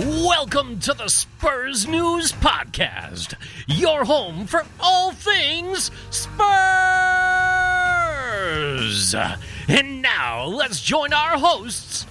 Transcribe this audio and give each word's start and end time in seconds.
Welcome 0.00 0.78
to 0.80 0.94
the 0.94 1.08
Spurs 1.08 1.88
News 1.88 2.30
Podcast, 2.30 3.34
your 3.66 4.04
home 4.04 4.46
for 4.46 4.64
all 4.78 5.10
things 5.10 5.90
Spurs. 6.10 6.36
And 9.66 10.00
now 10.00 10.44
let's 10.44 10.80
join 10.80 11.12
our 11.12 11.36
hosts. 11.36 12.06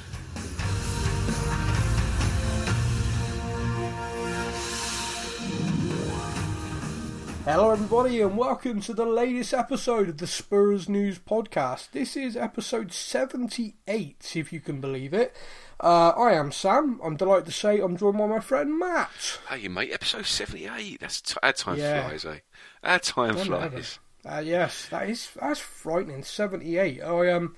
Hello, 7.46 7.72
everybody, 7.72 8.20
and 8.20 8.38
welcome 8.38 8.82
to 8.82 8.94
the 8.94 9.06
latest 9.06 9.54
episode 9.54 10.10
of 10.10 10.18
the 10.18 10.28
Spurs 10.28 10.90
News 10.90 11.20
Podcast. 11.20 11.92
This 11.92 12.18
is 12.18 12.36
episode 12.36 12.92
78, 12.92 14.34
if 14.36 14.52
you 14.52 14.60
can 14.60 14.82
believe 14.82 15.14
it. 15.14 15.34
Uh, 15.80 16.10
I 16.18 16.34
am 16.34 16.52
Sam. 16.52 17.00
I'm 17.04 17.18
delighted 17.18 17.46
to 17.46 17.52
say 17.52 17.80
I'm 17.80 17.98
joined 17.98 18.18
by 18.18 18.26
my 18.26 18.40
friend 18.40 18.78
Matt. 18.80 19.40
Hey, 19.50 19.68
mate, 19.68 19.92
episode 19.94 20.26
78. 20.26 21.00
That's 21.00 21.22
t- 21.22 21.36
our 21.44 21.54
time 21.54 21.78
Yeah. 21.78 22.08
flies, 22.08 22.26
eh? 22.26 22.40
Our 22.84 23.00
time 23.00 23.36
Don't 23.36 23.46
flies. 23.46 24.00
Uh, 24.26 24.40
yes, 24.44 24.88
that 24.90 25.08
is 25.10 25.30
that's 25.40 25.60
frightening. 25.60 26.24
78. 26.24 27.02
I 27.04 27.32
um, 27.32 27.56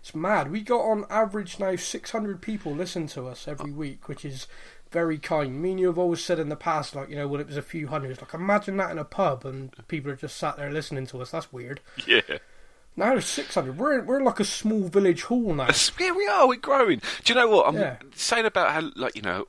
it's 0.00 0.14
mad. 0.14 0.50
We 0.50 0.62
got 0.62 0.80
on 0.80 1.04
average 1.10 1.58
now 1.58 1.76
600 1.76 2.40
people 2.40 2.72
listen 2.74 3.06
to 3.08 3.26
us 3.26 3.46
every 3.46 3.70
week, 3.72 4.08
which 4.08 4.24
is 4.24 4.46
very 4.90 5.18
kind. 5.18 5.60
Me 5.60 5.72
and 5.72 5.80
you 5.80 5.88
have 5.88 5.98
always 5.98 6.24
said 6.24 6.38
in 6.38 6.48
the 6.48 6.56
past, 6.56 6.96
like 6.96 7.10
you 7.10 7.16
know, 7.16 7.28
when 7.28 7.40
it 7.42 7.46
was 7.46 7.58
a 7.58 7.62
few 7.62 7.88
hundreds, 7.88 8.20
like 8.22 8.32
imagine 8.32 8.78
that 8.78 8.90
in 8.90 8.98
a 8.98 9.04
pub 9.04 9.44
and 9.44 9.72
people 9.88 10.10
are 10.10 10.16
just 10.16 10.38
sat 10.38 10.56
there 10.56 10.72
listening 10.72 11.06
to 11.08 11.20
us. 11.20 11.30
That's 11.30 11.52
weird. 11.52 11.80
Yeah. 12.06 12.22
Now 12.98 13.10
there's 13.10 13.26
600. 13.26 13.78
We're 13.78 14.02
we're 14.02 14.22
like 14.22 14.40
a 14.40 14.44
small 14.44 14.88
village 14.88 15.22
hall 15.22 15.54
now. 15.54 15.68
Yeah, 16.00 16.10
we 16.12 16.26
are. 16.26 16.48
We're 16.48 16.56
growing. 16.56 17.00
Do 17.24 17.32
you 17.32 17.34
know 17.38 17.48
what? 17.48 17.68
I'm 17.68 17.76
Yeah. 17.76 17.96
saying 18.14 18.44
about 18.46 18.70
how, 18.72 18.90
like, 18.96 19.14
you 19.16 19.22
know, 19.22 19.46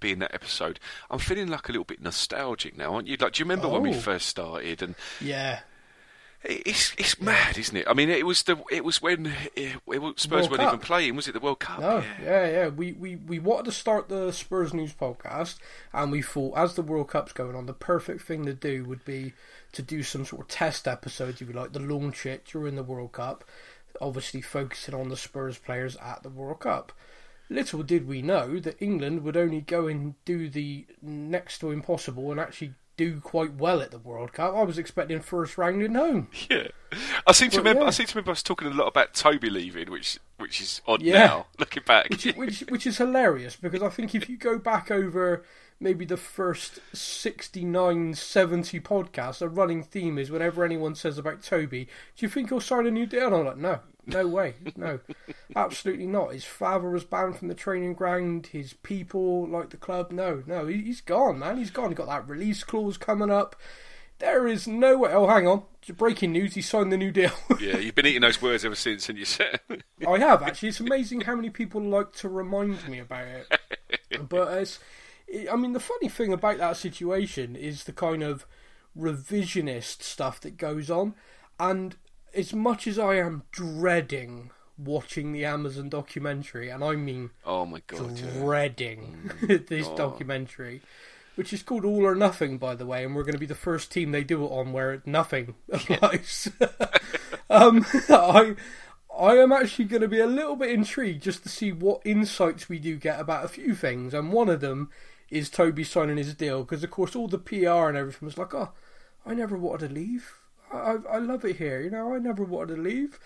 being 0.00 0.18
that 0.20 0.34
episode. 0.34 0.80
I'm 1.10 1.18
feeling 1.18 1.48
like 1.48 1.68
a 1.68 1.72
little 1.72 1.84
bit 1.84 2.00
nostalgic 2.02 2.76
now, 2.76 2.94
aren't 2.94 3.06
you? 3.08 3.16
Like, 3.20 3.32
do 3.34 3.40
you 3.40 3.44
remember 3.44 3.68
when 3.68 3.82
we 3.82 3.90
Oh. 3.90 4.00
first 4.00 4.26
started? 4.28 4.82
And 4.82 4.94
Yeah. 5.20 5.60
it's 6.42 6.94
it's 6.98 7.20
mad, 7.20 7.58
isn't 7.58 7.76
it? 7.76 7.86
I 7.88 7.94
mean, 7.94 8.08
it 8.08 8.24
was 8.26 8.42
the 8.44 8.56
it 8.70 8.84
was 8.84 9.02
when 9.02 9.26
eh, 9.26 9.32
it, 9.56 9.76
it, 9.88 10.20
Spurs 10.20 10.48
World 10.48 10.50
weren't 10.60 10.62
even 10.68 10.78
playing. 10.78 11.16
Was 11.16 11.26
it 11.28 11.32
the 11.32 11.40
World 11.40 11.58
Cup? 11.60 11.80
No, 11.80 11.98
yeah. 11.98 12.04
yeah, 12.22 12.46
yeah. 12.50 12.68
We, 12.68 12.92
we, 12.92 13.16
we 13.16 13.38
wanted 13.38 13.64
to 13.66 13.72
start 13.72 14.08
the 14.08 14.30
Spurs 14.32 14.72
News 14.72 14.92
podcast, 14.94 15.56
and 15.92 16.12
we 16.12 16.22
thought, 16.22 16.56
as 16.56 16.74
the 16.74 16.82
World 16.82 17.08
Cup's 17.08 17.32
going 17.32 17.56
on, 17.56 17.66
the 17.66 17.72
perfect 17.72 18.22
thing 18.22 18.44
to 18.46 18.54
do 18.54 18.84
would 18.84 19.04
be 19.04 19.32
to 19.76 19.82
do 19.82 20.02
some 20.02 20.24
sort 20.24 20.42
of 20.42 20.48
test 20.48 20.86
episodes, 20.88 21.40
if 21.40 21.48
you 21.48 21.54
like, 21.54 21.72
to 21.72 21.78
launch 21.78 22.26
it 22.26 22.44
during 22.44 22.74
the 22.76 22.82
World 22.82 23.12
Cup, 23.12 23.44
obviously 24.00 24.40
focusing 24.40 24.94
on 24.94 25.08
the 25.08 25.16
Spurs 25.16 25.58
players 25.58 25.96
at 25.96 26.22
the 26.22 26.28
World 26.30 26.60
Cup. 26.60 26.92
Little 27.48 27.82
did 27.84 28.08
we 28.08 28.22
know 28.22 28.58
that 28.58 28.82
England 28.82 29.22
would 29.22 29.36
only 29.36 29.60
go 29.60 29.86
and 29.86 30.14
do 30.24 30.48
the 30.48 30.84
next 31.00 31.60
to 31.60 31.70
impossible 31.70 32.30
and 32.32 32.40
actually 32.40 32.74
do 32.96 33.20
quite 33.20 33.54
well 33.54 33.80
at 33.82 33.90
the 33.90 33.98
World 33.98 34.32
Cup. 34.32 34.54
I 34.56 34.62
was 34.62 34.78
expecting 34.78 35.20
first 35.20 35.56
round 35.58 35.82
in 35.82 35.94
home. 35.94 36.28
Yeah, 36.50 36.68
I 37.26 37.32
seem 37.32 37.50
to 37.50 37.56
But, 37.58 37.60
remember. 37.62 37.82
yeah. 37.82 37.88
I 37.88 37.90
seem 37.90 38.06
to 38.06 38.14
remember 38.14 38.30
us 38.32 38.42
talking 38.42 38.68
a 38.68 38.74
lot 38.74 38.86
about 38.86 39.12
Toby 39.12 39.50
leaving, 39.50 39.90
which 39.90 40.18
which 40.38 40.60
is 40.60 40.80
odd 40.88 41.02
Yeah. 41.02 41.26
now 41.26 41.46
looking 41.58 41.82
back. 41.86 42.08
which, 42.10 42.24
which 42.36 42.60
which 42.68 42.86
is 42.86 42.96
hilarious 42.98 43.54
because 43.56 43.82
I 43.82 43.90
think 43.90 44.14
if 44.14 44.28
you 44.30 44.36
go 44.38 44.58
back 44.58 44.90
over 44.90 45.44
maybe 45.80 46.04
the 46.04 46.16
first 46.16 46.80
69, 46.92 48.14
70 48.14 48.80
podcasts, 48.80 49.42
a 49.42 49.48
running 49.48 49.82
theme 49.82 50.18
is 50.18 50.30
whenever 50.30 50.64
anyone 50.64 50.94
says 50.94 51.18
about 51.18 51.42
Toby, 51.42 51.84
do 52.16 52.24
you 52.26 52.28
think 52.28 52.48
he'll 52.48 52.60
sign 52.60 52.86
a 52.86 52.90
new 52.90 53.06
deal? 53.06 53.26
And 53.26 53.34
I'm 53.34 53.44
like, 53.46 53.56
no, 53.58 53.80
no 54.06 54.26
way, 54.26 54.54
no, 54.76 55.00
absolutely 55.56 56.06
not. 56.06 56.32
His 56.32 56.44
father 56.44 56.88
was 56.90 57.04
banned 57.04 57.38
from 57.38 57.48
the 57.48 57.54
training 57.54 57.94
ground. 57.94 58.48
His 58.48 58.72
people, 58.72 59.46
like 59.48 59.70
the 59.70 59.76
club, 59.76 60.10
no, 60.12 60.42
no, 60.46 60.66
he- 60.66 60.82
he's 60.82 61.00
gone, 61.00 61.38
man. 61.38 61.58
He's 61.58 61.70
gone. 61.70 61.90
He 61.90 61.94
got 61.94 62.06
that 62.08 62.28
release 62.28 62.64
clause 62.64 62.96
coming 62.96 63.30
up. 63.30 63.56
There 64.18 64.46
is 64.48 64.66
no 64.66 64.96
way. 64.96 65.10
Oh, 65.12 65.26
hang 65.26 65.46
on. 65.46 65.64
Breaking 65.94 66.32
news: 66.32 66.54
He 66.54 66.62
signed 66.62 66.90
the 66.90 66.96
new 66.96 67.10
deal. 67.10 67.32
yeah, 67.60 67.76
you've 67.76 67.94
been 67.94 68.06
eating 68.06 68.22
those 68.22 68.40
words 68.40 68.64
ever 68.64 68.74
since, 68.74 69.10
and 69.10 69.18
you 69.18 69.26
said. 69.26 69.60
I 70.08 70.18
have 70.18 70.42
actually. 70.42 70.70
It's 70.70 70.80
amazing 70.80 71.20
how 71.20 71.34
many 71.36 71.50
people 71.50 71.82
like 71.82 72.12
to 72.14 72.30
remind 72.30 72.88
me 72.88 72.98
about 72.98 73.26
it. 73.28 73.60
But 74.28 74.56
it's, 74.58 74.78
it, 74.78 74.84
I 75.50 75.56
mean, 75.56 75.72
the 75.72 75.80
funny 75.80 76.08
thing 76.08 76.32
about 76.32 76.58
that 76.58 76.76
situation 76.76 77.56
is 77.56 77.84
the 77.84 77.92
kind 77.92 78.22
of 78.22 78.46
revisionist 78.98 80.02
stuff 80.02 80.40
that 80.40 80.56
goes 80.56 80.90
on, 80.90 81.14
and 81.58 81.96
as 82.34 82.52
much 82.54 82.86
as 82.86 82.98
I 82.98 83.14
am 83.16 83.42
dreading 83.50 84.50
watching 84.78 85.32
the 85.32 85.44
Amazon 85.44 85.88
documentary, 85.88 86.68
and 86.68 86.84
I 86.84 86.96
mean 86.96 87.30
oh 87.44 87.66
my 87.66 87.82
god! 87.86 88.16
dreading 88.16 89.30
Mm. 89.40 89.66
this 89.68 89.86
Oh. 89.88 89.96
documentary. 89.96 90.82
Which 91.34 91.52
is 91.52 91.62
called 91.62 91.84
All 91.84 92.06
or 92.06 92.14
Nothing, 92.14 92.56
by 92.56 92.74
the 92.74 92.86
way, 92.86 93.04
and 93.04 93.14
we're 93.14 93.22
going 93.22 93.34
to 93.34 93.38
be 93.38 93.44
the 93.44 93.54
first 93.54 93.92
team 93.92 94.10
they 94.10 94.24
do 94.24 94.42
it 94.42 94.48
on 94.48 94.72
where 94.72 95.02
nothing 95.04 95.54
applies. 95.70 96.48
um, 97.50 97.84
I, 98.08 98.56
I 99.14 99.34
am 99.36 99.52
actually 99.52 99.84
going 99.84 100.00
to 100.00 100.08
be 100.08 100.20
a 100.20 100.26
little 100.26 100.56
bit 100.56 100.70
intrigued 100.70 101.22
just 101.22 101.42
to 101.42 101.50
see 101.50 101.72
what 101.72 102.00
insights 102.06 102.70
we 102.70 102.78
do 102.78 102.96
get 102.96 103.20
about 103.20 103.44
a 103.44 103.48
few 103.48 103.74
things, 103.74 104.14
and 104.14 104.32
one 104.32 104.48
of 104.48 104.60
them 104.62 104.88
is 105.30 105.50
Toby 105.50 105.84
signing 105.84 106.16
his 106.16 106.34
deal 106.34 106.62
because, 106.62 106.84
of 106.84 106.90
course, 106.90 107.16
all 107.16 107.28
the 107.28 107.38
PR 107.38 107.88
and 107.88 107.96
everything 107.96 108.26
was 108.26 108.38
like, 108.38 108.54
"Oh, 108.54 108.70
I 109.24 109.34
never 109.34 109.56
wanted 109.56 109.88
to 109.88 109.94
leave. 109.94 110.32
I, 110.72 110.96
I, 111.10 111.18
love 111.18 111.44
it 111.44 111.56
here. 111.56 111.80
You 111.80 111.90
know, 111.90 112.14
I 112.14 112.18
never 112.18 112.44
wanted 112.44 112.76
to 112.76 112.82
leave." 112.82 113.18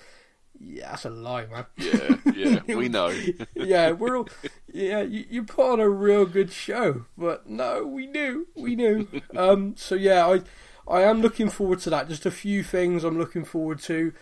Yeah, 0.58 0.90
that's 0.90 1.06
a 1.06 1.10
lie, 1.10 1.46
man. 1.46 1.66
Yeah, 1.76 2.16
yeah, 2.34 2.60
we 2.74 2.88
know. 2.88 3.12
yeah, 3.54 3.92
we're 3.92 4.16
all, 4.16 4.28
yeah. 4.72 5.00
You, 5.02 5.24
you 5.30 5.44
put 5.44 5.72
on 5.72 5.80
a 5.80 5.88
real 5.88 6.26
good 6.26 6.52
show, 6.52 7.06
but 7.16 7.48
no, 7.48 7.86
we 7.86 8.06
knew, 8.06 8.48
we 8.54 8.76
knew. 8.76 9.08
Um, 9.34 9.74
so 9.76 9.94
yeah, 9.94 10.26
I, 10.26 10.42
I 10.86 11.02
am 11.02 11.22
looking 11.22 11.48
forward 11.48 11.80
to 11.80 11.90
that. 11.90 12.08
Just 12.08 12.26
a 12.26 12.30
few 12.30 12.62
things 12.62 13.04
I'm 13.04 13.18
looking 13.18 13.44
forward 13.44 13.80
to, 13.82 14.12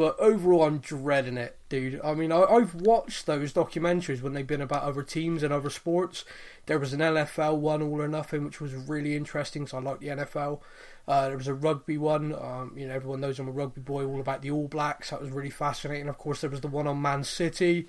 but 0.00 0.18
overall, 0.18 0.62
I'm 0.62 0.78
dreading 0.78 1.36
it, 1.36 1.58
dude. 1.68 2.00
I 2.02 2.14
mean, 2.14 2.32
I, 2.32 2.44
I've 2.44 2.74
watched 2.74 3.26
those 3.26 3.52
documentaries 3.52 4.22
when 4.22 4.32
they've 4.32 4.46
been 4.46 4.62
about 4.62 4.82
other 4.82 5.02
teams 5.02 5.42
and 5.42 5.52
other 5.52 5.68
sports. 5.68 6.24
There 6.64 6.78
was 6.78 6.94
an 6.94 7.00
NFL 7.00 7.58
one, 7.58 7.82
All 7.82 8.00
or 8.00 8.08
Nothing, 8.08 8.46
which 8.46 8.62
was 8.62 8.72
really 8.74 9.14
interesting. 9.14 9.66
So 9.66 9.76
I 9.76 9.82
like 9.82 10.00
the 10.00 10.06
NFL. 10.06 10.62
Uh, 11.06 11.28
there 11.28 11.36
was 11.36 11.48
a 11.48 11.52
rugby 11.52 11.98
one. 11.98 12.34
Um, 12.34 12.72
you 12.78 12.88
know, 12.88 12.94
everyone 12.94 13.20
knows 13.20 13.38
I'm 13.38 13.48
a 13.48 13.50
rugby 13.50 13.82
boy. 13.82 14.06
All 14.06 14.20
about 14.20 14.40
the 14.40 14.50
All 14.50 14.68
Blacks. 14.68 15.10
That 15.10 15.20
was 15.20 15.32
really 15.32 15.50
fascinating. 15.50 16.08
Of 16.08 16.16
course, 16.16 16.40
there 16.40 16.48
was 16.48 16.62
the 16.62 16.68
one 16.68 16.86
on 16.86 17.02
Man 17.02 17.22
City, 17.22 17.86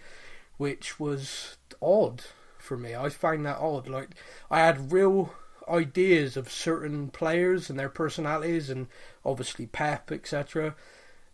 which 0.58 1.00
was 1.00 1.56
odd 1.82 2.24
for 2.58 2.76
me. 2.76 2.94
I 2.94 3.08
found 3.08 3.46
that 3.46 3.60
odd. 3.60 3.88
Like 3.88 4.10
I 4.50 4.60
had 4.60 4.92
real 4.92 5.34
ideas 5.66 6.36
of 6.36 6.52
certain 6.52 7.08
players 7.08 7.70
and 7.70 7.80
their 7.80 7.88
personalities, 7.88 8.70
and 8.70 8.88
obviously 9.24 9.66
Pep, 9.66 10.12
etc. 10.12 10.76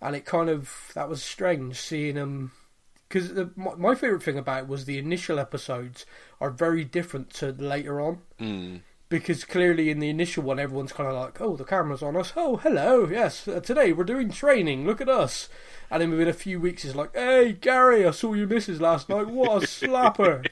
And 0.01 0.15
it 0.15 0.25
kind 0.25 0.49
of 0.49 0.91
that 0.93 1.09
was 1.09 1.23
strange 1.23 1.79
seeing 1.79 2.15
them. 2.15 2.51
Because 3.07 3.31
my, 3.55 3.73
my 3.75 3.95
favorite 3.95 4.23
thing 4.23 4.37
about 4.37 4.63
it 4.63 4.67
was 4.67 4.85
the 4.85 4.97
initial 4.97 5.39
episodes 5.39 6.05
are 6.41 6.51
very 6.51 6.83
different 6.83 7.29
to 7.35 7.51
later 7.53 8.01
on. 8.01 8.19
Mm. 8.39 8.81
because 9.09 9.45
clearly 9.45 9.89
in 9.89 9.99
the 9.99 10.09
initial 10.09 10.43
one 10.43 10.59
everyone's 10.59 10.91
kind 10.91 11.07
of 11.07 11.15
like 11.15 11.39
oh 11.39 11.55
the 11.55 11.63
camera's 11.63 12.03
on 12.03 12.15
us. 12.17 12.33
Oh 12.35 12.57
hello. 12.57 13.07
Yes 13.07 13.47
uh, 13.47 13.59
today 13.61 13.93
we're 13.93 14.03
doing 14.03 14.29
training. 14.31 14.85
Look 14.85 14.99
at 15.01 15.09
us. 15.09 15.47
And 15.89 16.01
then 16.01 16.11
within 16.11 16.27
a 16.27 16.33
few 16.33 16.59
weeks 16.59 16.83
it's 16.83 16.95
like 16.95 17.15
hey 17.15 17.53
Gary 17.53 18.05
I 18.05 18.11
saw 18.11 18.33
your 18.33 18.47
missus 18.47 18.81
last 18.81 19.07
night. 19.09 19.27
What 19.27 19.63
a 19.63 19.65
slapper 19.67 20.45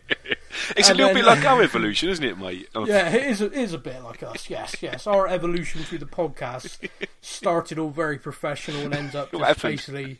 It's 0.77 0.89
a 0.89 0.93
little 0.93 1.07
then- 1.13 1.15
bit 1.15 1.25
like 1.25 1.45
our 1.45 1.61
evolution, 1.61 2.09
isn't 2.09 2.23
it, 2.23 2.37
mate? 2.37 2.69
Yeah 2.87 3.09
it 3.09 3.23
is, 3.27 3.41
a, 3.41 3.45
it 3.45 3.53
is 3.53 3.73
a 3.73 3.77
bit 3.77 4.03
like 4.03 4.21
us 4.23 4.49
yes 4.49 4.75
yes 4.81 5.07
our 5.07 5.27
evolution 5.27 5.83
through 5.83 5.97
the 5.99 6.05
podcast 6.05 6.87
started 7.21 7.79
all 7.79 7.89
very 7.89 8.17
professional 8.17 8.81
and 8.81 8.93
ends 8.93 9.15
up 9.15 9.31
just 9.31 9.61
basically 9.61 10.19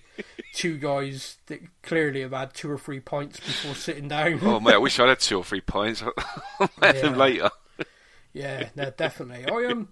two 0.54 0.78
guys 0.78 1.38
that 1.48 1.62
clearly 1.84 2.22
have 2.22 2.32
had 2.32 2.54
two 2.54 2.70
or 2.72 2.78
three 2.78 3.00
pints 3.00 3.40
before 3.40 3.76
sitting 3.76 4.08
down 4.08 4.40
Oh, 4.44 4.60
mate, 4.60 4.74
I 4.74 4.78
wish 4.78 5.00
I'd 5.00 5.10
had 5.10 5.20
two 5.20 5.38
or 5.38 5.44
three 5.44 5.62
pints. 5.76 6.02
I'll 6.04 6.70
have 6.82 7.02
them 7.02 7.18
later. 7.18 7.50
Yeah, 8.34 8.70
no, 8.76 8.90
definitely. 8.92 9.46
I 9.50 9.72
um, 9.72 9.88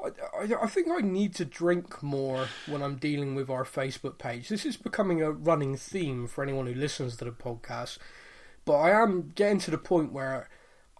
I, 0.00 0.08
I, 0.42 0.62
I 0.62 0.66
think 0.68 0.88
I 0.90 1.00
need 1.00 1.34
to 1.36 1.44
drink 1.44 2.02
more 2.02 2.46
when 2.68 2.82
I'm 2.82 2.96
dealing 2.96 3.34
with 3.34 3.50
our 3.50 3.64
Facebook 3.64 4.18
page. 4.18 4.48
This 4.48 4.64
is 4.64 4.76
becoming 4.76 5.20
a 5.22 5.32
running 5.32 5.76
theme 5.76 6.28
for 6.28 6.44
anyone 6.44 6.66
who 6.66 6.74
listens 6.74 7.16
to 7.16 7.24
the 7.24 7.32
podcast. 7.32 7.98
But 8.68 8.80
I 8.80 9.02
am 9.02 9.32
getting 9.34 9.60
to 9.60 9.70
the 9.70 9.78
point 9.78 10.12
where 10.12 10.50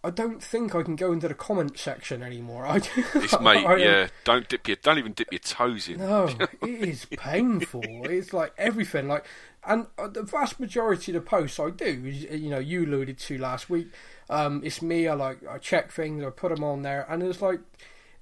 I 0.03 0.09
don't 0.09 0.43
think 0.43 0.75
I 0.75 0.82
can 0.82 0.97
go 0.97 1.12
into 1.12 1.29
the 1.29 1.35
comment 1.35 1.79
section 1.79 2.23
anymore. 2.23 2.67
I, 2.67 2.76
It's 3.15 3.38
mate, 3.41 3.67
I 3.67 3.76
yeah. 3.76 4.09
Don't 4.25 4.49
dip 4.49 4.67
your, 4.67 4.79
don't 4.79 4.97
even 4.97 5.12
dip 5.12 5.31
your 5.31 5.41
toes 5.41 5.87
in. 5.87 5.99
no, 5.99 6.31
it 6.62 6.88
is 6.88 7.05
painful. 7.05 7.82
it's 7.85 8.32
like 8.32 8.55
everything. 8.56 9.06
Like, 9.06 9.26
and 9.67 9.87
uh, 9.99 10.09
the 10.09 10.23
vast 10.23 10.59
majority 10.59 11.12
of 11.15 11.23
the 11.23 11.29
posts 11.29 11.61
I 11.61 11.69
do, 11.69 12.26
uh, 12.31 12.35
you 12.35 12.49
know, 12.49 12.59
you 12.59 12.87
alluded 12.87 13.19
to 13.19 13.37
last 13.37 13.69
week. 13.69 13.88
Um, 14.31 14.62
it's 14.65 14.81
me. 14.81 15.06
I 15.06 15.12
like 15.12 15.47
I 15.47 15.59
check 15.59 15.93
things. 15.93 16.25
I 16.25 16.31
put 16.31 16.55
them 16.55 16.65
on 16.65 16.81
there, 16.81 17.05
and 17.06 17.23
it's 17.23 17.43
like 17.43 17.61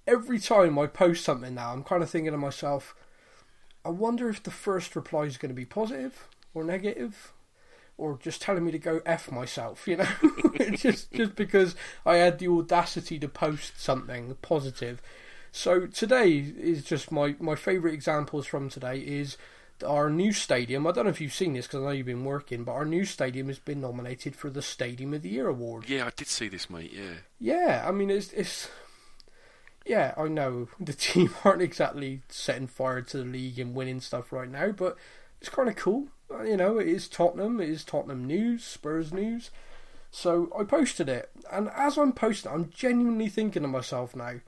every 0.08 0.40
time 0.40 0.76
I 0.76 0.88
post 0.88 1.22
something 1.24 1.54
now, 1.54 1.72
I'm 1.72 1.84
kind 1.84 2.02
of 2.02 2.10
thinking 2.10 2.32
to 2.32 2.36
myself, 2.36 2.96
I 3.84 3.90
wonder 3.90 4.28
if 4.28 4.42
the 4.42 4.50
first 4.50 4.96
reply 4.96 5.22
is 5.26 5.38
going 5.38 5.50
to 5.50 5.54
be 5.54 5.66
positive 5.66 6.26
or 6.52 6.64
negative. 6.64 7.32
Or 7.98 8.18
just 8.20 8.42
telling 8.42 8.64
me 8.64 8.72
to 8.72 8.78
go 8.78 9.00
f 9.06 9.30
myself. 9.30 9.86
You 9.88 9.98
know, 9.98 10.08
just 10.74 11.12
just 11.12 11.36
because 11.36 11.74
I 12.04 12.16
had 12.16 12.38
the 12.38 12.48
audacity 12.48 13.18
to 13.18 13.28
post 13.28 13.80
something 13.80 14.36
positive. 14.42 15.00
So 15.52 15.86
today 15.86 16.52
is 16.58 16.84
just 16.84 17.10
my 17.10 17.34
my 17.38 17.54
favourite 17.54 17.94
examples 17.94 18.46
from 18.46 18.68
today 18.68 18.98
is 18.98 19.36
our 19.84 20.08
new 20.10 20.32
stadium. 20.32 20.86
I 20.86 20.92
don't 20.92 21.04
know 21.04 21.10
if 21.10 21.20
you've 21.20 21.34
seen 21.34 21.52
this 21.52 21.66
because 21.66 21.82
I 21.82 21.84
know 21.84 21.90
you've 21.90 22.06
been 22.06 22.24
working, 22.24 22.64
but 22.64 22.72
our 22.72 22.84
new 22.84 23.04
stadium 23.04 23.48
has 23.48 23.58
been 23.58 23.80
nominated 23.80 24.34
for 24.36 24.50
the 24.50 24.62
Stadium 24.62 25.12
of 25.12 25.22
the 25.22 25.28
Year 25.28 25.48
award. 25.48 25.88
Yeah, 25.88 26.06
I 26.06 26.10
did 26.16 26.28
see 26.28 26.48
this, 26.48 26.70
mate. 26.70 26.92
Yeah. 26.92 27.14
Yeah, 27.40 27.84
I 27.86 27.92
mean 27.92 28.10
it's 28.10 28.32
it's. 28.32 28.68
Yeah, 29.84 30.14
I 30.16 30.28
know 30.28 30.68
the 30.80 30.92
team 30.94 31.34
aren't 31.44 31.62
exactly 31.62 32.22
setting 32.28 32.66
fire 32.66 33.02
to 33.02 33.18
the 33.18 33.24
league 33.24 33.58
and 33.58 33.74
winning 33.74 34.00
stuff 34.00 34.32
right 34.32 34.50
now, 34.50 34.72
but 34.72 34.96
it's 35.40 35.50
kind 35.50 35.68
of 35.68 35.76
cool. 35.76 36.08
Uh, 36.30 36.42
You 36.42 36.56
know, 36.56 36.78
it 36.78 36.88
is 36.88 37.08
Tottenham, 37.08 37.60
it 37.60 37.68
is 37.68 37.84
Tottenham 37.84 38.24
news, 38.24 38.64
Spurs 38.64 39.12
news. 39.12 39.50
So 40.10 40.50
I 40.58 40.64
posted 40.64 41.08
it, 41.08 41.30
and 41.50 41.68
as 41.76 41.98
I'm 41.98 42.12
posting, 42.12 42.50
it, 42.50 42.54
I'm 42.54 42.70
genuinely 42.70 43.28
thinking 43.28 43.62
to 43.62 43.68
myself 43.68 44.16
now, 44.16 44.40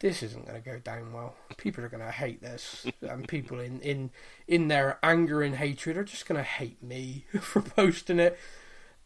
this 0.00 0.22
isn't 0.22 0.46
going 0.46 0.60
to 0.60 0.68
go 0.70 0.78
down 0.78 1.12
well. 1.12 1.34
People 1.56 1.84
are 1.84 1.88
going 1.88 2.02
to 2.04 2.10
hate 2.10 2.40
this, 2.42 2.86
and 3.02 3.28
people 3.28 3.60
in, 3.60 3.80
in 3.80 4.10
in 4.48 4.68
their 4.68 4.98
anger 5.02 5.42
and 5.42 5.56
hatred 5.56 5.96
are 5.96 6.04
just 6.04 6.26
going 6.26 6.38
to 6.38 6.42
hate 6.42 6.82
me 6.82 7.24
for 7.40 7.60
posting 7.60 8.18
it. 8.18 8.38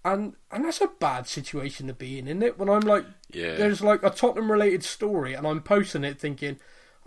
And 0.05 0.35
and 0.53 0.65
that's 0.65 0.81
a 0.81 0.87
bad 0.87 1.27
situation 1.27 1.89
to 1.89 1.95
be 1.95 2.19
in, 2.19 2.29
isn't 2.29 2.43
it? 2.43 2.59
When 2.59 2.69
I'm 2.69 2.81
like, 2.81 3.05
Yeah. 3.33 3.57
there's 3.57 3.81
like 3.83 4.03
a 4.03 4.11
Tottenham 4.11 4.51
related 4.53 4.85
story, 4.85 5.35
and 5.35 5.47
I'm 5.47 5.63
posting 5.63 6.05
it 6.05 6.21
thinking, 6.21 6.59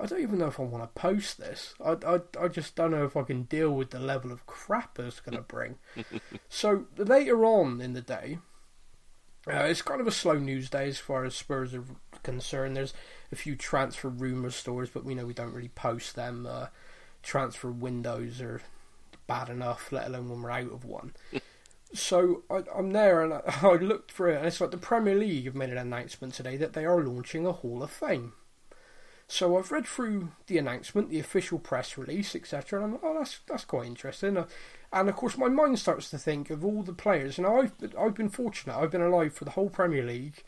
I 0.01 0.07
don't 0.07 0.21
even 0.21 0.39
know 0.39 0.47
if 0.47 0.59
I 0.59 0.63
want 0.63 0.83
to 0.83 0.99
post 0.99 1.37
this. 1.37 1.75
I, 1.83 1.95
I, 2.05 2.19
I 2.39 2.47
just 2.47 2.75
don't 2.75 2.91
know 2.91 3.05
if 3.05 3.15
I 3.15 3.21
can 3.21 3.43
deal 3.43 3.71
with 3.71 3.91
the 3.91 3.99
level 3.99 4.31
of 4.31 4.47
crap 4.47 4.97
it's 4.97 5.19
going 5.19 5.37
to 5.37 5.43
bring. 5.43 5.75
so 6.49 6.85
later 6.97 7.45
on 7.45 7.81
in 7.81 7.93
the 7.93 8.01
day, 8.01 8.39
uh, 9.47 9.65
it's 9.65 9.83
kind 9.83 10.01
of 10.01 10.07
a 10.07 10.11
slow 10.11 10.39
news 10.39 10.69
day 10.69 10.87
as 10.87 10.97
far 10.97 11.23
as 11.23 11.35
Spurs 11.35 11.75
are 11.75 11.83
concerned. 12.23 12.75
There's 12.75 12.95
a 13.31 13.35
few 13.35 13.55
transfer 13.55 14.09
rumour 14.09 14.49
stories, 14.49 14.89
but 14.89 15.05
we 15.05 15.13
know 15.13 15.25
we 15.25 15.33
don't 15.33 15.53
really 15.53 15.69
post 15.69 16.15
them. 16.15 16.47
Uh, 16.49 16.67
transfer 17.21 17.69
windows 17.69 18.41
are 18.41 18.61
bad 19.27 19.49
enough, 19.49 19.91
let 19.91 20.07
alone 20.07 20.29
when 20.29 20.41
we're 20.41 20.51
out 20.51 20.71
of 20.71 20.83
one. 20.83 21.13
so 21.93 22.43
I, 22.49 22.63
I'm 22.75 22.91
there 22.91 23.23
and 23.23 23.33
I, 23.33 23.41
I 23.61 23.75
looked 23.75 24.11
for 24.11 24.29
it, 24.29 24.37
and 24.37 24.47
it's 24.47 24.61
like 24.61 24.71
the 24.71 24.77
Premier 24.77 25.15
League 25.15 25.45
have 25.45 25.55
made 25.55 25.69
an 25.69 25.77
announcement 25.77 26.33
today 26.33 26.57
that 26.57 26.73
they 26.73 26.85
are 26.85 27.03
launching 27.03 27.45
a 27.45 27.51
Hall 27.51 27.83
of 27.83 27.91
Fame. 27.91 28.33
So 29.31 29.57
I've 29.57 29.71
read 29.71 29.85
through 29.85 30.33
the 30.47 30.57
announcement, 30.57 31.09
the 31.09 31.19
official 31.19 31.57
press 31.57 31.97
release, 31.97 32.35
etc., 32.35 32.79
and 32.79 32.85
I'm 32.85 32.91
like, 32.91 33.01
oh, 33.01 33.17
that's 33.17 33.39
that's 33.47 33.63
quite 33.63 33.87
interesting. 33.87 34.35
Uh, 34.35 34.45
and 34.91 35.07
of 35.07 35.15
course, 35.15 35.37
my 35.37 35.47
mind 35.47 35.79
starts 35.79 36.09
to 36.09 36.17
think 36.17 36.49
of 36.49 36.65
all 36.65 36.83
the 36.83 36.91
players. 36.91 37.37
And 37.37 37.47
I've 37.47 37.71
I've 37.97 38.13
been 38.13 38.27
fortunate; 38.27 38.75
I've 38.75 38.91
been 38.91 39.01
alive 39.01 39.33
for 39.33 39.45
the 39.45 39.51
whole 39.51 39.69
Premier 39.69 40.03
League, 40.03 40.43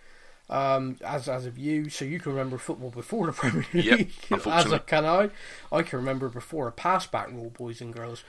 um, 0.50 0.98
as 1.02 1.30
as 1.30 1.46
of 1.46 1.58
you. 1.58 1.90
So 1.90 2.04
you 2.04 2.20
can 2.20 2.34
remember 2.34 2.58
football 2.58 2.90
before 2.90 3.26
the 3.26 3.32
Premier 3.32 3.66
Yep, 3.72 4.00
League, 4.00 4.14
as 4.46 4.80
can 4.86 5.06
I? 5.06 5.30
I 5.72 5.82
can 5.82 6.00
remember 6.00 6.28
before 6.28 6.68
a 6.68 6.72
pass 6.74 7.08
back 7.08 7.32
rule, 7.32 7.52
boys 7.52 7.80
and 7.80 7.94
girls. 7.94 8.26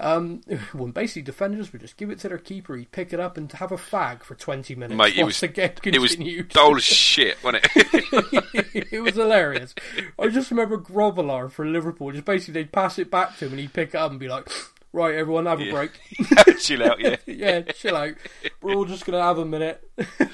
Um, 0.00 0.40
when 0.72 0.90
basically 0.90 1.22
defenders 1.22 1.72
would 1.72 1.80
just 1.80 1.96
give 1.96 2.10
it 2.10 2.18
to 2.20 2.28
their 2.28 2.38
keeper, 2.38 2.76
he'd 2.76 2.90
pick 2.92 3.12
it 3.12 3.20
up 3.20 3.36
and 3.36 3.50
have 3.52 3.72
a 3.72 3.76
fag 3.76 4.22
for 4.22 4.34
twenty 4.34 4.74
minutes. 4.74 4.96
Mate, 4.98 5.16
it 5.16 5.24
was 5.24 5.38
the 5.40 5.48
game 5.48 5.70
it 5.84 5.98
was 6.00 6.16
dull 6.48 6.78
shit, 6.78 7.42
wasn't 7.42 7.64
it? 7.74 8.86
it 8.92 9.00
was 9.02 9.14
hilarious. 9.14 9.74
I 10.18 10.28
just 10.28 10.50
remember 10.50 10.78
Grobbelaar 10.78 11.50
for 11.50 11.66
Liverpool. 11.66 12.12
Just 12.12 12.24
basically, 12.24 12.54
they'd 12.54 12.72
pass 12.72 12.98
it 12.98 13.10
back 13.10 13.36
to 13.38 13.46
him, 13.46 13.52
and 13.52 13.60
he'd 13.60 13.72
pick 13.72 13.90
it 13.90 13.94
up 13.96 14.10
and 14.10 14.18
be 14.20 14.28
like, 14.28 14.48
"Right, 14.92 15.14
everyone, 15.14 15.46
have 15.46 15.60
a 15.60 15.64
Yeah. 15.64 15.72
break. 15.72 16.00
Chill 16.58 16.82
out, 16.82 17.00
yeah. 17.00 17.16
yeah, 17.26 17.60
chill 17.62 17.96
out. 17.96 18.14
We're 18.62 18.74
all 18.74 18.84
just 18.84 19.06
gonna 19.06 19.22
have 19.22 19.38
a 19.38 19.44
minute." 19.44 19.88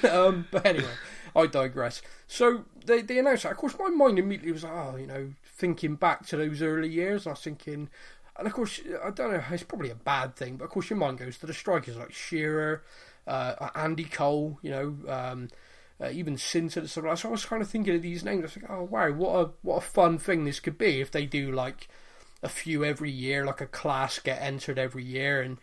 um, 0.09 0.47
but 0.51 0.65
anyway, 0.65 0.93
I 1.35 1.45
digress. 1.47 2.01
So 2.27 2.65
they 2.85 3.01
they 3.01 3.19
announced 3.19 3.43
that. 3.43 3.51
Of 3.51 3.57
course, 3.57 3.75
my 3.79 3.89
mind 3.89 4.17
immediately 4.17 4.51
was, 4.53 4.65
oh, 4.65 4.95
you 4.99 5.07
know, 5.07 5.33
thinking 5.45 5.95
back 5.95 6.25
to 6.27 6.37
those 6.37 6.61
early 6.63 6.89
years. 6.89 7.27
I 7.27 7.31
was 7.31 7.41
thinking. 7.41 7.89
And 8.41 8.47
of 8.47 8.53
course, 8.53 8.79
I 9.03 9.09
don't 9.11 9.31
know. 9.31 9.43
It's 9.51 9.63
probably 9.63 9.89
a 9.89 9.95
bad 9.95 10.35
thing, 10.35 10.57
but 10.57 10.65
of 10.65 10.71
course, 10.71 10.89
your 10.89 10.97
mind 10.97 11.17
goes 11.19 11.37
to 11.39 11.45
the 11.45 11.53
strikers 11.53 11.95
like 11.97 12.11
Shearer, 12.13 12.83
uh, 13.27 13.69
Andy 13.75 14.03
Cole. 14.05 14.59
You 14.61 14.71
know, 14.71 14.95
um, 15.07 15.47
uh, 16.01 16.09
even 16.11 16.35
Sinter 16.35 16.77
and 16.77 16.89
stuff 16.89 17.03
like 17.03 17.13
that. 17.13 17.19
So 17.19 17.29
I 17.29 17.31
was 17.31 17.45
kind 17.45 17.61
of 17.61 17.69
thinking 17.69 17.95
of 17.95 18.01
these 18.01 18.23
names. 18.25 18.39
I 18.39 18.43
was 18.43 18.55
like, 18.57 18.69
oh 18.71 18.83
wow, 18.83 19.11
what 19.11 19.35
a 19.39 19.49
what 19.61 19.77
a 19.77 19.81
fun 19.81 20.17
thing 20.17 20.43
this 20.45 20.59
could 20.59 20.77
be 20.77 21.01
if 21.01 21.11
they 21.11 21.25
do 21.25 21.51
like 21.51 21.87
a 22.43 22.49
few 22.49 22.83
every 22.83 23.11
year, 23.11 23.45
like 23.45 23.61
a 23.61 23.67
class 23.67 24.17
get 24.19 24.41
entered 24.41 24.79
every 24.79 25.03
year, 25.03 25.41
and 25.43 25.59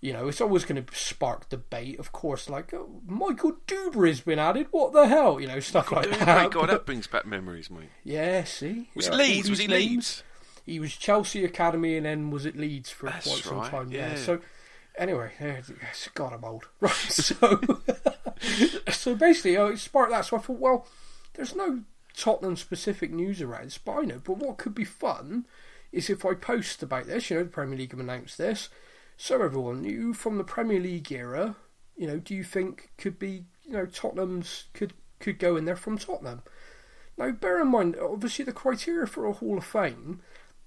you 0.00 0.12
know 0.14 0.26
it's 0.28 0.40
always 0.40 0.64
going 0.64 0.82
to 0.82 0.94
spark 0.96 1.48
debate. 1.50 1.98
Of 1.98 2.12
course, 2.12 2.48
like 2.48 2.72
oh, 2.72 3.02
Michael 3.06 3.56
Duberry's 3.66 4.22
been 4.22 4.38
added. 4.38 4.68
What 4.70 4.94
the 4.94 5.06
hell, 5.06 5.38
you 5.38 5.46
know, 5.46 5.60
stuff 5.60 5.92
like 5.92 6.06
Oh, 6.06 6.10
that. 6.24 6.50
God, 6.50 6.70
that 6.70 6.86
brings 6.86 7.06
back 7.06 7.26
memories, 7.26 7.70
mate. 7.70 7.90
yeah, 8.04 8.44
see, 8.44 8.88
Was 8.94 9.08
Yeah, 9.08 9.12
it 9.12 9.16
Leeds? 9.16 9.50
Was 9.50 9.58
he. 9.58 9.68
Leeds? 9.68 10.22
He 10.64 10.80
was 10.80 10.96
Chelsea 10.96 11.44
Academy 11.44 11.96
and 11.96 12.06
then 12.06 12.30
was 12.30 12.46
at 12.46 12.56
Leeds 12.56 12.90
for 12.90 13.06
That's 13.06 13.26
quite 13.26 13.44
some 13.44 13.58
right, 13.58 13.70
time. 13.70 13.92
Yeah. 13.92 14.10
yeah. 14.12 14.16
So 14.16 14.40
anyway, 14.96 15.32
it's- 15.40 16.08
God, 16.14 16.32
I'm 16.32 16.44
old. 16.44 16.68
Right. 16.80 16.92
So 16.92 17.60
so 18.90 19.14
basically, 19.14 19.56
uh, 19.56 19.68
I 19.68 19.74
sparked 19.74 20.12
that. 20.12 20.24
So 20.26 20.36
I 20.36 20.40
thought, 20.40 20.58
well, 20.58 20.86
there's 21.34 21.54
no 21.54 21.80
Tottenham 22.16 22.56
specific 22.56 23.10
news 23.12 23.40
around 23.42 23.68
Spino, 23.70 24.22
but 24.22 24.38
what 24.38 24.56
could 24.58 24.74
be 24.74 24.84
fun 24.84 25.46
is 25.92 26.10
if 26.10 26.24
I 26.24 26.34
post 26.34 26.82
about 26.82 27.06
this. 27.06 27.30
You 27.30 27.36
know, 27.38 27.44
the 27.44 27.50
Premier 27.50 27.76
League 27.78 27.90
have 27.92 28.00
announced 28.00 28.38
this, 28.38 28.68
so 29.16 29.42
everyone 29.42 29.82
knew 29.82 30.12
from 30.14 30.38
the 30.38 30.44
Premier 30.44 30.80
League 30.80 31.10
era. 31.12 31.56
You 31.96 32.06
know, 32.06 32.18
do 32.18 32.34
you 32.34 32.42
think 32.44 32.90
could 32.98 33.18
be 33.18 33.44
you 33.64 33.72
know 33.72 33.86
Tottenham's 33.86 34.64
could 34.72 34.92
could 35.20 35.38
go 35.38 35.56
in 35.56 35.64
there 35.64 35.76
from 35.76 35.98
Tottenham? 35.98 36.42
Now, 37.16 37.30
bear 37.30 37.60
in 37.60 37.68
mind, 37.68 37.96
obviously, 38.00 38.44
the 38.44 38.52
criteria 38.52 39.06
for 39.06 39.24
a 39.26 39.32
Hall 39.32 39.58
of 39.58 39.64
Fame 39.64 40.20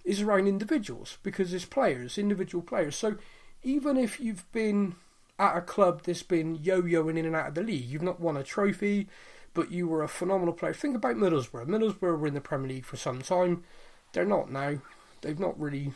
is 0.08 0.22
around 0.22 0.48
individuals 0.48 1.18
because 1.22 1.54
it's 1.54 1.66
players, 1.66 2.18
individual 2.18 2.64
players. 2.64 2.96
So 2.96 3.18
even 3.62 3.98
if 3.98 4.20
you've 4.22 4.50
been 4.54 4.96
at 5.38 5.58
a 5.58 5.62
club 5.62 6.04
that's 6.04 6.24
been 6.24 6.56
yo-yoing 6.56 7.18
in 7.18 7.26
and 7.26 7.36
out 7.36 7.50
of 7.50 7.56
the 7.56 7.62
league, 7.62 7.86
you've 7.86 8.02
not 8.02 8.22
won 8.22 8.38
a 8.38 8.44
trophy, 8.44 9.10
but 9.54 9.70
you 9.70 9.86
were 9.86 10.02
a 10.02 10.08
phenomenal 10.08 10.54
player. 10.54 10.74
Think 10.74 10.96
about 10.96 11.18
Middlesbrough. 11.18 11.68
Middlesbrough 11.68 12.20
were 12.20 12.28
in 12.28 12.34
the 12.34 12.42
Premier 12.42 12.70
League 12.70 12.86
for 12.86 12.96
some 12.96 13.22
time. 13.22 13.64
They're 14.14 14.26
not 14.26 14.50
now. 14.50 14.78
They've 15.22 15.38
not 15.38 15.60
really 15.60 15.92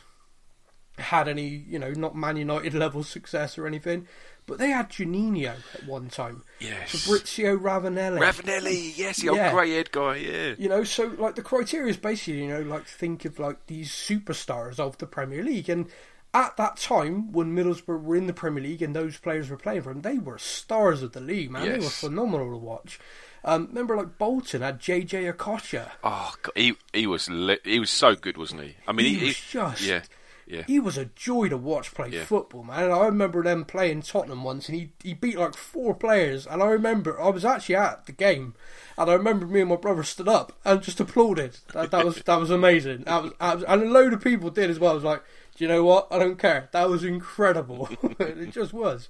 had 0.98 1.30
any, 1.30 1.48
you 1.48 1.80
know, 1.80 1.92
not 1.92 2.14
Man 2.14 2.36
United 2.36 2.74
level 2.76 3.04
success 3.04 3.58
or 3.58 3.66
anything. 3.66 4.08
But 4.48 4.58
they 4.58 4.70
had 4.72 4.90
Juninho 4.90 5.56
at 5.74 5.86
one 5.88 6.10
time. 6.10 6.44
Yes. 6.60 6.92
Fabrizio 7.06 7.58
Ravanelli. 7.58 8.20
Ravanelli, 8.20 8.98
yes, 8.98 9.18
the 9.22 9.30
old 9.30 9.38
Yeah. 9.38 9.52
grey 9.52 9.72
haired 9.72 9.92
guy, 9.92 10.16
yeah. 10.18 10.56
You 10.58 10.68
know, 10.68 10.84
so 10.84 11.08
like 11.18 11.36
the 11.36 11.42
criteria 11.42 11.90
is 11.90 11.98
basically, 11.98 12.42
you 12.44 12.50
know, 12.50 12.62
like 12.62 12.86
think 12.86 13.24
of 13.26 13.40
like 13.40 13.68
these 13.68 13.92
superstars 13.92 14.80
of 14.80 14.98
the 14.98 15.06
Premier 15.08 15.44
League. 15.44 15.70
And 15.70 15.88
at 16.34 16.58
that 16.58 16.78
time, 16.78 17.32
when 17.32 17.56
Middlesbrough 17.56 18.02
were 18.04 18.16
in 18.16 18.28
the 18.28 18.34
Premier 18.34 18.64
League 18.64 18.82
and 18.82 18.96
those 18.96 19.18
players 19.18 19.50
were 19.50 19.58
playing 19.58 19.84
for 19.84 19.94
them, 19.94 20.02
they 20.02 20.18
were 20.18 20.38
stars 20.38 21.02
of 21.04 21.12
the 21.14 21.22
league, 21.22 21.52
man. 21.52 21.70
They 21.70 21.78
were 21.80 21.90
phenomenal 21.90 22.52
to 22.52 22.58
watch. 22.58 23.00
Um, 23.44 23.68
remember, 23.68 23.96
like 23.98 24.18
Bolton 24.18 24.62
had 24.62 24.80
JJ 24.80 25.34
Okocha. 25.34 25.90
Oh, 26.04 26.34
God, 26.42 26.52
he 26.56 26.76
he 26.94 27.08
was 27.08 27.30
le- 27.30 27.58
he 27.64 27.80
was 27.80 27.90
so 27.90 28.16
good, 28.16 28.38
wasn't 28.38 28.62
he? 28.62 28.76
I 28.88 28.92
mean, 28.92 29.06
He 29.08 29.16
he, 29.16 29.26
was 29.28 29.40
just- 29.40 29.82
yeah, 29.82 30.02
yeah. 30.52 30.64
He 30.68 30.80
was 30.80 30.98
a 30.98 31.06
joy 31.06 31.50
to 31.50 31.58
watch 31.58 31.94
play 31.94 32.10
Yeah. 32.10 32.26
football, 32.26 32.64
man. 32.64 32.84
And 32.84 32.94
I 32.94 33.06
remember 33.06 33.42
them 33.42 33.64
playing 33.66 34.02
Tottenham 34.02 34.44
once, 34.44 34.68
and 34.70 34.78
he, 34.78 34.92
he 35.02 35.14
beat 35.14 35.38
like 35.38 35.56
four 35.56 35.96
players. 35.96 36.46
And 36.46 36.62
I 36.62 36.68
remember 36.68 37.20
I 37.20 37.30
was 37.30 37.46
actually 37.46 37.76
at 37.78 38.06
the 38.06 38.12
game, 38.12 38.54
and 38.98 39.10
I 39.10 39.14
remember 39.14 39.48
me 39.48 39.62
and 39.62 39.70
my 39.70 39.78
brother 39.78 40.04
stood 40.04 40.28
up 40.28 40.54
and 40.66 40.82
just 40.82 41.00
applauded. 41.00 41.58
That, 41.74 41.92
that 41.92 42.06
was 42.06 42.18
that 42.18 42.40
was 42.40 42.52
amazing. 42.52 43.04
That 43.06 43.24
was, 43.24 43.32
that 43.40 43.56
was- 43.56 43.64
and 43.64 43.82
a 43.84 43.86
load 43.86 44.14
of 44.14 44.22
people 44.24 44.50
did 44.50 44.70
as 44.70 44.78
well. 44.80 44.92
I 44.92 44.96
was 44.96 45.04
like, 45.04 45.24
do 45.56 45.64
you 45.64 45.68
know 45.70 45.84
what? 45.84 46.08
I 46.12 46.20
don't 46.20 46.38
care. 46.38 46.70
That 46.74 46.90
was 46.90 47.04
incredible. 47.04 47.90
it 48.20 48.52
just 48.52 48.74
was. 48.74 49.10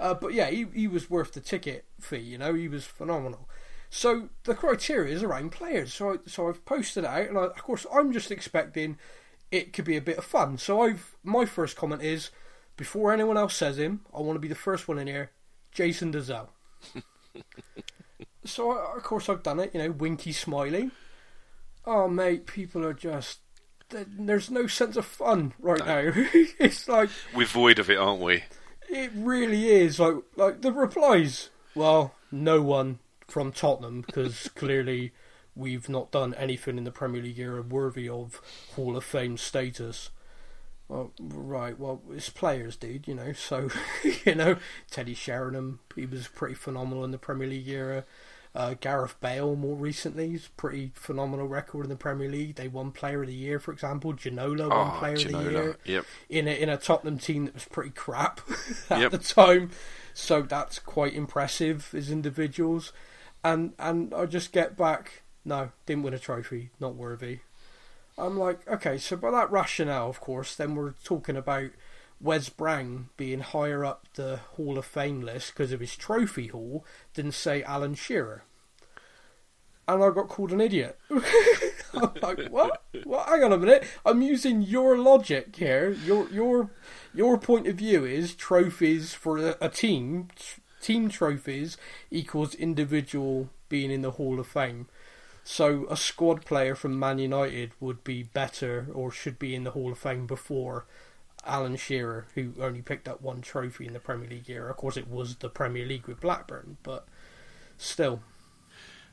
Uh, 0.00 0.14
but 0.14 0.32
yeah, 0.32 0.48
he 0.48 0.66
he 0.74 0.88
was 0.88 1.10
worth 1.10 1.32
the 1.32 1.40
ticket 1.40 1.84
fee. 2.00 2.18
You 2.18 2.38
know, 2.38 2.54
he 2.54 2.68
was 2.68 2.84
phenomenal. 2.84 3.48
So 3.90 4.28
the 4.44 4.54
criteria 4.54 5.14
is 5.14 5.22
around 5.22 5.50
players. 5.50 5.92
So 5.94 6.12
I, 6.12 6.16
so 6.26 6.48
I've 6.48 6.64
posted 6.64 7.04
out, 7.04 7.28
and 7.28 7.38
I, 7.38 7.44
of 7.44 7.62
course 7.62 7.84
I'm 7.92 8.12
just 8.12 8.30
expecting 8.30 8.98
it 9.50 9.72
could 9.72 9.84
be 9.84 9.96
a 9.96 10.02
bit 10.02 10.18
of 10.18 10.24
fun. 10.24 10.58
So 10.58 10.82
I've 10.82 11.16
my 11.22 11.44
first 11.44 11.76
comment 11.76 12.02
is 12.02 12.30
before 12.76 13.12
anyone 13.12 13.36
else 13.36 13.56
says 13.56 13.78
him, 13.78 14.02
I 14.14 14.20
want 14.20 14.36
to 14.36 14.40
be 14.40 14.48
the 14.48 14.54
first 14.54 14.88
one 14.88 14.98
in 14.98 15.06
here. 15.06 15.30
Jason 15.72 16.12
Dozzell. 16.12 16.48
so 18.44 18.72
I, 18.72 18.96
of 18.96 19.02
course 19.02 19.28
I've 19.28 19.42
done 19.42 19.60
it. 19.60 19.72
You 19.74 19.82
know, 19.82 19.90
winky 19.90 20.32
smiley. 20.32 20.90
Oh 21.84 22.08
mate, 22.08 22.46
people 22.46 22.84
are 22.84 22.94
just. 22.94 23.40
There's 23.90 24.50
no 24.50 24.66
sense 24.66 24.98
of 24.98 25.06
fun 25.06 25.54
right 25.58 25.84
now. 25.84 26.12
it's 26.14 26.88
like 26.88 27.08
We're 27.34 27.46
void 27.46 27.78
of 27.78 27.88
it, 27.88 27.96
aren't 27.96 28.20
we? 28.20 28.42
it 28.88 29.10
really 29.14 29.68
is 29.68 30.00
like 30.00 30.16
like 30.36 30.62
the 30.62 30.72
replies. 30.72 31.50
Well, 31.74 32.14
no 32.30 32.62
one 32.62 32.98
from 33.26 33.52
Tottenham 33.52 34.02
because 34.02 34.48
clearly 34.54 35.12
we've 35.58 35.88
not 35.88 36.10
done 36.10 36.32
anything 36.34 36.78
in 36.78 36.84
the 36.84 36.90
Premier 36.90 37.20
League 37.22 37.38
era 37.38 37.60
worthy 37.62 38.08
of 38.08 38.40
Hall 38.76 38.96
of 38.96 39.04
Fame 39.04 39.36
status. 39.36 40.10
Well, 40.88 41.12
right. 41.20 41.78
Well, 41.78 42.00
it's 42.10 42.30
players, 42.30 42.76
dude. 42.76 43.06
You 43.06 43.14
know, 43.16 43.32
so 43.34 43.68
you 44.24 44.34
know 44.34 44.56
Teddy 44.90 45.14
Sheringham. 45.14 45.80
He 45.94 46.06
was 46.06 46.28
pretty 46.28 46.54
phenomenal 46.54 47.04
in 47.04 47.10
the 47.10 47.18
Premier 47.18 47.48
League 47.48 47.68
era. 47.68 48.04
Uh, 48.54 48.74
Gareth 48.80 49.20
Bale, 49.20 49.54
more 49.54 49.76
recently, 49.76 50.30
he's 50.30 50.48
pretty 50.56 50.90
phenomenal 50.94 51.46
record 51.46 51.84
in 51.84 51.90
the 51.90 51.96
Premier 51.96 52.30
League. 52.30 52.54
They 52.56 52.66
won 52.66 52.90
Player 52.92 53.20
of 53.20 53.28
the 53.28 53.34
Year, 53.34 53.60
for 53.60 53.72
example. 53.72 54.14
Ginola 54.14 54.70
won 54.70 54.90
Oh, 54.94 54.98
Player 54.98 55.14
of 55.14 55.22
the 55.24 55.50
Year 55.52 55.76
yep. 55.84 56.06
in 56.30 56.48
a 56.48 56.52
in 56.52 56.68
a 56.70 56.78
Tottenham 56.78 57.18
team 57.18 57.44
that 57.44 57.54
was 57.54 57.66
pretty 57.66 57.90
crap 57.90 58.40
at 58.90 59.00
Yep. 59.00 59.10
the 59.12 59.18
time. 59.18 59.70
So 60.14 60.40
that's 60.42 60.78
quite 60.78 61.12
impressive 61.12 61.94
as 61.94 62.10
individuals. 62.10 62.92
And 63.44 63.74
and 63.78 64.14
I 64.14 64.24
just 64.24 64.50
get 64.52 64.76
back. 64.76 65.22
No, 65.44 65.70
didn't 65.86 66.02
win 66.02 66.14
a 66.14 66.18
trophy. 66.18 66.70
Not 66.80 66.94
worthy. 66.94 67.40
I'm 68.18 68.38
like, 68.38 68.66
okay, 68.68 68.98
so 68.98 69.16
by 69.16 69.30
that 69.30 69.50
rationale, 69.50 70.08
of 70.08 70.20
course, 70.20 70.56
then 70.56 70.74
we're 70.74 70.94
talking 71.04 71.36
about 71.36 71.70
Wes 72.20 72.48
Brown 72.48 73.10
being 73.16 73.40
higher 73.40 73.84
up 73.84 74.06
the 74.14 74.38
Hall 74.56 74.76
of 74.76 74.84
Fame 74.84 75.20
list 75.20 75.52
because 75.52 75.70
of 75.70 75.80
his 75.80 75.94
trophy 75.94 76.48
haul 76.48 76.84
than, 77.14 77.30
say, 77.30 77.62
Alan 77.62 77.94
Shearer. 77.94 78.42
And 79.86 80.02
I 80.02 80.10
got 80.10 80.28
called 80.28 80.52
an 80.52 80.60
idiot. 80.60 80.98
I'm 81.94 82.10
like, 82.20 82.48
what? 82.48 82.82
What? 83.04 83.28
Hang 83.28 83.44
on 83.44 83.52
a 83.52 83.58
minute. 83.58 83.84
I'm 84.04 84.20
using 84.20 84.60
your 84.60 84.98
logic 84.98 85.56
here. 85.56 85.96
Your 86.04 86.28
your 86.28 86.70
your 87.14 87.38
point 87.38 87.66
of 87.66 87.76
view 87.76 88.04
is 88.04 88.34
trophies 88.34 89.14
for 89.14 89.38
a, 89.38 89.56
a 89.62 89.70
team. 89.70 90.28
Team 90.82 91.08
trophies 91.08 91.78
equals 92.10 92.54
individual 92.54 93.48
being 93.70 93.90
in 93.90 94.02
the 94.02 94.12
Hall 94.12 94.38
of 94.38 94.46
Fame. 94.46 94.88
So 95.50 95.86
a 95.88 95.96
squad 95.96 96.44
player 96.44 96.74
from 96.74 96.98
Man 96.98 97.18
United 97.18 97.72
would 97.80 98.04
be 98.04 98.22
better 98.22 98.88
or 98.92 99.10
should 99.10 99.38
be 99.38 99.54
in 99.54 99.64
the 99.64 99.70
Hall 99.70 99.92
of 99.92 99.98
Fame 99.98 100.26
before 100.26 100.84
Alan 101.42 101.76
Shearer, 101.76 102.26
who 102.34 102.52
only 102.60 102.82
picked 102.82 103.08
up 103.08 103.22
one 103.22 103.40
trophy 103.40 103.86
in 103.86 103.94
the 103.94 103.98
Premier 103.98 104.28
League 104.28 104.50
era. 104.50 104.70
Of 104.70 104.76
course, 104.76 104.98
it 104.98 105.08
was 105.08 105.36
the 105.36 105.48
Premier 105.48 105.86
League 105.86 106.06
with 106.06 106.20
Blackburn, 106.20 106.76
but 106.82 107.08
still, 107.78 108.20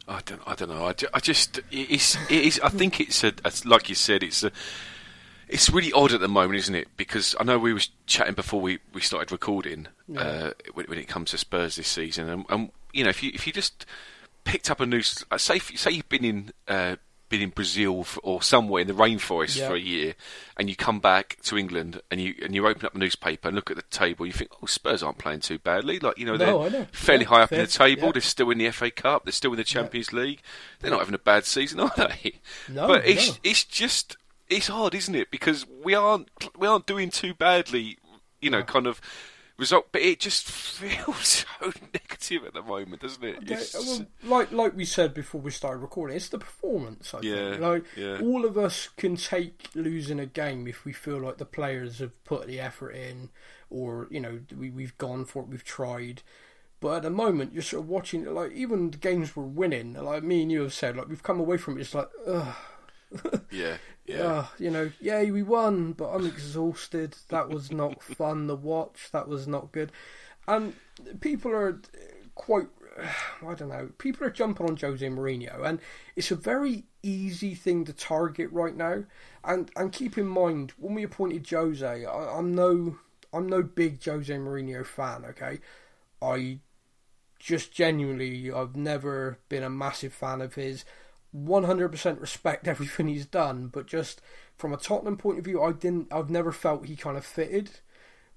I 0.09 0.19
don't. 0.25 0.41
I 0.45 0.55
don't 0.55 0.67
know. 0.67 0.85
I, 0.85 0.93
I 1.13 1.21
just. 1.21 1.61
It's. 1.71 2.17
It 2.29 2.45
is. 2.45 2.59
I 2.59 2.67
think 2.67 2.99
it's 2.99 3.23
a. 3.23 3.31
It's 3.45 3.65
like 3.65 3.87
you 3.87 3.95
said. 3.95 4.21
It's 4.21 4.43
a. 4.43 4.51
It's 5.47 5.69
really 5.69 5.93
odd 5.93 6.11
at 6.11 6.19
the 6.19 6.27
moment, 6.27 6.59
isn't 6.59 6.75
it? 6.75 6.89
Because 6.97 7.33
I 7.39 7.45
know 7.45 7.57
we 7.57 7.71
were 7.71 7.79
chatting 8.07 8.33
before 8.33 8.59
we, 8.59 8.79
we 8.93 8.99
started 8.99 9.31
recording 9.31 9.87
uh, 10.17 10.51
when, 10.73 10.87
when 10.87 10.99
it 10.99 11.07
comes 11.07 11.31
to 11.31 11.37
Spurs 11.37 11.77
this 11.77 11.87
season, 11.87 12.27
and, 12.27 12.45
and 12.49 12.71
you 12.91 13.05
know 13.05 13.09
if 13.09 13.23
you 13.23 13.31
if 13.33 13.47
you 13.47 13.53
just 13.53 13.85
picked 14.45 14.71
up 14.71 14.79
a 14.79 14.85
new 14.85 15.01
uh, 15.31 15.37
say 15.37 15.59
say 15.59 15.91
you've 15.91 16.07
been 16.09 16.23
in 16.23 16.51
uh, 16.67 16.95
been 17.27 17.41
in 17.41 17.49
Brazil 17.49 18.03
for, 18.03 18.19
or 18.21 18.41
somewhere 18.41 18.81
in 18.83 18.87
the 18.87 18.93
rainforest 18.93 19.57
Yeah. 19.57 19.67
for 19.69 19.75
a 19.75 19.79
year, 19.79 20.13
and 20.57 20.69
you 20.69 20.75
come 20.75 20.99
back 20.99 21.37
to 21.43 21.57
England 21.57 21.99
and 22.11 22.21
you 22.21 22.35
and 22.43 22.53
you 22.55 22.65
open 22.67 22.85
up 22.85 22.93
a 22.95 22.97
newspaper 22.99 23.47
and 23.47 23.55
look 23.55 23.71
at 23.71 23.75
the 23.77 23.81
table, 23.83 24.25
you 24.27 24.31
think, 24.31 24.51
oh, 24.61 24.67
Spurs 24.67 25.01
aren't 25.01 25.17
playing 25.17 25.39
too 25.41 25.57
badly. 25.59 25.97
Like 25.99 26.17
you 26.19 26.25
know 26.25 26.35
No, 26.35 26.69
they're 26.69 26.81
know. 26.81 26.87
fairly 26.91 27.23
Yeah, 27.23 27.29
high 27.29 27.41
up 27.41 27.51
in 27.51 27.59
the 27.59 27.67
table. 27.67 28.05
yeah. 28.07 28.11
They're 28.13 28.21
still 28.21 28.51
in 28.51 28.59
the 28.59 28.69
FA 28.71 28.91
Cup. 28.91 29.25
They're 29.25 29.31
still 29.31 29.51
in 29.51 29.57
the 29.57 29.63
Champions 29.63 30.13
League. 30.13 30.41
They're 30.79 30.91
not 30.91 30.99
having 30.99 31.15
a 31.15 31.19
bad 31.19 31.45
season, 31.45 31.79
are 31.79 31.91
they? 31.97 32.39
No, 32.69 32.87
but 32.87 33.05
it's 33.05 33.29
no. 33.29 33.35
it's 33.43 33.63
just 33.63 34.17
it's 34.47 34.67
hard, 34.67 34.93
isn't 34.93 35.15
it? 35.15 35.31
Because 35.31 35.65
we 35.83 35.95
aren't 35.95 36.29
we 36.57 36.67
aren't 36.67 36.85
doing 36.85 37.09
too 37.09 37.33
badly, 37.33 37.97
you 38.39 38.51
know, 38.51 38.61
kind 38.61 38.85
of 38.85 39.01
result. 39.57 39.87
But 39.91 40.01
it 40.01 40.19
just 40.19 40.45
feels 40.51 41.45
so 41.59 41.71
negative 41.93 42.45
at 42.45 42.53
the 42.53 42.61
moment, 42.61 43.01
doesn't 43.01 43.23
it? 43.23 43.39
Well, 43.73 44.07
like 44.23 44.51
like 44.51 44.75
we 44.75 44.85
said 44.85 45.13
before 45.13 45.41
we 45.41 45.51
started 45.51 45.79
recording, 45.79 46.15
it's 46.17 46.29
the 46.29 46.37
performance. 46.39 47.13
I 47.13 47.21
Yeah, 47.21 47.57
think. 47.57 47.59
Like 47.59 47.85
yeah. 47.95 48.19
all 48.19 48.45
of 48.45 48.57
us 48.57 48.89
can 48.97 49.15
take 49.15 49.69
losing 49.75 50.19
a 50.19 50.25
game 50.25 50.67
if 50.67 50.85
we 50.85 50.93
feel 50.93 51.19
like 51.19 51.37
the 51.37 51.45
players 51.45 51.99
have 51.99 52.23
put 52.23 52.47
the 52.47 52.59
effort 52.59 52.91
in, 52.91 53.29
or 53.69 54.07
you 54.09 54.19
know 54.19 54.39
we 54.55 54.69
we've 54.69 54.97
gone 54.97 55.25
for 55.25 55.43
it, 55.43 55.49
we've 55.49 55.63
tried. 55.63 56.21
But 56.79 56.97
at 56.97 57.03
the 57.03 57.09
moment, 57.09 57.53
you're 57.53 57.63
sort 57.63 57.83
of 57.83 57.89
watching 57.89 58.25
like 58.33 58.51
even 58.53 58.91
the 58.91 58.97
games 58.97 59.35
we're 59.35 59.43
winning. 59.45 59.93
Like 59.93 60.23
me 60.23 60.43
and 60.43 60.51
you 60.51 60.61
have 60.63 60.73
said, 60.73 60.97
like 60.97 61.07
we've 61.09 61.23
come 61.23 61.39
away 61.39 61.57
from 61.57 61.77
it. 61.77 61.81
It's 61.81 61.95
like, 61.95 62.09
ugh, 62.27 62.55
yeah, 63.49 63.77
yeah. 64.05 64.23
ugh, 64.23 64.47
you 64.59 64.71
know, 64.71 64.91
yay, 64.99 65.31
we 65.31 65.43
won, 65.43 65.93
but 65.93 66.09
I'm 66.09 66.25
exhausted. 66.25 67.15
That 67.29 67.49
was 67.49 67.71
not 67.71 68.03
fun 68.03 68.47
to 68.47 68.55
watch. 68.55 69.09
That 69.11 69.27
was 69.27 69.47
not 69.47 69.71
good. 69.71 69.91
And 70.47 70.73
people 71.19 71.51
are 71.51 71.81
quite, 72.35 72.67
I 73.45 73.53
don't 73.55 73.69
know, 73.69 73.89
people 73.97 74.27
are 74.27 74.31
jumping 74.31 74.67
on 74.67 74.77
Jose 74.77 75.05
Mourinho, 75.07 75.65
and 75.65 75.79
it's 76.15 76.31
a 76.31 76.35
very 76.35 76.83
easy 77.01 77.55
thing 77.55 77.85
to 77.85 77.93
target 77.93 78.51
right 78.51 78.75
now. 78.75 79.03
And 79.43 79.69
and 79.75 79.91
keep 79.91 80.17
in 80.17 80.27
mind 80.27 80.73
when 80.77 80.95
we 80.95 81.03
appointed 81.03 81.49
Jose, 81.49 82.05
I, 82.05 82.37
I'm 82.37 82.53
no, 82.53 82.97
I'm 83.33 83.47
no 83.47 83.63
big 83.63 84.03
Jose 84.03 84.33
Mourinho 84.33 84.85
fan. 84.85 85.25
Okay, 85.25 85.59
I 86.21 86.59
just 87.39 87.71
genuinely, 87.71 88.51
I've 88.51 88.75
never 88.75 89.39
been 89.49 89.63
a 89.63 89.69
massive 89.69 90.13
fan 90.13 90.41
of 90.41 90.55
his. 90.55 90.85
100% 91.35 92.21
respect 92.21 92.67
everything 92.67 93.07
he's 93.07 93.25
done, 93.25 93.67
but 93.67 93.87
just 93.87 94.21
from 94.57 94.73
a 94.73 94.77
Tottenham 94.77 95.17
point 95.17 95.39
of 95.39 95.45
view, 95.45 95.61
I 95.61 95.71
didn't. 95.71 96.07
I've 96.11 96.29
never 96.29 96.51
felt 96.51 96.85
he 96.85 96.95
kind 96.95 97.17
of 97.17 97.25
fitted. 97.25 97.71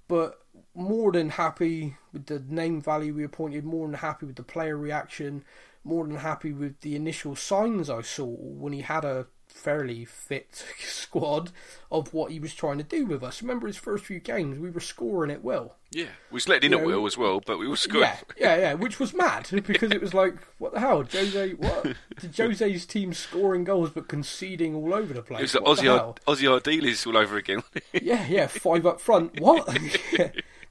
But 0.09 0.41
more 0.75 1.13
than 1.13 1.31
happy 1.31 1.99
with 2.13 2.27
the 2.27 2.39
name 2.39 2.81
value 2.81 3.15
we 3.15 3.25
appointed. 3.25 3.65
More 3.65 3.87
than 3.87 3.95
happy 3.95 4.27
with 4.27 4.37
the 4.37 4.43
player 4.43 4.77
reaction. 4.77 5.45
More 5.85 6.07
than 6.07 6.17
happy 6.17 6.53
with 6.53 6.81
the 6.81 6.97
initial 6.97 7.37
signs 7.37 7.91
I 7.91 8.03
saw 8.03 8.27
when 8.27 8.73
he 8.73 8.81
had 8.81 9.05
a 9.05 9.27
fairly 9.59 10.05
fit 10.05 10.65
squad 10.79 11.51
of 11.91 12.15
what 12.15 12.31
he 12.31 12.39
was 12.39 12.55
trying 12.55 12.79
to 12.79 12.85
do 12.85 13.05
with 13.07 13.23
us. 13.23 13.43
Remember 13.43 13.67
his 13.67 13.77
first 13.77 14.05
few 14.05 14.21
games, 14.21 14.59
we 14.59 14.71
were 14.71 14.81
scoring 14.81 15.31
it 15.31 15.43
well. 15.43 15.75
yeah. 15.91 16.07
We 16.31 16.37
was 16.37 16.49
letting 16.49 16.73
in 16.73 16.79
You 16.79 16.85
at 16.85 16.87
will 16.87 17.07
as 17.07 17.19
well, 17.19 17.41
but 17.45 17.59
we 17.59 17.67
were 17.67 17.77
good. 17.89 18.01
Yeah, 18.01 18.17
yeah, 18.39 18.57
yeah, 18.57 18.75
which 18.75 18.99
was 19.01 19.13
mad 19.25 19.49
because 19.67 19.91
it 19.91 20.01
was 20.01 20.15
like, 20.15 20.37
what 20.59 20.73
the 20.75 20.81
hell, 20.81 21.03
Jose? 21.03 21.53
What 21.55 21.95
did 22.21 22.33
Jose's 22.33 22.87
team 22.87 23.13
scoring 23.13 23.65
goals 23.65 23.91
but 23.91 24.07
conceding 24.09 24.75
all 24.75 24.95
over 24.95 25.13
the 25.13 25.23
place? 25.23 25.55
It 25.55 25.63
was 25.63 25.79
the 25.81 25.85
Ossie? 25.87 26.17
Ossie 26.27 26.61
Ardiles 26.61 27.07
all 27.07 27.17
over 27.17 27.37
again. 27.37 27.63
Yeah, 27.93 28.27
yeah, 28.29 28.47
five 28.47 28.87
up 28.87 29.01
front. 29.01 29.41
What? 29.41 29.69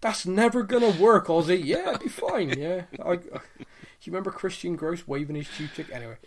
That's 0.01 0.25
never 0.25 0.63
gonna 0.63 0.91
work, 0.91 1.27
Ossie. 1.27 1.63
Yeah, 1.63 1.89
it'd 1.89 2.01
be 2.03 2.09
fine. 2.09 2.57
Yeah, 2.57 2.83
I. 3.03 3.19
Do 3.99 4.09
you 4.09 4.13
remember 4.13 4.31
Christian 4.31 4.75
Gross 4.75 5.07
waving 5.07 5.35
his 5.35 5.49
cheap 5.49 5.73
chick? 5.73 5.87
Anyway, 5.91 6.17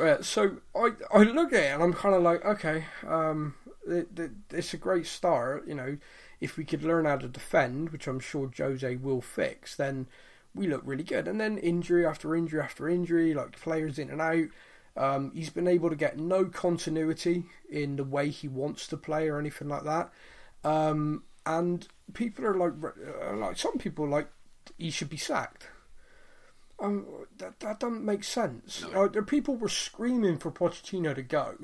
uh, 0.00 0.22
so 0.22 0.56
I 0.74 0.90
I 1.12 1.22
look 1.22 1.52
at 1.52 1.62
it 1.62 1.72
and 1.72 1.82
I'm 1.82 1.92
kind 1.92 2.14
of 2.14 2.22
like, 2.22 2.44
okay, 2.44 2.86
um, 3.06 3.54
it, 3.86 4.08
it, 4.16 4.30
it's 4.50 4.74
a 4.74 4.76
great 4.76 5.06
start. 5.06 5.66
You 5.68 5.74
know, 5.74 5.98
if 6.40 6.56
we 6.56 6.64
could 6.64 6.82
learn 6.82 7.04
how 7.04 7.16
to 7.16 7.28
defend, 7.28 7.90
which 7.90 8.08
I'm 8.08 8.18
sure 8.18 8.50
Jose 8.56 8.96
will 8.96 9.20
fix, 9.20 9.76
then 9.76 10.08
we 10.54 10.66
look 10.66 10.82
really 10.84 11.04
good. 11.04 11.28
And 11.28 11.40
then 11.40 11.58
injury 11.58 12.04
after 12.04 12.34
injury 12.34 12.60
after 12.60 12.88
injury, 12.88 13.34
like 13.34 13.58
players 13.58 13.98
in 13.98 14.10
and 14.10 14.20
out. 14.20 14.48
Um, 14.94 15.32
he's 15.34 15.48
been 15.48 15.68
able 15.68 15.88
to 15.88 15.96
get 15.96 16.18
no 16.18 16.44
continuity 16.46 17.44
in 17.70 17.96
the 17.96 18.04
way 18.04 18.28
he 18.28 18.46
wants 18.48 18.86
to 18.88 18.96
play 18.96 19.28
or 19.28 19.38
anything 19.38 19.68
like 19.68 19.84
that. 19.84 20.12
Um, 20.64 21.22
and 21.46 21.86
people 22.12 22.44
are 22.46 22.54
like, 22.54 22.72
uh, 22.84 23.36
like 23.36 23.56
some 23.56 23.78
people 23.78 24.06
like 24.06 24.28
he 24.76 24.90
should 24.90 25.08
be 25.08 25.16
sacked. 25.16 25.68
Um, 26.82 27.06
that 27.38 27.60
that 27.60 27.80
doesn't 27.80 28.04
make 28.04 28.24
sense. 28.24 28.84
Uh, 28.94 29.06
the 29.08 29.22
people 29.22 29.56
were 29.56 29.68
screaming 29.68 30.38
for 30.38 30.50
Pochettino 30.50 31.14
to 31.14 31.22
go, 31.22 31.54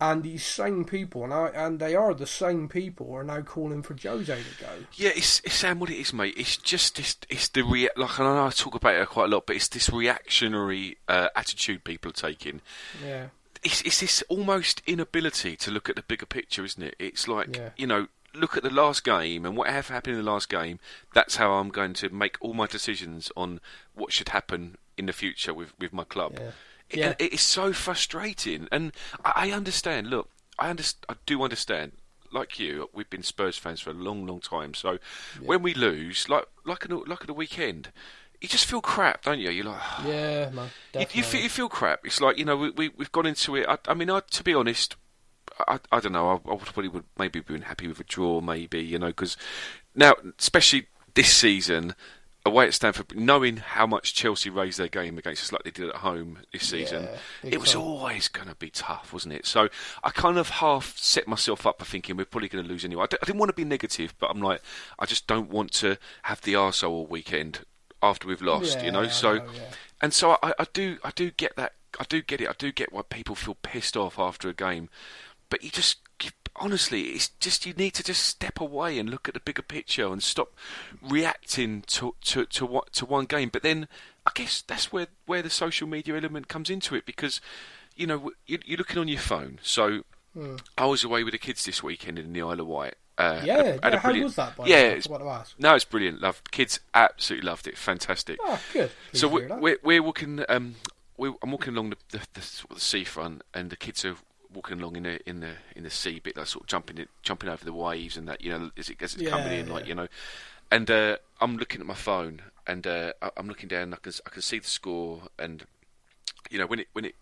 and 0.00 0.22
these 0.24 0.44
same 0.44 0.84
people, 0.84 1.22
and 1.24 1.32
I, 1.32 1.46
and 1.54 1.78
they 1.78 1.94
are 1.94 2.12
the 2.14 2.26
same 2.26 2.68
people, 2.68 3.14
are 3.14 3.22
now 3.22 3.42
calling 3.42 3.82
for 3.82 3.94
Jose 3.94 4.26
to 4.42 4.60
go. 4.64 4.68
Yeah, 4.94 5.10
it's, 5.14 5.40
it's 5.44 5.54
Sam. 5.54 5.78
What 5.78 5.90
it 5.90 5.98
is, 6.00 6.12
mate. 6.12 6.34
It's 6.36 6.56
just 6.56 6.96
this. 6.96 7.16
It's 7.28 7.48
the 7.48 7.62
rea- 7.62 7.90
like 7.96 8.18
I 8.18 8.24
know 8.24 8.46
I 8.46 8.50
talk 8.50 8.74
about 8.74 8.96
it 8.96 9.08
quite 9.08 9.26
a 9.26 9.34
lot, 9.36 9.46
but 9.46 9.54
it's 9.56 9.68
this 9.68 9.88
reactionary 9.88 10.96
uh, 11.08 11.28
attitude 11.36 11.84
people 11.84 12.10
are 12.10 12.12
taking. 12.14 12.60
Yeah, 13.04 13.28
It's 13.62 13.82
it's 13.82 14.00
this 14.00 14.22
almost 14.28 14.82
inability 14.86 15.54
to 15.56 15.70
look 15.70 15.88
at 15.88 15.94
the 15.96 16.02
bigger 16.02 16.26
picture, 16.26 16.64
isn't 16.64 16.82
it? 16.82 16.96
It's 16.98 17.28
like 17.28 17.56
Yeah. 17.56 17.70
you 17.76 17.86
know, 17.86 18.08
look 18.34 18.56
at 18.56 18.62
the 18.62 18.70
last 18.70 19.04
game 19.04 19.44
and 19.46 19.56
whatever 19.56 19.92
happened 19.92 20.16
in 20.18 20.24
the 20.24 20.30
last 20.30 20.48
game. 20.48 20.78
That's 21.14 21.36
how 21.36 21.52
I'm 21.54 21.68
going 21.70 21.94
to 21.94 22.08
make 22.10 22.36
all 22.40 22.54
my 22.54 22.66
decisions 22.66 23.30
on 23.36 23.60
what 23.94 24.12
should 24.12 24.30
happen 24.30 24.76
in 24.96 25.06
the 25.06 25.12
future 25.12 25.52
with 25.54 25.72
with 25.78 25.92
my 25.92 26.04
club. 26.04 26.34
Yeah. 26.38 26.50
It- 26.90 26.98
Yeah. 26.98 27.14
it 27.18 27.32
is 27.32 27.40
so 27.42 27.72
frustrating, 27.72 28.68
and 28.70 28.92
I, 29.24 29.32
I 29.48 29.50
understand. 29.52 30.08
Look, 30.08 30.28
I 30.58 30.72
underst- 30.72 31.04
I 31.08 31.14
do 31.26 31.42
understand. 31.42 31.92
Like 32.30 32.58
you, 32.58 32.90
we've 32.92 33.08
been 33.08 33.22
Spurs 33.22 33.56
fans 33.56 33.80
for 33.80 33.90
a 33.90 33.94
long, 33.94 34.26
long 34.26 34.40
time. 34.40 34.74
So 34.74 34.98
when 35.40 35.62
we 35.62 35.72
lose, 35.72 36.28
like 36.28 36.46
like 36.64 36.84
at, 36.84 36.90
like 37.08 37.20
at 37.20 37.26
the 37.28 37.32
weekend, 37.34 37.90
you 38.40 38.48
just 38.48 38.66
feel 38.66 38.80
crap, 38.80 39.22
don't 39.24 39.38
you? 39.38 39.50
You're 39.50 39.66
like, 39.66 39.80
yeah, 40.04 40.50
man. 40.50 40.68
you, 40.94 41.06
you, 41.12 41.22
feel, 41.22 41.40
you 41.42 41.48
feel 41.48 41.68
crap. 41.68 42.00
It's 42.04 42.20
like 42.20 42.36
you 42.36 42.44
know 42.44 42.56
we, 42.56 42.70
we 42.70 42.88
we've 42.90 43.12
gone 43.12 43.26
into 43.26 43.54
it. 43.56 43.66
I, 43.68 43.78
I 43.86 43.94
mean, 43.94 44.10
I, 44.10 44.20
to 44.32 44.42
be 44.42 44.52
honest, 44.52 44.96
I, 45.60 45.78
I 45.92 46.00
don't 46.00 46.12
know. 46.12 46.28
I, 46.30 46.50
I 46.50 46.54
would 46.54 46.60
probably 46.60 46.88
would 46.88 47.04
maybe 47.18 47.40
been 47.40 47.62
happy 47.62 47.88
with 47.88 48.00
a 48.00 48.04
draw, 48.04 48.40
maybe 48.40 48.80
you 48.80 48.98
know, 48.98 49.08
because 49.08 49.36
now 49.94 50.14
especially 50.38 50.86
this 51.14 51.32
season, 51.32 51.94
away 52.46 52.66
at 52.66 52.74
Stamford, 52.74 53.16
knowing 53.16 53.56
how 53.58 53.86
much 53.86 54.14
Chelsea 54.14 54.50
raised 54.50 54.78
their 54.78 54.88
game 54.88 55.16
against 55.16 55.44
us 55.44 55.52
like 55.52 55.62
they 55.64 55.70
did 55.70 55.88
at 55.88 55.96
home 55.96 56.40
this 56.52 56.68
season, 56.68 57.04
Yeah, 57.42 57.50
it 57.52 57.60
was 57.60 57.74
always 57.74 58.28
going 58.28 58.48
to 58.48 58.54
be 58.54 58.70
tough, 58.70 59.12
wasn't 59.12 59.34
it? 59.34 59.46
So 59.46 59.68
I 60.02 60.10
kind 60.10 60.36
of 60.36 60.50
half 60.50 60.96
set 60.98 61.26
myself 61.26 61.66
up 61.66 61.78
for 61.78 61.84
thinking 61.84 62.16
we're 62.16 62.26
probably 62.26 62.48
going 62.48 62.64
to 62.64 62.70
lose 62.70 62.84
anyway. 62.84 63.04
I, 63.04 63.06
d- 63.06 63.16
I 63.22 63.26
didn't 63.26 63.38
want 63.38 63.48
to 63.48 63.54
be 63.54 63.64
negative, 63.64 64.14
but 64.18 64.30
I'm 64.30 64.42
like, 64.42 64.60
I 64.98 65.06
just 65.06 65.26
don't 65.26 65.50
want 65.50 65.72
to 65.74 65.96
have 66.24 66.42
the 66.42 66.54
arsehole 66.54 66.90
all 66.90 67.06
weekend 67.06 67.60
after 68.02 68.28
we've 68.28 68.42
lost, 68.42 68.82
you 68.82 68.92
know. 68.92 69.08
So, 69.08 69.36
know, 69.36 69.44
yeah. 69.54 69.60
and 70.02 70.12
so 70.12 70.36
I, 70.42 70.52
I 70.58 70.66
do, 70.72 70.98
I 71.02 71.12
do 71.14 71.30
get 71.30 71.56
that. 71.56 71.72
I 71.98 72.04
do 72.08 72.20
get 72.22 72.40
it. 72.40 72.48
I 72.48 72.54
do 72.58 72.72
get 72.72 72.92
why 72.92 73.02
people 73.02 73.36
feel 73.36 73.54
pissed 73.54 73.96
off 73.96 74.18
after 74.18 74.48
a 74.48 74.52
game, 74.52 74.90
but 75.54 75.62
you 75.62 75.70
just 75.70 75.98
you, 76.20 76.30
honestly, 76.56 77.02
it's 77.14 77.28
just 77.38 77.64
you 77.64 77.72
need 77.74 77.94
to 77.94 78.02
just 78.02 78.26
step 78.26 78.60
away 78.60 78.98
and 78.98 79.08
look 79.08 79.28
at 79.28 79.34
the 79.34 79.40
bigger 79.40 79.62
picture 79.62 80.06
and 80.12 80.20
stop 80.20 80.52
reacting 81.00 81.82
to 81.86 82.14
to 82.22 82.44
to 82.46 82.66
what 82.66 82.92
to 82.94 83.06
one 83.06 83.24
game. 83.26 83.50
But 83.52 83.62
then 83.62 83.86
I 84.26 84.32
guess 84.34 84.62
that's 84.62 84.92
where 84.92 85.06
where 85.26 85.42
the 85.42 85.50
social 85.50 85.86
media 85.86 86.16
element 86.16 86.48
comes 86.48 86.70
into 86.70 86.96
it 86.96 87.06
because 87.06 87.40
you 87.94 88.06
know 88.08 88.32
you, 88.46 88.58
you're 88.64 88.78
looking 88.78 88.98
on 88.98 89.06
your 89.06 89.20
phone. 89.20 89.60
So 89.62 90.00
I 90.76 90.86
was 90.86 91.04
away 91.04 91.22
with 91.22 91.32
the 91.32 91.38
kids 91.38 91.64
this 91.64 91.84
weekend 91.84 92.18
in 92.18 92.32
the 92.32 92.42
Isle 92.42 92.60
of 92.60 92.66
Wight. 92.66 92.94
Uh, 93.16 93.40
Yeah, 93.44 93.62
had 93.62 93.84
a- 93.84 93.90
yeah, 93.92 93.98
how 94.00 94.12
was 94.12 94.34
that? 94.34 94.56
By 94.56 94.66
yeah, 94.66 94.76
the 94.82 94.82
way? 94.88 94.90
I 94.90 94.96
it's, 94.96 95.06
forgot 95.06 95.18
to 95.18 95.28
ask. 95.30 95.54
no, 95.60 95.74
it's 95.76 95.84
brilliant. 95.84 96.20
Love 96.20 96.42
kids 96.50 96.80
absolutely 96.94 97.46
loved 97.48 97.68
it. 97.68 97.78
Fantastic. 97.78 98.38
Oh, 98.42 98.60
good. 98.72 98.90
Pleased 99.10 99.20
So 99.20 99.28
we're, 99.28 99.56
we're 99.60 99.78
we're 99.84 100.02
walking. 100.02 100.44
Um, 100.48 100.74
we 101.16 101.32
I'm 101.40 101.52
walking 101.52 101.74
along 101.76 101.90
the 101.90 101.96
the, 102.10 102.18
the, 102.34 102.64
the 102.74 102.80
seafront, 102.80 103.42
and 103.54 103.70
the 103.70 103.76
kids 103.76 104.04
are 104.04 104.16
walking 104.54 104.80
along 104.80 104.96
in 104.96 105.02
the 105.04 105.28
in 105.28 105.40
the 105.40 105.52
in 105.76 105.82
the 105.82 105.90
sea 105.90 106.20
bit, 106.20 106.36
like 106.36 106.46
sort 106.46 106.64
of 106.64 106.68
jumping 106.68 106.98
it, 106.98 107.08
jumping 107.22 107.50
over 107.50 107.64
the 107.64 107.72
waves 107.72 108.16
and 108.16 108.28
that. 108.28 108.40
You 108.42 108.50
know, 108.50 108.70
as 108.76 108.88
it 108.88 109.02
as 109.02 109.14
it's 109.14 109.22
Yeah, 109.22 109.30
coming 109.30 109.52
in, 109.52 109.66
yeah. 109.66 109.72
like 109.72 109.86
you 109.86 109.94
know. 109.94 110.08
And 110.70 110.90
uh, 110.90 111.18
I'm 111.40 111.56
looking 111.56 111.80
at 111.80 111.86
my 111.86 111.94
phone, 111.94 112.42
and 112.66 112.86
uh, 112.86 113.12
I'm 113.36 113.48
looking 113.48 113.68
down. 113.68 113.92
I 113.92 113.96
can 113.98 114.12
I 114.26 114.30
can 114.30 114.42
see 114.42 114.58
the 114.58 114.66
score, 114.66 115.22
and 115.38 115.64
you 116.50 116.58
know 116.58 116.66
when 116.66 116.80
it 116.80 116.88
when 116.92 117.04
it 117.04 117.14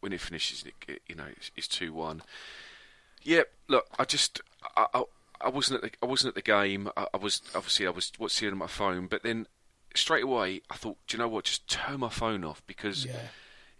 when 0.00 0.12
it 0.12 0.20
finishes, 0.20 0.64
it, 0.86 1.00
you 1.08 1.14
know 1.14 1.24
it's, 1.36 1.50
it's 1.56 1.68
two 1.68 1.92
one. 1.92 2.22
Yeah, 3.22 3.42
look, 3.68 3.86
I 3.98 4.04
just 4.04 4.40
I, 4.76 4.86
I, 4.94 5.02
I 5.40 5.48
wasn't 5.48 5.82
at 5.82 5.90
the 5.92 5.96
I 6.06 6.08
wasn't 6.08 6.28
at 6.30 6.34
the 6.34 6.42
game. 6.42 6.88
I, 6.96 7.06
I 7.14 7.16
was 7.16 7.42
obviously 7.54 7.86
I 7.86 7.90
was 7.90 8.12
watching 8.18 8.48
it 8.48 8.52
on 8.52 8.58
my 8.58 8.66
phone, 8.66 9.06
but 9.06 9.22
then 9.22 9.46
straight 9.94 10.24
away 10.24 10.62
I 10.70 10.76
thought, 10.76 10.96
do 11.06 11.16
you 11.16 11.22
know 11.22 11.28
what? 11.28 11.44
Just 11.44 11.68
turn 11.68 12.00
my 12.00 12.08
phone 12.08 12.44
off 12.44 12.62
because 12.66 13.04
Yeah. 13.06 13.28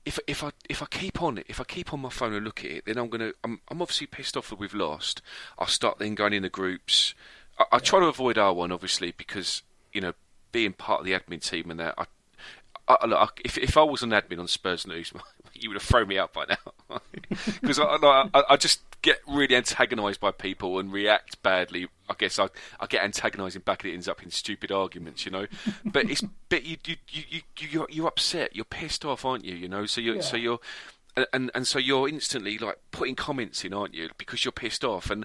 If 0.06 0.18
if 0.26 0.42
I 0.42 0.50
if 0.68 0.82
I 0.82 0.86
keep 0.86 1.22
on 1.22 1.38
it, 1.38 1.46
if 1.48 1.60
I 1.60 1.64
keep 1.64 1.92
on 1.92 2.00
my 2.00 2.08
phone 2.10 2.32
and 2.34 2.44
look 2.44 2.64
at 2.64 2.70
it, 2.70 2.84
then 2.86 2.98
I'm 2.98 3.08
gonna 3.08 3.32
I'm 3.44 3.60
I'm 3.68 3.82
obviously 3.82 4.06
pissed 4.06 4.36
off 4.36 4.48
that 4.50 4.58
we've 4.58 4.74
lost. 4.74 5.22
I'll 5.58 5.66
start 5.66 5.98
then 5.98 6.14
going 6.14 6.32
in 6.32 6.42
the 6.42 6.48
groups. 6.48 7.14
I, 7.58 7.64
I 7.72 7.78
try 7.78 8.00
to 8.00 8.06
avoid 8.06 8.38
our 8.38 8.52
one 8.54 8.72
obviously 8.72 9.12
because 9.16 9.62
you 9.92 10.00
know 10.00 10.14
being 10.52 10.72
part 10.72 11.00
of 11.00 11.06
the 11.06 11.12
admin 11.12 11.42
team 11.46 11.70
and 11.70 11.80
that 11.80 11.94
I. 11.98 12.06
I, 12.88 13.06
look, 13.06 13.18
I- 13.18 13.40
if 13.44 13.56
if 13.58 13.76
I 13.76 13.82
was 13.84 14.02
an 14.02 14.10
admin 14.10 14.40
on 14.40 14.48
Spurs 14.48 14.84
News, 14.86 15.12
you 15.62 15.68
would 15.70 15.76
have 15.76 15.82
thrown 15.82 16.08
me 16.08 16.18
out 16.18 16.32
by 16.32 16.44
now, 16.48 16.98
because 17.60 17.78
I, 17.78 17.84
I, 18.34 18.42
I 18.50 18.56
just 18.56 18.80
get 19.02 19.18
really 19.26 19.56
antagonised 19.56 20.20
by 20.20 20.30
people 20.30 20.78
and 20.78 20.92
react 20.92 21.42
badly. 21.42 21.88
I 22.08 22.14
guess 22.18 22.38
I, 22.38 22.48
I 22.78 22.86
get 22.86 23.02
antagonising 23.02 23.62
back, 23.62 23.82
and 23.84 23.90
it 23.92 23.94
ends 23.94 24.08
up 24.08 24.22
in 24.22 24.30
stupid 24.30 24.70
arguments, 24.72 25.24
you 25.24 25.30
know. 25.32 25.46
But 25.84 26.10
it's 26.10 26.22
but 26.48 26.64
you 26.64 26.76
you 26.86 26.96
you 27.08 27.22
you 27.30 27.40
you're, 27.70 27.86
you're 27.90 28.08
upset, 28.08 28.54
you're 28.56 28.64
pissed 28.64 29.04
off, 29.04 29.24
aren't 29.24 29.44
you? 29.44 29.54
You 29.54 29.68
know, 29.68 29.86
so 29.86 30.00
you 30.00 30.18
are 30.18 30.22
so 30.22 30.36
you're. 30.36 30.58
and- 31.16 31.26
And 31.32 31.50
and 31.54 31.66
so 31.66 31.78
you're 31.78 32.08
instantly 32.08 32.56
like 32.58 32.78
putting 32.92 33.14
comments 33.16 33.64
in, 33.64 33.72
aren't 33.74 33.94
you? 33.94 34.10
Because 34.18 34.44
you're 34.44 34.52
pissed 34.52 34.84
off. 34.84 35.10
And 35.10 35.24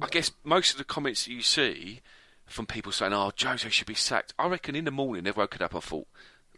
I 0.00 0.06
guess 0.08 0.30
most 0.44 0.72
of 0.72 0.78
the 0.78 0.84
comments 0.84 1.24
that 1.24 1.32
you 1.32 1.42
see 1.42 2.00
from 2.46 2.64
people 2.66 2.92
saying, 2.92 3.12
"Oh, 3.12 3.32
Jose 3.42 3.68
should 3.70 3.86
be 3.86 3.94
sacked," 3.94 4.32
I 4.38 4.46
reckon 4.48 4.74
in 4.76 4.84
the 4.84 4.90
morning 4.90 5.24
they've 5.24 5.36
woken 5.36 5.62
up 5.62 5.74
and 5.74 5.82
thought, 5.82 6.06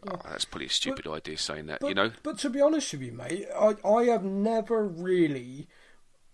oh, 0.06 0.20
"That's 0.24 0.44
probably 0.44 0.66
a 0.66 0.70
stupid 0.70 1.06
idea 1.06 1.38
saying 1.38 1.66
that," 1.66 1.80
But, 1.80 1.88
you 1.88 1.94
know. 1.94 2.12
But 2.22 2.38
to 2.38 2.50
be 2.50 2.60
honest 2.60 2.92
with 2.92 3.02
you, 3.02 3.12
mate, 3.12 3.46
I, 3.54 3.76
I 3.86 4.04
have 4.04 4.24
never 4.24 4.86
really 4.86 5.68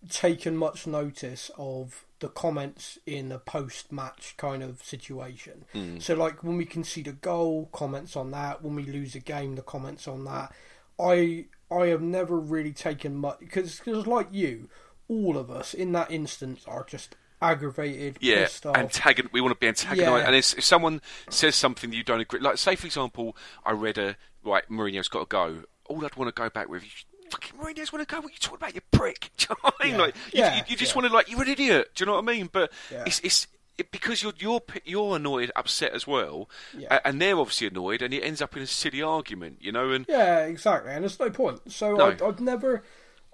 taken 0.09 0.57
much 0.57 0.87
notice 0.87 1.51
of 1.57 2.05
the 2.19 2.29
comments 2.29 2.99
in 3.07 3.33
a 3.33 3.39
post 3.39 3.91
match 3.91 4.35
kind 4.37 4.63
of 4.63 4.83
situation. 4.83 5.65
Hmm. 5.73 5.99
So, 5.99 6.15
like, 6.15 6.43
when 6.43 6.57
we 6.57 6.65
concede 6.65 7.09
a 7.09 7.13
goal, 7.13 7.69
comments 7.73 8.17
on 8.17 8.31
that. 8.33 8.63
When 8.63 8.75
we 8.75 8.85
lose 8.85 9.15
a 9.15 9.21
game, 9.21 9.57
the 9.57 9.63
comments 9.63 10.07
on 10.07 10.25
that. 10.25 10.53
I 10.99 11.47
I 11.71 11.87
have 11.87 12.03
never 12.03 12.39
really 12.39 12.73
taken 12.73 13.17
much 13.17 13.41
because 13.41 13.87
like 13.87 14.29
you, 14.31 14.69
all 15.09 15.37
of 15.37 15.51
us 15.51 15.75
in 15.75 15.93
that 15.93 16.11
instance 16.11 16.65
are 16.67 16.85
just 16.85 17.17
aggravated, 17.43 18.19
Yeah, 18.21 18.45
pissed 18.45 18.67
off. 18.67 18.77
antagon- 18.77 19.31
we 19.33 19.41
want 19.41 19.55
to 19.55 19.59
be 19.61 19.69
antagonised. 19.69 20.01
Yeah. 20.23 20.27
And 20.27 20.35
if, 20.37 20.59
if 20.59 20.65
someone 20.65 21.01
says 21.31 21.55
something 21.57 21.91
that 21.91 21.97
you 21.97 22.03
don't 22.05 22.21
agree, 22.21 22.41
like 22.41 22.59
say 22.59 22.77
for 22.77 22.87
example, 22.87 23.37
I 23.65 23.73
read 23.73 23.99
a 23.99 24.17
right, 24.45 24.65
Mourinho's 24.71 25.09
got 25.09 25.21
to 25.21 25.27
go. 25.27 25.63
All 25.87 26.05
I'd 26.05 26.17
want 26.17 26.35
to 26.35 26.41
go 26.41 26.49
back 26.49 26.69
with, 26.69 26.83
fucking 27.31 27.59
Mourinho's 27.59 27.93
want 27.93 28.07
to 28.09 28.13
go. 28.15 28.21
What 28.21 28.31
are 28.31 28.33
you 28.33 28.39
talking 28.41 28.57
about, 28.57 28.75
you 28.75 28.81
prick? 28.91 29.31
Do 29.37 29.47
you 29.51 29.57
know 29.57 29.57
what 29.63 29.75
I 29.81 29.85
mean? 29.85 29.93
Yeah. 29.95 30.01
Like 30.01 30.15
you, 30.33 30.41
Yeah, 30.41 30.57
you, 30.57 30.63
you 30.69 30.77
just 30.77 30.97
want 30.97 31.07
to 31.09 31.13
like 31.15 31.31
you're 31.31 31.43
an 31.43 31.49
idiot. 31.49 31.91
Do 31.95 32.03
you 32.03 32.07
know 32.07 32.15
what 32.15 32.25
I 32.29 32.33
mean? 32.37 32.49
But 32.53 32.73
it's 32.91 33.21
it's. 33.21 33.47
It, 33.77 33.91
because 33.91 34.23
you're 34.23 34.33
you're 34.39 34.63
you're 34.85 35.17
annoyed, 35.17 35.51
upset 35.57 35.95
as 35.95 36.07
well, 36.07 36.49
Yeah. 36.79 37.01
and 37.05 37.21
they're 37.21 37.37
obviously 37.37 37.67
annoyed, 37.67 38.03
and 38.03 38.15
it 38.15 38.23
ends 38.23 38.41
up 38.41 38.57
in 38.57 38.63
a 38.63 38.69
silly 38.69 39.03
argument, 39.03 39.59
you 39.61 39.73
know. 39.73 39.91
And 39.91 40.07
Yeah, 40.09 40.45
exactly, 40.45 40.93
and 40.93 41.03
there's 41.03 41.19
no 41.19 41.29
point. 41.29 41.73
So 41.73 41.97
No. 41.97 42.07
I'd, 42.11 42.23
I'd 42.23 42.39
never, 42.41 42.85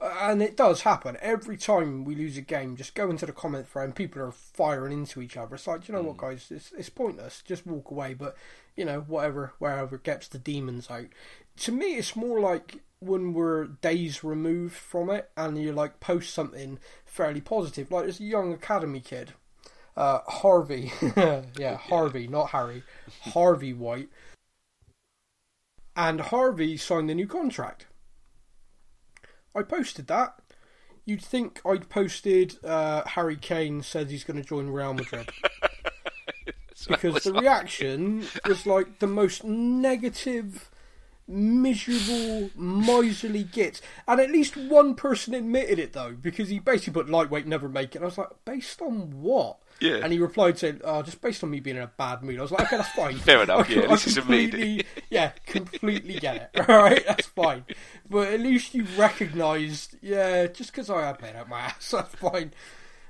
and 0.01 0.43
it 0.43 0.57
does 0.57 0.83
happen 0.83 1.17
every 1.21 1.57
time 1.57 2.05
we 2.05 2.15
lose 2.15 2.37
a 2.37 2.41
game. 2.43 2.77
Just 2.77 2.95
go 2.95 3.11
into 3.11 3.27
the 3.27 3.33
comment 3.33 3.69
thread, 3.69 3.85
and 3.87 3.95
people 3.95 4.23
are 4.23 4.33
firing 4.33 4.93
into 4.93 5.21
each 5.21 5.37
other. 5.37 5.55
It's 5.57 5.67
like, 5.67 5.89
you 5.89 5.95
know 5.95 6.03
what, 6.03 6.17
Mm. 6.17 6.21
guys, 6.21 6.47
it's, 6.51 6.73
it's 6.73 6.89
pointless. 6.89 7.43
Just 7.45 7.67
walk 7.67 7.91
away. 7.91 8.15
But 8.15 8.37
you 8.77 8.85
know, 8.85 9.01
whatever, 9.01 9.53
wherever 9.59 9.99
gets 9.99 10.29
the 10.29 10.39
demons 10.39 10.91
out. 10.91 11.07
To 11.59 11.73
me, 11.73 11.97
it's 11.97 12.17
more 12.17 12.41
like 12.41 12.77
when 13.01 13.33
we're 13.35 13.67
days 13.67 14.23
removed 14.25 14.75
from 14.75 15.11
it, 15.11 15.31
and 15.37 15.61
you 15.61 15.73
like 15.73 16.01
post 16.01 16.33
something 16.33 16.79
fairly 17.05 17.41
positive. 17.41 17.91
Like 17.91 18.05
there's 18.05 18.21
a 18.21 18.25
young 18.25 18.53
academy 18.53 19.01
kid. 19.01 19.33
Uh, 19.97 20.21
Harvey, 20.27 20.93
yeah, 21.59 21.77
Harvey, 21.77 22.27
not 22.29 22.51
Harry, 22.51 22.85
Harvey 23.23 23.75
White, 23.75 24.09
and 25.97 26.21
Harvey 26.21 26.77
signed 26.77 27.11
a 27.11 27.15
new 27.15 27.27
contract. 27.27 27.87
I 29.55 29.63
posted 29.63 30.07
that. 30.09 30.39
You'd 31.05 31.23
think 31.23 31.61
I'd 31.65 31.89
posted 31.89 32.63
uh, 32.65 33.03
Harry 33.07 33.37
Kane 33.37 33.83
says 33.83 34.11
he's 34.11 34.25
going 34.25 34.41
to 34.41 34.49
join 34.49 34.69
Real 34.69 34.95
Madrid 34.95 35.29
because 36.89 37.25
the 37.25 37.33
reaction 37.33 38.27
was 38.47 38.67
like 38.67 38.99
the 38.99 39.07
most 39.07 39.43
negative, 39.43 40.71
miserable, 41.27 42.51
miserly 42.55 43.45
git. 43.45 43.81
And 44.07 44.21
at 44.21 44.31
least 44.31 44.57
one 44.57 44.95
person 44.95 45.35
admitted 45.35 45.79
it 45.79 45.95
though, 45.95 46.13
because 46.13 46.49
he 46.49 46.59
basically 46.59 47.03
put 47.03 47.11
lightweight 47.11 47.47
never 47.47 47.69
make 47.69 47.95
it. 47.95 47.99
And 47.99 48.05
I 48.05 48.09
was 48.09 48.19
like, 48.19 48.45
based 48.45 48.81
on 48.83 49.21
what? 49.23 49.59
Yeah. 49.81 50.01
And 50.03 50.13
he 50.13 50.19
replied 50.19 50.59
saying, 50.59 50.81
"Oh, 50.85 51.03
just 51.03 51.21
based 51.21 51.43
on 51.43 51.51
me 51.51 51.61
being 51.61 51.77
in 51.77 51.83
a 51.83 51.87
bad 51.97 52.23
mood." 52.23 52.39
I 52.39 52.43
was 52.43 52.51
like, 52.51 52.67
"Okay, 52.67 52.77
that's 52.77 52.93
fine." 52.93 53.17
Fair 53.19 53.43
enough, 53.43 53.71
I, 53.71 53.73
yeah, 53.73 53.83
I 53.83 53.87
this 53.89 54.07
is 54.07 54.17
a 54.17 54.21
completely, 54.21 54.85
yeah, 55.11 55.33
completely 55.47 56.15
get 56.19 56.51
it. 56.55 56.69
All 56.69 56.79
right, 56.79 57.05
that's 57.07 57.27
fine. 57.27 57.65
But 58.09 58.29
at 58.29 58.41
least 58.41 58.75
you 58.75 58.87
recognised, 58.97 59.97
yeah, 60.03 60.47
just 60.47 60.73
because 60.73 60.91
I 60.91 61.07
had 61.07 61.19
paid 61.19 61.35
out 61.35 61.49
my 61.49 61.61
ass, 61.61 61.91
that's 61.91 62.15
fine. 62.15 62.53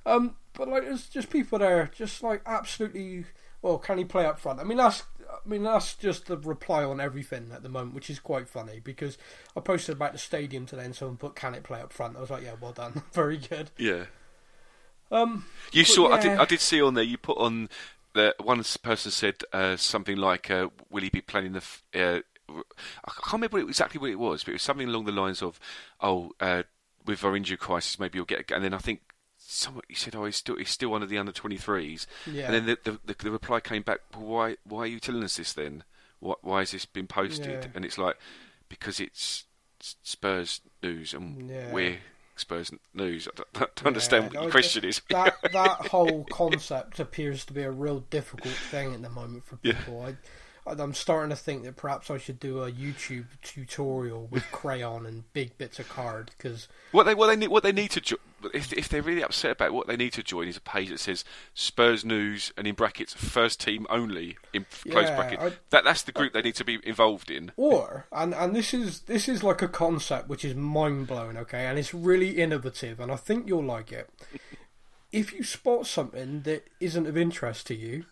Um, 0.06 0.36
but 0.54 0.68
like, 0.68 0.84
there's 0.84 1.08
just 1.08 1.30
people 1.30 1.58
there, 1.58 1.90
just 1.94 2.22
like 2.22 2.42
absolutely. 2.46 3.24
Well, 3.62 3.78
can 3.78 3.98
he 3.98 4.04
play 4.04 4.24
up 4.24 4.38
front? 4.38 4.60
I 4.60 4.64
mean, 4.64 4.78
that's. 4.78 5.04
I 5.28 5.48
mean, 5.48 5.62
that's 5.62 5.94
just 5.94 6.26
the 6.26 6.36
reply 6.36 6.82
on 6.82 7.00
everything 7.00 7.52
at 7.54 7.62
the 7.62 7.68
moment, 7.68 7.94
which 7.94 8.10
is 8.10 8.18
quite 8.18 8.48
funny 8.48 8.80
because 8.82 9.16
I 9.56 9.60
posted 9.60 9.94
about 9.94 10.10
the 10.12 10.18
stadium 10.18 10.66
today 10.66 10.84
and 10.84 10.94
someone 10.94 11.18
put, 11.18 11.36
"Can 11.36 11.54
it 11.54 11.62
play 11.62 11.80
up 11.80 11.92
front?" 11.92 12.16
I 12.16 12.20
was 12.20 12.30
like, 12.30 12.42
"Yeah, 12.42 12.54
well 12.60 12.72
done, 12.72 13.02
very 13.12 13.36
good." 13.38 13.70
yeah, 13.78 14.06
Um, 15.10 15.44
You 15.72 15.84
saw. 15.84 16.12
I 16.12 16.20
did. 16.20 16.38
I 16.38 16.44
did 16.44 16.60
see 16.60 16.80
on 16.82 16.94
there. 16.94 17.04
You 17.04 17.18
put 17.18 17.38
on 17.38 17.68
the 18.14 18.34
one 18.40 18.62
person 18.82 19.10
said 19.10 19.36
uh, 19.52 19.76
something 19.76 20.16
like, 20.16 20.50
uh, 20.50 20.68
"Will 20.90 21.02
he 21.02 21.10
be 21.10 21.20
playing 21.20 21.52
the?" 21.52 21.58
F- 21.58 21.82
uh, 21.94 22.20
I 22.48 23.10
can't 23.12 23.32
remember 23.34 23.58
what 23.58 23.64
it- 23.64 23.68
exactly 23.68 24.00
what 24.00 24.10
it 24.10 24.18
was, 24.18 24.42
but 24.44 24.50
it 24.50 24.54
was 24.54 24.62
something 24.62 24.88
along 24.88 25.04
the 25.04 25.12
lines 25.12 25.42
of, 25.42 25.58
"Oh, 26.00 26.32
uh, 26.40 26.64
with 27.06 27.24
our 27.24 27.36
injury 27.36 27.56
crisis, 27.56 27.98
maybe 27.98 28.18
you'll 28.18 28.24
get." 28.24 28.50
And 28.50 28.64
then 28.64 28.74
I 28.74 28.78
think 28.78 29.00
someone 29.38 29.84
he 29.88 29.94
said, 29.94 30.14
"Oh, 30.16 30.24
he's 30.24 30.36
still 30.36 30.56
he's 30.56 30.70
still 30.70 30.90
one 30.90 31.02
of 31.02 31.08
the 31.08 31.18
under 31.18 31.32
23s." 31.32 32.06
Yeah. 32.26 32.46
And 32.46 32.54
then 32.54 32.66
the, 32.66 32.78
the 32.90 33.00
the 33.14 33.24
the 33.24 33.30
reply 33.30 33.60
came 33.60 33.82
back, 33.82 34.00
well, 34.14 34.24
"Why 34.26 34.56
why 34.64 34.80
are 34.80 34.86
you 34.86 35.00
telling 35.00 35.24
us 35.24 35.36
this 35.36 35.52
then? 35.52 35.84
Why 36.18 36.34
why 36.42 36.58
has 36.60 36.72
this 36.72 36.86
been 36.86 37.06
posted?" 37.06 37.64
Yeah. 37.64 37.70
And 37.74 37.84
it's 37.84 37.98
like 37.98 38.16
because 38.68 39.00
it's 39.00 39.44
Spurs 39.80 40.60
news 40.82 41.14
and 41.14 41.48
Yeah. 41.48 41.72
we're 41.72 41.98
Spurs 42.40 42.72
news. 42.94 43.28
I 43.36 43.36
don't, 43.36 43.74
don't 43.76 43.86
understand 43.86 44.24
what 44.24 44.34
Yeah, 44.34 44.40
your 44.40 44.48
I- 44.48 44.52
question 44.52 44.84
is. 44.84 45.00
that 45.10 45.36
that 45.52 45.86
whole 45.88 46.24
concept 46.30 46.98
appears 47.00 47.44
to 47.46 47.52
be 47.52 47.62
a 47.62 47.70
real 47.70 48.00
difficult 48.10 48.54
thing 48.54 48.94
at 48.94 49.02
the 49.02 49.10
moment 49.10 49.44
for 49.44 49.58
Yeah. 49.62 49.74
people. 49.74 50.02
I, 50.02 50.16
I'm 50.78 50.94
starting 50.94 51.30
to 51.30 51.36
think 51.36 51.64
that 51.64 51.76
perhaps 51.76 52.10
I 52.10 52.18
should 52.18 52.38
do 52.38 52.62
a 52.62 52.70
YouTube 52.70 53.26
tutorial 53.42 54.28
with 54.30 54.44
crayon 54.52 55.06
and 55.06 55.24
big 55.32 55.56
bits 55.58 55.78
of 55.78 55.88
card 55.88 56.30
because 56.36 56.68
What 56.92 57.04
they 57.04 57.14
what 57.14 57.26
they 57.28 57.36
need 57.36 57.48
what 57.48 57.62
they 57.62 57.72
need 57.72 57.90
to 57.92 58.00
jo- 58.00 58.16
if 58.54 58.72
if 58.72 58.88
they're 58.88 59.02
really 59.02 59.22
upset 59.22 59.52
about 59.52 59.68
it, 59.68 59.74
what 59.74 59.86
they 59.86 59.96
need 59.96 60.12
to 60.14 60.22
join 60.22 60.48
is 60.48 60.56
a 60.56 60.60
page 60.60 60.88
that 60.90 61.00
says 61.00 61.24
Spurs 61.54 62.04
news 62.04 62.52
and 62.56 62.66
in 62.66 62.74
brackets 62.74 63.12
first 63.14 63.60
team 63.60 63.86
only 63.90 64.36
in 64.52 64.66
f- 64.70 64.84
close 64.90 65.08
Yeah, 65.08 65.16
bracket. 65.16 65.40
I- 65.40 65.52
that 65.70 65.84
that's 65.84 66.02
the 66.02 66.12
group 66.12 66.32
they 66.32 66.42
need 66.42 66.54
to 66.56 66.64
be 66.64 66.78
involved 66.84 67.30
in. 67.30 67.52
Or 67.56 68.06
and 68.12 68.34
and 68.34 68.54
this 68.54 68.72
is 68.74 69.00
this 69.02 69.28
is 69.28 69.42
like 69.42 69.62
a 69.62 69.68
concept 69.68 70.28
which 70.28 70.44
is 70.44 70.54
mind 70.54 71.06
blowing, 71.06 71.36
okay, 71.36 71.66
and 71.66 71.78
it's 71.78 71.92
really 71.94 72.30
innovative, 72.38 73.00
and 73.00 73.10
I 73.10 73.16
think 73.16 73.46
you'll 73.48 73.64
like 73.64 73.92
it. 73.92 74.08
if 75.12 75.32
you 75.32 75.42
spot 75.42 75.86
something 75.86 76.42
that 76.42 76.68
isn't 76.78 77.06
of 77.06 77.16
interest 77.16 77.66
to 77.66 77.74
you, 77.74 78.04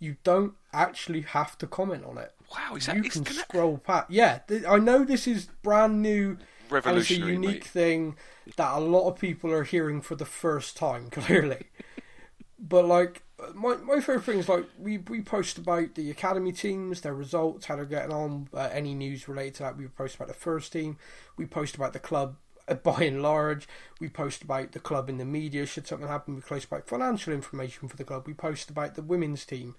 you 0.00 0.16
don't 0.24 0.54
actually 0.72 1.20
have 1.20 1.56
to 1.58 1.66
comment 1.68 2.04
on 2.04 2.18
it. 2.18 2.32
Wow, 2.50 2.74
is 2.74 2.86
that 2.86 2.96
you 2.96 3.02
can 3.04 3.22
that- 3.22 3.34
scroll 3.34 3.78
past. 3.78 4.10
Yeah, 4.10 4.38
th- 4.48 4.64
I 4.64 4.78
know 4.78 5.04
this 5.04 5.28
is 5.28 5.46
brand 5.62 6.02
new. 6.02 6.38
And 6.72 6.98
it's 6.98 7.10
a 7.10 7.14
unique 7.14 7.40
mate. 7.42 7.64
thing 7.64 8.16
that 8.56 8.76
a 8.76 8.78
lot 8.80 9.08
of 9.08 9.18
people 9.18 9.50
are 9.52 9.64
hearing 9.64 10.00
for 10.00 10.14
the 10.14 10.24
first 10.24 10.76
time, 10.76 11.10
clearly. 11.10 11.66
but 12.58 12.84
like 12.84 13.22
my 13.54 13.74
my 13.76 13.96
favorite 14.00 14.22
thing 14.24 14.38
is 14.38 14.48
like 14.48 14.66
we 14.78 14.98
we 14.98 15.20
post 15.20 15.58
about 15.58 15.94
the 15.96 16.10
academy 16.10 16.52
teams, 16.52 17.00
their 17.00 17.14
results, 17.14 17.66
how 17.66 17.74
they're 17.76 17.84
getting 17.86 18.12
on, 18.12 18.48
uh, 18.54 18.68
any 18.72 18.94
news 18.94 19.26
related 19.28 19.54
to 19.54 19.62
that. 19.64 19.76
We 19.76 19.88
post 19.88 20.14
about 20.16 20.28
the 20.28 20.34
first 20.34 20.72
team. 20.72 20.96
We 21.36 21.46
post 21.46 21.74
about 21.74 21.92
the 21.92 21.98
club 21.98 22.36
by 22.82 23.02
and 23.02 23.22
large. 23.22 23.68
We 24.00 24.08
post 24.08 24.42
about 24.42 24.72
the 24.72 24.80
club 24.80 25.08
in 25.08 25.18
the 25.18 25.24
media. 25.24 25.66
Should 25.66 25.86
something 25.86 26.08
happen, 26.08 26.34
we 26.34 26.40
post 26.40 26.66
about 26.66 26.88
financial 26.88 27.32
information 27.32 27.88
for 27.88 27.96
the 27.96 28.04
club. 28.04 28.26
We 28.26 28.34
post 28.34 28.70
about 28.70 28.94
the 28.94 29.02
women's 29.02 29.44
team, 29.44 29.74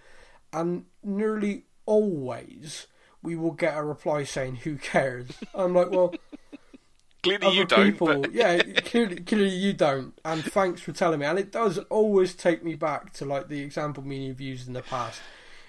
and 0.54 0.86
nearly 1.04 1.66
always 1.86 2.88
we 3.24 3.36
will 3.36 3.52
get 3.52 3.78
a 3.78 3.84
reply 3.84 4.24
saying, 4.24 4.58
"Who 4.58 4.78
cares?" 4.78 5.30
I'm 5.54 5.74
like, 5.74 5.92
well. 5.92 6.14
Clearly 7.24 7.56
you 7.56 7.66
don't. 7.66 7.92
people, 7.92 8.08
but 8.22 8.32
yeah, 8.34 8.64
clearly, 8.82 9.18
clearly 9.18 9.50
you 9.50 9.74
don't. 9.74 10.20
And 10.26 10.44
thanks 10.44 10.82
for 10.82 10.92
telling 10.92 11.20
me. 11.20 11.28
And 11.28 11.38
it 11.38 11.52
does 11.52 11.78
always 11.92 12.34
take 12.34 12.64
me 12.64 12.74
back 12.74 13.14
to 13.14 13.26
like 13.26 13.48
the 13.48 13.62
example 13.62 14.02
me 14.04 14.30
have 14.30 14.42
used 14.42 14.68
in 14.68 14.74
the 14.74 14.82
past, 14.82 15.22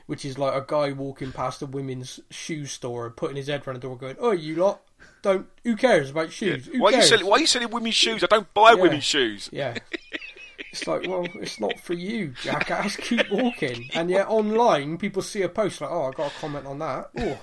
which 0.07 0.25
is 0.25 0.39
like 0.39 0.55
a 0.55 0.65
guy 0.67 0.93
walking 0.93 1.31
past 1.31 1.61
a 1.61 1.67
women's 1.67 2.21
shoe 2.31 2.65
store 2.65 3.05
and 3.05 3.17
putting 3.17 3.37
his 3.37 3.49
head 3.49 3.67
around 3.67 3.75
the 3.75 3.81
door, 3.81 3.99
going, 3.99 4.17
"Oh, 4.19 4.31
you 4.31 4.57
lot, 4.57 4.81
don't. 5.23 5.47
Who 5.65 5.77
cares 5.77 6.11
about 6.11 6.33
shoes? 6.33 6.67
Who 6.67 6.81
why 6.81 6.93
are 6.93 6.97
you 6.97 7.03
selling 7.03 7.27
why 7.27 7.37
are 7.37 7.41
you 7.41 7.47
selling 7.47 7.71
women's 7.71 7.95
shoes? 7.95 8.23
I 8.23 8.27
don't 8.27 8.53
buy 8.55 8.71
Yeah. 8.73 8.83
women's 8.83 9.05
shoes. 9.05 9.49
Yeah. 9.53 9.77
It's 10.71 10.87
like, 10.87 11.07
well, 11.07 11.27
it's 11.35 11.61
not 11.61 11.79
for 11.81 11.93
you, 11.93 12.29
jackass. 12.43 12.97
Keep 12.97 13.31
walking. 13.31 13.91
And 13.93 14.09
yet 14.09 14.27
online, 14.29 14.97
people 14.97 15.21
see 15.21 15.43
a 15.43 15.49
post 15.51 15.83
like, 15.83 15.91
oh, 15.91 16.05
I 16.07 16.11
got 16.13 16.33
a 16.33 16.41
comment 16.41 16.65
on 16.67 16.79
that. 16.79 17.11
Oh, 17.19 17.39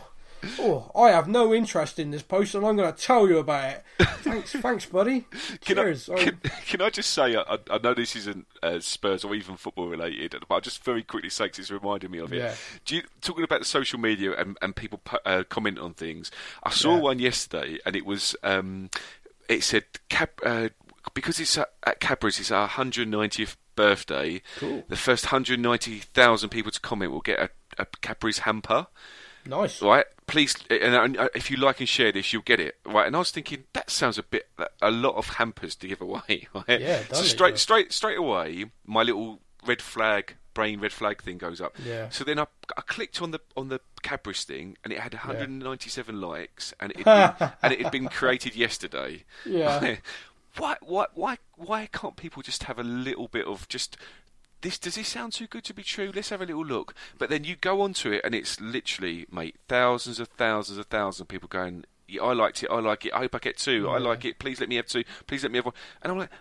oh, 0.59 0.91
I 0.95 1.09
have 1.09 1.27
no 1.27 1.53
interest 1.53 1.99
in 1.99 2.11
this 2.11 2.21
post, 2.23 2.55
and 2.55 2.65
I'm 2.65 2.75
going 2.77 2.91
to 2.93 2.99
tell 3.01 3.27
you 3.27 3.37
about 3.39 3.69
it. 3.71 3.83
Thanks, 4.21 4.51
thanks, 4.61 4.85
buddy. 4.85 5.25
Can 5.61 5.79
I, 5.79 5.83
Cheers. 5.83 6.09
Oh, 6.09 6.15
can, 6.15 6.39
can 6.67 6.81
I 6.81 6.89
just 6.89 7.11
say, 7.11 7.35
I, 7.35 7.57
I 7.69 7.77
know 7.79 7.93
this 7.93 8.15
isn't 8.15 8.47
uh, 8.63 8.79
Spurs 8.79 9.23
or 9.23 9.33
even 9.35 9.55
football 9.57 9.87
related, 9.87 10.43
but 10.47 10.55
I'll 10.55 10.61
just 10.61 10.83
very 10.83 11.03
quickly 11.03 11.29
say 11.29 11.49
'cause 11.49 11.59
it's 11.59 11.71
reminding 11.71 12.11
me 12.11 12.19
of 12.19 12.31
it. 12.33 12.37
Yeah. 12.37 12.55
Do 12.85 12.95
you, 12.95 13.01
talking 13.21 13.43
about 13.43 13.59
the 13.59 13.65
social 13.65 13.99
media 13.99 14.33
and, 14.37 14.57
and 14.61 14.75
people 14.75 15.01
uh, 15.25 15.43
comment 15.49 15.79
on 15.79 15.93
things, 15.93 16.31
I 16.63 16.69
saw 16.71 16.95
Yeah. 16.95 17.01
one 17.01 17.19
yesterday 17.19 17.79
and 17.85 17.95
it 17.95 18.05
was, 18.05 18.35
um, 18.43 18.89
it 19.47 19.63
said, 19.63 19.85
uh, 20.45 20.69
because 21.13 21.39
it's 21.39 21.57
at, 21.57 21.69
at 21.85 21.99
Cadbury's, 21.99 22.39
it's 22.39 22.51
our 22.51 22.67
190th 22.69 23.55
birthday, 23.75 24.41
Cool. 24.59 24.83
the 24.89 24.95
first 24.97 25.25
190,000 25.25 26.49
people 26.49 26.71
to 26.71 26.79
comment 26.81 27.11
will 27.11 27.21
get 27.21 27.39
a, 27.39 27.49
a 27.81 27.85
Cadbury's 28.01 28.39
hamper 28.39 28.87
nice. 29.49 29.81
right? 29.81 30.05
Please, 30.27 30.55
and 30.69 31.17
uh, 31.17 31.29
if 31.33 31.49
you 31.49 31.57
like 31.57 31.79
and 31.79 31.89
share 31.89 32.11
this, 32.11 32.31
you'll 32.31 32.43
get 32.43 32.59
it, 32.59 32.75
right? 32.85 33.07
And 33.07 33.15
I 33.15 33.19
was 33.19 33.31
thinking 33.31 33.63
that 33.73 33.89
sounds 33.89 34.17
a 34.17 34.23
bit 34.23 34.47
a 34.81 34.91
lot 34.91 35.15
of 35.15 35.27
hampers 35.27 35.75
to 35.77 35.87
give 35.87 36.01
away, 36.01 36.47
right? 36.53 36.79
Yeah, 36.79 37.01
so 37.11 37.21
it, 37.21 37.25
straight, 37.25 37.57
straight, 37.57 37.91
straight 37.91 38.17
away, 38.17 38.65
my 38.85 39.01
little 39.03 39.39
red 39.65 39.81
flag, 39.81 40.35
brain 40.53 40.79
red 40.79 40.91
flag 40.91 41.21
thing 41.23 41.37
goes 41.37 41.59
up. 41.59 41.75
Yeah. 41.83 42.09
So 42.09 42.23
then 42.23 42.39
I, 42.39 42.45
I 42.77 42.81
clicked 42.81 43.21
on 43.21 43.31
the 43.31 43.39
on 43.57 43.69
the 43.69 43.81
Cadbury's 44.03 44.43
thing, 44.43 44.77
and 44.83 44.93
it 44.93 44.99
had 44.99 45.13
197 45.13 46.21
likes, 46.21 46.73
and 46.79 46.91
it 46.91 47.07
and 47.07 47.73
it 47.73 47.81
had 47.81 47.91
been 47.91 48.07
created 48.07 48.55
yesterday. 48.55 49.23
Yeah. 49.45 49.97
Why, 50.57 50.77
why, 50.81 51.05
why, 51.13 51.37
why 51.55 51.85
can't 51.85 52.17
people 52.17 52.41
just 52.41 52.63
have 52.63 52.79
a 52.79 52.83
little 52.83 53.27
bit 53.27 53.45
of 53.45 53.69
just 53.69 53.95
this? 54.61 54.77
Does 54.79 54.95
this 54.95 55.07
sound 55.07 55.33
too 55.33 55.47
good 55.47 55.63
to 55.65 55.73
be 55.73 55.83
true? 55.83 56.11
Let's 56.13 56.29
have 56.29 56.41
a 56.41 56.45
little 56.45 56.65
look. 56.65 56.93
But 57.17 57.29
then 57.29 57.43
you 57.43 57.55
go 57.55 57.81
onto 57.81 58.11
it, 58.11 58.21
and 58.23 58.33
it's 58.35 58.59
literally, 58.59 59.25
mate, 59.31 59.55
thousands 59.67 60.19
of 60.19 60.27
thousands 60.29 60.77
of 60.77 60.85
thousands 60.87 61.21
of 61.21 61.27
people 61.27 61.47
going. 61.47 61.85
Yeah, 62.07 62.23
I 62.23 62.33
liked 62.33 62.63
it. 62.63 62.69
I 62.71 62.79
like 62.79 63.05
it. 63.05 63.13
I 63.13 63.19
hope 63.19 63.35
I 63.35 63.39
get 63.39 63.57
two. 63.57 63.87
I 63.89 63.97
like 63.99 64.25
it. 64.25 64.39
Please 64.39 64.59
let 64.59 64.69
me 64.69 64.75
have 64.77 64.87
two. 64.87 65.03
Please 65.27 65.43
let 65.43 65.51
me 65.51 65.57
have 65.59 65.65
one. 65.65 65.75
And 66.01 66.11
I'm 66.11 66.17
like, 66.17 66.31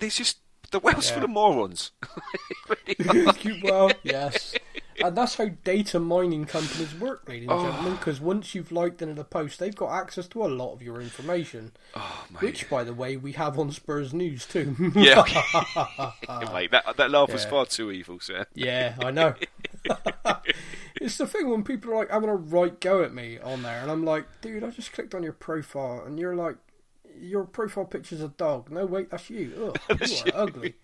there's 0.00 0.16
just 0.16 0.38
the 0.72 0.80
world's 0.80 1.08
Yeah. 1.08 1.14
full 1.14 1.24
of 1.24 1.30
morons. 1.30 1.92
Really 2.68 3.26
are. 3.26 3.60
well, 3.62 3.92
yes. 4.02 4.54
And 5.02 5.16
that's 5.16 5.36
how 5.36 5.48
data 5.64 6.00
mining 6.00 6.44
companies 6.44 6.94
work, 6.94 7.28
ladies 7.28 7.48
and 7.48 7.58
oh. 7.58 7.64
gentlemen, 7.64 7.92
because 7.96 8.20
once 8.20 8.54
you've 8.54 8.72
liked 8.72 9.02
another 9.02 9.24
post, 9.24 9.58
they've 9.58 9.74
got 9.74 9.92
access 9.92 10.26
to 10.28 10.44
a 10.44 10.48
lot 10.48 10.72
of 10.72 10.82
your 10.82 11.00
information. 11.00 11.72
oh. 11.94 12.26
Which, 12.40 12.68
by 12.70 12.84
the 12.84 12.94
way, 12.94 13.16
we 13.16 13.32
have 13.32 13.58
on 13.58 13.70
Spurs 13.72 14.14
News 14.14 14.46
too. 14.46 14.74
Yeah, 14.94 15.22
mate, 16.52 16.70
that 16.70 16.96
that 16.96 17.10
laugh 17.10 17.32
was 17.32 17.44
far 17.44 17.66
too 17.66 17.90
evil, 17.90 18.20
sir. 18.20 18.46
yeah, 18.54 18.94
I 19.00 19.10
know. 19.10 19.34
it's 21.00 21.18
the 21.18 21.26
thing 21.26 21.48
when 21.50 21.62
people 21.62 21.92
are 21.92 21.96
like 21.96 22.10
having 22.10 22.28
a 22.28 22.34
right 22.34 22.78
go 22.80 23.02
at 23.02 23.14
me 23.14 23.38
on 23.38 23.62
there, 23.62 23.80
and 23.80 23.90
I'm 23.90 24.04
like, 24.04 24.26
dude, 24.40 24.64
I 24.64 24.70
just 24.70 24.92
clicked 24.92 25.14
on 25.14 25.22
your 25.22 25.32
profile, 25.32 26.02
and 26.04 26.18
you're 26.18 26.36
like, 26.36 26.56
your 27.20 27.44
profile 27.44 27.84
picture's 27.84 28.20
a 28.20 28.28
dog. 28.28 28.70
No, 28.70 28.86
wait, 28.86 29.10
that's 29.10 29.28
you. 29.30 29.74
Ugh, 29.90 30.00
you 30.00 30.32
are 30.32 30.42
ugly. 30.42 30.74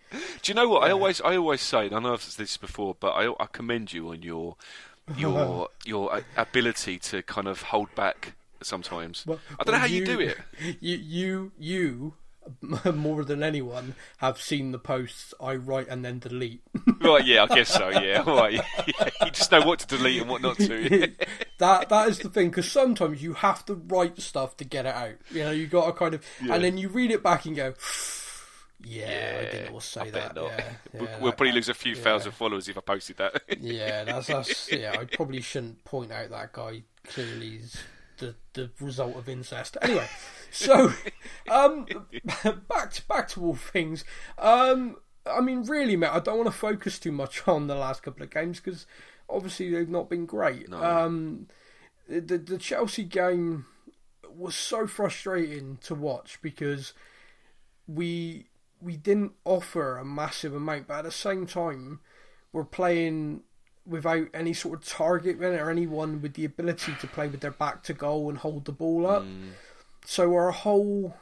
Do 0.43 0.51
you 0.51 0.55
know 0.55 0.69
what 0.69 0.85
I 0.85 0.91
always 0.91 1.21
I 1.21 1.37
always 1.37 1.61
say? 1.61 1.87
And 1.87 1.95
I 1.95 2.01
know 2.01 2.15
I've 2.15 2.23
said 2.23 2.43
this 2.43 2.57
before, 2.57 2.97
but 2.99 3.11
I, 3.11 3.33
I 3.41 3.47
commend 3.53 3.93
you 3.93 4.09
on 4.09 4.23
your 4.23 4.57
your 5.17 5.69
your 5.85 6.21
ability 6.37 6.99
to 6.99 7.23
kind 7.23 7.49
of 7.49 7.63
hold 7.63 7.95
back 7.95 8.35
sometimes. 8.63 9.25
Well- 9.27 9.41
I 9.59 9.65
don't 9.65 9.67
know 9.67 9.73
well, 9.73 9.81
how 9.81 9.87
you, 9.87 10.05
do 10.05 10.21
it. 10.21 10.39
You, 10.81 10.97
you, 10.97 11.53
you, 11.59 12.15
more 12.95 13.25
than 13.25 13.43
anyone, 13.43 13.95
have 14.19 14.41
seen 14.41 14.73
the 14.73 14.79
posts 14.79 15.35
I 15.41 15.55
write 15.57 15.89
and 15.89 16.05
then 16.05 16.19
delete. 16.19 16.63
right? 17.01 17.25
Yeah, 17.25 17.45
I 17.49 17.55
guess 17.55 17.69
so. 17.69 17.89
Yeah, 17.91 18.23
right. 18.27 18.55
Yeah, 18.55 19.09
you 19.25 19.31
just 19.31 19.53
know 19.53 19.65
what 19.67 19.79
to 19.81 19.87
delete 19.87 20.21
and 20.21 20.31
what 20.31 20.43
not 20.43 20.57
to. 20.59 21.13
that 21.59 21.89
that 21.89 22.09
is 22.09 22.19
the 22.19 22.29
thing 22.29 22.51
because 22.51 22.71
sometimes 22.71 23.23
you 23.23 23.35
have 23.35 23.65
to 23.67 23.75
write 23.75 24.21
stuff 24.21 24.57
to 24.59 24.65
get 24.65 24.87
it 24.87 24.95
out. 24.95 25.15
You 25.31 25.45
know, 25.45 25.51
you 25.51 25.67
got 25.67 25.87
to 25.87 25.93
kind 25.93 26.15
of, 26.15 26.25
Yeah. 26.43 26.55
and 26.55 26.65
then 26.65 26.79
you 26.79 26.89
read 26.89 27.11
it 27.11 27.23
back 27.23 27.45
and 27.47 27.55
go, 27.57 27.75
yeah, 28.85 29.39
I 29.41 29.45
didn't 29.45 29.73
Yeah, 29.73 29.79
say 29.81 30.01
I 30.01 30.11
that. 30.11 30.33
Yeah, 30.37 30.73
we'll, 30.93 31.05
yeah, 31.05 31.19
we'll 31.21 31.33
probably 31.33 31.53
lose 31.53 31.69
a 31.69 31.75
few 31.75 31.95
yeah. 31.95 32.03
thousand 32.03 32.33
followers 32.33 32.69
if 32.69 32.77
I 32.77 32.81
posted 32.81 33.19
that. 33.19 33.43
Yeah, 33.61 34.05
that's, 34.05 34.27
that's 34.27 34.73
yeah. 34.73 34.97
I 34.99 35.05
probably 35.05 35.41
shouldn't 35.41 35.85
point 35.85 36.11
out 36.13 36.31
that 36.31 36.53
guy. 36.53 36.83
Clearly, 37.05 37.57
is 37.57 37.77
the 38.19 38.35
the 38.55 38.71
result 38.81 39.17
of 39.17 39.29
incest. 39.29 39.77
Anyway, 39.83 40.09
so 40.51 40.93
um, 41.51 41.87
back 42.69 42.93
to 42.93 43.07
back 43.07 43.29
to 43.29 43.45
all 43.45 43.55
things. 43.55 44.05
Um, 44.39 44.97
I 45.27 45.41
mean, 45.41 45.65
really, 45.65 45.97
mate, 45.97 46.11
I 46.13 46.21
don't 46.21 46.39
want 46.39 46.49
to 46.49 46.57
focus 46.57 46.99
too 46.99 47.13
much 47.13 47.47
on 47.49 47.67
the 47.67 47.75
last 47.75 48.03
couple 48.03 48.23
of 48.23 48.31
games 48.31 48.61
because 48.61 48.87
obviously 49.29 49.71
they've 49.71 49.89
not 49.89 50.11
been 50.11 50.27
great. 50.27 50.69
No. 50.69 50.83
Um, 50.83 51.49
the 52.09 52.39
the 52.39 52.59
Chelsea 52.59 53.05
game 53.05 53.67
was 54.29 54.55
so 54.55 54.87
frustrating 54.87 55.79
to 55.83 55.95
watch 55.95 56.39
because 56.43 56.95
we 57.87 58.47
we 58.81 58.97
didn't 58.97 59.33
offer 59.45 59.97
a 59.97 60.05
massive 60.05 60.55
amount, 60.55 60.89
but 60.89 60.99
at 60.99 61.05
the 61.05 61.11
same 61.13 61.47
time, 61.47 62.01
we're 62.53 62.65
playing 62.65 63.43
without 63.87 64.29
any 64.33 64.53
sort 64.53 64.83
of 64.83 64.89
target 64.89 65.41
man 65.41 65.59
or 65.59 65.71
anyone 65.71 66.23
with 66.23 66.35
the 66.35 66.45
ability 66.45 66.95
to 67.01 67.07
play 67.07 67.29
with 67.29 67.41
their 67.41 67.51
back 67.51 67.83
to 67.85 67.93
goal 67.93 68.29
and 68.29 68.39
hold 68.39 68.65
the 68.65 68.73
ball 68.73 69.07
up. 69.07 69.25
So 70.05 70.35
our 70.35 70.51
whole 70.51 71.17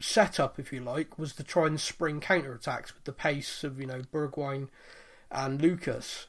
setup, 0.00 0.58
if 0.58 0.72
you 0.72 0.80
like, 0.80 1.18
was 1.18 1.34
to 1.34 1.42
try 1.44 1.66
and 1.66 1.80
spring 1.80 2.20
counter 2.20 2.54
attacks 2.54 2.94
with 2.94 3.04
the 3.04 3.12
pace 3.12 3.64
of 3.64 3.80
you 3.80 3.86
know 3.86 4.02
Bergwijn 4.12 4.68
and 5.30 5.60
Lucas. 5.60 6.26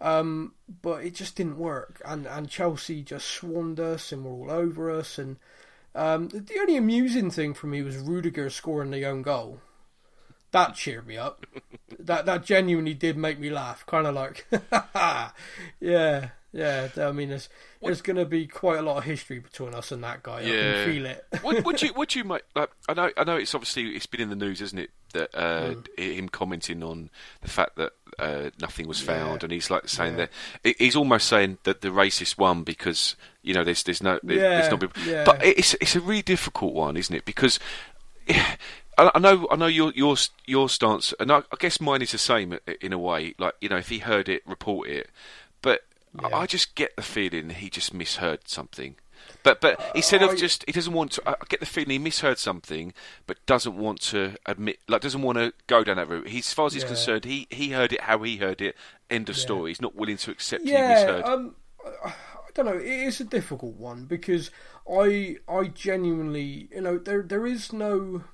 Um, 0.00 0.52
but 0.82 1.04
it 1.04 1.14
just 1.14 1.36
didn't 1.36 1.58
work, 1.58 2.02
and 2.04 2.26
and 2.26 2.48
Chelsea 2.48 3.02
just 3.02 3.26
swarmed 3.26 3.80
us 3.80 4.12
and 4.12 4.24
were 4.24 4.30
all 4.30 4.50
over 4.50 4.90
us. 4.90 5.18
And 5.18 5.36
um, 5.94 6.28
the, 6.28 6.40
the 6.40 6.58
only 6.60 6.76
amusing 6.76 7.30
thing 7.30 7.54
for 7.54 7.66
me 7.66 7.82
was 7.82 7.96
Rudiger 7.96 8.50
scoring 8.50 8.90
the 8.90 9.06
own 9.06 9.22
goal. 9.22 9.60
That 10.52 10.74
cheered 10.74 11.06
me 11.06 11.16
up. 11.18 11.44
that 11.98 12.26
that 12.26 12.44
genuinely 12.44 12.94
did 12.94 13.16
make 13.16 13.38
me 13.38 13.50
laugh. 13.50 13.84
Kind 13.86 14.06
of 14.06 14.14
like, 14.14 14.46
yeah, 15.80 16.28
Yeah, 16.52 16.88
I 16.96 17.12
mean, 17.12 17.28
there's 17.30 17.48
there's 17.82 18.00
going 18.02 18.16
to 18.16 18.24
be 18.24 18.46
quite 18.46 18.78
a 18.78 18.82
lot 18.82 18.96
of 18.96 19.04
history 19.04 19.38
between 19.38 19.74
us 19.74 19.92
and 19.92 20.02
that 20.02 20.22
guy. 20.22 20.38
I 20.38 20.40
Yeah. 20.40 20.72
can 20.84 20.92
feel 20.92 21.06
it. 21.06 21.24
would, 21.44 21.64
would 21.64 21.82
you? 21.82 21.92
Would 21.94 22.14
you 22.14 22.24
make? 22.24 22.42
Like, 22.54 22.70
I 22.88 22.94
know. 22.94 23.10
I 23.16 23.24
know. 23.24 23.36
It's 23.36 23.54
obviously 23.54 23.90
it's 23.94 24.06
been 24.06 24.20
in 24.20 24.30
the 24.30 24.36
news, 24.36 24.60
isn't 24.62 24.78
it? 24.78 24.90
That 25.12 25.30
uh, 25.34 25.74
Mm. 25.74 25.98
him 25.98 26.28
commenting 26.28 26.82
on 26.82 27.10
the 27.42 27.48
fact 27.48 27.76
that 27.76 27.92
uh, 28.18 28.50
nothing 28.60 28.88
was 28.88 29.00
found, 29.00 29.42
Yeah. 29.42 29.44
and 29.44 29.52
he's 29.52 29.70
like 29.70 29.88
saying 29.88 30.16
Yeah. 30.18 30.26
that 30.62 30.76
he's 30.78 30.96
almost 30.96 31.28
saying 31.28 31.58
that 31.64 31.80
the 31.80 31.88
racist 31.88 32.38
won 32.38 32.62
because 32.64 33.14
you 33.42 33.52
know 33.54 33.62
there's 33.64 33.82
there's 33.82 34.02
no 34.02 34.18
there- 34.22 34.36
Yeah, 34.36 34.60
there's 34.68 34.70
not. 34.82 34.96
yeah. 35.06 35.24
But 35.24 35.44
it's 35.44 35.74
it's 35.74 35.94
a 35.96 36.00
really 36.00 36.22
difficult 36.22 36.72
one, 36.74 36.96
isn't 36.96 37.14
it? 37.14 37.24
Because. 37.24 37.58
I 38.98 39.10
I 39.14 39.18
know, 39.18 39.46
I 39.50 39.56
know 39.56 39.66
your 39.66 39.92
your 39.94 40.16
your 40.46 40.68
stance, 40.68 41.12
and 41.20 41.30
I, 41.30 41.38
I 41.38 41.56
guess 41.58 41.80
mine 41.80 42.02
is 42.02 42.12
the 42.12 42.18
same 42.18 42.58
in 42.80 42.92
a 42.92 42.98
way. 42.98 43.34
Like 43.38 43.54
you 43.60 43.68
know, 43.68 43.76
if 43.76 43.88
he 43.88 43.98
heard 43.98 44.28
it, 44.28 44.42
report 44.46 44.88
it. 44.88 45.10
But 45.62 45.82
I- 46.18 46.28
Yeah. 46.28 46.36
I 46.38 46.46
just 46.46 46.74
get 46.74 46.96
the 46.96 47.02
feeling 47.02 47.50
he 47.50 47.68
just 47.70 47.92
misheard 47.92 48.48
something. 48.48 48.96
But 49.42 49.60
but 49.60 49.80
instead 49.94 50.22
I- 50.22 50.26
of 50.32 50.36
just 50.38 50.64
he 50.66 50.72
doesn't 50.72 50.92
want 50.92 51.12
to. 51.12 51.22
I 51.28 51.32
I 51.32 51.44
get 51.48 51.60
the 51.60 51.66
feeling 51.66 51.90
he 51.90 51.98
misheard 51.98 52.38
something, 52.38 52.92
but 53.26 53.44
doesn't 53.46 53.76
want 53.76 54.00
to 54.12 54.36
admit, 54.46 54.78
like 54.88 55.02
doesn't 55.02 55.22
want 55.22 55.38
to 55.38 55.52
go 55.66 55.84
down 55.84 55.96
that 55.96 56.08
route. 56.08 56.28
He's, 56.28 56.48
as 56.48 56.54
far 56.54 56.66
as 56.66 56.72
he's 56.74 56.82
Yeah. 56.82 56.88
concerned, 56.88 57.24
he 57.24 57.46
he 57.50 57.70
heard 57.70 57.92
it 57.92 58.02
how 58.02 58.22
he 58.22 58.36
heard 58.38 58.60
it. 58.60 58.76
End 59.10 59.28
of 59.28 59.36
story. 59.36 59.70
He's 59.70 59.80
not 59.80 59.94
willing 59.94 60.16
to 60.18 60.30
accept 60.30 60.64
he 60.64 60.70
yeah, 60.72 60.88
misheard. 60.94 61.24
um, 61.24 61.54
I 62.04 62.08
I 62.10 62.50
don't 62.54 62.66
know. 62.66 62.76
It 62.78 62.86
is 63.08 63.20
a 63.20 63.24
difficult 63.24 63.74
one 63.76 64.04
because 64.06 64.50
I 64.90 65.36
I 65.48 65.64
genuinely, 65.66 66.68
you 66.72 66.80
know, 66.80 66.96
there 66.98 67.22
there 67.22 67.46
is 67.46 67.72
no 67.72 68.24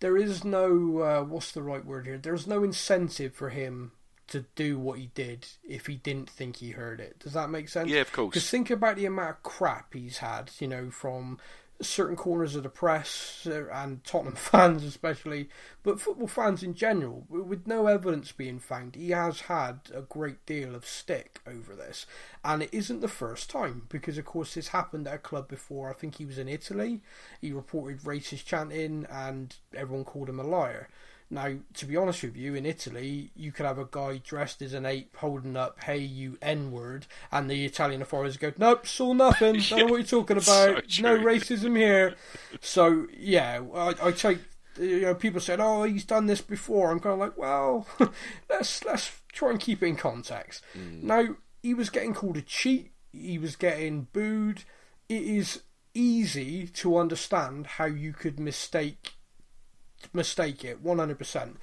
there 0.00 0.16
is 0.16 0.44
no 0.44 0.98
uh, 0.98 1.22
what's 1.22 1.52
the 1.52 1.62
right 1.62 1.84
word 1.84 2.06
here? 2.06 2.18
There's 2.18 2.46
no 2.46 2.62
incentive 2.62 3.34
for 3.34 3.50
him 3.50 3.92
to 4.28 4.44
do 4.54 4.78
what 4.78 4.98
he 4.98 5.10
did 5.14 5.46
if 5.68 5.86
he 5.86 5.96
didn't 5.96 6.28
think 6.28 6.56
he 6.56 6.70
heard 6.70 7.00
it. 7.00 7.18
Does 7.20 7.34
that 7.34 7.50
make 7.50 7.68
sense? 7.68 7.88
Yeah, 7.88 8.00
of 8.00 8.12
course. 8.12 8.30
Because 8.30 8.50
think 8.50 8.70
about 8.70 8.96
the 8.96 9.06
amount 9.06 9.30
of 9.30 9.42
crap 9.42 9.94
he's 9.94 10.18
had, 10.18 10.50
you 10.58 10.68
know, 10.68 10.90
from 10.90 11.38
certain 11.80 12.16
corners 12.16 12.56
of 12.56 12.62
the 12.62 12.68
press 12.68 13.46
uh, 13.50 13.66
and 13.72 14.02
Tottenham 14.04 14.34
fans 14.36 14.84
especially, 14.84 15.48
but 15.82 16.00
football 16.00 16.26
fans 16.26 16.62
in 16.62 16.74
general, 16.74 17.24
with 17.28 17.66
no 17.66 17.86
evidence 17.86 18.32
being 18.32 18.58
found, 18.58 18.94
he 18.94 19.10
has 19.10 19.42
had 19.42 19.80
a 19.94 20.02
great 20.02 20.44
deal 20.46 20.74
of 20.74 20.86
stick 20.86 21.40
over 21.46 21.74
this. 21.74 22.06
And 22.44 22.62
it 22.62 22.70
isn't 22.72 23.00
the 23.00 23.08
first 23.08 23.50
time, 23.50 23.82
because 23.88 24.18
of 24.18 24.24
course 24.24 24.54
this 24.54 24.68
happened 24.68 25.06
at 25.06 25.14
a 25.14 25.18
club 25.18 25.48
before. 25.48 25.90
I 25.90 25.94
think 25.94 26.16
he 26.16 26.26
was 26.26 26.38
in 26.38 26.48
Italy. 26.48 27.02
He 27.40 27.52
reported 27.52 28.00
racist 28.02 28.44
chanting 28.44 29.06
and 29.10 29.54
everyone 29.74 30.04
called 30.04 30.28
him 30.28 30.40
a 30.40 30.44
liar. 30.44 30.88
Now, 31.28 31.54
to 31.74 31.86
be 31.86 31.96
honest 31.96 32.22
with 32.22 32.36
you, 32.36 32.54
in 32.54 32.64
Italy, 32.64 33.30
you 33.34 33.50
could 33.50 33.66
have 33.66 33.78
a 33.78 33.88
guy 33.90 34.18
dressed 34.18 34.62
as 34.62 34.74
an 34.74 34.86
ape 34.86 35.16
holding 35.16 35.56
up, 35.56 35.82
hey, 35.82 35.98
you 35.98 36.38
N 36.40 36.70
word, 36.70 37.06
and 37.32 37.50
the 37.50 37.64
Italian 37.64 38.00
authorities 38.00 38.36
go, 38.36 38.52
nope, 38.58 38.86
saw 38.86 39.12
nothing, 39.12 39.54
don't 39.68 39.78
know 39.78 39.84
what 39.86 39.96
you're 39.96 40.04
talking 40.04 40.36
about, 40.36 40.84
So 40.88 41.02
no 41.02 41.18
racism 41.18 41.76
here. 41.76 42.14
So, 42.60 43.08
yeah, 43.16 43.60
I, 43.74 43.94
I 44.00 44.12
take, 44.12 44.38
you 44.78 45.00
know, 45.00 45.14
people 45.16 45.40
said, 45.40 45.58
oh, 45.58 45.82
he's 45.82 46.04
done 46.04 46.26
this 46.26 46.40
before. 46.40 46.92
I'm 46.92 47.00
kind 47.00 47.14
of 47.14 47.18
like, 47.18 47.36
well, 47.36 47.88
let's, 48.48 48.84
let's 48.84 49.20
try 49.32 49.50
and 49.50 49.58
keep 49.58 49.82
it 49.82 49.86
in 49.86 49.96
context. 49.96 50.62
Hmm. 50.74 51.06
Now, 51.06 51.36
he 51.60 51.74
was 51.74 51.90
getting 51.90 52.14
called 52.14 52.36
a 52.36 52.42
cheat, 52.42 52.92
he 53.12 53.38
was 53.38 53.56
getting 53.56 54.06
booed. 54.12 54.62
It 55.08 55.22
is 55.22 55.62
easy 55.92 56.66
to 56.68 56.98
understand 56.98 57.66
how 57.66 57.86
you 57.86 58.12
could 58.12 58.38
mistake 58.38 59.15
mistake 60.12 60.64
it 60.64 60.84
100%. 60.84 61.56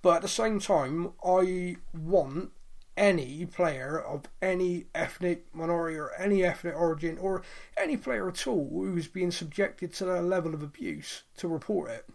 But 0.00 0.16
at 0.16 0.22
the 0.22 0.28
same 0.28 0.60
time, 0.60 1.12
I 1.24 1.76
want 1.92 2.52
any 2.96 3.46
player 3.46 3.98
of 3.98 4.24
any 4.42 4.86
ethnic 4.94 5.46
minority 5.54 5.96
or 5.96 6.12
any 6.18 6.44
ethnic 6.44 6.74
origin 6.76 7.16
or 7.18 7.42
any 7.76 7.96
player 7.96 8.28
at 8.28 8.46
all 8.46 8.68
who's 8.72 9.06
being 9.06 9.30
subjected 9.30 9.94
to 9.94 10.04
that 10.04 10.22
level 10.22 10.52
of 10.52 10.62
abuse 10.62 11.22
to 11.36 11.48
report 11.48 11.90
it. 11.90 12.06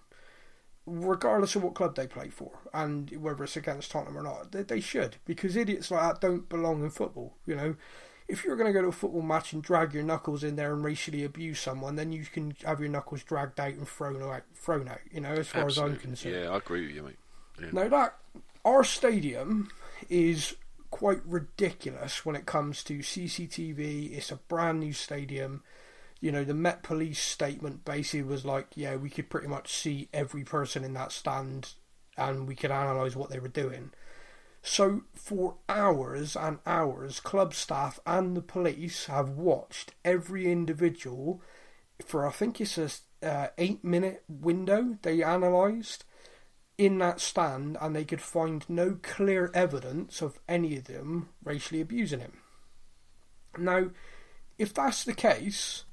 Regardless 0.85 1.55
of 1.55 1.63
what 1.63 1.75
club 1.75 1.95
they 1.95 2.05
play 2.05 2.27
for 2.27 2.59
and 2.73 3.09
whether 3.21 3.45
it's 3.45 3.55
against 3.55 3.91
Tottenham 3.91 4.17
or 4.17 4.23
not, 4.23 4.51
they, 4.51 4.63
they 4.63 4.81
should 4.81 5.15
because 5.23 5.55
idiots 5.55 5.89
like 5.89 6.01
that 6.01 6.21
don't 6.21 6.49
belong 6.49 6.83
in 6.83 6.89
football. 6.89 7.37
You 7.45 7.55
know, 7.55 7.75
if 8.33 8.43
you're 8.43 8.55
going 8.55 8.67
to 8.67 8.73
go 8.73 8.81
to 8.81 8.87
a 8.87 8.91
football 8.91 9.21
match 9.21 9.53
and 9.53 9.61
drag 9.61 9.93
your 9.93 10.03
knuckles 10.03 10.43
in 10.43 10.55
there 10.55 10.73
and 10.73 10.83
racially 10.83 11.23
abuse 11.23 11.59
someone, 11.59 11.95
then 11.95 12.11
you 12.11 12.25
can 12.25 12.55
have 12.65 12.79
your 12.79 12.89
knuckles 12.89 13.23
dragged 13.23 13.59
out 13.59 13.73
and 13.73 13.87
thrown 13.87 14.21
out. 14.23 14.41
Thrown 14.55 14.87
out. 14.89 14.99
You 15.11 15.21
know, 15.21 15.33
as 15.33 15.47
far 15.47 15.67
as 15.67 15.77
I'm 15.77 15.95
concerned. 15.95 16.35
Yeah, 16.35 16.49
I 16.49 16.57
agree 16.57 16.87
with 16.87 16.95
you, 16.95 17.03
mate. 17.03 17.19
Yeah. 17.61 17.69
Now 17.71 17.87
that 17.87 18.17
our 18.65 18.83
stadium 18.83 19.69
is 20.09 20.55
quite 20.89 21.21
ridiculous 21.25 22.25
when 22.25 22.35
it 22.35 22.45
comes 22.45 22.83
to 22.85 22.99
CCTV. 22.99 24.17
It's 24.17 24.31
a 24.31 24.35
brand 24.35 24.79
new 24.79 24.93
stadium. 24.93 25.63
You 26.19 26.31
know, 26.31 26.43
the 26.43 26.53
Met 26.53 26.83
Police 26.83 27.19
statement 27.19 27.85
basically 27.85 28.23
was 28.23 28.45
like, 28.45 28.67
yeah, 28.75 28.95
we 28.95 29.09
could 29.09 29.29
pretty 29.29 29.47
much 29.47 29.73
see 29.73 30.09
every 30.13 30.43
person 30.43 30.83
in 30.83 30.93
that 30.93 31.11
stand 31.11 31.73
and 32.17 32.47
we 32.47 32.55
could 32.55 32.71
analyse 32.71 33.15
what 33.15 33.29
they 33.29 33.39
were 33.39 33.47
doing. 33.47 33.91
So 34.63 35.01
for 35.13 35.57
hours 35.67 36.35
and 36.35 36.59
hours, 36.65 37.19
club 37.19 37.53
staff 37.53 37.99
and 38.07 38.35
the 38.35 38.41
police 38.41 39.05
have 39.05 39.29
watched 39.29 39.93
every 40.05 40.49
individual 40.51 41.41
for 42.05 42.25
I 42.25 42.31
think 42.31 42.59
it's 42.59 42.77
a 42.77 42.89
uh, 43.21 43.47
eight 43.57 43.83
minute 43.83 44.23
window 44.27 44.97
they 45.01 45.21
analysed 45.21 46.05
in 46.77 46.97
that 46.97 47.19
stand 47.21 47.77
and 47.79 47.95
they 47.95 48.03
could 48.03 48.21
find 48.21 48.67
no 48.67 48.97
clear 49.01 49.51
evidence 49.53 50.21
of 50.21 50.39
any 50.49 50.77
of 50.77 50.85
them 50.85 51.29
racially 51.43 51.81
abusing 51.81 52.19
him. 52.19 52.39
Now, 53.57 53.91
if 54.57 54.73
that's 54.73 55.03
the 55.03 55.13
case, 55.13 55.83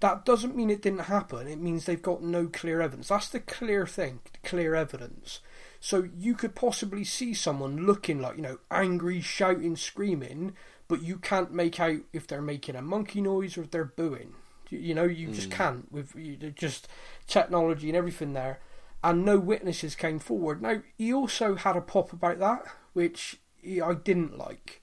that 0.00 0.24
doesn't 0.24 0.56
mean 0.56 0.70
it 0.70 0.82
didn't 0.82 1.00
happen. 1.00 1.46
It 1.46 1.60
means 1.60 1.84
they've 1.84 2.00
got 2.00 2.22
no 2.22 2.46
clear 2.46 2.80
evidence. 2.80 3.08
That's 3.08 3.28
the 3.28 3.40
clear 3.40 3.86
thing, 3.86 4.20
clear 4.42 4.74
evidence. 4.74 5.40
So 5.84 6.08
you 6.16 6.36
could 6.36 6.54
possibly 6.54 7.02
see 7.02 7.34
someone 7.34 7.86
looking 7.86 8.22
like, 8.22 8.36
you 8.36 8.42
know, 8.42 8.58
angry, 8.70 9.20
shouting, 9.20 9.74
screaming, 9.74 10.54
but 10.86 11.02
you 11.02 11.16
can't 11.18 11.52
make 11.52 11.80
out 11.80 11.98
if 12.12 12.24
they're 12.24 12.40
making 12.40 12.76
a 12.76 12.82
monkey 12.82 13.20
noise 13.20 13.58
or 13.58 13.62
if 13.62 13.72
they're 13.72 13.84
booing. 13.84 14.34
You, 14.70 14.94
know, 14.94 15.02
you 15.02 15.32
just 15.32 15.50
can't 15.50 15.90
with 15.90 16.14
just 16.54 16.86
technology 17.26 17.88
and 17.88 17.96
everything 17.96 18.32
there. 18.32 18.60
And 19.02 19.24
no 19.24 19.40
witnesses 19.40 19.96
came 19.96 20.20
forward. 20.20 20.62
Now, 20.62 20.82
he 20.96 21.12
also 21.12 21.56
had 21.56 21.74
a 21.74 21.80
pop 21.80 22.12
about 22.12 22.38
that, 22.38 22.64
which 22.92 23.40
he, 23.60 23.80
I 23.80 23.94
didn't 23.94 24.38
like. 24.38 24.82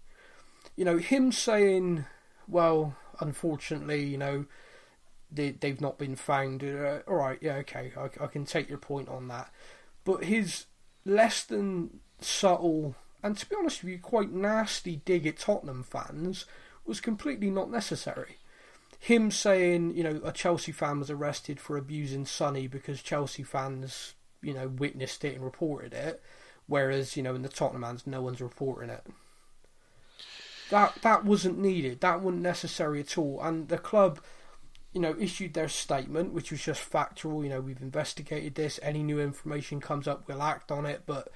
You 0.75 0.83
know, 0.83 0.97
him 0.97 1.31
saying, 1.31 2.07
well, 2.45 2.97
unfortunately, 3.21 4.03
you 4.03 4.17
know, 4.17 4.47
they, 5.31 5.51
they've 5.51 5.79
not 5.79 5.97
been 5.97 6.17
found. 6.17 6.61
Uh, 6.61 6.99
all 7.07 7.15
right, 7.15 7.39
yeah, 7.41 7.55
okay, 7.55 7.93
I, 7.97 8.09
I 8.21 8.27
can 8.27 8.43
take 8.43 8.67
your 8.67 8.79
point 8.79 9.07
on 9.07 9.29
that. 9.29 9.49
But 10.03 10.25
his 10.25 10.65
less 11.09 11.43
than 11.43 11.99
subtle 12.21 12.95
and, 13.21 13.37
to 13.37 13.49
be 13.49 13.55
honest 13.57 13.83
with 13.83 13.91
you, 13.91 13.99
quite 13.99 14.31
nasty 14.31 15.01
dig 15.03 15.27
at 15.27 15.37
Tottenham 15.37 15.83
fans 15.83 16.45
was 16.85 17.01
completely 17.01 17.49
not 17.49 17.69
necessary. 17.69 18.37
Him 18.99 19.31
saying, 19.31 19.95
you 19.95 20.03
know, 20.03 20.21
a 20.23 20.31
Chelsea 20.31 20.71
fan 20.71 20.99
was 20.99 21.09
arrested 21.09 21.59
for 21.59 21.77
abusing 21.77 22.25
Sonny 22.25 22.67
because 22.67 23.01
Chelsea 23.01 23.43
fans, 23.43 24.13
you 24.41 24.53
know, 24.53 24.67
witnessed 24.67 25.23
it 25.23 25.35
and 25.35 25.43
reported 25.43 25.93
it, 25.93 26.21
whereas, 26.67 27.15
you 27.15 27.23
know, 27.23 27.35
in 27.35 27.41
the 27.41 27.49
Tottenham 27.49 27.83
fans, 27.83 28.07
no 28.07 28.21
one's 28.21 28.41
reporting 28.41 28.89
it. 28.89 29.05
That 30.69 30.95
that 31.01 31.25
wasn't 31.25 31.57
needed. 31.57 32.01
That 32.01 32.21
wasn't 32.21 32.43
necessary 32.43 32.99
at 32.99 33.17
all. 33.17 33.41
And 33.41 33.69
the 33.69 33.77
club, 33.77 34.19
you 34.93 35.01
know, 35.01 35.15
issued 35.19 35.53
their 35.53 35.69
statement, 35.69 36.33
which 36.33 36.51
was 36.51 36.63
just 36.63 36.81
factual. 36.81 37.43
You 37.43 37.49
know, 37.49 37.61
we've 37.61 37.81
investigated 37.81 38.55
this. 38.55 38.79
Any 38.81 39.03
new 39.03 39.19
information 39.19 39.79
comes 39.79 40.07
up, 40.07 40.27
we'll 40.27 40.41
act 40.41 40.71
on 40.71 40.85
it. 40.85 41.03
But 41.05 41.29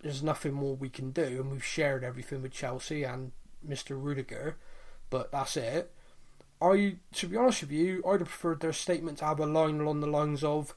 there's 0.00 0.22
nothing 0.22 0.54
more 0.54 0.74
we 0.74 0.88
can 0.88 1.10
do, 1.10 1.22
and 1.22 1.50
we've 1.50 1.64
shared 1.64 2.04
everything 2.04 2.42
with 2.42 2.52
Chelsea 2.52 3.02
and 3.04 3.32
Mr. 3.66 4.00
Rudiger. 4.00 4.56
But 5.10 5.32
that's 5.32 5.56
it. 5.56 5.92
I, 6.60 6.96
to 7.14 7.28
be 7.28 7.36
honest 7.36 7.62
with 7.62 7.72
you, 7.72 8.02
I'd 8.06 8.20
have 8.20 8.28
preferred 8.28 8.60
their 8.60 8.72
statement 8.72 9.18
to 9.18 9.26
have 9.26 9.40
a 9.40 9.46
line 9.46 9.80
along 9.80 10.00
the 10.00 10.06
lines 10.06 10.42
of, 10.42 10.74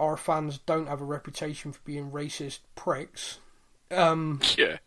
"Our 0.00 0.16
fans 0.16 0.58
don't 0.58 0.88
have 0.88 1.00
a 1.00 1.04
reputation 1.04 1.72
for 1.72 1.80
being 1.84 2.10
racist 2.10 2.60
pricks." 2.74 3.38
Um, 3.90 4.40
Yeah, 4.58 4.78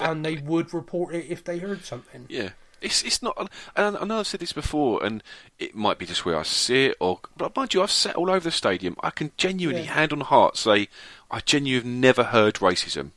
and 0.00 0.24
they 0.24 0.36
would 0.36 0.72
report 0.72 1.14
it 1.14 1.26
if 1.28 1.42
they 1.44 1.58
heard 1.58 1.84
something. 1.84 2.26
Yeah, 2.28 2.50
it's 2.80 3.02
it's 3.02 3.22
not. 3.22 3.50
And 3.76 3.96
I 3.96 4.04
know 4.04 4.20
I've 4.20 4.26
said 4.26 4.40
this 4.40 4.52
before, 4.52 5.04
and 5.04 5.22
it 5.58 5.74
might 5.74 5.98
be 5.98 6.06
just 6.06 6.24
where 6.24 6.36
I 6.38 6.42
sit, 6.42 6.96
or 7.00 7.20
but 7.36 7.54
mind 7.56 7.74
you, 7.74 7.82
I've 7.82 7.90
sat 7.90 8.16
all 8.16 8.30
over 8.30 8.40
the 8.40 8.50
stadium. 8.50 8.96
I 9.02 9.10
can 9.10 9.32
genuinely, 9.36 9.82
Yeah. 9.84 9.92
hand 9.94 10.12
on 10.12 10.20
heart, 10.20 10.56
say 10.56 10.88
I 11.30 11.40
genuinely 11.40 11.90
have 11.90 12.00
never 12.00 12.24
heard 12.24 12.54
racism. 12.56 13.12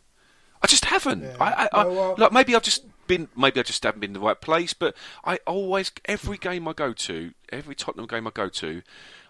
I 0.64 0.68
just 0.68 0.86
haven't. 0.86 1.24
Yeah. 1.24 1.36
I, 1.40 1.68
I, 1.74 1.82
I 1.82 1.84
No, 1.84 2.16
like 2.18 2.32
maybe 2.32 2.56
I've 2.56 2.62
just 2.64 2.86
been, 3.08 3.30
maybe 3.36 3.60
I 3.60 3.64
just 3.64 3.82
haven't 3.84 4.00
been 4.00 4.12
in 4.12 4.14
the 4.14 4.20
right 4.20 4.40
place. 4.40 4.74
But 4.74 4.96
I 5.26 5.40
always, 5.48 5.92
every 6.06 6.38
game 6.38 6.68
I 6.68 6.74
go 6.74 6.94
to, 6.94 7.32
every 7.50 7.74
Tottenham 7.74 8.06
game 8.08 8.28
I 8.28 8.32
go 8.32 8.48
to, 8.48 8.84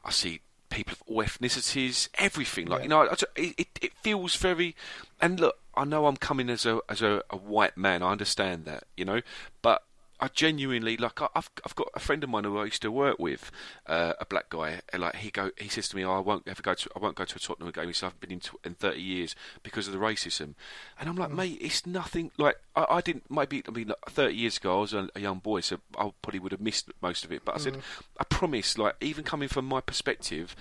I 0.04 0.12
see 0.12 0.42
people 0.70 0.94
of 0.94 1.04
all 1.08 1.24
ethnicities, 1.24 2.10
everything. 2.16 2.66
Like 2.68 2.80
Yeah. 2.80 2.84
you 2.84 2.90
know, 2.90 3.02
I, 3.10 3.16
it 3.38 3.68
it 3.82 3.94
feels 4.02 4.36
very. 4.36 4.76
And 5.22 5.40
look, 5.40 5.56
I 5.76 5.86
know 5.86 6.06
I'm 6.08 6.18
coming 6.18 6.50
as 6.50 6.66
a 6.66 6.80
as 6.90 7.02
a, 7.02 7.24
a 7.30 7.38
white 7.38 7.78
man. 7.78 8.04
I 8.04 8.12
understand 8.12 8.66
that, 8.66 8.84
you 8.98 9.06
know, 9.06 9.22
but 9.62 9.84
I 10.22 10.28
genuinely 10.28 10.98
like. 10.98 11.22
I, 11.22 11.28
I've 11.36 11.50
I've 11.66 11.76
got 11.76 11.88
a 11.96 12.00
friend 12.00 12.24
of 12.24 12.30
mine 12.30 12.44
who 12.44 12.58
I 12.60 12.66
used 12.66 12.84
to 12.84 12.92
work 12.92 13.18
with, 13.18 13.52
uh, 13.88 14.14
a 14.20 14.26
black 14.26 14.50
guy. 14.50 14.82
And 14.94 15.02
like 15.02 15.16
he 15.16 15.32
go, 15.32 15.50
he 15.58 15.68
says 15.68 15.90
to 15.90 15.96
me, 15.96 16.06
oh, 16.06 16.14
"I 16.14 16.20
won't 16.20 16.48
ever 16.48 16.62
go 16.62 16.76
to, 16.76 16.90
I 16.96 17.00
won't 17.00 17.16
go 17.16 17.26
to 17.26 17.36
a 17.36 17.40
Tottenham 17.40 17.72
game. 17.72 17.88
He 17.88 17.94
said, 17.94 18.08
I've 18.08 18.20
been 18.20 18.32
in, 18.32 18.40
tw- 18.40 18.64
in 18.64 18.76
thirty 18.76 19.02
years 19.02 19.36
because 19.64 19.88
of 19.88 19.94
the 19.94 20.00
racism." 20.00 20.54
And 21.00 21.10
I'm 21.10 21.16
like, 21.16 21.32
mate, 21.32 21.58
it's 21.60 21.86
nothing. 21.86 22.32
Like 22.38 22.58
I, 22.76 22.86
I 22.90 23.02
didn't. 23.02 23.30
Maybe 23.32 23.64
I 23.68 23.72
mean, 23.72 23.88
like, 23.88 23.98
thirty 24.10 24.36
years 24.36 24.58
ago, 24.58 24.78
I 24.78 24.82
was 24.82 24.94
a, 24.94 25.10
a 25.16 25.20
young 25.20 25.40
boy, 25.40 25.62
so 25.62 25.80
I 25.98 26.12
probably 26.22 26.40
would 26.40 26.52
have 26.52 26.62
missed 26.62 26.92
most 27.02 27.26
of 27.26 27.32
it. 27.32 27.44
But 27.44 27.56
I 27.56 27.58
said, 27.58 27.78
I 28.20 28.24
promise. 28.26 28.78
Like 28.78 28.96
even 29.02 29.24
coming 29.24 29.50
from 29.50 29.66
my 29.66 29.82
perspective, 29.82 30.56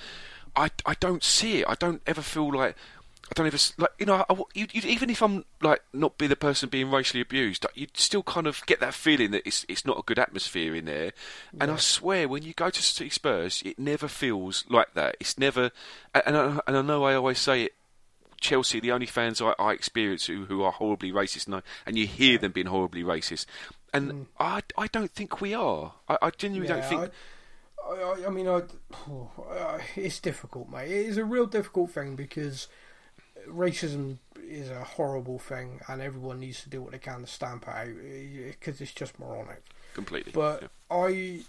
I 0.57 0.71
I 0.87 0.95
don't 0.95 1.23
see 1.23 1.61
it. 1.61 1.67
I 1.69 1.75
don't 1.75 2.03
ever 2.07 2.23
feel 2.23 2.53
like. 2.53 2.77
I 3.31 3.33
don't 3.35 3.47
ever 3.47 3.55
s- 3.55 3.75
like 3.79 3.93
you 3.99 4.07
know. 4.07 4.25
I, 4.29 4.35
you, 4.55 4.67
you, 4.73 4.83
even 4.85 5.09
if 5.09 5.23
I'm 5.23 5.45
like 5.63 5.83
not 5.93 6.19
be 6.19 6.27
the 6.27 6.35
person 6.35 6.69
being 6.69 6.91
racially 6.91 7.21
abused, 7.21 7.65
you'd 7.75 7.97
still 7.97 8.25
kind 8.25 8.49
of 8.49 8.65
get 8.67 8.81
that 8.81 8.93
feeling 8.93 9.31
that 9.31 9.47
it's 9.47 9.65
it's 9.69 9.87
not 9.87 9.99
a 9.99 10.03
good 10.03 10.19
atmosphere 10.19 10.75
in 10.75 10.87
there. 10.87 11.13
And 11.61 11.71
I 11.71 11.77
swear, 11.77 12.29
when 12.29 12.43
you 12.43 12.53
go 12.53 12.71
to 12.71 12.83
see 12.83 13.09
Spurs, 13.09 13.63
it 13.65 13.79
never 13.79 14.09
feels 14.09 14.65
like 14.69 14.95
that. 14.95 15.17
It's 15.21 15.39
never. 15.39 15.71
And 16.13 16.37
I, 16.37 16.61
and 16.67 16.77
I 16.77 16.83
know 16.83 17.05
I 17.05 17.15
always 17.15 17.39
say 17.39 17.65
it. 17.65 17.75
Chelsea, 18.41 18.81
the 18.81 18.91
only 18.91 19.05
fans 19.05 19.43
I, 19.43 19.55
I 19.59 19.73
experience 19.73 20.25
who, 20.25 20.47
who 20.47 20.63
are 20.63 20.73
horribly 20.73 21.13
racist, 21.13 21.45
and, 21.45 21.57
I, 21.57 21.63
and 21.85 21.99
you 21.99 22.07
hear 22.07 22.39
them 22.39 22.53
being 22.53 22.69
horribly 22.69 23.05
racist, 23.05 23.45
and 23.93 24.11
mm. 24.11 24.27
I, 24.39 24.63
I 24.79 24.87
don't 24.87 25.11
think 25.11 25.43
we 25.43 25.53
are. 25.53 25.93
I, 26.09 26.17
I 26.23 26.31
genuinely 26.31 26.67
don't 26.67 26.85
think. 26.87 27.13
I, 27.87 27.95
I, 27.95 28.27
I 28.27 28.31
mean, 28.31 28.49
I, 28.49 29.81
it's 29.95 30.21
difficult, 30.21 30.71
mate. 30.71 30.91
It 30.91 31.07
is 31.07 31.19
a 31.19 31.25
real 31.25 31.45
difficult 31.45 31.91
thing 31.91 32.17
because 32.17 32.67
racism 33.49 34.19
is 34.43 34.71
a 34.71 34.85
horrible 34.85 35.39
thing, 35.39 35.81
and 35.89 36.01
everyone 36.01 36.41
needs 36.41 36.63
to 36.63 36.69
do 36.69 36.83
what 36.83 36.93
they 36.93 36.99
can 36.99 37.21
to 37.21 37.27
stamp 37.27 37.65
it 37.65 37.69
out 37.69 37.89
eh, 37.89 38.51
because 38.51 38.81
it's 38.81 38.93
just 38.93 39.19
moronic. 39.19 39.63
completely. 39.95 40.33
But 40.33 40.63
yeah. 40.63 40.69
I, 40.91 41.41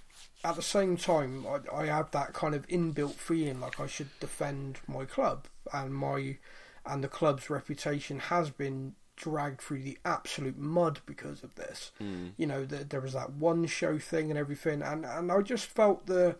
at 0.44 0.56
the 0.56 0.62
same 0.62 0.98
time, 0.98 1.46
I, 1.48 1.76
I 1.76 1.86
have 1.88 2.12
that 2.12 2.34
kind 2.34 2.56
of 2.56 2.68
inbuilt 2.68 3.14
feeling 3.14 3.60
like 3.60 3.80
I 3.80 3.88
should 3.88 4.10
defend 4.20 4.80
my 4.88 5.06
club 5.06 5.48
and 5.74 5.94
my 5.94 6.38
and 6.86 7.04
the 7.04 7.08
club's 7.08 7.50
reputation 7.50 8.18
has 8.18 8.50
been 8.50 8.96
dragged 9.16 9.62
through 9.62 9.84
the 9.84 10.00
absolute 10.04 10.58
mud 10.58 11.00
because 11.06 11.44
of 11.44 11.54
this. 11.56 11.92
Hmm. 12.00 12.30
You 12.38 12.48
know, 12.48 12.66
the, 12.66 12.78
there 12.78 13.02
was 13.02 13.14
that 13.14 13.34
one 13.34 13.68
show 13.68 14.00
thing 14.00 14.32
and 14.32 14.40
everything, 14.40 14.82
and 14.82 15.06
and 15.06 15.32
I 15.32 15.42
just 15.42 15.68
felt 15.68 16.08
the 16.08 16.36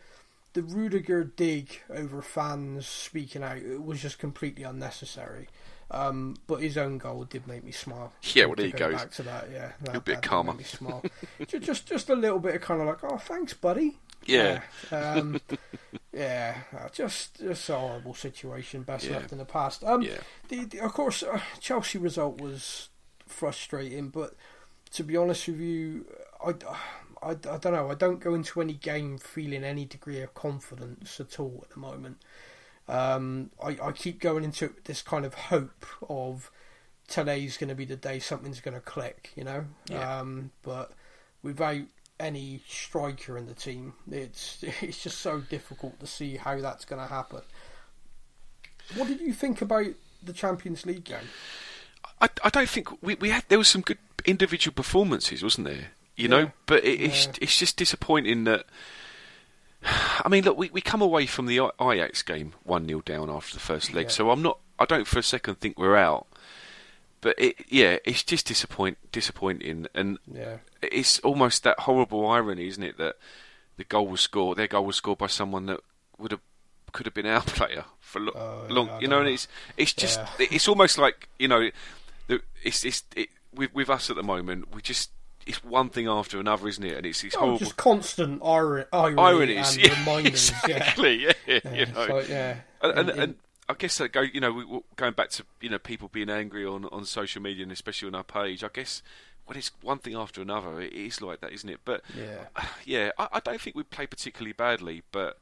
the 0.54 0.64
Rudiger 0.64 1.24
dig 1.24 1.80
over 1.90 2.22
fans 2.22 2.86
speaking 2.88 3.44
out 3.44 3.58
it 3.58 3.84
was 3.84 4.02
just 4.02 4.20
completely 4.20 4.64
unnecessary. 4.64 5.48
Um, 5.90 6.38
but 6.48 6.62
his 6.62 6.78
own 6.78 6.98
goal 7.00 7.26
did 7.26 7.48
make 7.48 7.66
me 7.66 7.72
smile. 7.74 8.14
Yeah, 8.34 8.46
well, 8.46 8.56
there 8.56 8.68
you 8.68 8.72
go. 8.72 8.92
Back 8.94 9.12
to 9.14 9.24
that, 9.24 9.50
yeah. 9.52 9.74
That, 9.82 9.88
Little 9.88 10.02
bit 10.02 10.22
that 10.22 10.44
make 10.46 10.58
me 10.58 10.64
smile. 10.64 11.04
just, 11.48 11.64
just, 11.66 11.86
just 11.86 12.10
a 12.10 12.16
little 12.16 12.40
bit 12.40 12.56
of 12.56 12.62
kind 12.62 12.80
of 12.80 12.88
like, 12.88 13.04
oh, 13.04 13.18
thanks, 13.18 13.54
buddy. 13.54 13.98
Yeah. 14.26 14.62
Yeah, 14.90 14.98
um, 15.16 15.42
yeah. 16.14 16.60
uh, 16.74 16.88
Just, 16.94 17.40
just 17.42 17.70
a 17.70 17.76
horrible 17.76 18.14
situation. 18.14 18.84
Best 18.84 19.06
Yeah. 19.06 19.14
left 19.18 19.34
in 19.34 19.38
the 19.38 19.44
past. 19.46 19.84
Um, 19.84 20.02
Yeah. 20.02 20.20
the, 20.48 20.64
the, 20.64 20.80
of 20.80 20.94
course, 20.94 21.24
uh, 21.24 21.42
Chelsea 21.60 21.98
result 21.98 22.40
was 22.40 22.88
frustrating, 23.28 24.10
but 24.10 24.36
to 24.94 25.04
be 25.04 25.18
honest 25.18 25.48
with 25.48 25.60
you, 25.60 26.06
I, 26.46 26.54
I, 27.21 27.31
I 27.31 27.57
don't 27.57 27.73
know. 27.73 27.89
I 27.89 27.95
don't 27.95 28.19
go 28.19 28.34
into 28.34 28.62
any 28.62 28.73
game 28.73 29.17
feeling 29.17 29.63
any 29.63 29.86
degree 29.86 30.21
of 30.21 30.34
confidence 30.34 31.19
at 31.19 31.39
all 31.39 31.60
at 31.63 31.69
the 31.71 31.79
moment. 31.79 32.17
Um, 32.88 33.51
I, 33.63 33.77
I 33.81 33.91
keep 33.91 34.19
going 34.19 34.43
into 34.43 34.73
this 34.86 35.01
kind 35.01 35.25
of 35.25 35.34
hope 35.34 35.86
of 36.10 36.51
today's 37.07 37.57
going 37.57 37.69
to 37.69 37.75
be 37.75 37.86
the 37.86 37.95
day 37.95 38.19
something's 38.19 38.62
going 38.62 38.73
to 38.73 38.81
click, 38.81 39.31
you 39.36 39.43
know. 39.43 39.65
Yeah. 39.89 40.19
Um, 40.19 40.51
but 40.63 40.91
without 41.43 41.84
any 42.19 42.62
striker 42.67 43.38
in 43.38 43.45
the 43.45 43.53
team, 43.53 43.93
it's 44.10 44.63
it's 44.81 45.03
just 45.03 45.19
so 45.19 45.41
difficult 45.41 45.99
to 45.99 46.07
see 46.07 46.38
how 46.38 46.60
that's 46.60 46.86
going 46.86 47.01
to 47.01 47.07
happen. 47.07 47.41
What 48.95 49.07
did 49.07 49.21
you 49.21 49.34
think 49.34 49.62
about 49.62 49.88
the 50.23 50.34
Champions 50.34 50.86
League 50.86 51.03
game? 51.03 51.29
I, 52.19 52.29
I 52.43 52.49
don't 52.49 52.69
think 52.69 52.89
we, 53.01 53.15
we 53.15 53.29
had 53.29 53.45
there 53.47 53.57
was 53.57 53.67
some 53.67 53.81
good 53.81 53.97
individual 54.25 54.73
performances, 54.73 55.43
wasn't 55.43 55.67
there? 55.67 55.91
You 56.15 56.28
know, 56.28 56.39
Yeah. 56.39 56.50
but 56.65 56.84
it, 56.84 57.02
it's 57.02 57.26
Yeah. 57.26 57.34
it's 57.41 57.58
just 57.58 57.78
disappointing 57.78 58.43
that. 58.45 58.65
I 60.24 60.30
mean, 60.30 60.43
look, 60.43 60.58
we, 60.58 60.69
we 60.71 60.82
come 60.82 61.02
away 61.02 61.26
from 61.26 61.47
the 61.47 61.60
I- 61.60 61.71
Ajax 61.93 62.21
game 62.21 62.54
one 62.63 62.88
0 62.88 63.02
down 63.02 63.30
after 63.30 63.54
the 63.56 63.60
first 63.60 63.93
leg, 63.93 64.06
Yeah. 64.06 64.10
so 64.12 64.30
I'm 64.32 64.41
not. 64.41 64.60
I 64.78 64.86
don't 64.86 65.08
for 65.08 65.19
a 65.19 65.24
second 65.24 65.60
think 65.60 65.78
we're 65.78 65.95
out, 65.97 66.28
but 67.21 67.36
it, 67.39 67.56
yeah, 67.69 67.97
it's 68.06 68.24
just 68.24 68.47
disappoint 68.47 68.97
disappointing, 69.12 69.88
and 69.95 70.17
Yeah. 70.32 70.58
it's 70.82 71.19
almost 71.19 71.63
that 71.63 71.80
horrible 71.82 72.28
irony, 72.28 72.67
isn't 72.67 72.84
it, 72.84 72.97
that 72.97 73.15
the 73.78 73.84
goal 73.84 74.08
was 74.08 74.21
scored, 74.21 74.58
their 74.58 74.67
goal 74.67 74.86
was 74.86 74.95
scored 74.95 75.17
by 75.19 75.28
someone 75.28 75.65
that 75.67 75.80
would 76.17 76.32
have 76.32 76.41
could 76.91 77.06
have 77.06 77.13
been 77.13 77.26
our 77.26 77.41
player 77.45 77.86
for 78.00 78.19
lo- 78.19 78.34
Oh, 78.36 78.74
long, 78.74 78.89
I 78.89 79.00
you 79.00 79.08
know, 79.08 79.17
don't 79.19 79.28
and 79.28 79.34
it's 79.36 79.47
it's 79.78 79.93
just 79.93 80.19
Yeah. 80.39 80.47
it's 80.52 80.67
almost 80.67 80.97
like 80.97 81.30
you 81.39 81.47
know, 81.47 81.69
the, 82.28 82.41
it's 82.63 82.84
it's 82.86 83.04
it, 83.15 83.30
with 83.54 83.74
with 83.74 83.89
us 83.89 84.10
at 84.10 84.15
the 84.15 84.24
moment, 84.24 84.74
we 84.76 84.82
just 84.82 85.10
it's 85.45 85.63
one 85.63 85.89
thing 85.89 86.08
after 86.08 86.39
another, 86.39 86.67
isn't 86.67 86.84
it? 86.84 86.97
And 86.97 87.06
it's 87.06 87.21
these 87.21 87.36
Oh, 87.36 87.39
horrible 87.39 87.60
just 87.60 87.77
constant 87.77 88.41
ir- 88.43 88.88
irony 88.93 89.17
ironies, 89.21 89.75
and 89.77 89.86
yeah, 89.88 89.99
reminders. 89.99 90.49
exactly, 90.63 91.23
yeah, 91.25 91.32
Yeah. 91.47 91.60
you 91.65 91.71
yeah. 91.73 91.86
know, 91.91 92.08
So, 92.08 92.19
yeah. 92.21 92.56
and, 92.82 92.99
and, 92.99 93.10
in- 93.10 93.19
and 93.19 93.36
I 93.69 93.73
guess 93.75 93.97
that 93.99 94.12
go, 94.12 94.21
you 94.21 94.39
know, 94.41 94.84
going 94.97 95.13
back 95.13 95.30
to 95.32 95.43
you 95.62 95.69
know 95.69 95.80
people 95.80 96.10
being 96.10 96.30
angry 96.30 96.65
on, 96.65 96.86
on 96.86 97.06
social 97.06 97.41
media 97.41 97.63
and 97.63 97.71
especially 97.71 98.08
on 98.10 98.15
our 98.15 98.23
page. 98.23 98.63
I 98.63 98.69
guess 98.73 99.01
when 99.45 99.58
it's 99.58 99.71
one 99.82 99.97
thing 99.99 100.15
after 100.15 100.41
another, 100.41 100.80
it 100.82 100.93
is 100.93 101.21
like 101.21 101.41
that, 101.41 101.51
isn't 101.54 101.69
it? 101.69 101.80
But 101.86 102.04
Yeah. 102.17 102.45
yeah, 102.86 103.12
I, 103.17 103.27
I 103.34 103.39
don't 103.39 103.60
think 103.62 103.75
we 103.75 103.84
played 103.84 104.10
particularly 104.10 104.54
badly, 104.54 105.04
but 105.12 105.39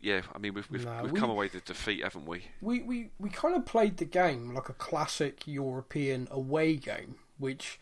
yeah, 0.00 0.20
I 0.34 0.38
mean 0.38 0.54
we've 0.54 0.70
we've, 0.70 0.84
No, 0.84 1.00
we've 1.02 1.12
we- 1.12 1.20
come 1.20 1.30
away 1.30 1.46
with 1.46 1.52
the 1.64 1.72
defeat, 1.72 2.02
haven't 2.04 2.26
we? 2.26 2.44
we, 2.60 2.82
we, 2.82 3.10
we 3.18 3.28
kind 3.30 3.56
of 3.56 3.64
played 3.66 3.96
the 3.96 4.04
game 4.04 4.54
like 4.54 4.68
a 4.68 4.74
classic 4.74 5.42
European 5.46 6.28
away 6.30 6.76
game, 6.76 7.16
which, 7.38 7.80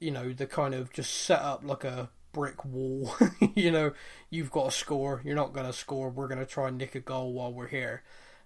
you 0.00 0.10
know, 0.10 0.32
the 0.32 0.46
kind 0.46 0.74
of 0.74 0.92
just 0.92 1.14
set 1.14 1.40
up 1.40 1.60
like 1.64 1.84
a 1.84 2.10
brick 2.32 2.64
wall. 2.64 3.14
you 3.54 3.70
know, 3.70 3.92
you've 4.30 4.50
got 4.50 4.66
to 4.66 4.76
score, 4.76 5.20
you're 5.24 5.34
not 5.36 5.52
going 5.52 5.66
to 5.66 5.72
score, 5.72 6.08
we're 6.10 6.28
going 6.28 6.40
to 6.40 6.46
try 6.46 6.68
and 6.68 6.78
nick 6.78 6.94
a 6.94 7.00
goal 7.00 7.32
while 7.32 7.52
we're 7.52 7.68
here. 7.68 8.02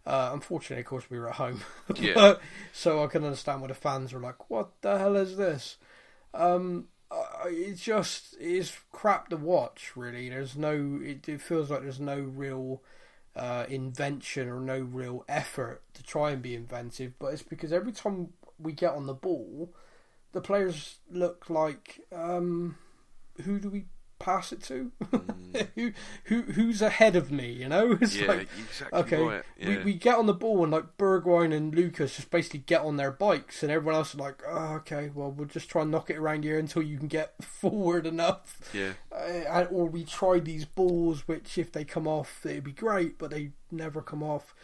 Uh, 0.06 0.30
unfortunately, 0.34 0.80
of 0.82 0.86
course, 0.86 1.08
we 1.08 1.18
were 1.18 1.28
at 1.28 1.36
home. 1.36 1.62
Yeah. 1.96 2.12
But- 2.14 2.40
so 2.72 3.02
I 3.02 3.06
can 3.06 3.24
understand 3.24 3.62
why 3.62 3.68
the 3.68 3.74
fans 3.74 4.12
were 4.12 4.20
like, 4.20 4.50
what 4.50 4.70
the 4.82 4.98
hell 4.98 5.16
is 5.16 5.36
this? 5.36 5.76
Um, 6.34 6.88
I- 7.10 7.48
it's 7.48 7.80
just 7.82 8.34
it's 8.40 8.76
crap 8.92 9.28
to 9.28 9.36
watch. 9.36 9.92
Really, 9.96 10.28
there's 10.28 10.56
no. 10.56 11.00
It, 11.02 11.28
it 11.28 11.40
feels 11.40 11.70
like 11.70 11.82
there's 11.82 12.00
no 12.00 12.18
real 12.18 12.82
uh, 13.36 13.64
invention 13.68 14.48
or 14.48 14.60
no 14.60 14.80
real 14.80 15.24
effort 15.28 15.82
to 15.94 16.02
try 16.02 16.32
and 16.32 16.42
be 16.42 16.54
inventive. 16.54 17.12
But 17.18 17.34
it's 17.34 17.42
because 17.42 17.72
every 17.72 17.92
time 17.92 18.30
we 18.58 18.72
get 18.72 18.92
on 18.94 19.06
the 19.06 19.14
ball, 19.14 19.72
the 20.34 20.40
players 20.40 20.98
look 21.10 21.48
like 21.48 22.00
um, 22.12 22.76
who 23.44 23.58
do 23.58 23.70
we 23.70 23.86
pass 24.18 24.52
it 24.52 24.62
to? 24.64 24.90
who 25.74 25.92
who 26.24 26.42
who's 26.42 26.82
ahead 26.82 27.14
of 27.14 27.30
me? 27.30 27.52
You 27.52 27.68
know, 27.68 27.92
it's 28.00 28.16
yeah, 28.16 28.26
like 28.26 28.48
exactly 28.58 28.98
okay, 29.00 29.22
right. 29.22 29.42
Yeah. 29.58 29.68
we, 29.68 29.84
we 29.84 29.94
get 29.94 30.16
on 30.16 30.26
the 30.26 30.34
ball 30.34 30.64
and 30.64 30.72
like 30.72 30.96
Bergwijn 30.98 31.54
and 31.54 31.74
Lucas 31.74 32.16
just 32.16 32.30
basically 32.30 32.60
get 32.60 32.82
on 32.82 32.96
their 32.96 33.12
bikes, 33.12 33.62
and 33.62 33.70
everyone 33.70 33.94
else 33.94 34.14
is 34.14 34.20
like, 34.20 34.42
oh, 34.46 34.74
okay, 34.76 35.10
well 35.14 35.30
we'll 35.30 35.46
just 35.46 35.70
try 35.70 35.82
and 35.82 35.90
knock 35.90 36.10
it 36.10 36.16
around 36.16 36.42
here 36.44 36.58
until 36.58 36.82
you 36.82 36.98
can 36.98 37.08
get 37.08 37.34
forward 37.42 38.06
enough. 38.06 38.58
yeah. 38.72 38.92
Uh, 39.12 39.66
or 39.70 39.86
we 39.86 40.04
try 40.04 40.40
these 40.40 40.64
balls, 40.64 41.28
which 41.28 41.56
if 41.56 41.70
they 41.70 41.84
come 41.84 42.08
off, 42.08 42.44
it'd 42.44 42.64
be 42.64 42.72
great, 42.72 43.18
but 43.18 43.30
they 43.30 43.52
never 43.70 44.02
come 44.02 44.22
off. 44.22 44.54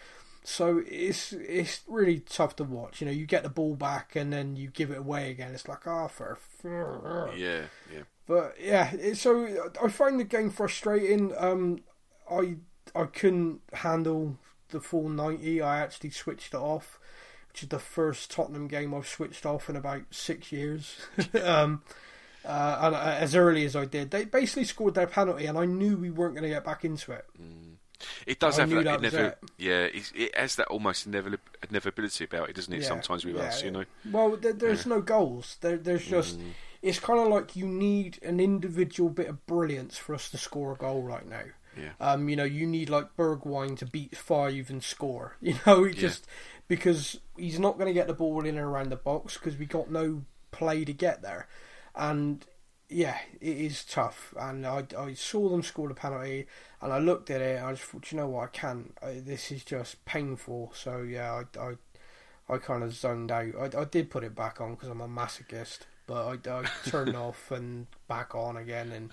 So 0.43 0.83
it's 0.87 1.33
it's 1.33 1.83
really 1.87 2.21
tough 2.21 2.57
to 2.57 2.65
watch. 2.65 3.01
You 3.01 3.07
know, 3.07 3.13
you 3.13 3.27
get 3.27 3.43
the 3.43 3.51
ball 3.51 3.77
back 3.77 4.17
and 4.17 4.33
then 4.33 4.57
you 4.57 4.69
give 4.69 4.91
it 4.91 4.99
away 4.99 5.31
again. 5.31 5.53
It's 5.53 5.69
like, 5.69 5.87
ah, 5.87 6.09
for. 6.09 6.39
Yeah, 7.37 7.63
yeah. 7.93 8.03
But 8.27 8.57
yeah, 8.61 8.93
it, 8.95 9.17
so 9.17 9.71
I 9.83 9.89
find 9.89 10.19
the 10.19 10.25
game 10.25 10.51
frustrating. 10.51 11.35
Um, 11.37 11.81
I 12.31 12.57
I 12.95 13.05
couldn't 13.05 13.61
handle 13.73 14.39
the 14.71 14.81
full 14.81 15.09
ninety. 15.09 15.61
I 15.61 15.81
actually 15.81 16.11
switched 16.11 16.55
it 16.55 16.59
off, 16.59 16.99
which 17.49 17.65
is 17.65 17.69
the 17.69 17.79
first 17.79 18.31
Tottenham 18.31 18.69
game 18.69 18.95
I've 18.95 19.09
switched 19.09 19.45
off 19.45 19.69
in 19.69 19.77
about 19.77 20.03
six 20.11 20.53
years. 20.53 20.97
um, 21.43 21.83
uh, 22.45 22.79
and 22.83 22.95
uh, 22.95 23.17
as 23.19 23.35
early 23.35 23.65
as 23.65 23.77
I 23.77 23.85
did, 23.85 24.11
they 24.11 24.25
basically 24.25 24.65
scored 24.65 24.95
their 24.95 25.07
penalty, 25.07 25.47
and 25.47 25.59
I 25.59 25.67
knew 25.67 25.97
we 25.97 26.11
weren't 26.11 26.35
going 26.35 26.45
to 26.45 26.49
get 26.49 26.65
back 26.65 26.85
into 26.85 27.13
it. 27.13 27.27
It 28.27 28.39
does 28.41 28.59
I 28.59 28.63
have 28.63 28.71
that, 28.85 29.01
that 29.03 29.15
it. 29.15 29.39
yeah, 29.59 29.89
it 30.15 30.35
has 30.37 30.57
that 30.57 30.69
almost 30.69 31.11
inevi- 31.11 31.39
inevitability 31.69 32.25
about 32.25 32.49
it, 32.51 32.57
doesn't 32.57 32.73
it? 32.73 32.83
Yeah, 32.83 32.89
Sometimes 32.89 33.25
with 33.25 33.37
yeah, 33.37 33.43
us, 33.43 33.63
you 33.63 33.71
know. 33.71 33.85
Well, 34.11 34.37
there, 34.37 34.53
there's 34.53 34.87
no 34.87 35.01
goals. 35.01 35.57
There, 35.61 35.77
there's 35.77 36.07
just 36.07 36.39
Mm. 36.39 36.53
it's 36.83 36.99
kind 36.99 37.21
of 37.21 37.29
like 37.29 37.57
you 37.57 37.67
need 37.67 38.19
an 38.23 38.41
individual 38.41 39.11
bit 39.11 39.29
of 39.29 39.47
brilliance 39.47 39.97
for 39.99 40.15
us 40.15 40.31
to 40.31 40.39
score 40.39 40.73
a 40.73 40.77
goal 40.77 41.03
right 41.03 41.29
now. 41.29 41.43
Yeah. 41.77 41.91
Um, 42.01 42.29
you 42.29 42.37
know, 42.37 42.45
you 42.45 42.67
need 42.67 42.91
like 42.91 43.17
Bergwijn 43.17 43.77
to 43.79 43.87
beat 43.87 44.17
five 44.17 44.71
and 44.71 44.83
score. 44.83 45.37
You 45.43 45.55
know, 45.67 45.85
Yeah. 45.85 45.93
just 45.93 46.27
because 46.69 47.19
he's 47.37 47.59
not 47.61 47.75
going 47.79 47.87
to 47.89 47.93
get 47.93 48.07
the 48.07 48.15
ball 48.15 48.41
in 48.41 48.57
and 48.57 48.59
around 48.59 48.91
the 48.91 48.97
box 48.97 49.37
because 49.37 49.57
we 49.57 49.67
got 49.67 49.91
no 49.91 50.23
play 50.53 50.85
to 50.85 50.93
get 50.93 51.23
there, 51.23 51.49
and 51.95 52.45
yeah, 52.91 53.19
it 53.41 53.57
is 53.57 53.85
tough. 53.85 54.35
And 54.39 54.67
I, 54.67 54.85
I 54.99 55.15
saw 55.15 55.49
them 55.49 55.63
score 55.63 55.89
the 55.89 55.95
penalty, 55.95 56.47
and 56.83 56.93
I 56.93 56.99
looked 56.99 57.31
at 57.31 57.41
it, 57.41 57.59
and 57.59 57.67
I 57.67 57.73
just 57.73 57.85
thought, 57.85 58.11
you 58.11 58.19
know 58.19 58.29
what, 58.29 58.45
I 58.45 58.47
can't. 58.49 58.93
I, 59.03 59.21
this 59.25 59.51
is 59.53 59.65
just 59.65 60.05
painful. 60.05 60.73
So 60.75 61.03
yeah, 61.03 61.43
I, 61.57 61.61
I, 61.61 62.55
I 62.55 62.59
kind 62.59 62.83
of 62.83 62.93
zoned 62.93 63.31
out. 63.31 63.55
I, 63.59 63.81
I 63.81 63.85
did 63.85 64.11
put 64.11 64.25
it 64.25 64.35
back 64.35 64.61
on 64.61 64.75
because 64.75 64.89
I'm 64.89 65.01
a 65.01 65.09
masochist, 65.09 65.81
but 66.07 66.49
I, 66.49 66.51
I 66.51 66.65
turned 66.85 67.17
off 67.17 67.51
and 67.51 67.87
back 68.09 68.35
on 68.35 68.57
again, 68.57 68.91
and 68.91 69.11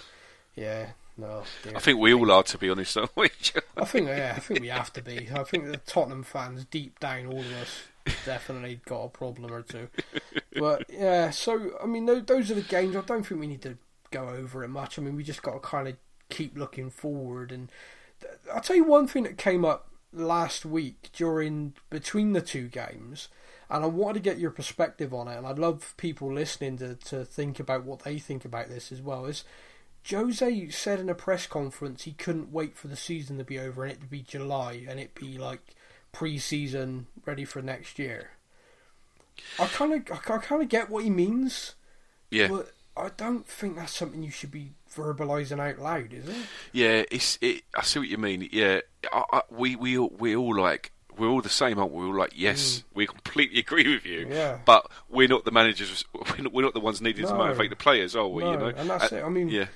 yeah, 0.56 0.88
no. 1.16 1.44
Dear. 1.64 1.74
I 1.76 1.80
think 1.80 2.00
we 2.00 2.14
all 2.14 2.32
are, 2.32 2.44
to 2.44 2.58
be 2.58 2.70
honest, 2.70 2.98
aren't 2.98 3.16
we? 3.16 3.30
I 3.78 3.86
think 3.86 4.08
yeah, 4.08 4.34
I 4.36 4.40
think 4.40 4.62
we 4.62 4.68
have 4.68 4.92
to 4.94 5.04
be. 5.04 5.30
I 5.34 5.44
think 5.44 5.66
the 5.66 5.78
Tottenham 5.78 6.24
fans, 6.24 6.66
deep 6.66 7.00
down, 7.00 7.28
all 7.28 7.40
of 7.40 7.54
us, 7.54 7.84
definitely 8.26 8.82
got 8.86 9.04
a 9.04 9.10
problem 9.10 9.54
or 9.54 9.62
two. 9.62 9.90
But 10.56 10.86
yeah, 10.90 11.30
so 11.30 11.72
I 11.82 11.86
mean, 11.86 12.06
those 12.06 12.52
are 12.52 12.56
the 12.56 12.62
games. 12.62 12.96
I 12.96 13.02
don't 13.02 13.26
think 13.26 13.40
we 13.40 13.48
need 13.48 13.62
to 13.64 13.78
go 14.12 14.30
over 14.30 14.64
it 14.64 14.70
much. 14.70 14.98
I 14.98 15.02
mean, 15.02 15.16
we 15.16 15.24
just 15.24 15.44
got 15.44 15.54
to 15.54 15.60
kind 15.60 15.88
of 15.88 15.96
keep 16.30 16.58
looking 16.58 16.90
forward. 16.90 17.52
And 17.52 17.72
I'll 18.54 18.62
tell 18.62 18.76
you 18.76 18.84
one 18.84 19.08
thing 19.08 19.24
that 19.24 19.38
came 19.38 19.64
up 19.64 19.90
last 20.12 20.66
week 20.66 21.10
during 21.14 21.74
between 21.90 22.34
the 22.34 22.42
two 22.42 22.68
games, 22.68 23.28
and 23.70 23.84
I 23.84 23.88
wanted 23.88 24.16
to 24.16 24.30
get 24.30 24.40
your 24.40 24.52
perspective 24.52 25.14
on 25.14 25.28
it. 25.28 25.38
And 25.38 25.46
I'd 25.46 25.60
love 25.60 25.94
people 25.98 26.34
listening 26.34 26.78
to 26.78 26.96
to 26.96 27.26
think 27.26 27.60
about 27.60 27.84
what 27.84 28.00
they 28.00 28.20
think 28.20 28.46
about 28.46 28.70
this 28.70 28.92
as 28.92 29.02
well. 29.02 29.26
Is 29.26 29.44
Jose 30.10 30.70
said 30.70 31.00
in 31.00 31.10
a 31.10 31.16
press 31.16 31.48
conference 31.48 32.04
he 32.04 32.14
couldn't 32.14 32.52
wait 32.52 32.76
for 32.76 32.88
the 32.88 32.96
season 32.96 33.38
to 33.38 33.44
be 33.44 33.60
over 33.60 33.84
and 33.84 33.92
it 33.92 34.02
to 34.02 34.08
be 34.08 34.22
July 34.22 34.86
and 34.88 35.00
it 35.00 35.14
be 35.14 35.38
like 35.38 35.76
pre-season 36.18 37.06
ready 37.28 37.46
for 37.46 37.62
next 37.62 38.00
year. 38.00 38.32
I 39.60 39.68
kind 39.68 39.94
of, 39.94 40.12
I 40.12 40.38
kind 40.40 40.64
of 40.64 40.68
get 40.68 40.90
what 40.90 41.04
he 41.04 41.12
means. 41.12 41.76
Yeah. 42.32 42.48
But 42.48 42.74
I 42.98 43.12
don't 43.16 43.48
think 43.48 43.76
that's 43.76 43.94
something 43.94 44.24
you 44.24 44.32
should 44.32 44.50
be 44.50 44.72
verbalising 44.92 45.60
out 45.60 45.78
loud, 45.78 46.14
is 46.14 46.28
it? 46.28 46.36
Yeah, 46.72 47.04
it's. 47.12 47.38
It, 47.40 47.66
I 47.76 47.84
see 47.84 48.00
what 48.00 48.08
you 48.08 48.18
mean. 48.18 48.50
Yeah, 48.52 48.80
I, 49.14 49.24
I, 49.32 49.42
we 49.52 49.76
we 49.76 50.00
all, 50.00 50.12
we 50.18 50.36
all 50.36 50.60
like 50.60 50.92
we're 51.16 51.28
all 51.28 51.44
the 51.44 51.50
same, 51.50 51.78
aren't 51.78 51.92
we? 51.92 52.00
We're 52.00 52.14
all 52.14 52.18
like, 52.18 52.34
yes, 52.36 52.80
mm. 52.80 52.84
we 52.96 53.06
completely 53.06 53.60
agree 53.68 53.94
with 53.94 54.04
you. 54.08 54.28
Yeah. 54.28 54.58
But 54.66 54.90
we're 55.10 55.28
not 55.28 55.46
the 55.46 55.52
managers. 55.52 56.04
We're 56.14 56.44
not, 56.44 56.54
we're 56.54 56.64
not 56.64 56.74
the 56.74 56.80
ones 56.80 57.00
needed 57.00 57.26
no. 57.26 57.30
to 57.30 57.36
motivate 57.36 57.70
the 57.70 57.76
players, 57.76 58.16
are 58.16 58.28
we? 58.28 58.44
No. 58.44 58.52
You 58.54 58.58
know, 58.58 58.68
and 58.76 58.90
that's 58.90 59.12
it. 59.12 59.24
I 59.24 59.30
mean, 59.30 59.50
yeah. 59.50 59.68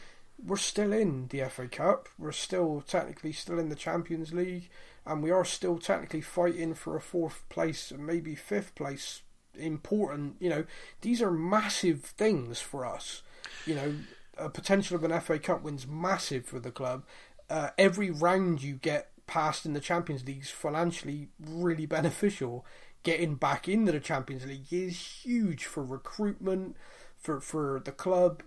we're 0.44 0.58
still 0.58 0.92
in 0.92 1.28
the 1.28 1.44
FA 1.50 1.68
Cup. 1.68 2.10
We're 2.18 2.32
still 2.32 2.84
technically 2.88 3.32
still 3.32 3.60
in 3.60 3.70
the 3.70 3.76
Champions 3.76 4.34
League, 4.34 4.70
and 5.06 5.24
we 5.24 5.32
are 5.32 5.45
still 5.45 5.78
technically 5.78 6.22
fighting 6.22 6.74
for 6.74 6.95
a 6.95 7.02
fourth 7.02 7.43
place 7.49 7.91
and 7.91 8.06
maybe 8.06 8.36
fifth 8.36 8.76
place. 8.76 9.22
Important, 9.54 10.38
you 10.39 10.49
know, 10.49 10.64
these 11.02 11.22
are 11.22 11.32
massive 11.32 12.04
things 12.04 12.62
for 12.62 12.86
us 12.86 13.22
you 13.66 13.76
know, 13.76 13.95
a 14.38 14.49
potential 14.49 14.95
of 14.95 15.04
an 15.04 15.20
FA 15.20 15.39
Cup 15.39 15.64
win's 15.64 15.88
massive 15.88 16.45
for 16.45 16.60
the 16.60 16.72
club. 16.72 17.04
Uh, 17.49 17.70
every 17.78 18.10
round 18.10 18.64
you 18.64 18.76
get 18.76 19.10
past 19.28 19.66
in 19.66 19.74
the 19.74 19.80
Champions 19.80 20.26
League 20.26 20.41
is 20.41 20.49
financially 20.49 21.30
really 21.39 21.86
beneficial. 21.97 22.66
Getting 23.04 23.36
back 23.36 23.68
into 23.68 23.91
the 23.91 23.99
Champions 23.99 24.45
League 24.45 24.72
is 24.72 24.97
huge 25.24 25.66
for 25.66 25.84
recruitment, 25.84 26.76
for 27.18 27.39
for 27.39 27.82
the 27.84 27.91
club. 27.91 28.43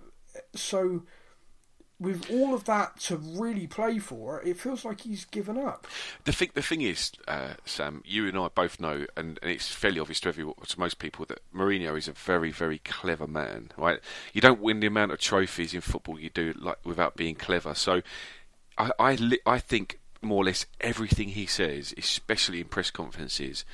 So 0.54 1.02
with 2.00 2.30
all 2.30 2.54
of 2.54 2.64
that 2.64 2.98
to 3.00 3.16
really 3.16 3.66
play 3.66 3.98
for, 3.98 4.42
it 4.42 4.58
feels 4.58 4.84
like 4.84 5.02
he's 5.02 5.24
given 5.24 5.56
up. 5.56 5.86
The 6.24 6.32
thing, 6.32 6.50
the 6.54 6.62
thing 6.62 6.80
is, 6.80 7.12
uh, 7.28 7.54
Sam, 7.64 8.02
you 8.04 8.26
and 8.26 8.36
I 8.36 8.48
both 8.48 8.80
know, 8.80 9.06
and, 9.16 9.38
and 9.42 9.50
it's 9.50 9.68
fairly 9.68 10.00
obvious 10.00 10.20
to 10.20 10.28
everyone, 10.28 10.56
to 10.66 10.80
most 10.80 10.98
people, 10.98 11.24
that 11.26 11.40
Mourinho 11.54 11.96
is 11.96 12.08
a 12.08 12.12
very, 12.12 12.50
very 12.50 12.78
clever 12.78 13.26
man. 13.26 13.70
Right? 13.76 14.00
You 14.32 14.40
don't 14.40 14.60
win 14.60 14.80
the 14.80 14.86
amount 14.88 15.12
of 15.12 15.20
trophies 15.20 15.72
in 15.72 15.80
football 15.80 16.18
you 16.18 16.30
do 16.30 16.52
like 16.56 16.78
without 16.84 17.16
being 17.16 17.36
clever. 17.36 17.74
So, 17.74 18.02
I, 18.76 18.90
I, 18.98 19.38
I 19.46 19.58
think 19.58 20.00
more 20.20 20.42
or 20.42 20.46
less 20.46 20.66
everything 20.80 21.28
he 21.28 21.46
says, 21.46 21.94
especially 21.96 22.60
in 22.60 22.66
press 22.66 22.90
conferences, 22.90 23.64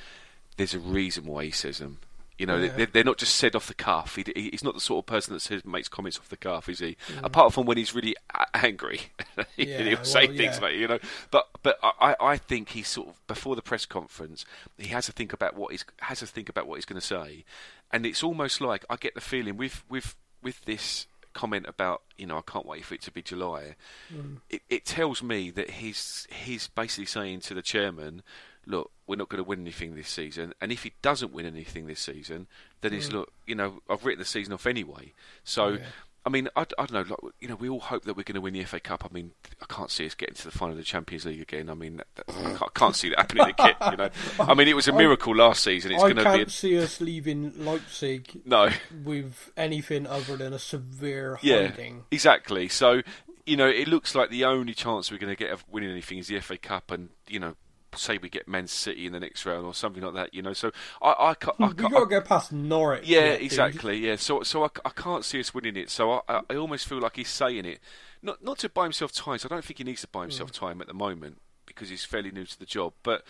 there's 0.57 0.73
a 0.73 0.79
reason 0.79 1.25
why 1.25 1.45
he 1.45 1.51
says 1.51 1.79
them. 1.79 1.99
You 2.37 2.47
know, 2.47 2.57
yeah. 2.57 2.87
they're, 2.91 3.03
not 3.03 3.17
just 3.17 3.35
said 3.35 3.55
off 3.55 3.67
the 3.67 3.75
cuff. 3.75 4.15
He, 4.15 4.23
he's 4.33 4.63
not 4.63 4.73
the 4.73 4.79
sort 4.79 5.03
of 5.03 5.05
person 5.05 5.33
that 5.33 5.41
says 5.41 5.63
makes 5.63 5.87
comments 5.87 6.17
off 6.17 6.29
the 6.29 6.37
cuff, 6.37 6.69
is 6.69 6.79
he? 6.79 6.97
Mm. 7.07 7.23
Apart 7.23 7.53
from 7.53 7.67
when 7.67 7.77
he's 7.77 7.93
really 7.93 8.15
angry, 8.55 9.01
yeah, 9.57 9.83
he'll 9.83 10.03
say 10.03 10.27
well, 10.27 10.37
things 10.37 10.55
yeah. 10.57 10.61
like 10.61 10.75
you 10.75 10.87
know. 10.87 10.99
But 11.29 11.47
but 11.61 11.77
I, 11.83 12.15
I 12.19 12.37
think 12.37 12.69
he's 12.69 12.87
sort 12.87 13.09
of 13.09 13.27
before 13.27 13.55
the 13.55 13.61
press 13.61 13.85
conference, 13.85 14.45
he 14.77 14.87
has 14.87 15.05
to 15.05 15.11
think 15.11 15.33
about 15.33 15.55
what 15.55 15.71
he's 15.71 15.85
has 15.99 16.19
to 16.19 16.27
think 16.27 16.49
about 16.49 16.67
what 16.67 16.75
he's 16.75 16.85
going 16.85 16.99
to 16.99 17.05
say, 17.05 17.45
and 17.91 18.05
it's 18.05 18.23
almost 18.23 18.59
like 18.59 18.85
I 18.89 18.95
get 18.95 19.13
the 19.13 19.21
feeling 19.21 19.57
with 19.57 19.83
with 19.87 20.15
with 20.41 20.65
this 20.65 21.05
comment 21.33 21.65
about 21.67 22.01
you 22.17 22.25
know 22.25 22.37
I 22.37 22.41
can't 22.41 22.65
wait 22.65 22.85
for 22.85 22.93
it 22.93 23.01
to 23.03 23.11
be 23.11 23.21
July. 23.21 23.75
Mm. 24.13 24.37
It, 24.49 24.61
it 24.69 24.85
tells 24.85 25.21
me 25.21 25.51
that 25.51 25.69
he's 25.71 26.27
he's 26.31 26.67
basically 26.67 27.05
saying 27.05 27.41
to 27.41 27.53
the 27.53 27.61
chairman 27.61 28.23
look, 28.65 28.91
we're 29.07 29.15
not 29.15 29.29
going 29.29 29.43
to 29.43 29.47
win 29.47 29.61
anything 29.61 29.95
this 29.95 30.09
season. 30.09 30.53
And 30.61 30.71
if 30.71 30.83
he 30.83 30.93
doesn't 31.01 31.33
win 31.33 31.45
anything 31.45 31.87
this 31.87 31.99
season, 31.99 32.47
then 32.81 32.93
it's 32.93 33.09
mm. 33.09 33.13
look, 33.13 33.33
you 33.45 33.55
know, 33.55 33.81
I've 33.89 34.05
written 34.05 34.19
the 34.19 34.25
season 34.25 34.53
off 34.53 34.65
anyway. 34.65 35.13
So. 35.43 35.69
Yeah. 35.69 35.85
I 36.23 36.29
mean, 36.29 36.49
I, 36.55 36.61
I 36.77 36.85
don't 36.85 36.93
know. 36.93 36.99
Like, 37.23 37.33
you 37.39 37.47
know, 37.47 37.55
we 37.55 37.67
all 37.67 37.79
hope 37.79 38.05
that 38.05 38.15
we're 38.15 38.21
going 38.21 38.35
to 38.35 38.41
win 38.41 38.53
the 38.53 38.63
FA 38.65 38.79
Cup. 38.79 39.03
I 39.03 39.11
mean, 39.11 39.31
I 39.59 39.65
can't 39.65 39.89
see 39.89 40.05
us 40.05 40.13
getting 40.13 40.35
to 40.35 40.43
the 40.43 40.51
final 40.51 40.73
of 40.73 40.77
the 40.77 40.83
Champions 40.83 41.25
League 41.25 41.41
again. 41.41 41.67
I 41.67 41.73
mean, 41.73 41.97
that, 41.97 42.07
that, 42.13 42.61
I, 42.61 42.67
can't, 42.75 42.95
see 42.95 43.09
that 43.09 43.17
happening 43.17 43.49
again. 43.49 43.73
You 43.89 43.97
know, 43.97 44.09
I 44.39 44.53
mean, 44.53 44.67
it 44.67 44.75
was 44.75 44.87
a 44.87 44.93
miracle 44.93 45.33
I, 45.33 45.45
last 45.45 45.63
season. 45.63 45.93
It's 45.93 46.03
I 46.03 46.11
going 46.11 46.17
to 46.17 46.23
can't 46.23 46.45
be. 46.45 46.51
see 46.51 46.77
us 46.77 47.01
leaving 47.01 47.65
Leipzig. 47.65 48.43
No. 48.45 48.69
with 49.03 49.51
anything 49.57 50.05
other 50.05 50.37
than 50.37 50.53
a 50.53 50.59
severe 50.59 51.39
yeah, 51.41 51.69
hiding. 51.69 52.03
Exactly. 52.11 52.67
So, 52.67 53.01
you 53.47 53.57
know, 53.57 53.67
it 53.67 53.87
looks 53.87 54.13
like 54.13 54.29
the 54.29 54.45
only 54.45 54.75
chance 54.75 55.11
we're 55.11 55.17
going 55.17 55.35
to 55.35 55.39
get 55.39 55.51
of 55.51 55.65
winning 55.71 55.89
anything 55.89 56.19
is 56.19 56.27
the 56.27 56.39
FA 56.39 56.57
Cup, 56.57 56.91
and 56.91 57.09
you 57.27 57.39
know, 57.39 57.55
say 57.95 58.17
we 58.17 58.29
get 58.29 58.47
Man 58.47 58.67
City 58.67 59.05
in 59.05 59.13
the 59.13 59.19
next 59.19 59.45
round 59.45 59.65
or 59.65 59.73
something 59.73 60.03
like 60.03 60.13
that, 60.13 60.33
you 60.33 60.41
know. 60.41 60.53
So 60.53 60.71
I, 61.01 61.15
I, 61.17 61.33
can't, 61.33 61.55
I 61.59 61.67
can't. 61.67 61.91
got 61.91 61.99
to 61.99 62.05
go 62.05 62.21
past 62.21 62.51
Norwich. 62.51 63.07
Yeah, 63.07 63.31
exactly. 63.31 63.97
Yeah, 63.97 64.15
so 64.15 64.43
so 64.43 64.63
I, 64.63 64.69
I 64.85 64.89
can't 64.89 65.25
see 65.25 65.39
us 65.39 65.53
winning 65.53 65.77
it. 65.77 65.89
So 65.89 66.23
I, 66.27 66.41
I 66.49 66.55
almost 66.55 66.87
feel 66.87 66.99
like 66.99 67.15
he's 67.15 67.29
saying 67.29 67.65
it, 67.65 67.79
not 68.21 68.43
not 68.43 68.59
to 68.59 68.69
buy 68.69 68.83
himself 68.83 69.11
time. 69.11 69.37
So 69.39 69.47
I 69.49 69.55
don't 69.55 69.65
think 69.65 69.77
he 69.77 69.83
needs 69.83 70.01
to 70.01 70.07
buy 70.07 70.21
himself 70.21 70.51
mm. 70.51 70.59
time 70.59 70.81
at 70.81 70.87
the 70.87 70.93
moment 70.93 71.39
because 71.65 71.89
he's 71.89 72.05
fairly 72.05 72.31
new 72.31 72.45
to 72.45 72.59
the 72.59 72.65
job. 72.65 72.93
But 73.03 73.23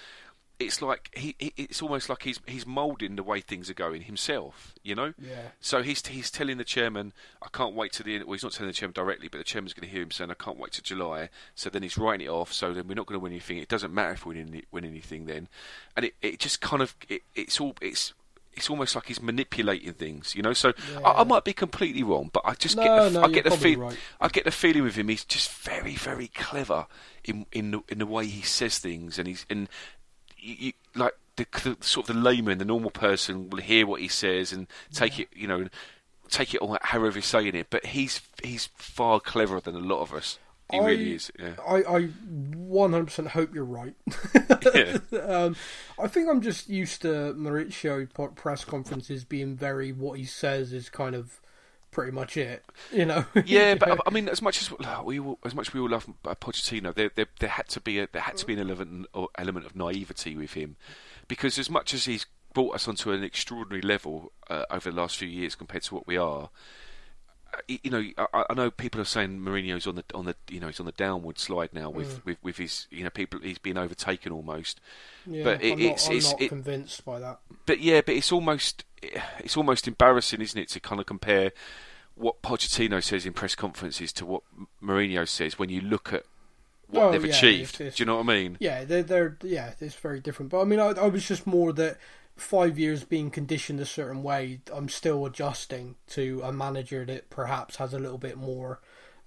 it's 0.62 0.82
like 0.82 1.10
he, 1.16 1.36
it's 1.40 1.82
almost 1.82 2.10
like 2.10 2.24
he's 2.24 2.40
he's 2.46 2.66
moulding 2.66 3.16
the 3.16 3.24
way 3.24 3.42
things 3.42 3.70
are 3.70 3.76
going 3.76 4.04
himself, 4.04 4.74
you 4.84 4.96
know. 4.96 5.14
Yeah. 5.18 5.50
So 5.60 5.82
he's 5.82 6.06
he's 6.06 6.32
telling 6.32 6.58
the 6.58 6.64
chairman, 6.64 7.14
I 7.42 7.48
can't 7.52 7.76
wait 7.76 7.94
to 7.94 8.04
the 8.04 8.16
end. 8.16 8.26
Well, 8.26 8.34
he's 8.34 8.44
not 8.44 8.54
telling 8.54 8.70
the 8.70 8.74
chairman 8.74 8.94
directly, 8.94 9.28
but 9.28 9.40
the 9.40 9.44
chairman's 9.44 9.74
going 9.74 9.88
to 9.88 9.94
hear 9.94 10.04
him 10.04 10.12
saying, 10.12 10.32
I 10.32 10.36
can't 10.36 10.58
wait 10.58 10.72
to 10.74 10.82
July. 10.82 11.30
So 11.56 11.70
then 11.70 11.84
he's 11.84 11.98
writing 11.98 12.26
it 12.28 12.30
off. 12.30 12.54
So 12.54 12.74
then 12.74 12.88
we're 12.88 12.96
not 12.96 13.06
going 13.06 13.20
to 13.20 13.24
win 13.24 13.32
anything. 13.32 13.58
It 13.58 13.70
doesn't 13.70 13.94
matter 13.94 14.14
if 14.14 14.26
we 14.26 14.36
win, 14.36 14.62
win 14.72 14.86
anything 14.86 15.26
then, 15.26 15.48
and 15.96 16.06
it, 16.06 16.16
it 16.22 16.40
just 16.40 16.62
kind 16.62 16.82
of 16.82 16.96
it, 17.10 17.24
it's 17.36 17.60
all 17.60 17.76
it's 17.82 18.14
it's 18.54 18.70
almost 18.70 18.96
like 18.96 19.06
he's 19.06 19.22
manipulating 19.22 19.94
things, 19.94 20.36
you 20.36 20.42
know. 20.42 20.54
So 20.54 20.74
yeah. 20.92 21.00
I, 21.00 21.22
I, 21.22 21.24
might 21.24 21.44
be 21.44 21.54
completely 21.54 22.04
wrong, 22.04 22.30
but 22.34 22.44
I 22.46 22.54
just 22.54 22.76
no, 22.76 22.84
get 22.84 23.04
the, 23.04 23.20
no, 23.20 23.26
I 23.26 23.32
get 23.32 23.44
the 23.46 23.52
feel 23.52 23.80
right. 23.80 23.98
I 24.20 24.28
get 24.28 24.44
the 24.44 24.52
feeling 24.52 24.84
with 24.84 24.96
him. 24.96 25.08
He's 25.08 25.26
just 25.26 25.52
very 25.52 25.96
very 25.96 26.28
clever 26.28 26.88
in 27.24 27.46
in 27.52 27.72
the, 27.72 27.82
in 27.88 28.00
the 28.00 28.06
way 28.06 28.26
he 28.26 28.42
says 28.42 28.78
things, 28.78 29.18
and 29.18 29.28
he's 29.28 29.46
and 29.50 29.70
you, 30.42 30.56
you, 30.60 30.74
like 30.96 31.14
the, 31.38 31.46
the, 31.64 31.78
sort 31.82 32.10
of 32.10 32.16
the 32.16 32.22
layman, 32.22 32.58
the 32.58 32.66
normal 32.66 32.92
person 32.92 33.50
will 33.50 33.62
hear 33.62 33.88
what 33.88 34.02
he 34.02 34.08
says 34.08 34.52
and 34.52 34.68
take 34.94 35.18
yeah. 35.18 35.26
it, 35.32 35.38
you 35.38 35.48
know, 35.48 35.68
take 36.30 36.54
it 36.54 36.62
all 36.62 36.78
however 36.82 37.16
he's 37.16 37.26
saying 37.26 37.56
it. 37.56 37.68
But 37.70 37.86
he's 37.86 38.22
he's 38.44 38.68
far 38.76 39.20
cleverer 39.20 39.62
than 39.62 39.76
a 39.76 39.80
lot 39.80 40.02
of 40.02 40.14
us. 40.14 40.40
He 40.72 40.80
I, 40.80 40.86
really 40.86 41.14
is. 41.16 41.32
Yeah. 41.38 41.56
I, 41.68 41.78
I 41.78 42.10
100% 42.32 43.28
hope 43.28 43.54
you're 43.54 43.66
right. 43.66 43.94
yeah. 44.74 45.20
um, 45.20 45.56
I 46.00 46.08
think 46.08 46.30
I'm 46.30 46.42
just 46.42 46.70
used 46.70 47.02
to 47.02 47.34
Mauricio 47.38 48.08
press 48.36 48.64
conferences 48.64 49.26
being 49.26 49.56
very 49.56 49.92
what 49.92 50.18
he 50.18 50.24
says 50.24 50.72
is 50.72 50.90
kind 50.90 51.14
of 51.14 51.41
pretty 51.92 52.12
much 52.12 52.38
it. 52.38 52.64
You 52.92 53.06
know. 53.06 53.26
yeah, 53.46 53.76
but 53.76 54.00
I 54.06 54.10
mean, 54.10 54.30
as 54.30 54.42
much 54.42 54.62
as 54.62 54.72
we 55.04 55.20
all, 55.20 55.40
as 55.46 55.54
much 55.54 55.70
as 55.70 55.74
we 55.74 55.80
all 55.80 55.90
love 55.90 56.08
Pochettino, 56.24 56.94
there, 56.94 57.12
there, 57.14 57.28
there 57.40 57.50
had 57.50 57.68
to 57.70 57.82
be 57.82 58.00
a, 58.00 58.08
there 58.12 58.22
had 58.22 58.38
to 58.38 58.46
be 58.46 58.54
an 58.54 58.60
element 58.60 59.08
element 59.38 59.66
of 59.66 59.76
naivety 59.76 60.36
with 60.36 60.54
him, 60.54 60.78
because 61.28 61.60
as 61.60 61.70
much 61.70 61.94
as 61.94 62.06
he's 62.06 62.26
brought 62.54 62.76
us 62.76 62.88
onto 62.88 63.12
an 63.12 63.24
extraordinary 63.24 63.82
level 63.82 64.32
uh, 64.50 64.66
over 64.70 64.92
the 64.92 64.96
last 64.96 65.18
few 65.18 65.28
years 65.28 65.56
compared 65.56 65.84
to 65.84 65.96
what 65.96 66.08
we 66.08 66.18
are. 66.18 66.50
Uh, 67.54 67.60
you 67.68 67.92
know, 67.92 68.04
I, 68.34 68.46
I, 68.50 68.54
know 68.54 68.72
people 68.72 69.02
are 69.02 69.06
saying 69.06 69.40
Mourinho's 69.40 69.86
on 69.86 69.96
the 69.96 70.04
on 70.14 70.26
the 70.26 70.36
you 70.50 70.60
know 70.60 70.68
he's 70.68 70.80
on 70.80 70.86
the 70.86 70.94
downward 70.94 71.38
slide 71.38 71.74
now 71.74 71.90
with, 71.90 72.20
mm. 72.20 72.26
with, 72.26 72.38
with 72.42 72.58
his 72.58 72.88
you 72.90 73.04
know 73.04 73.10
people 73.10 73.42
he's 73.42 73.58
been 73.58 73.78
overtaken 73.78 74.32
almost. 74.32 74.80
Yeah, 75.26 75.44
but 75.44 75.64
it, 75.64 75.74
I'm 75.74 75.80
not, 75.80 75.92
it's, 75.92 76.08
I'm 76.08 76.16
it's 76.16 76.32
not 76.32 76.42
it, 76.42 76.48
convinced 76.50 77.06
by 77.06 77.20
that. 77.20 77.40
But 77.66 77.82
yeah, 77.82 78.02
but 78.02 78.16
it's 78.16 78.32
almost 78.32 78.86
it's 79.02 79.58
almost 79.58 79.88
embarrassing, 79.88 80.42
isn't 80.42 80.60
it, 80.60 80.70
to 80.70 80.80
kind 80.80 81.00
of 81.00 81.06
compare 81.06 81.52
what 82.16 82.42
Pochettino 82.42 83.02
says 83.02 83.26
in 83.26 83.34
press 83.34 83.56
conferences 83.56 84.12
to 84.14 84.26
what 84.26 84.44
Mourinho 84.84 85.28
says 85.28 85.58
when 85.58 85.70
you 85.70 85.82
look 85.82 86.14
at 86.14 86.26
what 86.88 87.04
oh, 87.04 87.12
they've 87.12 87.26
yeah, 87.26 87.32
achieved. 87.34 87.72
It's, 87.72 87.82
it's, 87.82 87.96
Do 87.98 88.02
you 88.02 88.06
know 88.06 88.18
what 88.18 88.30
I 88.30 88.34
mean? 88.34 88.58
Yeah, 88.60 88.84
they're, 88.84 89.04
they're 89.04 89.38
yeah, 89.44 89.74
it's 89.80 89.96
very 89.96 90.20
different. 90.20 90.52
But 90.52 90.62
I 90.62 90.64
mean, 90.66 90.80
I, 90.80 90.90
I 90.90 91.08
was 91.08 91.26
just 91.26 91.48
more 91.48 91.74
that 91.74 91.98
five 92.36 92.78
years 92.78 93.04
being 93.04 93.30
conditioned 93.30 93.80
a 93.80 93.86
certain 93.86 94.24
way, 94.24 94.62
I'm 94.74 94.90
still 94.90 95.26
adjusting 95.26 95.96
to 96.10 96.42
a 96.44 96.52
manager 96.52 97.06
that 97.06 97.30
perhaps 97.30 97.78
has 97.78 97.94
a 97.94 98.00
little 98.00 98.18
bit 98.18 98.38
more 98.38 98.82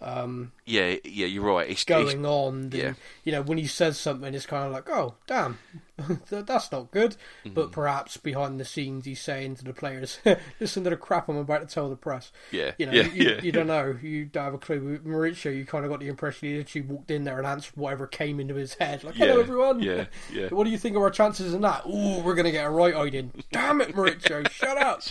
um, 0.05 0.53
yeah, 0.67 0.97
yeah, 1.03 1.27
you're 1.27 1.43
right. 1.43 1.69
It's 1.69 1.85
going 1.85 2.19
it's, 2.19 2.27
on. 2.27 2.71
Yeah. 2.73 2.93
You 3.25 3.33
know, 3.33 3.43
when 3.43 3.57
he 3.57 3.67
says 3.67 3.99
something, 3.99 4.35
it's 4.35 4.45
kind 4.45 4.67
of 4.67 4.73
like, 4.73 4.89
oh, 4.91 5.15
damn, 5.27 5.59
that's 6.29 6.71
not 6.71 6.91
good. 6.91 7.13
Mm-hmm. 7.45 7.55
But 7.55 7.73
perhaps 7.73 8.19
behind 8.19 8.61
the 8.61 8.67
scenes, 8.67 9.07
he's 9.07 9.21
saying 9.21 9.57
to 9.57 9.65
the 9.65 9.73
players, 9.73 10.19
listen 10.61 10.85
to 10.85 10.91
the 10.91 10.97
crap 10.97 11.29
I'm 11.29 11.37
about 11.39 11.67
to 11.67 11.75
tell 11.75 11.89
the 11.89 11.97
press. 11.97 12.33
Yeah, 12.51 12.73
You 12.77 12.87
know, 12.87 12.93
yeah, 12.93 13.09
you, 13.13 13.31
yeah. 13.31 13.41
you 13.41 13.53
don't 13.53 13.67
know. 13.69 13.97
You 14.03 14.27
don't 14.27 14.45
have 14.45 14.55
a 14.55 14.59
clue. 14.59 14.81
With 14.81 15.07
Mauricio, 15.07 15.57
you 15.57 15.65
kind 15.65 15.85
of 15.85 15.91
got 15.91 16.01
the 16.01 16.09
impression 16.09 16.49
he 16.49 16.57
literally 16.59 16.87
walked 16.87 17.11
in 17.11 17.25
there 17.25 17.39
and 17.39 17.47
answered 17.47 17.77
whatever 17.77 18.07
came 18.07 18.41
into 18.41 18.55
his 18.55 18.75
head. 18.75 19.05
Like, 19.05 19.15
hello, 19.15 19.41
everyone. 19.41 19.81
yeah, 19.81 20.07
yeah. 20.33 20.49
What 20.49 20.65
do 20.65 20.71
you 20.71 20.79
think 20.79 20.97
of 20.97 21.03
our 21.03 21.11
chances 21.11 21.55
in 21.55 21.63
that? 21.63 21.87
Ooh, 21.87 22.21
we're 22.21 22.35
going 22.35 22.45
to 22.45 22.53
get 22.53 22.67
a 22.67 22.71
right 22.71 22.95
eye 22.95 23.07
in. 23.07 23.33
Damn 23.53 23.81
it, 23.81 23.95
Mauricio, 23.95 24.49
shut 24.51 24.77
up. 24.77 25.03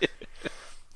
Yeah. 0.00 0.07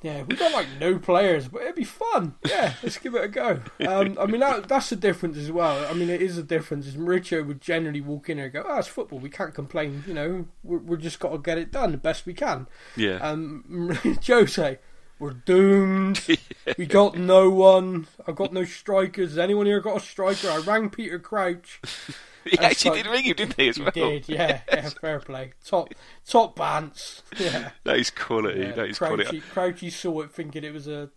Yeah, 0.02 0.22
we 0.22 0.34
got 0.34 0.52
like 0.52 0.66
no 0.80 0.98
players, 0.98 1.48
but 1.48 1.62
it'd 1.62 1.76
be 1.76 1.84
fun. 1.84 2.34
Yeah, 2.44 2.74
let's 2.82 2.98
give 2.98 3.14
it 3.14 3.24
a 3.24 3.28
go. 3.28 3.60
Um, 3.86 4.18
I 4.20 4.26
mean, 4.26 4.40
that, 4.40 4.68
that's 4.68 4.90
the 4.90 4.96
difference 4.96 5.36
as 5.36 5.50
well. 5.52 5.86
I 5.88 5.92
mean, 5.94 6.10
it 6.10 6.20
is 6.20 6.36
a 6.36 6.42
difference. 6.42 6.86
Is 6.86 6.96
Mauricio 6.96 7.46
would 7.46 7.60
generally 7.60 8.00
walk 8.00 8.28
in 8.28 8.38
there 8.38 8.46
and 8.46 8.54
go, 8.54 8.64
"Oh, 8.66 8.78
it's 8.78 8.88
football. 8.88 9.20
We 9.20 9.30
can't 9.30 9.54
complain. 9.54 10.02
You 10.06 10.14
know, 10.14 10.46
we're, 10.64 10.78
we're 10.78 10.96
just 10.96 11.20
got 11.20 11.30
to 11.30 11.38
get 11.38 11.58
it 11.58 11.70
done 11.70 11.92
the 11.92 11.98
best 11.98 12.26
we 12.26 12.34
can." 12.34 12.66
Yeah. 12.96 13.16
Um, 13.16 13.98
Jose, 14.26 14.78
we're 15.22 15.32
doomed. 15.32 16.20
We 16.78 16.86
got 16.86 17.16
no 17.18 17.50
one. 17.50 18.06
I've 18.26 18.36
got 18.36 18.52
no 18.52 18.64
strikers. 18.64 19.30
Has 19.30 19.38
anyone 19.38 19.66
here 19.66 19.80
got 19.80 19.96
a 19.96 20.00
striker? 20.00 20.48
I 20.48 20.58
rang 20.58 20.90
Peter 20.90 21.18
Crouch. 21.18 21.80
he 22.44 22.56
actually 22.58 22.90
like- 22.92 23.02
did 23.04 23.10
ring 23.10 23.24
him, 23.24 23.34
didn't 23.36 23.56
he? 23.56 23.68
As 23.68 23.76
He 23.76 23.82
well. 23.82 23.90
did, 23.92 24.28
yeah, 24.28 24.60
yeah, 24.72 24.88
fair 25.00 25.18
play. 25.18 25.52
Top, 25.64 25.92
top 26.24 26.56
bants. 26.56 27.22
Yeah. 27.36 27.70
That 27.84 27.96
is 27.96 28.10
quality. 28.10 28.60
Yeah, 28.60 28.72
that 28.72 28.86
is 28.90 28.98
Crouchy, 28.98 29.24
quality. 29.24 29.40
Crouchy 29.40 29.90
saw 29.90 30.20
it 30.20 30.30
thinking 30.32 30.62
it 30.62 30.72
was 30.72 30.86
a 30.86 31.10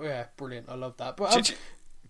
yeah, 0.00 0.26
brilliant. 0.36 0.68
I 0.68 0.74
love 0.74 0.96
that. 0.98 1.16
But 1.16 1.32
um, 1.34 1.42
you- 1.46 1.54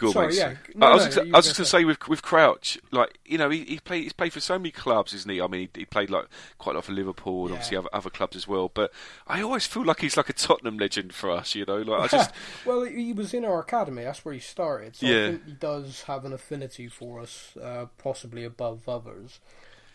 Go 0.00 0.12
sorry, 0.12 0.36
yeah. 0.36 0.54
No, 0.74 0.86
I 0.88 0.94
was, 0.94 1.04
no, 1.04 1.08
just, 1.08 1.18
I 1.32 1.36
was 1.38 1.46
just 1.46 1.58
gonna 1.58 1.66
say 1.66 1.84
with 1.84 2.08
with 2.08 2.22
Crouch, 2.22 2.78
like 2.90 3.18
you 3.24 3.36
know, 3.38 3.50
he, 3.50 3.64
he 3.64 3.78
played 3.80 4.04
he's 4.04 4.12
played 4.12 4.32
for 4.32 4.40
so 4.40 4.58
many 4.58 4.70
clubs, 4.70 5.12
isn't 5.12 5.30
he? 5.30 5.40
I 5.40 5.46
mean, 5.46 5.68
he, 5.74 5.80
he 5.80 5.84
played 5.84 6.10
like 6.10 6.26
quite 6.58 6.72
a 6.74 6.78
lot 6.78 6.84
for 6.86 6.92
Liverpool 6.92 7.44
and 7.44 7.52
Yeah. 7.52 7.54
obviously 7.54 7.76
other, 7.76 7.88
other 7.92 8.10
clubs 8.10 8.36
as 8.36 8.48
well. 8.48 8.70
But 8.72 8.92
I 9.26 9.42
always 9.42 9.66
feel 9.66 9.84
like 9.84 10.00
he's 10.00 10.16
like 10.16 10.28
a 10.30 10.32
Tottenham 10.32 10.78
legend 10.78 11.14
for 11.14 11.30
us, 11.30 11.54
you 11.54 11.64
know. 11.66 11.78
Like 11.78 12.00
I 12.00 12.06
just 12.08 12.32
well, 12.64 12.82
he 12.84 13.12
was 13.12 13.34
in 13.34 13.44
our 13.44 13.60
academy. 13.60 14.04
That's 14.04 14.24
where 14.24 14.34
he 14.34 14.40
started. 14.40 14.96
So 14.96 15.12
I 15.12 15.16
Yeah. 15.16 15.24
think 15.24 15.44
he 15.46 15.52
does 15.52 16.02
have 16.02 16.24
an 16.24 16.32
affinity 16.32 16.88
for 16.88 17.20
us, 17.20 17.56
uh, 17.60 17.86
possibly 17.98 18.44
above 18.44 18.88
others. 18.88 19.40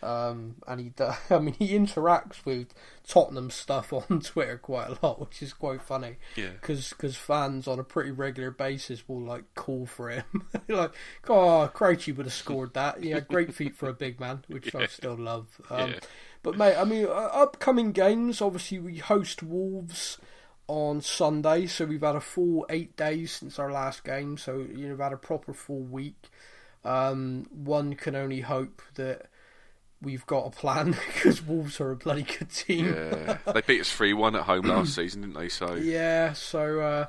Um, 0.02 0.56
and 0.66 0.80
he, 0.80 0.88
do- 0.90 1.10
I 1.30 1.38
mean, 1.38 1.54
he 1.54 1.70
interacts 1.70 2.44
with 2.44 2.68
Tottenham 3.06 3.50
stuff 3.50 3.92
on 4.10 4.20
Twitter 4.20 4.58
quite 4.58 4.88
a 4.88 4.98
lot, 5.04 5.20
which 5.20 5.42
is 5.42 5.52
quite 5.52 5.82
funny. 5.82 6.16
Yeah. 6.36 6.50
Because 6.60 7.16
fans 7.16 7.66
on 7.66 7.78
a 7.78 7.84
pretty 7.84 8.10
regular 8.10 8.50
basis 8.50 9.08
will 9.08 9.22
like 9.22 9.44
call 9.54 9.86
for 9.86 10.10
him, 10.10 10.24
like, 10.68 10.92
"Oh, 11.28 11.70
Crouchy 11.72 12.12
would 12.12 12.26
have 12.26 12.32
scored 12.32 12.74
that." 12.74 13.02
Yeah, 13.02 13.20
great 13.20 13.54
feat 13.54 13.74
for 13.74 13.88
a 13.88 13.94
big 13.94 14.20
man, 14.20 14.44
which 14.48 14.74
I 14.74 14.86
still 14.86 15.16
love. 15.16 15.46
Um, 15.70 15.90
Yeah. 15.90 15.98
But 16.42 16.56
mate, 16.56 16.76
I 16.76 16.84
mean, 16.84 17.06
uh, 17.06 17.10
upcoming 17.32 17.90
games. 17.92 18.40
Obviously, 18.40 18.78
we 18.78 18.98
host 18.98 19.42
Wolves 19.42 20.18
on 20.68 21.00
Sunday, 21.00 21.66
so 21.66 21.84
we've 21.86 22.02
had 22.02 22.14
a 22.16 22.20
full 22.20 22.66
eight 22.70 22.96
days 22.96 23.32
since 23.32 23.58
our 23.58 23.72
last 23.72 24.04
game. 24.04 24.36
So 24.36 24.58
you 24.58 24.84
know, 24.84 24.90
we've 24.90 24.98
had 25.00 25.12
a 25.12 25.16
proper 25.16 25.52
full 25.52 25.80
week. 25.82 26.28
Um, 26.84 27.46
one 27.50 27.94
can 27.94 28.14
only 28.14 28.42
hope 28.42 28.80
that 28.94 29.26
we've 30.02 30.26
got 30.26 30.46
a 30.46 30.50
plan 30.50 30.92
because 31.14 31.42
Wolves 31.42 31.80
are 31.80 31.90
a 31.92 31.96
bloody 31.96 32.22
good 32.22 32.50
team. 32.50 32.86
yeah, 32.94 33.38
they 33.52 33.60
beat 33.62 33.80
us 33.80 33.90
three 33.92 34.12
one 34.12 34.36
at 34.36 34.42
home 34.42 34.66
last 34.66 34.94
season, 34.94 35.22
didn't 35.22 35.36
they? 35.38 35.48
So 35.48 35.74
Yeah, 35.74 36.32
so 36.32 36.80
uh, 36.80 37.06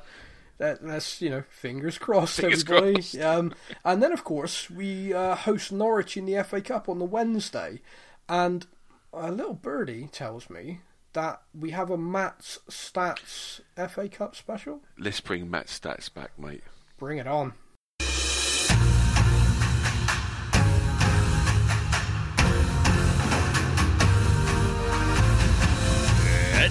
that, 0.58 0.82
that's 0.82 1.20
you 1.22 1.30
know 1.30 1.44
fingers 1.50 1.98
crossed, 1.98 2.40
Fingers 2.40 2.62
everybody. 2.62 2.94
crossed. 2.94 3.18
Um, 3.20 3.54
and 3.84 4.02
then 4.02 4.12
of 4.12 4.24
course 4.24 4.68
we 4.70 5.12
uh, 5.14 5.34
host 5.34 5.70
Norwich 5.72 6.16
in 6.16 6.24
the 6.26 6.42
FA 6.44 6.60
Cup 6.60 6.88
on 6.88 6.98
the 6.98 7.04
Wednesday, 7.04 7.80
and 8.28 8.66
a 9.12 9.30
little 9.32 9.54
birdie 9.54 10.08
tells 10.10 10.50
me 10.50 10.80
that 11.14 11.40
we 11.58 11.70
have 11.70 11.90
a 11.90 11.96
Matt's 11.96 12.58
Stats 12.70 13.60
FA 13.90 14.08
Cup 14.08 14.36
special. 14.36 14.82
let's 14.98 15.20
bring 15.20 15.50
Matt 15.50 15.66
Stats 15.66 16.12
back, 16.12 16.38
mate. 16.38 16.62
Bring 16.98 17.18
it 17.18 17.26
on. 17.26 17.54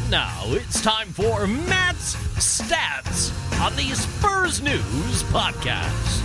And 0.08 0.12
now 0.14 0.44
it's 0.46 0.82
time 0.82 1.08
for 1.08 1.46
Matt's 1.48 2.16
Stats 2.38 3.30
on 3.60 3.76
the 3.76 3.94
Spurs 3.94 4.62
News 4.62 5.24
Podcast. 5.24 6.24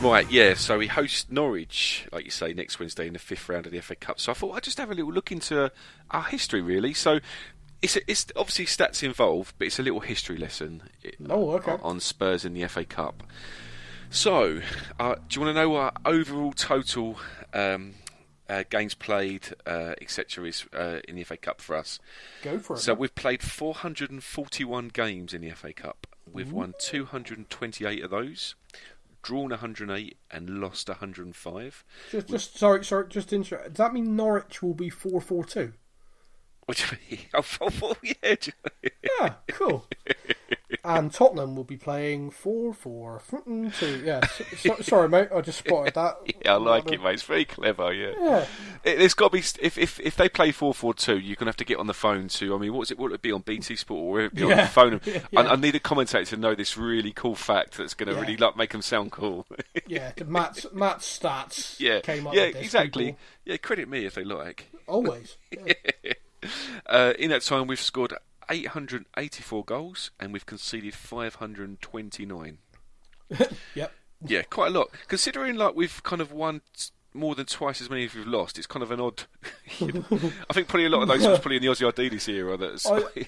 Right, 0.00 0.30
yeah. 0.30 0.54
So 0.54 0.78
we 0.78 0.86
host 0.86 1.32
Norwich, 1.32 2.06
like 2.12 2.24
you 2.24 2.30
say, 2.30 2.52
next 2.52 2.78
Wednesday 2.78 3.08
in 3.08 3.14
the 3.14 3.18
fifth 3.18 3.48
round 3.48 3.66
of 3.66 3.72
the 3.72 3.80
FA 3.80 3.96
Cup. 3.96 4.20
So 4.20 4.30
I 4.30 4.34
thought 4.36 4.52
I'd 4.52 4.62
just 4.62 4.78
have 4.78 4.92
a 4.92 4.94
little 4.94 5.12
look 5.12 5.32
into 5.32 5.72
our 6.12 6.22
history, 6.22 6.60
really. 6.60 6.94
So 6.94 7.18
it's 7.80 7.98
it's 8.06 8.26
obviously 8.36 8.66
stats 8.66 9.02
involved, 9.02 9.56
but 9.58 9.66
it's 9.66 9.80
a 9.80 9.82
little 9.82 10.00
history 10.00 10.36
lesson. 10.36 10.84
Oh, 11.28 11.50
okay. 11.54 11.76
On 11.82 11.98
Spurs 11.98 12.44
in 12.44 12.54
the 12.54 12.68
FA 12.68 12.84
Cup. 12.84 13.24
So, 14.10 14.60
uh, 15.00 15.14
do 15.28 15.40
you 15.40 15.40
want 15.40 15.56
to 15.56 15.60
know 15.60 15.74
our 15.74 15.92
overall 16.04 16.52
total 16.52 17.18
um, 17.54 17.94
uh, 18.52 18.64
games 18.68 18.94
played, 18.94 19.48
uh, 19.66 19.94
etc., 20.00 20.44
is 20.46 20.66
uh, 20.74 21.00
in 21.08 21.16
the 21.16 21.24
FA 21.24 21.36
Cup 21.36 21.60
for 21.60 21.74
us? 21.76 21.98
Go 22.42 22.58
for 22.58 22.76
it. 22.76 22.80
So 22.80 22.92
we've 22.94 23.14
played 23.14 23.42
441 23.42 24.88
games 24.88 25.32
in 25.32 25.40
the 25.40 25.50
FA 25.50 25.72
Cup. 25.72 26.06
We've 26.30 26.52
won 26.52 26.74
228 26.78 28.04
of 28.04 28.10
those, 28.10 28.54
drawn 29.22 29.50
108, 29.50 30.16
and 30.30 30.60
lost 30.60 30.88
105. 30.88 31.84
just, 32.10 32.28
just 32.28 32.58
sorry, 32.58 32.84
sorry, 32.84 33.06
just 33.08 33.32
inter- 33.32 33.68
Does 33.68 33.76
that 33.76 33.92
mean 33.94 34.16
Norwich 34.16 34.62
will 34.62 34.74
be 34.74 34.90
four 34.90 35.20
four 35.20 35.44
two? 35.44 35.72
Which 36.66 36.84
oh, 37.34 37.44
oh, 37.60 37.70
oh, 37.82 37.96
yeah, 38.02 38.34
do 38.40 38.52
you- 38.82 38.90
Yeah, 39.20 39.34
cool. 39.48 39.86
and 40.84 41.12
Tottenham 41.12 41.54
will 41.54 41.64
be 41.64 41.76
playing 41.76 42.30
4 42.30 42.74
4 42.74 43.22
2. 43.78 44.02
Yeah, 44.04 44.26
so, 44.26 44.44
so, 44.56 44.76
sorry, 44.82 45.08
mate, 45.08 45.28
I 45.34 45.40
just 45.40 45.58
spotted 45.58 45.94
that. 45.94 46.16
yeah, 46.44 46.54
I 46.54 46.56
like 46.56 46.90
it, 46.90 47.02
mate. 47.02 47.14
It's 47.14 47.22
very 47.22 47.44
clever. 47.44 47.92
Yeah, 47.92 48.12
Yeah. 48.20 48.46
It, 48.84 48.98
there's 48.98 49.14
got 49.14 49.30
to 49.32 49.38
be 49.38 49.44
if 49.64 49.78
if 49.78 50.00
if 50.00 50.16
they 50.16 50.28
play 50.28 50.50
4-4-2, 50.50 51.20
you're 51.24 51.36
gonna 51.36 51.50
have 51.50 51.56
to 51.58 51.64
get 51.64 51.78
on 51.78 51.86
the 51.86 51.94
phone 51.94 52.28
to. 52.28 52.54
I 52.54 52.58
mean, 52.58 52.72
what's 52.74 52.90
it? 52.90 52.98
Will 52.98 53.12
it 53.14 53.22
be 53.22 53.32
on 53.32 53.42
BT 53.42 53.76
Sport 53.76 54.00
or 54.02 54.12
will 54.12 54.26
it 54.26 54.34
be 54.34 54.42
on 54.44 54.56
the 54.56 54.66
phone? 54.66 55.00
Yeah. 55.12 55.20
I, 55.36 55.52
I 55.52 55.56
need 55.56 55.74
a 55.74 55.80
commentator 55.80 56.24
to 56.24 56.36
know 56.36 56.54
this 56.54 56.76
really 56.76 57.12
cool 57.12 57.34
fact 57.34 57.76
that's 57.76 57.94
gonna 57.94 58.12
Yeah. 58.12 58.20
really 58.20 58.36
like 58.36 58.56
make 58.56 58.70
them 58.70 58.82
sound 58.82 59.12
cool. 59.12 59.46
Yeah, 59.86 60.12
Matt's, 60.26 60.66
Matt's 60.72 61.18
stats 61.18 61.78
yeah, 61.80 62.00
came 62.00 62.26
up 62.26 62.34
yeah, 62.34 62.42
exactly. 62.44 63.06
people. 63.06 63.18
Yeah, 63.44 63.56
credit 63.58 63.88
me 63.88 64.06
if 64.06 64.14
they 64.14 64.24
like. 64.24 64.70
Always. 64.86 65.36
Yeah. 65.50 65.72
Uh, 66.86 67.12
in 67.18 67.30
that 67.30 67.42
time, 67.42 67.66
we've 67.66 67.80
scored 67.80 68.12
884 68.50 69.64
goals 69.64 70.10
and 70.18 70.32
we've 70.32 70.46
conceded 70.46 70.94
529. 70.94 72.58
yep. 73.74 73.92
Yeah, 74.24 74.42
quite 74.42 74.68
a 74.68 74.78
lot. 74.78 74.90
Considering 75.08 75.56
like 75.56 75.74
we've 75.74 76.02
kind 76.02 76.22
of 76.22 76.32
won 76.32 76.60
more 77.14 77.34
than 77.34 77.46
twice 77.46 77.80
as 77.80 77.90
many 77.90 78.04
as 78.04 78.14
we've 78.14 78.26
lost, 78.26 78.56
it's 78.56 78.66
kind 78.66 78.82
of 78.82 78.90
an 78.90 79.00
odd. 79.00 79.24
I 79.80 80.52
think 80.52 80.68
probably 80.68 80.86
a 80.86 80.88
lot 80.88 81.02
of 81.02 81.08
those 81.08 81.26
was 81.26 81.38
probably 81.40 81.56
in 81.56 81.62
the 81.62 81.68
Ossie 81.68 81.90
Ardiles 81.90 82.28
era. 82.28 82.56
That's 82.56 82.86
I, 82.86 83.26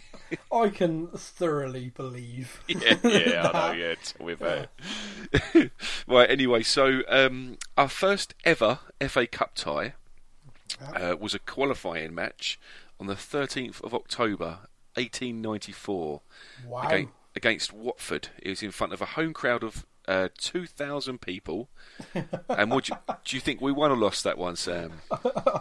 I 0.53 0.69
can 0.69 1.09
thoroughly 1.09 1.91
believe. 1.91 2.63
yeah, 2.69 2.97
yeah, 3.03 3.51
I 3.53 3.69
know. 3.69 3.73
Yeah, 3.73 3.95
tell 4.03 4.27
me 4.27 4.33
about 4.35 4.69
right. 6.07 6.31
Anyway, 6.31 6.63
so 6.63 7.03
um, 7.09 7.59
our 7.77 7.89
first 7.89 8.35
ever 8.45 8.79
FA 9.09 9.27
Cup 9.27 9.55
tie 9.55 9.95
uh, 10.95 11.17
was 11.19 11.35
a 11.35 11.39
qualifying 11.39 12.15
match 12.15 12.59
on 13.01 13.07
the 13.07 13.15
13th 13.15 13.83
of 13.83 13.95
October, 13.95 14.61
1894. 14.97 16.21
Wow. 16.67 16.83
against, 16.83 17.13
against 17.37 17.73
Watford. 17.73 18.29
It 18.43 18.51
was 18.51 18.63
in 18.63 18.71
front 18.71 18.93
of 18.93 19.01
a 19.01 19.07
home 19.07 19.33
crowd 19.33 19.63
of 19.63 19.87
uh, 20.07 20.29
2,000 20.39 21.21
people. 21.21 21.69
and 22.49 22.71
would 22.71 22.89
you, 22.89 22.97
do 23.25 23.37
you 23.37 23.41
think 23.41 23.61
we 23.61 23.73
won 23.73 23.91
or 23.91 23.97
lost 23.97 24.25
that 24.25 24.39
one, 24.39 24.57
Sam? 24.57 24.93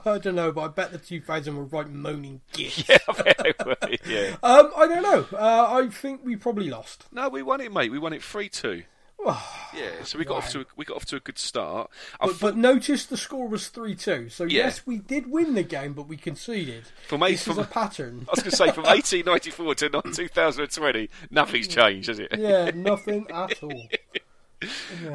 I 0.05 0.17
don't 0.19 0.35
know, 0.35 0.51
but 0.51 0.61
I 0.61 0.67
bet 0.67 0.91
the 0.91 0.97
2000 0.97 1.55
were 1.55 1.63
right 1.63 1.89
moaning 1.89 2.41
git. 2.51 2.89
yeah, 2.89 2.97
I 3.07 3.53
were, 3.65 3.75
yeah. 4.05 4.35
Um, 4.43 4.71
I 4.75 4.87
don't 4.87 5.03
know. 5.03 5.25
Uh, 5.37 5.67
I 5.71 5.87
think 5.89 6.21
we 6.23 6.35
probably 6.35 6.69
lost. 6.69 7.05
No, 7.11 7.29
we 7.29 7.41
won 7.41 7.61
it, 7.61 7.71
mate. 7.71 7.91
We 7.91 7.99
won 7.99 8.13
it 8.13 8.23
3 8.23 8.49
2. 8.49 8.83
Yeah, 9.75 10.03
so 10.03 10.19
we 10.19 10.25
got 10.25 10.37
off 10.37 10.51
to 10.51 10.61
a, 10.61 10.65
we 10.75 10.85
got 10.85 10.97
off 10.97 11.05
to 11.05 11.15
a 11.15 11.19
good 11.19 11.39
start. 11.39 11.89
But, 12.21 12.29
thought- 12.33 12.39
but 12.41 12.57
notice 12.57 13.05
the 13.07 13.17
score 13.17 13.47
was 13.47 13.69
3 13.69 13.95
2. 13.95 14.29
So, 14.29 14.43
Yeah. 14.43 14.65
yes, 14.65 14.85
we 14.85 14.99
did 14.99 15.31
win 15.31 15.55
the 15.55 15.63
game, 15.63 15.93
but 15.93 16.07
we 16.07 16.15
conceded. 16.15 16.83
From 17.07 17.23
eight- 17.23 17.31
this 17.31 17.47
is 17.47 17.57
a 17.57 17.63
pattern. 17.63 18.25
I 18.29 18.31
was 18.33 18.39
going 18.41 18.51
to 18.51 18.55
say 18.57 18.71
from 18.71 18.83
1894 18.83 19.75
to 19.75 19.89
not 19.89 20.13
2020, 20.13 21.09
nothing's 21.31 21.67
changed, 21.67 22.07
has 22.07 22.19
it? 22.19 22.35
Yeah, 22.37 22.69
nothing 22.75 23.25
at 23.31 23.63
all. 23.63 23.87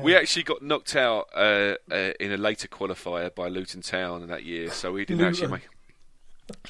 We 0.03 0.15
actually 0.15 0.43
got 0.43 0.61
knocked 0.61 0.95
out 0.95 1.29
uh, 1.35 1.77
uh, 1.91 2.13
in 2.21 2.33
a 2.33 2.37
later 2.37 2.69
qualifier 2.69 3.35
by 3.35 3.49
Luton 3.49 3.81
Town 3.81 4.27
that 4.27 4.45
year, 4.45 4.71
so 4.71 4.93
we 4.93 5.07
didn't 5.07 5.25
actually 5.25 5.49
make 5.53 5.63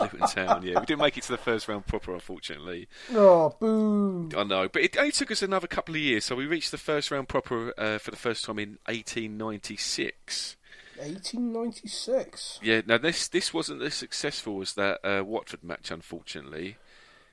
Luton 0.00 0.20
Town. 0.28 0.62
Yeah, 0.64 0.80
we 0.80 0.86
didn't 0.86 1.00
make 1.00 1.16
it 1.16 1.22
to 1.24 1.32
the 1.32 1.38
first 1.38 1.68
round 1.68 1.86
proper, 1.86 2.12
unfortunately. 2.14 2.88
Oh, 3.12 3.54
boo! 3.60 4.28
I 4.36 4.44
know, 4.44 4.68
but 4.68 4.82
it 4.82 4.96
only 4.96 5.12
took 5.12 5.30
us 5.30 5.42
another 5.42 5.66
couple 5.66 5.94
of 5.94 6.00
years, 6.00 6.24
so 6.24 6.36
we 6.36 6.46
reached 6.46 6.70
the 6.70 6.78
first 6.78 7.10
round 7.10 7.28
proper 7.28 7.72
uh, 7.78 7.98
for 7.98 8.10
the 8.10 8.16
first 8.16 8.44
time 8.44 8.58
in 8.58 8.78
1896. 8.86 10.56
1896. 10.96 12.58
Yeah, 12.62 12.80
now 12.86 12.98
this 12.98 13.28
this 13.28 13.54
wasn't 13.54 13.82
as 13.82 13.94
successful 13.94 14.60
as 14.60 14.74
that 14.74 14.98
uh, 15.04 15.22
Watford 15.24 15.62
match, 15.62 15.90
unfortunately. 15.90 16.76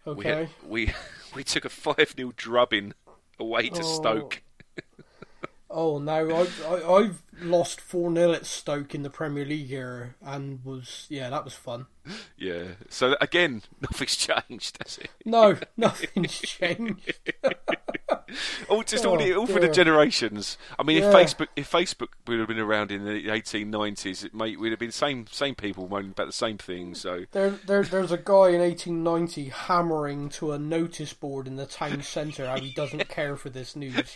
We, 0.05 0.11
Okay. 0.11 0.29
had, 0.29 0.49
we 0.67 0.93
we 1.35 1.43
took 1.43 1.65
a 1.65 1.69
five 1.69 2.13
0 2.15 2.31
drubbing 2.35 2.93
away 3.39 3.69
to 3.69 3.79
Oh. 3.81 3.95
Stoke. 3.95 4.41
Oh 5.77 5.99
no, 5.99 6.33
I've 6.33 6.65
I, 6.65 6.89
I've 6.93 7.21
lost 7.41 7.81
four 7.81 8.13
0 8.15 8.31
at 8.31 8.45
Stoke 8.45 8.95
in 8.95 9.03
the 9.03 9.09
Premier 9.09 9.43
League 9.45 9.69
era, 9.71 10.15
and 10.23 10.63
was 10.63 11.05
yeah, 11.09 11.29
that 11.29 11.43
was 11.43 11.53
fun. 11.53 11.87
Yeah, 12.37 12.63
so 12.89 13.17
again, 13.19 13.61
nothing's 13.81 14.15
changed, 14.15 14.77
has 14.83 14.97
it? 14.99 15.09
No, 15.25 15.57
nothing's 15.77 16.39
changed. 16.39 17.19
All 18.69 18.83
just 18.83 19.05
all, 19.05 19.17
the, 19.17 19.33
Oh, 19.33 19.41
all 19.41 19.47
for 19.47 19.59
the 19.59 19.69
generations. 19.69 20.57
I 20.77 20.83
mean, 20.83 20.97
Yeah. 20.97 21.09
if 21.09 21.13
Facebook 21.13 21.47
if 21.55 21.71
Facebook 21.71 22.09
would 22.27 22.39
have 22.39 22.47
been 22.47 22.59
around 22.59 22.91
in 22.91 23.05
the 23.05 23.27
1890s, 23.27 24.25
it 24.25 24.33
may 24.33 24.55
would 24.55 24.71
have 24.71 24.79
been 24.79 24.91
same 24.91 25.27
same 25.27 25.55
people 25.55 25.87
moaning 25.87 26.11
about 26.11 26.27
the 26.27 26.33
same 26.33 26.57
thing. 26.57 26.95
So 26.95 27.25
There, 27.31 27.51
there, 27.51 27.83
there's 27.83 28.11
a 28.11 28.17
guy 28.17 28.49
in 28.49 28.61
1890 28.61 29.49
hammering 29.49 30.29
to 30.29 30.51
a 30.53 30.59
notice 30.59 31.13
board 31.13 31.47
in 31.47 31.55
the 31.55 31.65
town 31.65 32.01
centre 32.01 32.47
how 32.47 32.59
he 32.59 32.71
doesn't 32.73 33.07
care 33.09 33.35
for 33.35 33.49
this 33.49 33.75
news. 33.75 34.15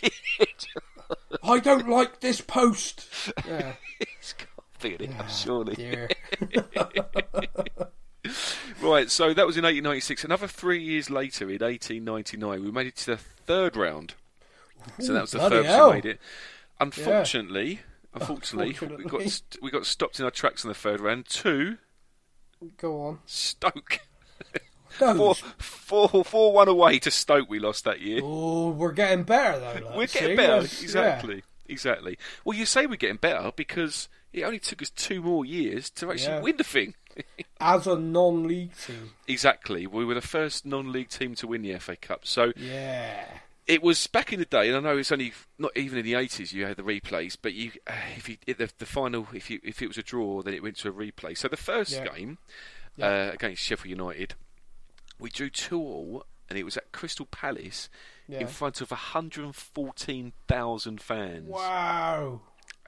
I 1.42 1.58
don't 1.58 1.88
like 1.88 2.20
this 2.20 2.40
post. 2.40 3.06
Yeah, 3.46 3.72
it's 4.00 4.32
got 4.34 4.64
to 4.80 4.98
be 4.98 5.04
it, 5.04 5.10
surely. 5.30 5.74
dear. 5.74 6.08
Right, 8.82 9.10
so 9.10 9.34
that 9.34 9.46
was 9.46 9.56
in 9.56 9.64
1896. 9.64 10.24
Another 10.24 10.46
three 10.46 10.82
years 10.82 11.10
later, 11.10 11.44
in 11.44 11.58
1899, 11.60 12.64
we 12.64 12.70
made 12.70 12.86
it 12.86 12.96
to 12.96 13.06
the 13.06 13.16
third 13.16 13.76
round. 13.76 14.14
So 14.98 15.12
that 15.12 15.20
was 15.22 15.32
the 15.32 15.38
third 15.38 15.50
furthest 15.50 15.74
hell. 15.74 15.88
we 15.88 15.94
made 15.96 16.06
it. 16.06 16.20
Unfortunately, 16.78 17.80
unfortunately, 18.14 18.76
we 18.96 19.04
got 19.04 19.22
st- 19.22 19.58
we 19.62 19.70
got 19.70 19.84
stopped 19.84 20.18
in 20.18 20.24
our 20.24 20.30
tracks 20.30 20.64
in 20.64 20.68
the 20.68 20.74
third 20.74 21.00
round. 21.00 21.26
Two 21.26 21.76
Go 22.78 23.02
on. 23.02 23.18
Stoke, 23.26 24.00
four, 25.00 25.14
Those. 25.34 25.40
four, 25.58 26.24
four, 26.24 26.52
one 26.52 26.68
away 26.68 26.98
to 27.00 27.10
Stoke. 27.10 27.48
We 27.50 27.58
lost 27.58 27.84
that 27.84 28.00
year. 28.00 28.20
Oh, 28.22 28.70
we're 28.70 28.92
getting 28.92 29.24
better 29.24 29.58
though. 29.58 29.86
Like, 29.88 29.96
We're 29.96 30.06
see? 30.06 30.20
getting 30.20 30.36
better, 30.36 30.52
That's- 30.62 30.82
exactly, 30.82 31.42
exactly. 31.68 32.18
Well, 32.44 32.56
you 32.56 32.66
say 32.66 32.86
we're 32.86 32.96
getting 32.96 33.16
better 33.16 33.52
because 33.56 34.08
it 34.32 34.42
only 34.44 34.58
took 34.60 34.80
us 34.82 34.90
two 34.90 35.20
more 35.22 35.44
years 35.44 35.90
to 35.90 36.10
actually 36.10 36.34
Yeah. 36.34 36.40
win 36.40 36.56
the 36.56 36.64
thing. 36.64 36.94
As 37.60 37.86
a 37.86 37.98
non-league 37.98 38.76
team. 38.76 39.10
Exactly, 39.26 39.86
we 39.86 40.04
were 40.04 40.14
the 40.14 40.20
first 40.20 40.64
non-league 40.64 41.08
team 41.08 41.34
to 41.36 41.46
win 41.48 41.62
the 41.62 41.72
FA 41.78 41.96
Cup. 41.96 42.24
So 42.26 42.52
Yeah. 42.56 43.24
it 43.66 43.82
was 43.82 44.06
back 44.06 44.32
in 44.32 44.38
the 44.38 44.44
day, 44.46 44.68
and 44.68 44.76
I 44.76 44.80
know 44.80 44.96
it's 44.96 45.10
only 45.12 45.32
not 45.58 45.76
even 45.76 45.98
in 45.98 46.04
the 46.04 46.14
eighties. 46.14 46.52
You 46.52 46.66
had 46.66 46.76
the 46.76 46.82
replays, 46.84 47.36
but 47.40 47.52
you, 47.52 47.72
uh, 47.86 47.92
if 48.16 48.28
you 48.28 48.36
the, 48.46 48.70
the 48.78 48.86
final, 48.86 49.26
if 49.34 49.50
you 49.50 49.60
if 49.64 49.82
it 49.82 49.88
was 49.88 49.98
a 49.98 50.02
draw, 50.02 50.42
then 50.42 50.54
it 50.54 50.62
went 50.62 50.76
to 50.78 50.88
a 50.88 50.92
replay. 50.92 51.36
So 51.36 51.48
the 51.48 51.56
first 51.56 51.92
Yeah. 51.92 52.06
game 52.08 52.38
Yeah. 52.96 53.06
uh, 53.06 53.30
against 53.34 53.62
Sheffield 53.62 53.90
United, 53.90 54.34
we 55.20 55.30
drew 55.30 55.50
two 55.50 55.78
all, 55.80 56.26
and 56.48 56.58
it 56.58 56.64
was 56.64 56.76
at 56.76 56.90
Crystal 56.92 57.26
Palace 57.26 57.88
Yeah. 58.28 58.40
in 58.40 58.46
front 58.46 58.80
of 58.80 58.90
one 58.90 58.98
hundred 58.98 59.54
fourteen 59.54 60.32
thousand 60.48 61.00
fans. 61.00 61.48
Wow. 61.48 62.40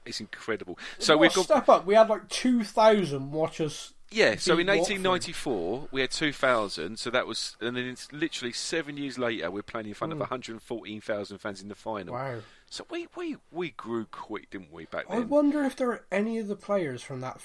It's 0.05 0.19
incredible. 0.19 0.77
So 0.99 1.15
we've 1.17 1.33
got 1.33 1.45
step 1.45 1.69
up. 1.69 1.85
We 1.85 1.95
had 1.95 2.09
like 2.09 2.27
two 2.27 2.63
thousand 2.63 3.31
watch 3.31 3.61
us. 3.61 3.93
yeah. 4.11 4.35
So 4.35 4.53
in 4.59 4.67
beat 4.67 4.77
Watford. 4.79 4.97
1894 4.99 5.87
we 5.91 6.01
had 6.01 6.11
2,000. 6.11 6.99
So 6.99 7.09
that 7.09 7.25
was, 7.25 7.55
and 7.61 7.77
then 7.77 7.85
it's 7.85 8.11
literally 8.11 8.51
seven 8.51 8.97
years 8.97 9.17
later 9.17 9.49
we're 9.49 9.61
playing 9.63 9.87
in 9.87 9.93
front 9.93 10.11
of 10.11 10.19
114,000 10.19 11.37
fans 11.37 11.61
in 11.61 11.69
the 11.69 11.75
final. 11.75 12.13
Hmm. 12.15 12.21
Wow. 12.21 12.39
So 12.69 12.85
we, 12.89 13.07
we, 13.15 13.37
we 13.51 13.69
grew 13.71 14.05
quick, 14.05 14.49
didn't 14.49 14.73
we, 14.73 14.85
back 14.85 15.07
then. 15.07 15.17
I 15.17 15.21
wonder 15.21 15.63
if 15.63 15.75
there 15.77 15.89
are 15.91 16.03
any 16.11 16.37
of 16.39 16.47
the 16.47 16.55
players 16.55 17.01
from 17.01 17.21
that, 17.21 17.39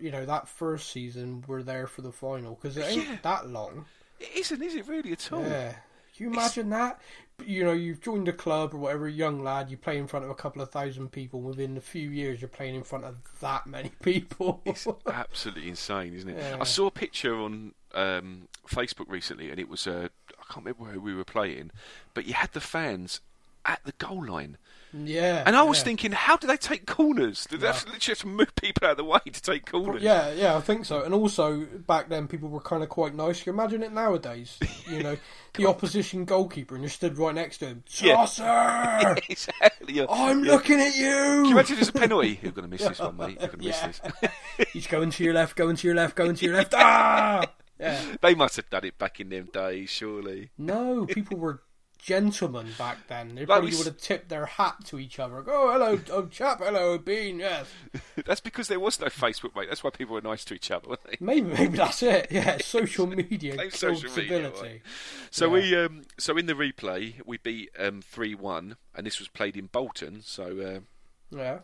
you 0.00 0.10
know, 0.10 0.26
that 0.26 0.48
first 0.48 0.90
season 0.90 1.44
were 1.46 1.62
there 1.62 1.86
for 1.86 2.02
the 2.02 2.12
final 2.12 2.56
because 2.60 2.76
it 2.76 2.82
ain't 2.84 3.08
Yeah. 3.08 3.16
that 3.22 3.48
long. 3.48 3.86
It 4.22 4.36
isn't, 4.36 4.62
is 4.62 4.74
it 4.74 4.86
really 4.86 5.12
at 5.12 5.32
all? 5.32 5.42
Yeah. 5.42 5.74
Can 6.16 6.26
you 6.26 6.32
imagine 6.32 6.70
that? 6.70 7.00
You 7.44 7.64
know, 7.64 7.72
you've 7.72 8.00
joined 8.00 8.28
a 8.28 8.32
club 8.32 8.74
or 8.74 8.78
whatever, 8.78 9.08
young 9.08 9.42
lad, 9.42 9.70
you 9.70 9.76
play 9.76 9.98
in 9.98 10.06
front 10.06 10.24
of 10.24 10.30
a 10.30 10.34
couple 10.34 10.62
of 10.62 10.70
thousand 10.70 11.10
people. 11.10 11.40
Within 11.40 11.76
a 11.76 11.80
few 11.80 12.10
years, 12.10 12.40
you're 12.40 12.48
playing 12.48 12.74
in 12.74 12.82
front 12.82 13.04
of 13.04 13.16
that 13.40 13.66
many 13.66 13.90
people. 14.02 14.60
It's 14.64 14.86
absolutely 15.06 15.68
insane, 15.68 16.14
isn't 16.14 16.28
it? 16.28 16.36
Yeah. 16.38 16.58
I 16.60 16.64
saw 16.64 16.86
a 16.86 16.90
picture 16.90 17.34
on 17.34 17.74
um, 17.94 18.48
Facebook 18.68 19.08
recently, 19.08 19.50
and 19.50 19.58
it 19.58 19.68
was 19.68 19.86
uh, 19.86 20.08
I 20.30 20.52
can't 20.52 20.66
remember 20.66 20.84
who 20.92 21.00
we 21.00 21.14
were 21.14 21.24
playing, 21.24 21.70
but 22.14 22.26
you 22.26 22.34
had 22.34 22.52
the 22.52 22.60
fans 22.60 23.20
at 23.64 23.80
the 23.84 23.92
goal 23.98 24.26
line, 24.26 24.56
yeah. 24.92 25.42
and 25.46 25.56
I 25.56 25.62
was 25.62 25.78
yeah. 25.78 25.84
thinking, 25.84 26.12
how 26.12 26.36
do 26.36 26.46
they 26.46 26.56
take 26.56 26.86
corners? 26.86 27.46
Do 27.48 27.56
they 27.56 27.66
have 27.66 27.84
to 27.84 27.92
literally 27.92 28.12
have 28.12 28.18
to 28.20 28.26
move 28.26 28.54
people 28.56 28.86
out 28.86 28.92
of 28.92 28.96
the 28.98 29.04
way 29.04 29.20
to 29.32 29.42
take 29.42 29.70
corners? 29.70 30.02
Yeah, 30.02 30.32
yeah, 30.32 30.56
I 30.56 30.60
think 30.60 30.84
so. 30.84 31.02
And 31.02 31.14
also, 31.14 31.64
back 31.86 32.08
then, 32.08 32.28
people 32.28 32.48
were 32.48 32.60
kind 32.60 32.82
of 32.82 32.88
quite 32.88 33.14
nice. 33.14 33.46
You 33.46 33.52
imagine 33.52 33.82
it 33.82 33.92
nowadays? 33.92 34.58
You 34.90 35.02
know, 35.02 35.16
the 35.54 35.66
opposition 35.66 36.24
goalkeeper, 36.24 36.74
and 36.74 36.82
you're 36.82 36.90
stood 36.90 37.16
right 37.18 37.34
next 37.34 37.58
to 37.58 37.66
him. 37.66 37.84
Yeah. 38.00 38.16
Tosser! 38.16 39.16
exactly. 39.28 39.94
yeah. 39.94 40.06
I'm 40.10 40.44
Yeah. 40.44 40.52
looking 40.52 40.80
at 40.80 40.94
you! 40.96 41.02
Can 41.02 41.44
you 41.44 41.50
you! 41.50 41.52
imagine 41.52 41.78
it's 41.78 41.88
a 41.88 41.92
penalty? 41.92 42.38
You're 42.42 42.52
going 42.52 42.68
to 42.68 42.70
miss 42.70 42.86
this 42.86 42.98
one, 42.98 43.16
mate. 43.16 43.38
You're 43.40 43.48
going 43.48 43.60
to 43.60 43.66
miss 43.66 43.80
Yeah. 43.82 44.10
this. 44.58 44.68
He's 44.72 44.86
going 44.86 45.10
to 45.10 45.24
your 45.24 45.34
left, 45.34 45.56
going 45.56 45.76
to 45.76 45.86
your 45.86 45.96
left, 45.96 46.16
going 46.16 46.34
to 46.34 46.44
your 46.44 46.54
left. 46.54 46.74
Ah! 46.76 47.46
Yeah. 47.80 48.00
they 48.20 48.34
must 48.36 48.54
have 48.56 48.70
done 48.70 48.84
it 48.84 48.96
back 48.96 49.18
in 49.18 49.28
them 49.30 49.48
days, 49.52 49.90
surely. 49.90 50.50
No, 50.56 51.04
people 51.06 51.36
were 51.36 51.62
gentlemen 52.02 52.66
back 52.76 53.06
then. 53.08 53.34
They 53.36 53.46
probably 53.46 53.74
would 53.76 53.86
have 53.86 53.96
tipped 53.96 54.28
their 54.28 54.44
hat 54.46 54.84
to 54.86 54.98
each 54.98 55.18
other. 55.18 55.40
Go, 55.40 55.52
oh, 55.54 55.72
hello, 55.72 56.00
oh, 56.10 56.26
chap, 56.26 56.58
hello, 56.58 56.98
Bean, 56.98 57.38
yes. 57.38 57.66
That's 58.26 58.40
because 58.40 58.68
there 58.68 58.80
was 58.80 59.00
no 59.00 59.06
Facebook, 59.06 59.54
mate. 59.56 59.68
That's 59.68 59.82
why 59.84 59.90
people 59.90 60.14
were 60.14 60.20
nice 60.20 60.44
to 60.46 60.54
each 60.54 60.70
other, 60.70 60.88
weren't 60.88 61.04
they? 61.04 61.16
Maybe, 61.20 61.48
maybe 61.48 61.76
that's 61.78 62.02
it. 62.02 62.26
Yeah, 62.30 62.58
social 62.60 63.06
media 63.06 63.56
killed 63.56 63.72
social 63.72 64.10
media, 64.10 64.24
civility. 64.50 64.60
right. 64.68 64.82
So 65.30 65.46
Yeah. 65.46 65.52
we, 65.52 65.76
um, 65.84 66.02
so 66.18 66.36
in 66.36 66.46
the 66.46 66.54
replay, 66.54 67.20
we 67.24 67.38
beat 67.38 67.70
um, 67.78 68.02
three 68.02 68.34
one, 68.34 68.76
and 68.94 69.06
this 69.06 69.18
was 69.18 69.28
played 69.28 69.56
in 69.56 69.66
Bolton. 69.66 70.22
So 70.22 70.44
uh, 70.60 71.36
Yeah. 71.36 71.60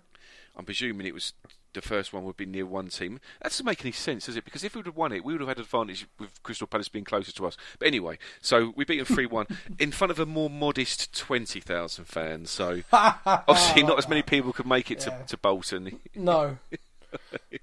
I'm 0.56 0.64
presuming 0.64 1.06
it 1.06 1.14
was 1.14 1.32
the 1.80 1.88
first 1.88 2.12
one 2.12 2.24
would 2.24 2.36
be 2.36 2.46
near 2.46 2.66
one 2.66 2.88
team. 2.88 3.20
That 3.42 3.50
doesn't 3.50 3.64
make 3.66 3.82
any 3.84 3.92
sense, 3.92 4.26
does 4.26 4.36
it? 4.36 4.44
Because 4.44 4.64
if 4.64 4.74
we 4.74 4.80
would 4.80 4.86
have 4.86 4.96
won 4.96 5.12
it, 5.12 5.24
we 5.24 5.32
would 5.32 5.40
have 5.40 5.48
had 5.48 5.58
advantage 5.58 6.06
with 6.18 6.42
Crystal 6.42 6.66
Palace 6.66 6.88
being 6.88 7.04
closer 7.04 7.32
to 7.32 7.46
us. 7.46 7.56
But 7.78 7.88
anyway, 7.88 8.18
so 8.40 8.72
we 8.76 8.84
beat 8.84 8.96
them 8.98 9.06
three 9.06 9.26
one 9.26 9.46
in 9.78 9.92
front 9.92 10.10
of 10.10 10.18
a 10.18 10.26
more 10.26 10.50
modest 10.50 11.16
twenty 11.16 11.60
thousand 11.60 12.06
fans. 12.06 12.50
So 12.50 12.82
obviously, 12.92 13.82
not 13.82 13.98
as 13.98 14.08
many 14.08 14.22
people 14.22 14.52
could 14.52 14.66
make 14.66 14.90
it 14.90 15.04
Yeah. 15.06 15.18
to, 15.18 15.26
to 15.28 15.36
Bolton. 15.36 15.98
No. 16.14 16.58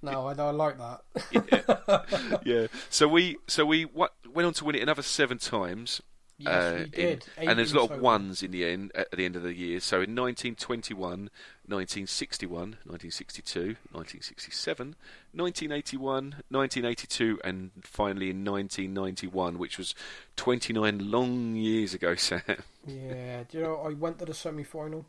No, 0.02 0.28
I 0.28 0.34
don't 0.34 0.58
like 0.58 0.76
that. 0.80 2.42
yeah. 2.44 2.68
So 2.90 3.08
we 3.08 3.38
so 3.48 3.66
we 3.66 3.86
went 3.86 4.12
on 4.36 4.54
to 4.54 4.66
win 4.66 4.76
it 4.76 4.82
another 4.82 5.04
seven 5.04 5.38
times. 5.38 6.02
Yes, 6.38 6.54
uh, 6.54 6.78
in- 6.84 6.90
did. 6.90 7.26
And 7.38 7.58
there's 7.58 7.72
a 7.72 7.80
lot 7.80 7.92
of 7.92 8.02
ones 8.02 8.44
in 8.44 8.52
the 8.52 8.66
end 8.66 8.92
at 8.94 9.12
the 9.12 9.26
end 9.26 9.36
of 9.36 9.44
the 9.44 9.54
year. 9.54 9.80
So 9.80 9.98
in 9.98 10.16
1921, 10.16 11.30
1961, 11.68 12.78
1962, 12.84 13.60
1967, 13.92 14.96
1981, 15.32 16.44
1982, 16.50 17.40
and 17.44 17.72
finally 17.84 18.30
in 18.30 18.44
1991, 18.44 19.58
which 19.58 19.78
was 19.78 19.96
29 20.36 21.10
long 21.10 21.56
years 21.56 21.94
ago, 21.94 22.16
Sam. 22.16 22.42
Yeah, 22.86 23.44
do 23.50 23.58
you 23.58 23.64
know, 23.64 23.78
I 23.78 23.94
went 23.94 24.20
to 24.20 24.26
the 24.26 24.34
semi 24.34 24.64
final. 24.64 25.06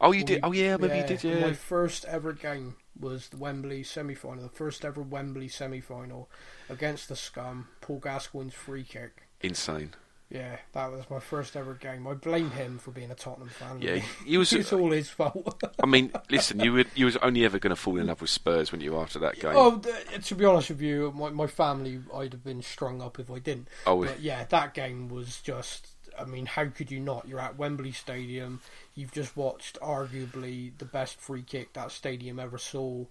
Oh, 0.00 0.12
you 0.12 0.24
did. 0.24 0.40
Oh, 0.42 0.52
yeah, 0.52 0.76
maybe 0.76 0.94
you 0.94 1.00
yeah, 1.00 1.16
did. 1.16 1.42
My 1.42 1.52
first 1.52 2.04
ever 2.06 2.32
game 2.32 2.76
was 2.98 3.28
the 3.28 3.36
Wembley 3.36 3.82
semi 3.82 4.14
final, 4.14 4.42
the 4.42 4.48
first 4.48 4.84
ever 4.84 5.02
Wembley 5.02 5.48
semi 5.48 5.80
final 5.80 6.28
against 6.68 7.08
the 7.08 7.16
Scum, 7.16 7.68
Paul 7.80 8.00
Gascoigne's 8.00 8.54
free 8.54 8.84
kick. 8.84 9.22
Insane. 9.40 9.94
Yeah, 10.34 10.56
that 10.72 10.90
was 10.90 11.04
my 11.10 11.18
first 11.18 11.56
ever 11.56 11.74
game. 11.74 12.06
I 12.06 12.14
blame 12.14 12.50
him 12.52 12.78
for 12.78 12.90
being 12.90 13.10
a 13.10 13.14
Tottenham 13.14 13.50
fan. 13.50 13.82
Yeah, 13.82 13.96
he 14.24 14.38
was- 14.38 14.52
it's 14.52 14.72
all 14.72 14.90
his 14.90 15.10
fault. 15.10 15.62
I 15.82 15.86
mean, 15.86 16.10
listen, 16.30 16.60
you 16.60 16.72
were 16.72 16.84
you 16.94 17.04
was 17.04 17.16
only 17.18 17.44
ever 17.44 17.58
going 17.58 17.74
to 17.74 17.76
fall 17.80 17.98
in 17.98 18.06
love 18.06 18.20
with 18.22 18.30
Spurs 18.30 18.72
when 18.72 18.80
you 18.80 18.96
after 18.98 19.18
that 19.18 19.38
game. 19.38 19.52
oh, 19.54 19.82
to 20.22 20.34
be 20.34 20.44
honest 20.46 20.70
with 20.70 20.80
you, 20.80 21.12
my, 21.14 21.28
my 21.30 21.46
family, 21.46 22.00
I'd 22.14 22.32
have 22.32 22.42
been 22.44 22.62
strung 22.62 23.02
up 23.02 23.18
if 23.18 23.30
I 23.30 23.40
didn't. 23.40 23.68
Oh, 23.86 24.04
But 24.04 24.20
yeah, 24.20 24.44
that 24.44 24.72
game 24.74 25.08
was 25.08 25.40
just. 25.40 25.88
I 26.18 26.24
mean, 26.24 26.46
how 26.46 26.66
could 26.66 26.90
you 26.90 27.00
not? 27.00 27.26
You're 27.28 27.40
at 27.40 27.56
Wembley 27.58 27.92
Stadium. 27.92 28.60
You've 28.94 29.12
just 29.12 29.36
watched 29.36 29.78
arguably 29.80 30.72
the 30.78 30.84
best 30.84 31.18
free 31.20 31.42
kick 31.42 31.72
that 31.74 31.90
stadium 31.90 32.38
ever 32.38 32.58
saw, 32.58 33.04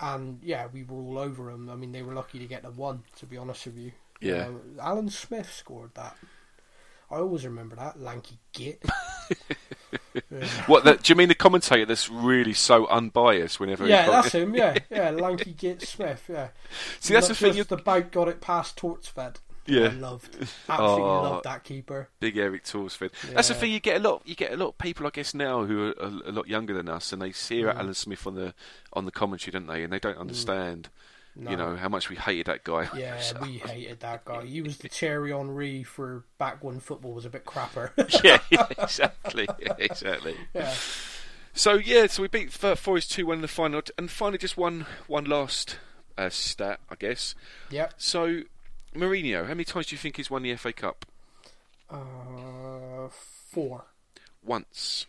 and 0.00 0.38
yeah, 0.42 0.66
we 0.72 0.82
were 0.84 0.96
all 0.96 1.18
over 1.18 1.50
them. 1.50 1.68
I 1.70 1.76
mean, 1.76 1.92
they 1.92 2.02
were 2.02 2.14
lucky 2.14 2.38
to 2.40 2.46
get 2.46 2.62
the 2.62 2.70
one. 2.70 3.02
To 3.16 3.26
be 3.26 3.36
honest 3.36 3.66
with 3.66 3.76
you, 3.78 3.92
Yeah. 4.20 4.46
Um, 4.46 4.60
Alan 4.80 5.08
Smith 5.08 5.52
scored 5.52 5.94
that. 5.94 6.16
I 7.12 7.16
always 7.18 7.44
remember 7.44 7.76
that 7.76 8.00
lanky 8.00 8.38
git. 8.52 8.82
What? 10.66 10.84
The, 10.84 10.94
do 10.94 11.10
you 11.12 11.16
mean 11.16 11.28
the 11.28 11.34
commentator 11.34 11.84
that's 11.86 12.08
really 12.08 12.52
so 12.54 12.86
unbiased 12.86 13.60
whenever? 13.60 13.86
yeah, 13.86 14.06
that's 14.10 14.32
him. 14.32 14.54
Yeah, 14.54 14.76
yeah, 14.90 15.10
lanky 15.10 15.52
git 15.52 15.82
Smith. 15.82 16.24
Yeah. 16.28 16.48
See, 17.00 17.12
that's 17.14 17.28
Not 17.28 17.36
the 17.36 17.44
thing. 17.44 17.54
just 17.54 17.70
You, 17.70 17.76
the 17.76 17.82
boat 17.82 18.10
got 18.12 18.28
it 18.28 18.40
past 18.40 18.76
Thorstvedt. 18.76 19.36
Yeah. 19.66 19.86
I 19.86 19.88
loved, 19.90 20.34
absolutely 20.68 21.02
Oh. 21.04 21.22
loved 21.22 21.44
that 21.44 21.64
keeper. 21.64 22.08
Big 22.20 22.36
Erik 22.36 22.64
Thorstvedt. 22.64 23.12
That's 23.32 23.48
the 23.48 23.54
thing. 23.54 23.70
You 23.72 23.80
get 23.80 24.00
a 24.04 24.08
lot. 24.08 24.22
You 24.24 24.34
get 24.34 24.52
a 24.52 24.56
lot 24.56 24.68
of 24.68 24.78
people, 24.78 25.06
I 25.06 25.10
guess, 25.10 25.34
now 25.34 25.64
who 25.64 25.88
are 25.88 25.92
a, 25.92 26.08
a 26.30 26.32
lot 26.32 26.48
younger 26.48 26.74
than 26.74 26.88
us, 26.88 27.12
and 27.12 27.20
they 27.22 27.30
hear 27.30 27.68
Mm. 27.72 27.78
Alan 27.78 27.94
Smith 27.94 28.26
on 28.26 28.34
the 28.34 28.54
on 28.92 29.04
the 29.04 29.12
commentary, 29.12 29.52
don't 29.52 29.66
they? 29.66 29.82
And 29.84 29.92
they 29.92 29.98
don't 30.00 30.18
understand, 30.18 30.88
you 31.36 31.56
know, 31.56 31.76
how 31.76 31.88
much 31.88 32.08
we 32.10 32.16
hated 32.16 32.46
that 32.46 32.64
guy. 32.64 32.88
Yeah, 32.96 33.18
So- 33.20 33.38
we 33.42 33.58
hated 33.58 34.00
that 34.00 34.24
guy. 34.24 34.44
He 34.44 34.60
was 34.62 34.78
the 34.78 34.88
Thierry 34.88 35.32
Henry 35.32 35.82
for 35.82 36.24
back 36.38 36.62
when 36.62 36.80
football 36.80 37.12
was 37.14 37.24
a 37.24 37.30
bit 37.30 37.44
crapper. 37.44 37.90
yeah, 38.24 38.38
yeah, 38.50 38.66
exactly, 38.82 39.48
yeah, 39.60 39.74
exactly. 39.78 40.36
yeah. 40.54 40.74
So 41.54 41.74
yeah, 41.74 42.06
so 42.06 42.22
we 42.22 42.28
beat 42.28 42.50
Forest 42.52 43.12
two 43.12 43.26
one 43.26 43.36
in 43.36 43.42
the 43.42 43.48
final, 43.48 43.82
and 43.98 44.10
finally 44.10 44.38
just 44.38 44.56
one 44.56 44.86
one 45.06 45.24
last 45.24 45.78
uh, 46.16 46.28
stat, 46.30 46.80
I 46.90 46.94
guess. 46.96 47.34
Yep. 47.70 47.94
So 47.98 48.42
Mourinho, 48.94 49.42
how 49.42 49.48
many 49.48 49.64
times 49.64 49.86
do 49.86 49.94
you 49.94 49.98
think 49.98 50.16
he's 50.16 50.30
won 50.30 50.42
the 50.42 50.54
FA 50.56 50.72
Cup? 50.72 51.04
Uh, 51.90 53.08
four. 53.50 53.84
Once. 54.44 55.06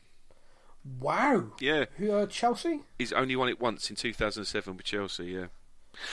Wow. 0.99 1.45
Yeah, 1.61 1.85
Who, 1.97 2.11
uh, 2.11 2.25
Chelsea? 2.27 2.81
he's 2.99 3.13
only 3.13 3.35
won 3.37 3.47
it 3.47 3.59
once 3.59 3.89
in 3.89 3.95
2007 3.95 4.75
with 4.75 4.85
Chelsea. 4.85 5.25
Yeah. 5.25 5.45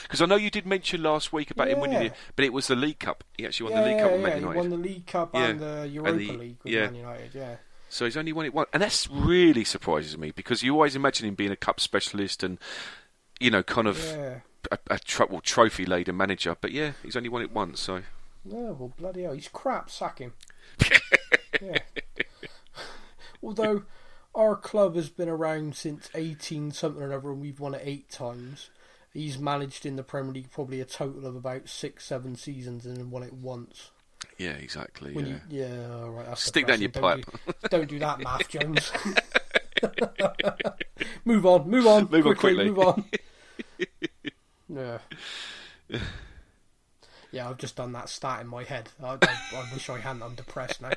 Because 0.03 0.21
I 0.21 0.25
know 0.25 0.35
you 0.35 0.49
did 0.49 0.65
mention 0.65 1.01
last 1.03 1.33
week 1.33 1.51
about 1.51 1.67
him 1.69 1.79
winning 1.79 2.01
it, 2.03 2.13
but 2.35 2.45
it 2.45 2.53
was 2.53 2.67
the 2.67 2.75
League 2.75 2.99
Cup. 2.99 3.23
He 3.37 3.45
actually 3.45 3.71
won 3.71 3.73
yeah, 3.73 3.81
the 3.83 3.89
League 3.89 4.01
Cup 4.01 4.11
with 4.11 4.21
yeah. 4.21 4.27
Man 4.27 4.33
He 4.37 4.39
United. 4.41 4.57
won 4.59 4.69
the 4.69 4.77
League 4.77 5.05
Cup 5.07 5.29
Yeah. 5.33 5.45
and 5.47 5.59
the 5.59 5.89
Europa 5.91 6.17
the- 6.17 6.31
League 6.33 6.57
with 6.63 6.73
yeah. 6.73 6.81
Man 6.85 6.95
United. 6.95 7.31
Yeah. 7.35 7.55
So 7.89 8.05
he's 8.05 8.15
only 8.15 8.31
won 8.31 8.45
it 8.45 8.53
once, 8.53 8.69
and 8.71 8.81
that's 8.81 9.09
really 9.09 9.63
surprises 9.65 10.17
me 10.17 10.31
because 10.31 10.63
you 10.63 10.73
always 10.73 10.95
imagine 10.95 11.27
him 11.27 11.35
being 11.35 11.51
a 11.51 11.57
cup 11.57 11.79
specialist 11.81 12.41
and 12.41 12.57
you 13.39 13.49
know, 13.49 13.63
kind 13.63 13.87
of 13.87 13.97
Yeah. 13.97 14.39
a, 14.71 14.77
a 14.91 14.99
tro- 14.99 15.27
well, 15.29 15.41
trophy 15.41 15.85
laden 15.85 16.15
manager. 16.15 16.55
But 16.61 16.71
yeah, 16.71 16.91
he's 17.03 17.15
only 17.17 17.27
won 17.29 17.41
it 17.41 17.51
once. 17.51 17.79
So 17.81 18.03
No, 18.45 18.77
well, 18.79 18.93
bloody 18.97 19.23
hell, 19.23 19.33
he's 19.33 19.47
crap. 19.49 19.89
Sack 19.89 20.19
him. 20.19 20.33
yeah. 21.61 21.79
Although 23.43 23.83
our 24.35 24.55
club 24.55 24.95
has 24.95 25.09
been 25.09 25.27
around 25.29 25.75
since 25.75 26.09
eighteen 26.15 26.71
something 26.71 27.01
or 27.03 27.13
other, 27.13 27.31
and 27.31 27.41
we've 27.41 27.59
won 27.59 27.73
it 27.73 27.81
eight 27.83 28.09
times. 28.09 28.69
He's 29.13 29.37
managed 29.37 29.85
in 29.85 29.97
the 29.97 30.03
Premier 30.03 30.31
League 30.33 30.51
probably 30.51 30.79
a 30.79 30.85
total 30.85 31.25
of 31.25 31.35
about 31.35 31.67
six, 31.67 32.05
seven 32.05 32.35
seasons, 32.35 32.85
and 32.85 33.11
won 33.11 33.23
it 33.23 33.33
once. 33.33 33.91
yeah, 34.37 34.51
exactly. 34.51 35.13
When 35.13 35.25
yeah. 35.25 35.33
you, 35.49 35.65
yeah, 35.65 35.93
all 35.95 36.11
right. 36.11 36.37
Stick 36.37 36.69
in 36.69 36.79
your 36.81 36.89
depressing. 36.89 37.23
pipe. 37.23 37.69
Don't 37.69 37.71
do, 37.71 37.77
don't 37.77 37.89
do 37.89 37.99
that, 37.99 38.19
Math 38.23 38.47
Jones. 38.47 38.91
move 41.25 41.45
on, 41.45 41.69
move 41.69 41.87
on, 41.87 42.07
Move 42.09 42.13
on 42.27 42.35
quickly, 42.35 42.35
quickly. 42.35 42.65
move 42.65 42.79
on. 42.79 43.05
yeah. 45.89 45.99
Yeah, 47.31 47.49
I've 47.49 47.57
just 47.57 47.77
done 47.77 47.93
that 47.93 48.09
stat 48.09 48.41
in 48.41 48.47
my 48.47 48.63
head. 48.63 48.89
I, 49.01 49.13
I, 49.13 49.17
I 49.21 49.69
wish 49.73 49.89
I 49.89 49.99
hadn't. 49.99 50.21
I'm 50.21 50.35
depressed 50.35 50.81
now. 50.81 50.91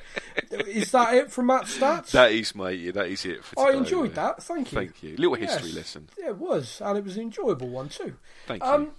Is 0.51 0.91
that 0.91 1.13
it 1.13 1.31
for 1.31 1.43
Matt 1.43 1.63
Stats? 1.63 2.11
That 2.11 2.31
is, 2.33 2.53
mate. 2.53 2.79
Yeah, 2.79 2.91
that 2.91 3.07
is 3.07 3.25
it 3.25 3.43
for 3.43 3.67
I 3.67 3.73
enjoyed 3.73 4.09
yeah. 4.15 4.23
that. 4.23 4.43
Thank 4.43 4.71
you. 4.71 4.77
Thank 4.77 5.03
you. 5.03 5.15
Little 5.15 5.39
Yes. 5.39 5.53
history 5.53 5.71
lesson. 5.71 6.09
Yeah, 6.19 6.29
it 6.29 6.37
was, 6.37 6.81
and 6.83 6.97
it 6.97 7.03
was 7.05 7.15
an 7.15 7.23
enjoyable 7.23 7.69
one 7.69 7.87
too. 7.89 8.15
Thank 8.47 8.63
you. 8.63 8.69
Um, 8.69 8.91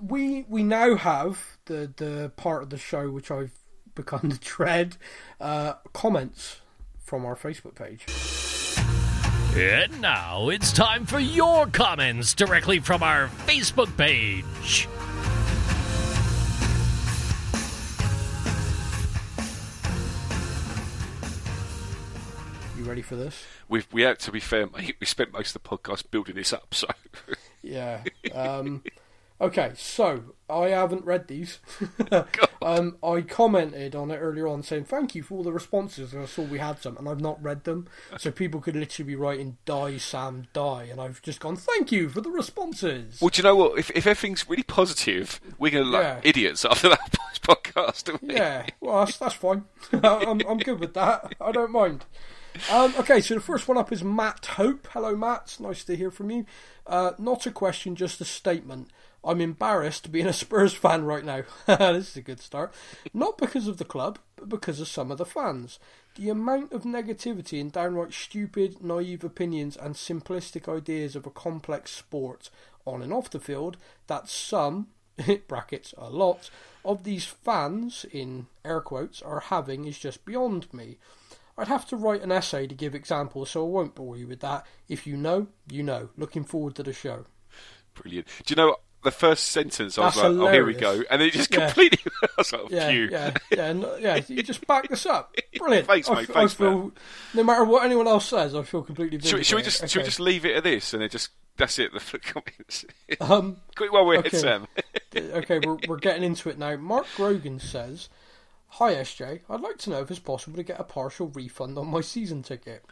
we 0.00 0.44
we 0.48 0.64
now 0.64 0.96
have 0.96 1.56
the 1.66 1.92
the 1.96 2.32
part 2.36 2.64
of 2.64 2.70
the 2.70 2.78
show 2.78 3.10
which 3.10 3.30
I've 3.30 3.52
begun 3.94 4.30
to 4.30 4.38
dread. 4.40 4.96
Uh, 5.40 5.74
comments 5.92 6.60
from 6.98 7.24
our 7.24 7.36
Facebook 7.36 7.74
page. 7.76 8.06
And 9.54 10.00
now 10.00 10.48
it's 10.48 10.72
time 10.72 11.04
for 11.04 11.18
your 11.20 11.66
comments 11.66 12.32
directly 12.32 12.78
from 12.78 13.02
our 13.02 13.28
Facebook 13.46 13.94
page. 13.98 14.88
Ready 22.92 23.00
for 23.00 23.16
this? 23.16 23.46
We've, 23.70 23.88
we 23.90 24.02
had 24.02 24.18
to 24.18 24.30
be 24.30 24.38
fair, 24.38 24.66
mate. 24.66 24.96
We 25.00 25.06
spent 25.06 25.32
most 25.32 25.56
of 25.56 25.62
the 25.62 25.66
podcast 25.66 26.10
building 26.10 26.34
this 26.34 26.52
up, 26.52 26.74
so 26.74 26.86
Yeah. 27.62 28.02
Um, 28.34 28.82
okay, 29.40 29.72
so 29.76 30.34
I 30.50 30.66
haven't 30.68 31.06
read 31.06 31.26
these. 31.26 31.60
um, 32.60 32.98
I 33.02 33.22
commented 33.22 33.94
on 33.96 34.10
it 34.10 34.16
earlier 34.18 34.46
on 34.46 34.62
saying 34.62 34.84
thank 34.84 35.14
you 35.14 35.22
for 35.22 35.36
all 35.36 35.42
the 35.42 35.52
responses, 35.54 36.12
and 36.12 36.22
I 36.22 36.26
saw 36.26 36.42
we 36.42 36.58
had 36.58 36.82
some, 36.82 36.98
and 36.98 37.08
I've 37.08 37.20
not 37.22 37.42
read 37.42 37.64
them. 37.64 37.86
So 38.18 38.30
people 38.30 38.60
could 38.60 38.76
literally 38.76 39.06
be 39.06 39.16
writing 39.16 39.56
"Die 39.64 39.96
Sam 39.96 40.48
Die," 40.52 40.82
and 40.90 41.00
I've 41.00 41.22
just 41.22 41.40
gone 41.40 41.56
thank 41.56 41.90
you 41.92 42.10
for 42.10 42.20
the 42.20 42.30
responses. 42.30 43.22
Well, 43.22 43.30
do 43.30 43.38
you 43.38 43.44
know 43.44 43.56
what? 43.56 43.78
If, 43.78 43.90
if 43.92 44.06
everything's 44.06 44.46
really 44.50 44.64
positive, 44.64 45.40
we're 45.58 45.70
going 45.72 45.84
to 45.84 45.90
look 45.90 46.02
like 46.04 46.24
Yeah. 46.24 46.28
idiots 46.30 46.66
after 46.66 46.90
that 46.90 47.14
podcast. 47.42 48.18
Yeah, 48.20 48.66
well, 48.82 49.04
that's, 49.06 49.16
that's 49.16 49.34
fine. 49.34 49.64
I'm, 49.94 50.42
I'm 50.46 50.58
good 50.58 50.78
with 50.78 50.92
that. 50.92 51.32
I 51.40 51.52
don't 51.52 51.72
mind. 51.72 52.04
Um, 52.70 52.94
okay, 52.98 53.20
so 53.20 53.34
the 53.34 53.40
first 53.40 53.66
one 53.66 53.78
up 53.78 53.92
is 53.92 54.04
Matt 54.04 54.46
Hope. 54.46 54.86
Hello, 54.92 55.16
Matt. 55.16 55.56
Nice 55.58 55.84
to 55.84 55.96
hear 55.96 56.10
from 56.10 56.30
you. 56.30 56.46
Uh, 56.86 57.12
not 57.18 57.46
a 57.46 57.50
question, 57.50 57.96
just 57.96 58.20
a 58.20 58.24
statement. 58.24 58.88
I'm 59.24 59.40
embarrassed 59.40 60.10
being 60.12 60.26
a 60.26 60.32
Spurs 60.32 60.74
fan 60.74 61.04
right 61.04 61.24
now. 61.24 61.44
this 61.66 62.10
is 62.10 62.16
a 62.16 62.22
good 62.22 62.40
start. 62.40 62.74
Not 63.14 63.38
because 63.38 63.68
of 63.68 63.78
the 63.78 63.84
club, 63.84 64.18
but 64.36 64.48
because 64.48 64.80
of 64.80 64.88
some 64.88 65.10
of 65.10 65.18
the 65.18 65.24
fans. 65.24 65.78
The 66.16 66.28
amount 66.28 66.72
of 66.72 66.82
negativity 66.82 67.60
and 67.60 67.72
downright 67.72 68.12
stupid, 68.12 68.82
naive 68.82 69.24
opinions 69.24 69.76
and 69.76 69.94
simplistic 69.94 70.68
ideas 70.68 71.16
of 71.16 71.26
a 71.26 71.30
complex 71.30 71.90
sport 71.92 72.50
on 72.84 73.00
and 73.00 73.12
off 73.12 73.30
the 73.30 73.40
field 73.40 73.76
that 74.08 74.28
some, 74.28 74.88
brackets, 75.48 75.94
a 75.96 76.10
lot, 76.10 76.50
of 76.84 77.04
these 77.04 77.24
fans, 77.24 78.04
in 78.10 78.46
air 78.64 78.80
quotes, 78.80 79.22
are 79.22 79.40
having 79.40 79.86
is 79.86 79.98
just 79.98 80.24
beyond 80.24 80.72
me. 80.74 80.98
I'd 81.62 81.68
have 81.68 81.86
to 81.88 81.96
write 81.96 82.22
an 82.22 82.30
essay 82.32 82.66
to 82.66 82.74
give 82.74 82.94
examples, 82.94 83.50
so 83.50 83.64
I 83.64 83.68
won't 83.68 83.94
bore 83.94 84.16
you 84.16 84.26
with 84.26 84.40
that. 84.40 84.66
If 84.88 85.06
you 85.06 85.16
know, 85.16 85.46
you 85.70 85.82
know. 85.82 86.10
Looking 86.16 86.44
forward 86.44 86.74
to 86.76 86.82
the 86.82 86.92
show. 86.92 87.24
Brilliant. 87.94 88.26
Do 88.44 88.52
you 88.52 88.56
know 88.56 88.76
the 89.04 89.10
first 89.10 89.46
sentence? 89.46 89.98
I 89.98 90.04
was 90.06 90.14
That's 90.14 90.28
like, 90.28 90.48
oh, 90.48 90.52
here 90.52 90.64
we 90.64 90.74
go, 90.74 91.02
and 91.10 91.20
then 91.20 91.28
it 91.28 91.32
just 91.32 91.52
Yeah. 91.52 91.66
completely. 91.66 92.10
I 92.22 92.28
was 92.38 92.52
like, 92.52 92.70
Yeah, 92.70 92.90
phew. 92.90 93.08
yeah, 93.10 93.34
yeah, 93.50 93.72
no, 93.72 93.96
yeah. 93.96 94.20
You 94.28 94.42
just 94.42 94.66
back 94.66 94.88
this 94.88 95.06
up. 95.06 95.34
Brilliant. 95.56 95.86
Thanks, 95.86 96.08
I, 96.08 96.14
mate, 96.14 96.28
f- 96.28 96.34
thanks, 96.34 96.54
I 96.54 96.56
feel, 96.56 96.92
no 97.34 97.42
matter 97.44 97.64
what 97.64 97.84
anyone 97.84 98.06
else 98.08 98.26
says, 98.26 98.54
I 98.54 98.62
feel 98.62 98.82
completely. 98.82 99.18
Should, 99.20 99.38
we- 99.38 99.44
should 99.44 99.56
we 99.56 99.62
just 99.62 99.88
should 99.88 100.00
we 100.00 100.04
just 100.04 100.20
leave 100.20 100.44
it 100.44 100.56
at 100.56 100.64
this 100.64 100.92
and 100.94 101.02
then 101.02 101.10
just 101.10 101.30
that's 101.56 101.78
it? 101.78 101.90
The 102.12 102.18
comments. 102.18 102.84
Um, 103.20 103.56
Quick 103.76 103.92
while 103.92 104.06
we're 104.06 104.18
okay. 104.18 104.36
Sam. 104.36 104.66
okay, 105.14 105.58
we're, 105.64 105.78
we're 105.86 105.98
getting 105.98 106.22
into 106.22 106.48
it 106.48 106.58
now. 106.58 106.76
Mark 106.76 107.06
Grogan 107.16 107.58
says, 107.60 108.08
Hi 108.76 108.94
SJ, 108.94 109.40
I'd 109.50 109.60
like 109.60 109.76
to 109.80 109.90
know 109.90 110.00
if 110.00 110.10
it's 110.10 110.18
possible 110.18 110.56
to 110.56 110.62
get 110.62 110.80
a 110.80 110.84
partial 110.84 111.26
refund 111.28 111.76
on 111.76 111.88
my 111.88 112.00
season 112.00 112.42
ticket. 112.42 112.82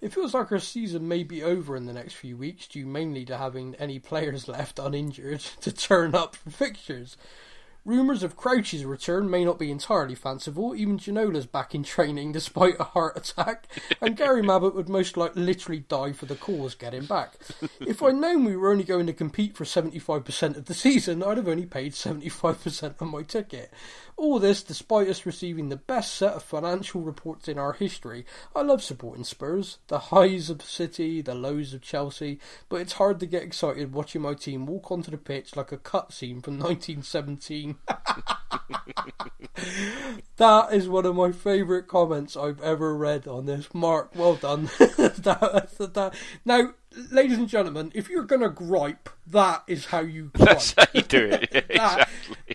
It 0.00 0.14
feels 0.14 0.32
like 0.32 0.50
our 0.50 0.58
season 0.58 1.08
may 1.08 1.24
be 1.24 1.42
over 1.42 1.76
in 1.76 1.84
the 1.84 1.92
next 1.92 2.14
few 2.14 2.38
weeks, 2.38 2.66
due 2.66 2.86
mainly 2.86 3.26
to 3.26 3.36
having 3.36 3.74
any 3.74 3.98
players 3.98 4.48
left 4.48 4.78
uninjured 4.78 5.40
to 5.60 5.72
turn 5.72 6.14
up 6.14 6.36
for 6.36 6.48
fixtures. 6.48 7.18
Rumours 7.86 8.22
of 8.22 8.36
Crouch's 8.36 8.84
return 8.84 9.30
may 9.30 9.42
not 9.42 9.58
be 9.58 9.70
entirely 9.70 10.14
fanciful. 10.14 10.74
Even 10.74 10.98
Ginola's 10.98 11.46
back 11.46 11.74
in 11.74 11.82
training 11.82 12.32
despite 12.32 12.78
a 12.78 12.84
heart 12.84 13.16
attack, 13.16 13.66
and 14.02 14.18
Gary 14.18 14.42
Mabbutt 14.42 14.74
would 14.74 14.90
most 14.90 15.16
likely 15.16 15.42
literally 15.42 15.80
die 15.80 16.12
for 16.12 16.26
the 16.26 16.34
cause 16.34 16.74
getting 16.74 17.06
back. 17.06 17.34
If 17.80 18.02
I'd 18.02 18.16
known 18.16 18.44
we 18.44 18.54
were 18.54 18.70
only 18.70 18.84
going 18.84 19.06
to 19.06 19.14
compete 19.14 19.56
for 19.56 19.64
75% 19.64 20.56
of 20.58 20.66
the 20.66 20.74
season, 20.74 21.22
I'd 21.22 21.38
have 21.38 21.48
only 21.48 21.64
paid 21.64 21.92
75% 21.92 23.00
of 23.00 23.08
my 23.08 23.22
ticket. 23.22 23.72
All 24.20 24.38
this 24.38 24.62
despite 24.62 25.08
us 25.08 25.24
receiving 25.24 25.70
the 25.70 25.76
best 25.76 26.12
set 26.14 26.34
of 26.34 26.42
financial 26.42 27.00
reports 27.00 27.48
in 27.48 27.58
our 27.58 27.72
history. 27.72 28.26
I 28.54 28.60
love 28.60 28.82
supporting 28.82 29.24
Spurs, 29.24 29.78
the 29.88 29.98
highs 29.98 30.50
of 30.50 30.60
City, 30.60 31.22
the 31.22 31.34
lows 31.34 31.72
of 31.72 31.80
Chelsea, 31.80 32.38
but 32.68 32.82
it's 32.82 32.92
hard 32.92 33.18
to 33.20 33.26
get 33.26 33.42
excited 33.42 33.94
watching 33.94 34.20
my 34.20 34.34
team 34.34 34.66
walk 34.66 34.92
onto 34.92 35.10
the 35.10 35.16
pitch 35.16 35.56
like 35.56 35.72
a 35.72 35.78
cutscene 35.78 36.44
from 36.44 36.58
1917. 36.58 37.76
that 40.36 40.72
is 40.72 40.86
one 40.86 41.06
of 41.06 41.16
my 41.16 41.32
favourite 41.32 41.86
comments 41.88 42.36
I've 42.36 42.60
ever 42.60 42.94
read 42.94 43.26
on 43.26 43.46
this. 43.46 43.72
Mark, 43.74 44.10
well 44.14 44.34
done. 44.34 44.64
that, 44.78 45.68
that- 45.78 46.14
now, 46.44 46.74
ladies 47.10 47.38
and 47.38 47.48
gentlemen, 47.48 47.90
if 47.94 48.10
you're 48.10 48.24
going 48.24 48.42
to 48.42 48.50
gripe, 48.50 49.08
that 49.26 49.62
is 49.66 49.86
how 49.86 50.00
you 50.00 50.30
gripe. 50.34 50.48
That's 50.48 50.74
how 50.76 50.84
you 50.92 51.02
do 51.02 51.24
it. 51.24 51.66
Yeah, 51.70 51.70
That, 51.76 51.98
exactly. 51.98 52.09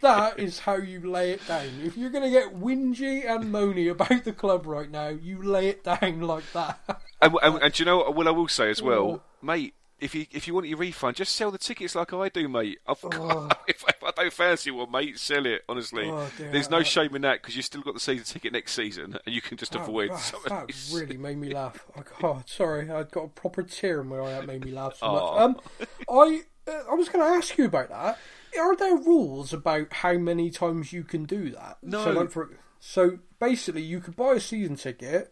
That 0.05 0.39
is 0.39 0.59
how 0.59 0.75
you 0.77 0.99
lay 1.09 1.31
it 1.31 1.47
down. 1.47 1.67
If 1.83 1.97
you're 1.97 2.09
going 2.09 2.23
to 2.23 2.29
get 2.29 2.55
whingy 2.59 3.29
and 3.29 3.45
moany 3.53 3.89
about 3.91 4.23
the 4.23 4.31
club 4.33 4.65
right 4.65 4.89
now, 4.89 5.09
you 5.09 5.41
lay 5.43 5.67
it 5.67 5.83
down 5.83 6.21
like 6.21 6.43
that. 6.53 6.79
And, 7.21 7.33
and, 7.41 7.55
and 7.63 7.73
do 7.73 7.81
you 7.81 7.85
know 7.85 7.97
what? 7.97 8.15
Well, 8.15 8.27
I 8.27 8.31
will 8.31 8.47
say 8.49 8.69
as 8.69 8.81
well, 8.83 9.23
mate. 9.41 9.73
if 9.99 10.13
you 10.13 10.25
if 10.31 10.47
you 10.47 10.53
want 10.53 10.67
your 10.67 10.77
refund, 10.77 11.15
just 11.15 11.33
sell 11.35 11.49
the 11.49 11.57
tickets 11.57 11.95
like 11.95 12.13
I 12.13 12.27
do, 12.29 12.47
mate. 12.49 12.77
I've 12.85 12.99
Oh. 13.03 13.09
got, 13.09 13.61
if, 13.67 13.83
if 13.87 14.03
I 14.03 14.11
don't 14.11 14.33
fancy 14.33 14.69
one, 14.69 14.91
mate, 14.91 15.17
sell 15.17 15.45
it. 15.45 15.63
Honestly, 15.67 16.07
Oh, 16.07 16.29
dear, 16.37 16.51
there's 16.51 16.69
no 16.69 16.79
I- 16.79 16.83
shame 16.83 17.15
in 17.15 17.21
that 17.23 17.41
because 17.41 17.55
you've 17.55 17.65
still 17.65 17.81
got 17.81 17.93
the 17.95 17.99
season 18.01 18.25
ticket 18.25 18.51
next 18.53 18.73
season, 18.73 19.17
and 19.25 19.33
you 19.33 19.41
can 19.41 19.57
just 19.57 19.73
avoid 19.73 20.11
that, 20.11 20.19
some 20.19 20.41
that 20.49 20.71
really 20.93 21.17
made 21.17 21.37
me 21.37 21.51
laugh. 21.53 21.83
Oh, 22.21 22.43
sorry, 22.45 22.91
I 22.91 23.03
got 23.03 23.23
a 23.23 23.27
proper 23.29 23.63
tear 23.63 24.01
in 24.01 24.07
my 24.09 24.19
eye. 24.19 24.31
That 24.33 24.45
made 24.45 24.63
me 24.65 24.71
laugh 24.71 24.97
so 24.97 25.11
much. 25.11 25.41
Um, 25.41 25.59
I 26.11 26.41
uh, 26.67 26.71
I 26.91 26.93
was 26.95 27.09
going 27.09 27.25
to 27.25 27.37
ask 27.37 27.57
you 27.57 27.65
about 27.65 27.89
that. 27.89 28.19
Are 28.59 28.75
there 28.75 28.95
rules 28.95 29.53
about 29.53 29.91
how 29.93 30.13
many 30.13 30.49
times 30.49 30.93
you 30.93 31.03
can 31.03 31.23
do 31.25 31.49
that? 31.51 31.77
No. 31.81 32.03
So, 32.03 32.11
like 32.11 32.31
for, 32.31 32.49
so 32.79 33.19
basically, 33.39 33.81
you 33.81 33.99
could 33.99 34.15
buy 34.15 34.33
a 34.33 34.39
season 34.39 34.75
ticket, 34.75 35.31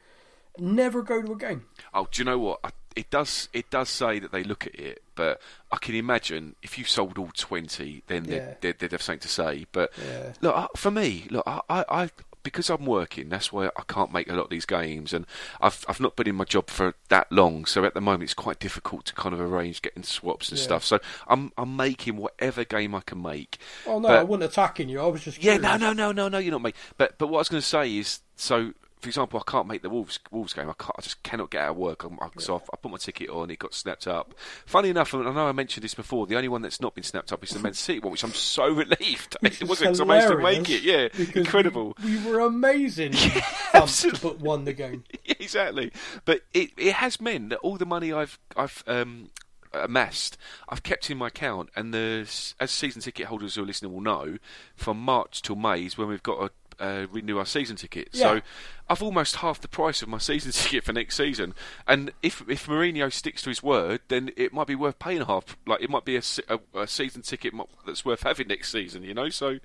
never 0.57 1.01
go 1.01 1.21
to 1.21 1.31
a 1.33 1.37
game. 1.37 1.65
Oh, 1.93 2.07
do 2.11 2.21
you 2.21 2.25
know 2.25 2.39
what? 2.39 2.59
I, 2.63 2.69
it 2.95 3.09
does. 3.09 3.49
It 3.53 3.69
does 3.71 3.89
say 3.89 4.19
that 4.19 4.31
they 4.31 4.43
look 4.43 4.67
at 4.67 4.75
it, 4.75 5.01
but 5.15 5.41
I 5.71 5.77
can 5.77 5.95
imagine 5.95 6.55
if 6.61 6.77
you 6.77 6.83
sold 6.83 7.17
all 7.17 7.31
twenty, 7.35 8.03
then 8.07 8.23
they'd, 8.23 8.35
Yeah. 8.35 8.53
they'd, 8.61 8.77
they'd 8.79 8.91
have 8.91 9.01
something 9.01 9.19
to 9.21 9.27
say. 9.27 9.65
But 9.71 9.91
Yeah. 10.03 10.33
look, 10.41 10.77
for 10.77 10.91
me, 10.91 11.25
look, 11.31 11.43
I, 11.47 11.61
I, 11.69 11.85
I, 11.89 12.09
because 12.43 12.69
I'm 12.69 12.85
working, 12.85 13.29
that's 13.29 13.51
why 13.51 13.67
I 13.67 13.83
can't 13.87 14.11
make 14.13 14.29
a 14.29 14.33
lot 14.33 14.43
of 14.45 14.49
these 14.49 14.65
games, 14.65 15.13
and 15.13 15.25
I've 15.61 15.83
I've 15.87 15.99
not 15.99 16.15
been 16.15 16.27
in 16.27 16.35
my 16.35 16.43
job 16.45 16.69
for 16.69 16.93
that 17.09 17.31
long, 17.31 17.65
so 17.65 17.83
at 17.85 17.93
the 17.93 18.01
moment 18.01 18.23
it's 18.23 18.33
quite 18.33 18.59
difficult 18.59 19.05
to 19.05 19.13
kind 19.13 19.33
of 19.33 19.41
arrange 19.41 19.81
getting 19.81 20.03
swaps 20.03 20.49
and 20.49 20.57
Yeah. 20.59 20.63
stuff. 20.65 20.83
So 20.83 20.99
I'm 21.27 21.51
I'm 21.57 21.75
making 21.75 22.17
whatever 22.17 22.63
game 22.63 22.93
I 22.93 23.01
can 23.01 23.21
make. 23.21 23.57
Oh 23.87 23.99
no, 23.99 24.09
But- 24.09 24.19
I 24.19 24.23
wasn't 24.23 24.43
attacking 24.51 24.89
you. 24.89 25.01
I 25.01 25.07
was 25.07 25.23
just 25.23 25.41
Yeah, 25.43 25.57
no, 25.57 25.77
no, 25.77 25.93
no, 25.93 26.11
no, 26.11 26.27
no. 26.27 26.37
You're 26.37 26.51
not 26.51 26.61
mate. 26.61 26.75
But 26.97 27.17
but 27.17 27.27
what 27.27 27.37
I 27.37 27.41
was 27.41 27.49
going 27.49 27.61
to 27.61 27.67
say 27.67 27.97
is, 27.97 28.19
so 28.35 28.73
for 29.03 29.09
example, 29.09 29.43
I 29.45 29.51
can't 29.51 29.67
make 29.67 29.81
the 29.81 29.89
Wolves 29.89 30.19
Wolves 30.31 30.53
game. 30.53 30.69
I. 30.69 30.73
I 30.97 31.01
just 31.01 31.21
cannot 31.23 31.49
get 31.51 31.61
out 31.63 31.71
of 31.71 31.77
work. 31.77 32.03
I'm, 32.03 32.17
I, 32.21 32.29
So 32.39 32.55
I, 32.55 32.57
I 32.73 32.77
put 32.77 32.91
my 32.91 32.97
ticket 32.97 33.29
on. 33.29 33.49
It 33.51 33.59
got 33.59 33.73
snapped 33.73 34.07
up. 34.07 34.33
Funny 34.65 34.89
enough, 34.89 35.13
and 35.13 35.27
I 35.27 35.33
know 35.33 35.47
I 35.47 35.51
mentioned 35.51 35.83
this 35.83 35.93
before. 35.93 36.25
The 36.27 36.35
only 36.35 36.47
one 36.47 36.61
that's 36.61 36.81
not 36.81 36.95
been 36.95 37.03
snapped 37.03 37.31
up 37.33 37.43
is 37.43 37.51
the 37.51 37.59
Man 37.59 37.73
City 37.73 37.99
one, 37.99 38.11
which 38.11 38.23
I'm 38.23 38.31
so 38.33 38.67
relieved. 38.73 39.37
Which 39.41 39.61
it 39.61 39.67
wasn't 39.67 39.89
'cause 39.89 40.01
I 40.01 40.05
managed 40.05 40.29
to 40.29 40.37
make 40.37 40.69
it. 40.69 40.81
Yeah, 40.83 41.07
incredible. 41.35 41.95
We, 42.03 42.17
we 42.17 42.31
were 42.31 42.39
amazing. 42.39 43.11
to 43.13 43.43
absolutely. 43.73 44.19
put 44.19 44.39
won 44.39 44.65
the 44.65 44.73
game. 44.73 45.03
Exactly. 45.39 45.91
But 46.25 46.41
it 46.53 46.71
it 46.77 46.93
has 46.93 47.19
meant 47.19 47.49
that 47.49 47.59
all 47.59 47.77
the 47.77 47.85
money 47.85 48.13
I've 48.13 48.39
I've 48.55 48.83
um, 48.87 49.29
amassed, 49.73 50.37
I've 50.69 50.83
kept 50.83 51.09
in 51.09 51.17
my 51.17 51.27
account, 51.27 51.69
and 51.75 51.93
there's 51.93 52.55
as 52.59 52.71
season 52.71 53.01
ticket 53.01 53.27
holders 53.27 53.55
who 53.55 53.63
are 53.63 53.65
listening 53.65 53.93
will 53.93 54.01
know, 54.01 54.37
from 54.75 54.97
March 54.99 55.41
till 55.41 55.55
May 55.55 55.83
is 55.85 55.97
when 55.97 56.07
we've 56.07 56.23
got 56.23 56.39
to 56.39 56.51
uh, 56.79 57.05
renew 57.11 57.37
our 57.37 57.45
season 57.45 57.75
ticket. 57.75 58.09
Yeah. 58.11 58.21
So 58.21 58.41
I've 58.89 59.01
almost 59.03 59.37
half 59.37 59.61
the 59.61 59.67
price 59.67 60.01
of 60.01 60.09
my 60.09 60.17
season 60.17 60.51
ticket 60.53 60.83
for 60.83 60.93
next 60.93 61.15
season. 61.17 61.53
And 61.87 62.11
if 62.21 62.43
if 62.49 62.67
Mourinho 62.67 63.11
sticks 63.11 63.41
to 63.43 63.49
his 63.49 63.61
word, 63.63 64.01
then 64.07 64.31
it 64.37 64.53
might 64.53 64.67
be 64.67 64.75
worth 64.75 64.99
paying 64.99 65.23
half. 65.25 65.57
Like 65.65 65.81
it 65.81 65.89
might 65.89 66.05
be 66.05 66.15
a, 66.17 66.21
a, 66.49 66.59
a 66.81 66.87
season 66.87 67.21
ticket 67.21 67.53
that's 67.85 68.03
worth 68.05 68.23
having 68.23 68.47
next 68.47 68.71
season. 68.71 69.03
You 69.03 69.13
know, 69.13 69.29
so. 69.29 69.59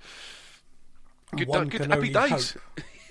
Good, 1.35 1.47
One 1.47 1.69
good 1.69 1.81
can 1.81 1.89
happy 1.91 2.11
only 2.15 2.29
days. 2.29 2.57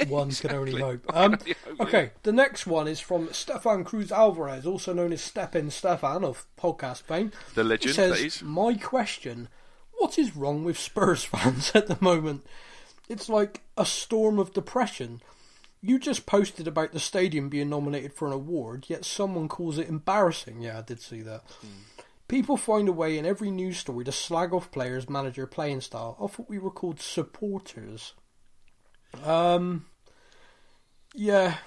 hope. 0.00 0.08
One 0.08 0.30
can 0.32 0.52
only 0.52 0.74
hope. 0.80 1.06
One 1.06 1.14
can 1.16 1.16
Um, 1.16 1.32
only 1.40 1.54
hope, 1.64 1.80
okay, 1.80 2.10
the 2.24 2.32
next 2.32 2.66
one 2.66 2.88
is 2.88 2.98
from 3.00 3.32
Stefan 3.32 3.84
Cruz 3.84 4.10
Alvarez, 4.10 4.66
also 4.66 4.92
known 4.92 5.12
as 5.12 5.22
Stepin 5.22 5.70
Stefan 5.70 6.24
of 6.24 6.46
podcast 6.58 7.02
fame. 7.02 7.30
The 7.54 7.62
He 7.62 7.68
legend, 7.68 7.94
says, 7.94 8.10
that 8.18 8.20
is. 8.24 8.42
My 8.42 8.74
question 8.74 9.48
What 9.98 10.18
is 10.18 10.34
wrong 10.36 10.64
with 10.64 10.78
Spurs 10.78 11.24
fans 11.24 11.70
at 11.74 11.86
the 11.86 11.98
moment? 12.00 12.44
It's 13.08 13.28
like 13.28 13.62
a 13.76 13.86
storm 13.86 14.38
of 14.38 14.52
depression. 14.52 15.22
You 15.80 15.98
just 15.98 16.26
posted 16.26 16.66
about 16.66 16.92
the 16.92 17.00
stadium 17.00 17.48
being 17.48 17.70
nominated 17.70 18.12
for 18.12 18.26
an 18.26 18.34
award, 18.34 18.86
yet 18.88 19.04
someone 19.04 19.48
calls 19.48 19.78
it 19.78 19.88
embarrassing. 19.88 20.60
Yeah, 20.60 20.78
I 20.78 20.82
did 20.82 21.00
see 21.00 21.22
that. 21.22 21.44
People 22.26 22.56
find 22.56 22.88
a 22.88 22.92
way 22.92 23.16
in 23.16 23.24
every 23.24 23.50
news 23.50 23.78
story 23.78 24.04
to 24.04 24.12
slag 24.12 24.52
off 24.52 24.70
players, 24.70 25.08
manager, 25.08 25.46
playing 25.46 25.80
style. 25.80 26.16
I 26.20 26.26
thought 26.26 26.48
we 26.48 26.58
were 26.58 26.70
called 26.70 27.00
supporters. 27.00 28.12
Um, 29.24 29.86
yeah, 31.14 31.58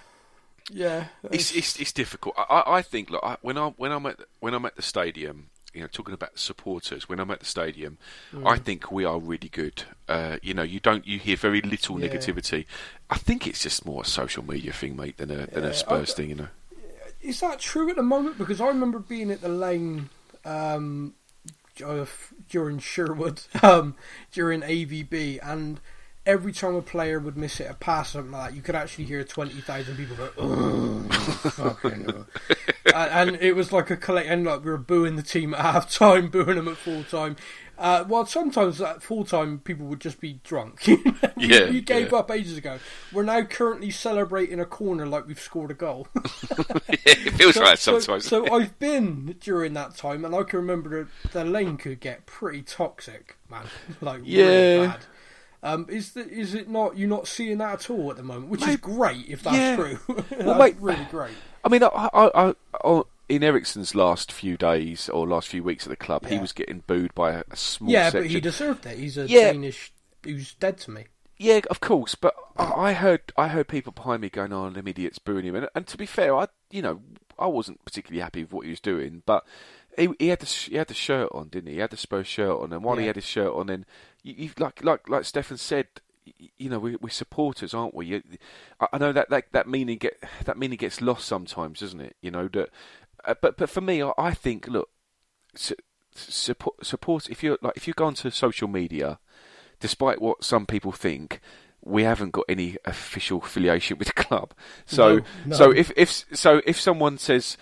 yeah. 0.69 1.05
it's, 1.31 1.55
it's 1.55 1.79
it's 1.79 1.91
difficult. 1.91 2.35
I, 2.37 2.43
I 2.43 2.77
I 2.77 2.81
think 2.81 3.09
look, 3.09 3.23
I, 3.23 3.37
when 3.41 3.57
I 3.57 3.69
when 3.69 3.91
I'm 3.91 4.05
at 4.05 4.19
when 4.39 4.53
I'm 4.53 4.65
at 4.65 4.75
the 4.75 4.81
stadium, 4.81 5.51
you 5.74 5.82
know, 5.82 5.88
talking 5.88 6.13
about 6.13 6.38
supporters, 6.38 7.07
when 7.07 7.19
I'm 7.19 7.32
at 7.32 7.39
the 7.39 7.45
stadium, 7.45 7.97
Mm. 8.34 8.45
I 8.47 8.57
think 8.57 8.91
we 8.91 9.05
are 9.05 9.19
really 9.19 9.49
good. 9.49 9.84
Uh, 10.07 10.38
you 10.41 10.53
know, 10.53 10.63
you 10.63 10.80
don't 10.80 11.05
you 11.07 11.17
hear 11.19 11.36
very 11.38 11.61
little 11.61 11.99
Yeah. 11.99 12.07
negativity. 12.07 12.65
I 13.09 13.17
think 13.17 13.47
it's 13.47 13.63
just 13.63 13.86
more 13.86 14.01
a 14.01 14.05
social 14.05 14.43
media 14.43 14.74
thing, 14.74 14.95
mate, 14.95 15.17
than 15.17 15.32
a 15.32 15.47
than 15.47 15.63
a 15.63 15.74
Spurs 15.74 16.11
I- 16.11 16.15
thing. 16.15 16.30
You 16.30 16.36
know, 16.36 16.47
Is 17.22 17.39
that 17.41 17.59
true 17.59 17.89
at 17.89 17.95
the 17.95 18.03
moment? 18.03 18.38
Because 18.38 18.59
I 18.59 18.67
remember 18.67 18.99
being 18.99 19.30
at 19.32 19.41
the 19.41 19.49
lane 19.49 20.09
um, 20.43 21.13
uh, 21.86 22.05
during 22.49 22.80
Sherwood, 22.80 23.41
um, 23.63 23.95
during 24.32 24.61
AVB, 24.61 25.39
and 25.43 25.80
every 26.26 26.51
time 26.53 26.76
a 26.76 26.82
player 26.82 27.19
would 27.19 27.38
miss 27.38 27.59
it, 27.59 27.69
a 27.69 27.74
pass, 27.74 28.09
or 28.09 28.19
something 28.19 28.32
like 28.32 28.49
that, 28.51 28.55
you 28.55 28.61
could 28.61 28.76
actually 28.76 29.05
hear 29.05 29.24
20,000 29.24 29.95
people 29.97 30.15
go, 30.15 30.30
"Ugh, 30.38 31.13
fucking 31.53 32.05
and, 32.95 33.30
and 33.32 33.36
it 33.41 33.55
was 33.55 33.72
like 33.72 33.89
a 33.89 33.97
collect, 33.97 34.28
and 34.28 34.45
like 34.45 34.63
we 34.63 34.72
were 34.72 34.78
booing 34.78 35.15
the 35.15 35.24
team 35.24 35.53
at 35.53 35.59
half 35.74 35.91
time, 35.91 36.30
booing 36.30 36.55
them 36.55 36.67
at 36.67 36.78
full 36.78 37.03
time. 37.03 37.36
Uh, 37.78 38.05
well, 38.07 38.28
sometimes 38.28 38.80
at 38.80 39.01
full 39.01 39.24
time 39.26 39.57
people 39.57 39.88
would 39.88 39.99
just 39.99 40.19
be 40.22 40.39
drunk. 40.43 40.86
you, 40.88 41.01
Yeah, 41.36 41.63
you 41.65 41.82
gave 41.82 42.11
yeah. 42.11 42.19
up 42.19 42.30
ages 42.30 42.55
ago. 42.55 42.78
We're 43.11 43.24
now 43.24 43.41
currently 43.41 43.89
celebrating 43.89 44.59
a 44.59 44.65
corner 44.65 45.07
like 45.07 45.26
we've 45.26 45.39
scored 45.39 45.72
a 45.72 45.74
goal. 45.74 46.07
it 46.88 47.34
feels 47.34 47.55
So- 47.55 47.61
like 47.61 47.69
that 47.72 47.80
so- 47.80 47.99
sometimes. 47.99 48.28
So, 48.28 48.53
I've 48.53 48.78
been 48.78 49.36
during 49.39 49.74
that 49.74 49.95
time, 49.95 50.24
and 50.26 50.36
I 50.36 50.43
can 50.43 50.59
remember 50.59 51.07
the, 51.24 51.30
the 51.30 51.43
lane 51.43 51.78
could 51.78 51.99
get 51.99 52.28
pretty 52.28 52.61
toxic, 52.61 53.38
man. 53.49 53.65
Like 53.99 54.22
Yeah. 54.26 54.45
real 54.45 54.86
bad. 54.88 54.99
Um, 55.64 55.86
is 55.89 56.14
the, 56.14 56.28
is 56.28 56.53
it 56.55 56.70
not? 56.70 56.97
You're 56.97 57.09
not 57.09 57.28
seeing 57.28 57.59
that 57.59 57.74
at 57.74 57.89
all 57.89 58.09
at 58.09 58.18
the 58.18 58.24
moment, 58.24 58.47
which 58.49 58.66
is 58.68 58.78
great 58.78 59.28
if 59.28 59.43
that's 59.43 59.55
yeah. 59.57 59.76
true. 59.76 59.99
that's 60.30 60.43
Well, 60.43 60.57
mate, 60.57 60.76
really 60.80 61.05
great. 61.12 61.34
I 61.64 61.70
mean, 61.70 61.84
I, 61.84 62.09
I, 62.14 62.53
I, 62.84 63.01
in 63.30 63.43
Eriksen's 63.43 63.93
last 63.93 64.32
few 64.32 64.57
days 64.57 65.07
or 65.09 65.28
last 65.28 65.47
few 65.49 65.62
weeks 65.64 65.86
at 65.86 65.89
the 65.91 65.95
club, 65.95 66.26
he 66.26 66.39
was 66.39 66.51
getting 66.51 66.84
booed 66.88 67.14
by 67.14 67.32
a, 67.34 67.43
a 67.51 67.55
small 67.55 67.91
Yeah, 67.91 68.05
section. 68.05 68.22
but 68.24 68.32
he 68.32 68.41
deserved 68.41 68.86
it. 68.88 68.97
He's 68.97 69.18
a 69.18 69.28
Yeah. 69.28 69.51
Danish 69.51 69.93
who's 70.24 70.53
dead 70.55 70.80
to 70.80 70.91
me. 70.91 71.05
Yeah, 71.38 71.62
of 71.70 71.80
course, 71.80 72.14
but 72.16 72.36
I 72.57 72.89
I 72.89 72.93
heard 72.93 73.22
I 73.38 73.47
heard 73.47 73.68
people 73.68 73.91
behind 73.91 74.22
me 74.22 74.30
going, 74.30 74.53
"Oh, 74.53 74.70
them 74.70 74.88
idiots 74.88 75.18
booing 75.18 75.45
him," 75.45 75.55
and, 75.55 75.68
and 75.74 75.88
to 75.88 75.97
be 75.97 76.05
fair, 76.05 76.36
I 76.36 76.47
you 76.70 76.84
know 76.84 77.01
I 77.39 77.47
wasn't 77.47 77.84
particularly 77.84 78.22
happy 78.22 78.43
with 78.43 78.53
what 78.53 78.66
he 78.66 78.70
was 78.70 78.80
doing, 78.80 79.24
but 79.26 79.43
he 79.97 80.09
he 80.19 80.27
had 80.29 80.39
the 80.39 80.45
he 80.45 80.75
had 80.77 80.87
the 80.87 80.93
shirt 80.93 81.29
on, 81.33 81.49
didn't 81.49 81.67
he? 81.67 81.73
He 81.75 81.79
had 81.79 81.89
the 81.91 81.97
Spurs 81.97 82.27
shirt 82.27 82.59
on, 82.59 82.71
and 82.73 82.83
while 82.83 82.97
he 82.97 83.07
had 83.07 83.15
his 83.15 83.25
shirt 83.25 83.53
on, 83.53 83.67
then 83.67 83.85
you, 84.23 84.33
you 84.37 84.49
like 84.57 84.83
like 84.83 85.07
like 85.09 85.25
Stefan 85.25 85.57
said. 85.57 85.87
You 86.57 86.69
know, 86.69 86.77
we, 86.77 86.95
we're 86.97 87.09
supporters, 87.09 87.73
aren't 87.73 87.95
we? 87.95 88.05
You- 88.05 88.23
I 88.91 88.99
know 88.99 89.11
that, 89.11 89.31
that 89.31 89.45
that 89.53 89.67
meaning 89.67 89.97
get 89.97 90.23
that 90.45 90.55
meaning 90.57 90.77
gets 90.77 91.01
lost 91.01 91.25
sometimes, 91.27 91.79
doesn't 91.79 91.99
it? 91.99 92.15
You 92.21 92.29
know 92.29 92.47
that, 92.49 92.69
uh, 93.25 93.33
but 93.41 93.57
but 93.57 93.69
for 93.71 93.81
me, 93.81 94.03
I, 94.03 94.11
I 94.19 94.31
think 94.31 94.67
look, 94.67 94.89
su- 95.55 95.75
support 96.13 96.85
support 96.85 97.27
if 97.29 97.41
you're 97.43 97.57
like 97.63 97.75
if 97.75 97.87
you 97.87 97.93
go 97.93 98.05
onto 98.05 98.29
social 98.29 98.67
media, 98.67 99.17
despite 99.79 100.21
what 100.21 100.43
some 100.43 100.67
people 100.67 100.91
think, 100.91 101.41
we 101.83 102.03
haven't 102.03 102.31
got 102.31 102.45
any 102.47 102.77
official 102.85 103.39
affiliation 103.39 103.97
with 103.97 104.07
the 104.09 104.13
club. 104.23 104.53
So, 104.85 105.17
No, 105.17 105.23
no. 105.47 105.55
so 105.55 105.71
if 105.71 105.91
if 105.97 106.11
so, 106.33 106.61
if 106.65 106.79
someone 106.79 107.17
says 107.17 107.57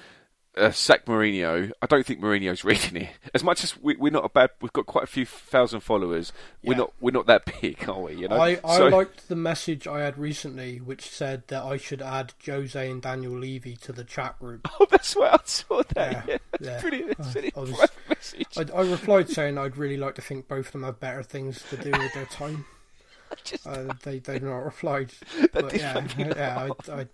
uh, 0.59 0.71
sack 0.71 1.05
Mourinho, 1.05 1.71
I 1.81 1.85
don't 1.85 2.05
think 2.05 2.19
Mourinho's 2.21 2.63
reading 2.65 3.03
it. 3.03 3.09
As 3.33 3.43
much 3.43 3.63
as 3.63 3.77
we, 3.81 3.95
we're 3.95 4.11
not 4.11 4.25
a 4.25 4.29
bad, 4.29 4.49
we've 4.61 4.73
got 4.73 4.85
quite 4.85 5.03
a 5.03 5.07
few 5.07 5.25
thousand 5.25 5.79
followers. 5.81 6.31
We're 6.63 6.77
not 6.77 6.93
we're 6.99 7.11
not 7.11 7.25
that 7.27 7.45
big, 7.61 7.87
are 7.89 7.99
we? 7.99 8.15
You 8.15 8.27
know. 8.27 8.37
I, 8.37 8.59
I 8.63 8.77
So- 8.77 8.87
liked 8.89 9.27
the 9.29 9.35
message 9.35 9.87
I 9.87 10.01
had 10.01 10.17
recently, 10.17 10.77
which 10.77 11.09
said 11.09 11.43
that 11.47 11.63
I 11.63 11.77
should 11.77 12.01
add 12.01 12.33
Jose 12.45 12.89
and 12.89 13.01
Daniel 13.01 13.37
Levy 13.37 13.75
to 13.77 13.91
the 13.91 14.03
chat 14.03 14.37
group. 14.39 14.67
Oh, 14.79 14.85
that's 14.89 15.15
why 15.15 15.29
I 15.29 15.39
saw 15.45 15.81
that. 15.95 16.25
Yeah, 16.27 16.37
Yeah, 16.59 16.81
yeah. 16.91 17.13
I- 17.19 17.51
I 17.55 17.59
was- 17.59 17.89
I, 18.57 18.65
I 18.75 18.81
replied 18.81 19.29
saying 19.29 19.57
I'd 19.57 19.77
really 19.77 19.97
like 19.97 20.15
to 20.15 20.21
think 20.21 20.47
both 20.47 20.67
of 20.67 20.71
them 20.73 20.83
have 20.83 20.99
better 20.99 21.23
things 21.23 21.63
to 21.69 21.77
do 21.77 21.91
with 21.91 22.13
their 22.13 22.25
time. 22.25 22.65
Just- 23.43 23.65
Uh, 23.67 23.93
they 24.03 24.19
they've 24.19 24.41
not 24.43 24.57
replied, 24.65 25.11
but 25.53 25.73
yeah, 25.75 26.05
yeah, 26.17 26.69
I, 26.87 26.91
I, 26.93 27.07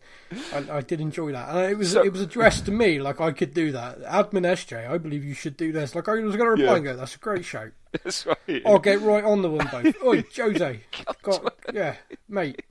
I, 0.54 0.78
I 0.78 0.82
did 0.82 1.02
enjoy 1.02 1.32
that, 1.32 1.50
and 1.50 1.72
it 1.72 1.78
was 1.78 1.92
So- 1.92 2.04
it 2.04 2.12
was 2.12 2.22
addressed 2.22 2.66
to 2.66 2.72
me 2.72 3.00
like 3.00 3.22
I 3.22 3.32
could 3.32 3.54
do 3.54 3.72
that. 3.74 4.02
Admin 4.04 4.46
SJ, 4.46 4.90
I 4.90 4.98
believe 4.98 5.24
you 5.24 5.34
should 5.34 5.58
do 5.58 5.72
this. 5.72 5.96
Like 5.96 6.08
I 6.10 6.14
was 6.14 6.36
going 6.36 6.46
to 6.46 6.52
reply 6.52 6.66
Yeah. 6.66 6.76
and 6.76 6.84
go, 6.84 6.96
"That's 6.96 7.16
a 7.16 7.20
great 7.20 7.46
show." 7.46 7.72
That's 8.04 8.26
right. 8.26 8.62
I'll 8.66 8.80
get 8.80 9.00
right 9.02 9.24
on 9.24 9.42
the 9.42 9.50
one 9.50 9.68
both. 9.72 9.96
Oi, 10.04 10.24
Jose, 10.36 10.82
got 11.22 11.56
yeah, 11.74 11.96
mate. 12.28 12.62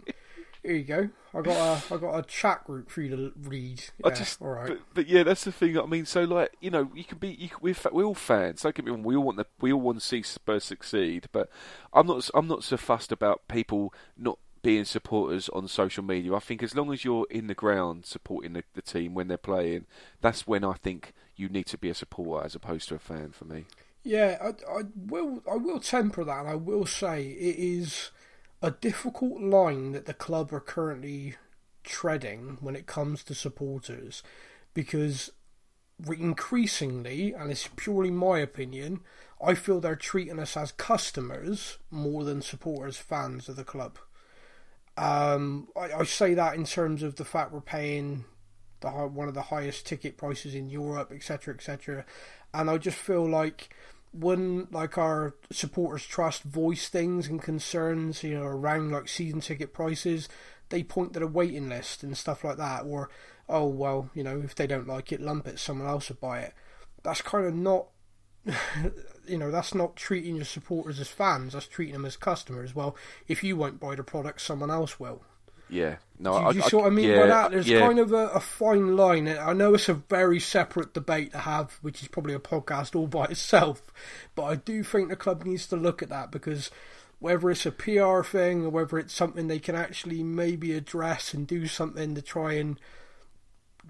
Here 0.65 0.77
you 0.77 0.85
go. 0.85 1.11
I 1.35 1.43
got 1.43 1.57
a 1.91 1.95
I 1.95 1.99
got 1.99 2.19
a 2.19 2.23
chat 2.23 2.65
group 2.65 2.91
for 2.91 3.03
you 3.03 3.15
to 3.15 3.33
read. 3.37 3.83
I 4.03 4.11
just, 4.11 4.41
all 4.41 4.49
right. 4.49 4.69
but, 4.69 4.79
but 4.95 5.07
yeah, 5.09 5.23
that's 5.23 5.45
the 5.45 5.53
thing. 5.53 5.79
I 5.79 5.85
mean, 5.85 6.07
so 6.07 6.25
like 6.25 6.57
you 6.61 6.71
know, 6.71 6.91
you 6.95 7.05
can 7.05 7.19
be, 7.19 7.29
you 7.29 7.51
can, 7.51 7.59
we're, 7.61 7.75
fa- 7.75 7.91
we're 7.93 8.05
all 8.05 8.15
fans. 8.15 8.62
Don't 8.62 8.75
get 8.75 8.85
me 8.85 8.91
wrong. 8.91 9.03
We 9.03 9.15
all 9.15 9.25
want 9.25 9.37
the, 9.37 9.47
we 9.61 9.73
all 9.73 9.81
want 9.81 10.01
to 10.01 10.07
see 10.07 10.23
Spurs 10.23 10.65
succeed. 10.65 11.27
But 11.33 11.51
I'm 11.93 12.07
not, 12.07 12.31
I'm 12.35 12.49
not 12.49 12.65
so 12.65 12.79
fussed 12.79 13.12
about 13.12 13.47
people 13.47 13.93
not 14.17 14.39
being 14.62 14.87
supporters 14.87 15.51
on 15.51 15.69
social 15.69 16.03
media. 16.03 16.35
I 16.35 16.39
think 16.39 16.62
as 16.62 16.75
long 16.75 16.91
as 16.91 17.05
you're 17.05 17.27
in 17.29 17.49
the 17.49 17.55
ground 17.55 18.07
supporting 18.07 18.55
the, 18.55 18.65
the 18.73 18.81
team 18.81 19.12
when 19.12 19.29
they're 19.29 19.37
playing, 19.37 19.85
that's 20.23 20.47
when 20.47 20.65
I 20.65 20.73
think 20.73 21.12
you 21.37 21.51
need 21.51 21.67
to 21.67 21.77
be 21.77 21.91
a 21.91 21.95
supporter 21.95 22.47
as 22.47 22.55
opposed 22.55 22.89
to 22.89 22.95
a 22.95 22.99
fan 22.99 23.33
for 23.33 23.45
me. 23.45 23.67
Yeah, 24.03 24.39
I, 24.41 24.49
I 24.71 24.83
will. 24.95 25.43
I 25.51 25.57
will 25.57 25.81
temper 25.81 26.25
that, 26.25 26.41
and 26.41 26.49
I 26.49 26.55
will 26.57 26.85
say 26.87 27.25
it 27.27 27.57
is 27.59 28.11
a 28.65 28.71
difficult 28.71 29.43
line 29.43 29.93
that 29.93 30.07
the 30.07 30.15
club 30.15 30.51
are 30.51 30.59
currently 30.59 31.35
treading 31.83 32.57
when 32.62 32.75
it 32.75 32.87
comes 32.87 33.23
to 33.23 33.35
supporters, 33.35 34.23
because 34.73 35.31
increasingly, 36.09 37.35
and 37.35 37.51
it's 37.51 37.69
purely 37.77 38.11
my 38.11 38.39
opinion, 38.39 39.01
I 39.45 39.55
feel 39.55 39.81
they're 39.81 39.95
treating 39.95 40.39
us 40.39 40.57
as 40.57 40.73
customers 40.73 41.77
more 41.91 42.25
than 42.25 42.41
supporters, 42.41 42.97
fans 42.97 43.51
of 43.51 43.57
the 43.57 43.65
club. 43.65 43.99
Um, 44.97 45.69
I, 45.77 45.93
I 45.93 46.05
say 46.05 46.33
that 46.33 46.55
in 46.55 46.65
terms 46.65 47.03
of 47.03 47.17
the 47.17 47.25
fact 47.27 47.53
we're 47.53 47.61
paying 47.61 48.25
the 48.81 48.89
one 48.89 49.29
of 49.29 49.35
the 49.35 49.43
highest 49.43 49.85
ticket 49.87 50.17
prices 50.17 50.55
in 50.55 50.71
Europe, 50.71 51.12
etc., 51.12 51.53
etc. 51.53 52.07
And 52.55 52.71
I 52.71 52.79
just 52.79 52.97
feel 52.97 53.29
like 53.29 53.77
when 54.15 54.69
like 54.71 54.97
our 54.97 55.35
supporters 55.51 56.07
trust 56.07 56.43
voice 56.43 56.89
things 56.89 57.27
and 57.27 57.43
concerns, 57.43 58.23
you 58.23 58.35
know, 58.35 58.45
around 58.45 58.93
like 58.93 59.09
season 59.09 59.41
ticket 59.41 59.73
prices, 59.73 60.29
they 60.69 60.83
point 60.83 61.12
to 61.12 61.21
the 61.21 61.27
waiting 61.27 61.69
list 61.69 62.03
and 62.03 62.17
stuff 62.17 62.45
like 62.45 62.57
that, 62.57 62.85
or 62.85 63.11
oh 63.49 63.67
well, 63.67 64.11
you 64.15 64.23
know, 64.23 64.41
if 64.41 64.55
they 64.55 64.67
don't 64.67 64.87
like 64.87 65.12
it, 65.12 65.21
lump 65.21 65.49
it, 65.49 65.59
someone 65.59 65.89
else 65.89 66.09
will 66.09 66.17
buy 66.21 66.41
it. 66.41 66.55
That's 67.03 67.23
kind 67.23 67.47
of 67.47 67.55
not 67.55 67.89
you 69.27 69.39
know, 69.39 69.51
that's 69.51 69.75
not 69.75 69.97
treating 69.97 70.37
your 70.37 70.45
supporters 70.45 71.01
as 71.01 71.09
fans. 71.09 71.55
That's 71.55 71.67
treating 71.67 71.95
them 71.95 72.05
as 72.05 72.17
customers. 72.17 72.75
Well, 72.75 72.97
if 73.27 73.43
you 73.43 73.57
won't 73.57 73.81
buy 73.81 73.95
the 73.95 74.05
product, 74.05 74.41
someone 74.41 74.71
else 74.71 75.01
will. 75.01 75.23
Yeah, 75.69 75.97
no, 76.19 76.39
Do 76.39 76.47
I, 76.47 76.51
you 76.53 76.62
I, 76.62 76.77
what 76.77 76.87
I 76.87 76.91
mean 76.91 77.09
yeah, 77.09 77.21
by 77.21 77.27
that? 77.27 77.51
There's 77.51 77.69
yeah. 77.69 77.81
kind 77.81 77.99
of 77.99 78.12
a, 78.12 78.29
a 78.29 78.41
fine 78.41 78.97
line. 78.97 79.29
I 79.29 79.53
know 79.53 79.75
it's 79.75 79.89
a 79.89 79.95
very 79.95 80.39
separate 80.39 80.95
debate 80.95 81.33
to 81.33 81.39
have, 81.39 81.79
which 81.83 82.03
is 82.03 82.09
probably 82.09 82.35
a 82.35 82.39
podcast 82.39 82.95
all 82.95 83.07
by 83.07 83.25
itself. 83.31 83.93
But 84.35 84.45
I 84.45 84.55
do 84.57 84.83
think 84.83 85.09
the 85.09 85.17
club 85.17 85.45
needs 85.45 85.67
to 85.69 85.77
look 85.77 86.03
at 86.03 86.09
that 86.11 86.31
because 86.31 86.71
whether 87.19 87.51
it's 87.51 87.67
a 87.67 87.73
PR 87.73 88.23
thing 88.23 88.65
or 88.65 88.71
whether 88.71 88.99
it's 88.99 89.15
something 89.15 89.49
they 89.49 89.59
can 89.59 89.75
actually 89.75 90.23
maybe 90.23 90.73
address 90.73 91.35
and 91.35 91.47
do 91.47 91.67
something 91.67 92.15
to 92.15 92.23
try 92.23 92.53
and 92.55 92.79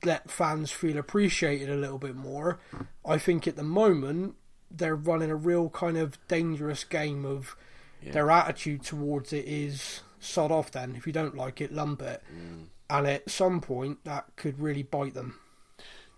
let 0.05 0.31
fans 0.31 0.71
feel 0.71 0.97
appreciated 0.97 1.69
a 1.69 1.77
little 1.77 1.99
bit 1.99 2.17
more, 2.17 2.59
I 3.05 3.19
think 3.19 3.47
at 3.47 3.57
the 3.57 3.63
moment 3.63 4.37
they're 4.71 4.97
running 4.97 5.31
a 5.31 5.37
real 5.37 5.69
kind 5.69 5.97
of 5.97 6.19
dangerous 6.27 6.85
game 6.85 7.25
of 7.25 7.57
their 8.03 8.31
attitude 8.31 8.83
towards 8.83 9.33
it 9.33 9.47
is 9.47 10.03
sod 10.25 10.51
off 10.51 10.71
then 10.71 10.95
if 10.97 11.07
you 11.07 11.13
don't 11.13 11.37
like 11.37 11.61
it 11.61 11.73
lump 11.73 12.03
it 12.03 12.23
Mm. 12.33 12.67
and 12.91 13.07
at 13.07 13.31
some 13.31 13.61
point 13.61 14.05
that 14.05 14.25
could 14.37 14.59
really 14.59 14.83
bite 14.83 15.15
them 15.15 15.39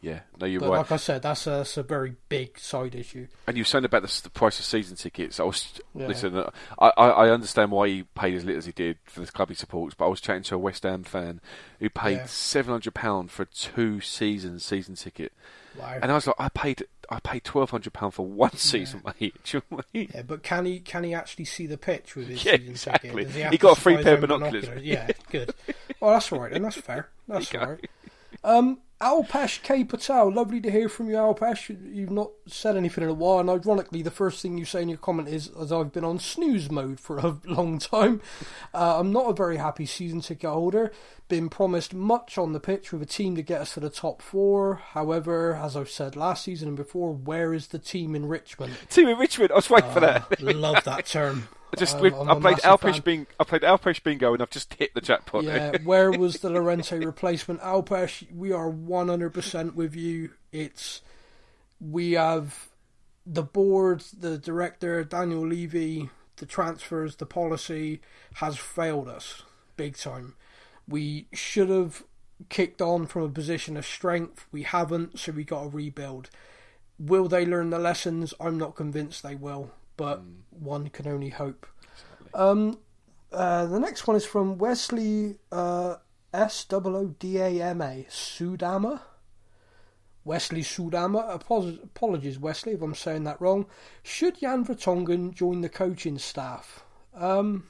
Yeah, 0.03 0.21
no, 0.41 0.47
you're 0.47 0.61
but 0.61 0.71
right. 0.71 0.79
like 0.79 0.93
i 0.93 0.97
said 0.97 1.23
that's 1.23 1.47
a, 1.47 1.51
that's 1.51 1.77
a 1.77 1.83
very 1.83 2.15
big 2.29 2.59
side 2.59 2.95
issue 2.95 3.27
And 3.49 3.57
you 3.57 3.63
were 3.63 3.67
saying 3.67 3.85
about 3.85 4.03
the, 4.03 4.21
the 4.23 4.31
price 4.31 4.59
of 4.59 4.65
season 4.67 4.97
tickets. 4.97 5.41
I 5.41 5.45
was 5.45 5.81
Yeah. 5.95 6.07
listen. 6.07 6.37
uh, 6.37 6.51
I, 6.79 6.91
I 6.97 7.09
I 7.27 7.31
understand 7.31 7.71
why 7.73 7.89
he 7.89 8.03
paid 8.15 8.35
as 8.35 8.45
little 8.45 8.59
as 8.59 8.67
he 8.67 8.73
did 8.73 8.99
for 9.05 9.21
the 9.21 9.27
club 9.33 9.49
he 9.49 9.55
supports, 9.55 9.95
but 9.95 10.05
I 10.07 10.09
was 10.09 10.21
chatting 10.21 10.43
to 10.45 10.55
a 10.55 10.59
West 10.59 10.83
Ham 10.85 11.03
fan 11.03 11.41
who 11.81 11.89
paid 11.89 12.19
Yeah. 12.19 12.27
seven 12.27 12.73
hundred 12.73 12.95
pound 12.95 13.31
for 13.31 13.43
a 13.43 13.47
two 13.47 14.01
season 14.01 14.59
season 14.61 14.95
ticket, 14.97 15.33
wow 15.79 15.99
and 16.03 16.13
I 16.13 16.15
was 16.15 16.27
like, 16.27 16.37
I 16.39 16.49
paid 16.51 16.85
I 17.11 17.21
paid 17.21 17.45
twelve 17.45 17.71
hundred 17.71 17.93
pound 17.93 18.15
for 18.15 18.27
one 18.27 18.57
season, 18.57 19.03
mate. 19.05 19.35
You 19.53 19.63
know 19.71 19.79
I 19.79 19.83
mean? 19.93 20.09
yeah, 20.15 20.23
but 20.23 20.43
can 20.43 20.67
he 20.67 20.81
can 20.81 21.05
he 21.05 21.15
actually 21.15 21.45
see 21.45 21.67
the 21.67 21.79
pitch 21.79 22.17
with 22.17 22.29
his 22.29 22.45
Yeah, 22.45 22.57
season 22.57 22.71
exactly. 22.73 23.25
ticket? 23.25 23.43
Does 23.43 23.53
He 23.53 23.59
got 23.59 23.79
a 23.79 23.81
free 23.81 24.03
pair 24.03 24.15
of 24.15 24.25
own 24.25 24.39
binoculars. 24.41 24.83
Yeah, 24.83 25.09
good. 25.31 25.55
Well, 26.01 26.13
that's 26.13 26.31
all 26.33 26.41
right, 26.41 26.53
and 26.53 26.65
that's 26.65 26.77
fair. 26.77 27.09
That's 27.29 27.53
all 27.55 27.67
right. 27.67 27.91
Um, 28.45 28.79
Alpesh 28.99 29.63
K 29.63 29.85
Patel, 29.85 30.33
lovely 30.33 30.59
to 30.59 30.71
hear 30.71 30.89
from 30.89 31.11
you, 31.11 31.17
Alpesh. 31.17 31.69
You've 31.95 32.11
not 32.11 32.31
said 32.47 32.79
anything 32.79 33.05
in 33.05 33.11
a 33.11 33.15
while, 33.15 33.41
and 33.41 33.51
ironically, 33.51 34.01
the 34.01 34.11
first 34.11 34.41
thing 34.41 34.57
you 34.57 34.65
say 34.65 34.81
in 34.81 34.89
your 34.89 34.97
comment 34.97 35.29
is, 35.29 35.51
"As 35.61 35.71
I've 35.71 35.93
been 35.93 36.05
on 36.05 36.19
snooze 36.19 36.71
mode 36.71 36.99
for 36.99 37.19
a 37.19 37.37
long 37.45 37.79
time, 37.79 38.23
uh, 38.73 38.99
I'm 38.99 39.13
not 39.13 39.29
a 39.29 39.35
very 39.35 39.59
happy 39.59 39.85
season 39.85 40.23
ticket 40.23 40.49
holder. 40.49 40.93
Been 41.29 41.51
promised 41.51 41.93
much 41.93 42.39
on 42.39 42.55
the 42.55 42.61
pitch 42.61 42.91
with 42.91 43.03
a 43.03 43.07
team 43.07 43.37
to 43.37 43.43
get 43.43 43.61
us 43.61 43.75
to 43.75 43.81
the 43.81 43.91
top 43.91 44.23
four. 44.23 44.77
However, 44.77 45.55
as 45.55 45.77
I've 45.77 45.91
said 45.91 46.17
last 46.17 46.45
season 46.45 46.69
and 46.69 46.77
before, 46.77 47.13
where 47.13 47.53
is 47.53 47.67
the 47.67 47.79
team 47.79 48.15
in 48.15 48.27
Richmond? 48.27 48.77
Team 48.89 49.09
in 49.09 49.19
Richmond. 49.19 49.53
I 49.53 49.57
was 49.57 49.69
waiting 49.69 49.91
for 49.91 50.01
that. 50.01 50.41
Uh, 50.43 50.53
love 50.55 50.85
that 50.85 51.05
term. 51.05 51.49
I 51.77 51.81
just 51.81 51.97
oh, 51.97 52.05
I'm- 52.05 52.29
I'm 52.31 52.39
I 52.39 52.41
played 52.41 52.57
Alpesh. 52.59 53.05
Bingo. 53.05 53.27
I 53.39 53.45
played 53.45 53.62
Alpesh 53.62 54.03
Bingo, 54.03 54.33
and 54.33 54.43
I've 54.43 54.51
just 54.51 54.74
hit 54.74 54.95
the 54.95 55.01
jackpot. 55.01 55.45
Yeah, 55.45 55.77
where 55.85 56.11
was 56.11 56.41
the 56.41 56.51
Llorente 56.51 56.99
replacement? 56.99 57.61
Alpesh, 57.61 58.33
we 58.35 58.53
are 58.53 58.70
100% 58.70 59.74
with 59.74 59.95
you. 59.95 60.31
It's 60.53 61.03
we 61.81 62.12
have 62.12 62.68
the 63.27 63.43
board, 63.43 64.03
the 64.18 64.39
director, 64.39 65.05
Daniel 65.05 65.47
Levy, 65.47 66.09
the 66.37 66.47
transfers, 66.47 67.16
the 67.16 67.27
policy 67.27 68.01
has 68.35 68.57
failed 68.57 69.09
us 69.09 69.43
big 69.77 69.97
time. 69.97 70.35
We 70.89 71.27
should 71.33 71.68
have 71.68 72.05
kicked 72.49 72.81
on 72.81 73.07
from 73.07 73.22
a 73.22 73.29
position 73.29 73.77
of 73.77 73.87
strength. 73.87 74.47
We 74.53 74.62
haven't, 74.62 75.18
so 75.18 75.33
we 75.33 75.45
got 75.45 75.62
to 75.62 75.68
rebuild. 75.68 76.31
Will 76.99 77.29
they 77.29 77.45
learn 77.45 77.70
the 77.70 77.79
lessons? 77.79 78.33
I'm 78.41 78.59
not 78.59 78.74
convinced 78.77 79.22
they 79.22 79.35
will, 79.35 79.72
but 79.97 80.23
one 80.51 80.89
can 80.89 81.09
only 81.09 81.31
hope. 81.31 81.67
Um, 82.35 82.79
uh, 83.33 83.67
the 83.67 83.81
next 83.81 84.07
one 84.07 84.17
is 84.17 84.25
from 84.25 84.59
Wesley 84.59 85.37
uh, 85.51 85.97
S 86.33 86.67
O 86.71 86.83
O 86.85 87.07
D 87.19 87.39
A 87.39 87.63
M 87.63 87.81
A 87.81 88.07
Soodama. 88.11 89.01
Wesley 90.25 90.63
Soodama. 90.63 91.33
Apologies, 91.33 91.79
apologies, 91.83 92.39
Wesley, 92.39 92.73
if 92.73 92.83
I'm 92.83 92.95
saying 92.95 93.25
that 93.25 93.41
wrong. 93.41 93.67
Should 94.03 94.41
Jan 94.41 94.65
Vertonghen 94.65 95.33
join 95.33 95.61
the 95.61 95.69
coaching 95.69 96.19
staff? 96.19 96.85
Um, 97.15 97.69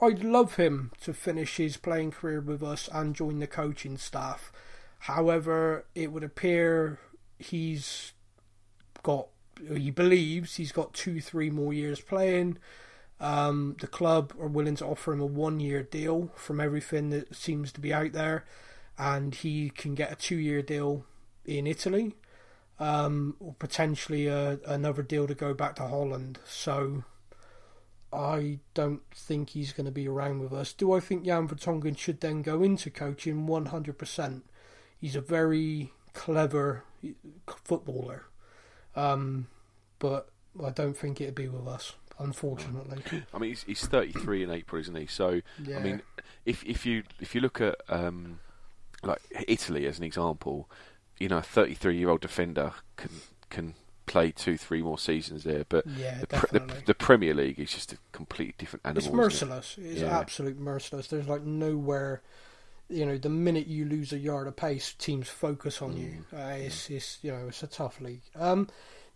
I'd 0.00 0.22
love 0.22 0.56
him 0.56 0.92
to 1.00 1.12
finish 1.12 1.56
his 1.56 1.76
playing 1.76 2.12
career 2.12 2.40
with 2.40 2.62
us 2.62 2.88
and 2.92 3.16
join 3.16 3.38
the 3.40 3.46
coaching 3.46 3.96
staff. 3.96 4.52
However, 5.00 5.86
it 5.94 6.12
would 6.12 6.22
appear 6.22 6.98
he's 7.38 8.12
got, 9.02 9.28
he 9.76 9.90
believes 9.90 10.56
he's 10.56 10.72
got 10.72 10.94
two, 10.94 11.20
three 11.20 11.50
more 11.50 11.72
years 11.72 12.00
playing. 12.00 12.58
Um, 13.20 13.76
the 13.80 13.86
club 13.86 14.32
are 14.40 14.46
willing 14.46 14.76
to 14.76 14.86
offer 14.86 15.12
him 15.12 15.20
a 15.20 15.26
one 15.26 15.58
year 15.60 15.82
deal 15.82 16.30
from 16.36 16.60
everything 16.60 17.10
that 17.10 17.34
seems 17.34 17.72
to 17.72 17.80
be 17.80 17.92
out 17.92 18.12
there, 18.12 18.44
and 18.96 19.34
he 19.34 19.70
can 19.70 19.94
get 19.94 20.12
a 20.12 20.16
two 20.16 20.36
year 20.36 20.62
deal 20.62 21.04
in 21.44 21.66
Italy, 21.66 22.14
um, 22.78 23.36
or 23.40 23.54
potentially 23.58 24.26
a, 24.26 24.60
another 24.66 25.02
deal 25.02 25.26
to 25.26 25.34
go 25.34 25.52
back 25.54 25.74
to 25.76 25.88
Holland. 25.88 26.38
So 26.46 27.04
I 28.12 28.60
don't 28.74 29.02
think 29.12 29.50
he's 29.50 29.72
going 29.72 29.86
to 29.86 29.92
be 29.92 30.08
around 30.08 30.40
with 30.40 30.52
us. 30.52 30.72
Do 30.72 30.92
I 30.92 31.00
think 31.00 31.24
Jan 31.24 31.48
Vertonghen 31.48 31.98
should 31.98 32.20
then 32.20 32.42
go 32.42 32.62
into 32.62 32.90
coaching? 32.90 33.46
100%. 33.46 34.42
He's 34.96 35.16
a 35.16 35.20
very 35.20 35.92
clever 36.14 36.84
footballer, 37.64 38.26
um, 38.98 39.46
but 39.98 40.28
I 40.64 40.70
don't 40.70 40.96
think 40.96 41.20
it'd 41.20 41.34
be 41.34 41.48
with 41.48 41.66
us. 41.66 41.94
Unfortunately, 42.20 43.00
I 43.32 43.38
mean, 43.38 43.50
he's, 43.50 43.62
he's 43.62 43.86
33 43.86 44.42
in 44.42 44.50
April, 44.50 44.80
isn't 44.80 44.94
he? 44.96 45.06
So, 45.06 45.40
Yeah. 45.62 45.78
I 45.78 45.82
mean, 45.82 46.02
if 46.44 46.64
if 46.64 46.84
you 46.84 47.04
if 47.20 47.32
you 47.34 47.40
look 47.40 47.60
at 47.60 47.76
um, 47.88 48.40
like 49.04 49.20
Italy 49.46 49.86
as 49.86 49.98
an 49.98 50.04
example, 50.04 50.68
you 51.18 51.28
know, 51.28 51.38
a 51.38 51.42
33 51.42 51.96
year 51.96 52.08
old 52.10 52.20
defender 52.20 52.72
can 52.96 53.10
can 53.50 53.74
play 54.06 54.32
two, 54.32 54.56
three 54.56 54.82
more 54.82 54.98
seasons 54.98 55.44
there. 55.44 55.64
But 55.68 55.86
Yeah, 55.86 56.18
the, 56.20 56.26
pre- 56.26 56.58
the, 56.58 56.74
the 56.86 56.94
Premier 56.94 57.34
League 57.34 57.60
is 57.60 57.72
just 57.72 57.92
a 57.92 57.98
completely 58.10 58.54
different 58.58 58.84
animal. 58.84 58.98
it's 58.98 59.06
isn't 59.06 59.14
it? 59.14 59.22
merciless. 59.22 59.76
It's 59.80 60.00
Yeah. 60.00 60.18
absolute 60.18 60.58
merciless. 60.58 61.06
There's 61.06 61.28
like 61.28 61.44
nowhere. 61.44 62.22
You 62.88 63.04
know, 63.06 63.18
the 63.18 63.28
minute 63.28 63.66
you 63.66 63.84
lose 63.84 64.12
a 64.12 64.18
yard 64.18 64.46
of 64.46 64.56
pace, 64.56 64.94
teams 64.94 65.28
focus 65.28 65.82
on 65.82 65.96
you. 65.96 66.24
Mm. 66.32 66.38
Uh, 66.38 66.64
it's, 66.64 66.88
it's, 66.88 67.18
you 67.22 67.32
know, 67.32 67.48
it's 67.48 67.62
a 67.62 67.66
tough 67.66 68.00
league. 68.00 68.22
Um, 68.34 68.68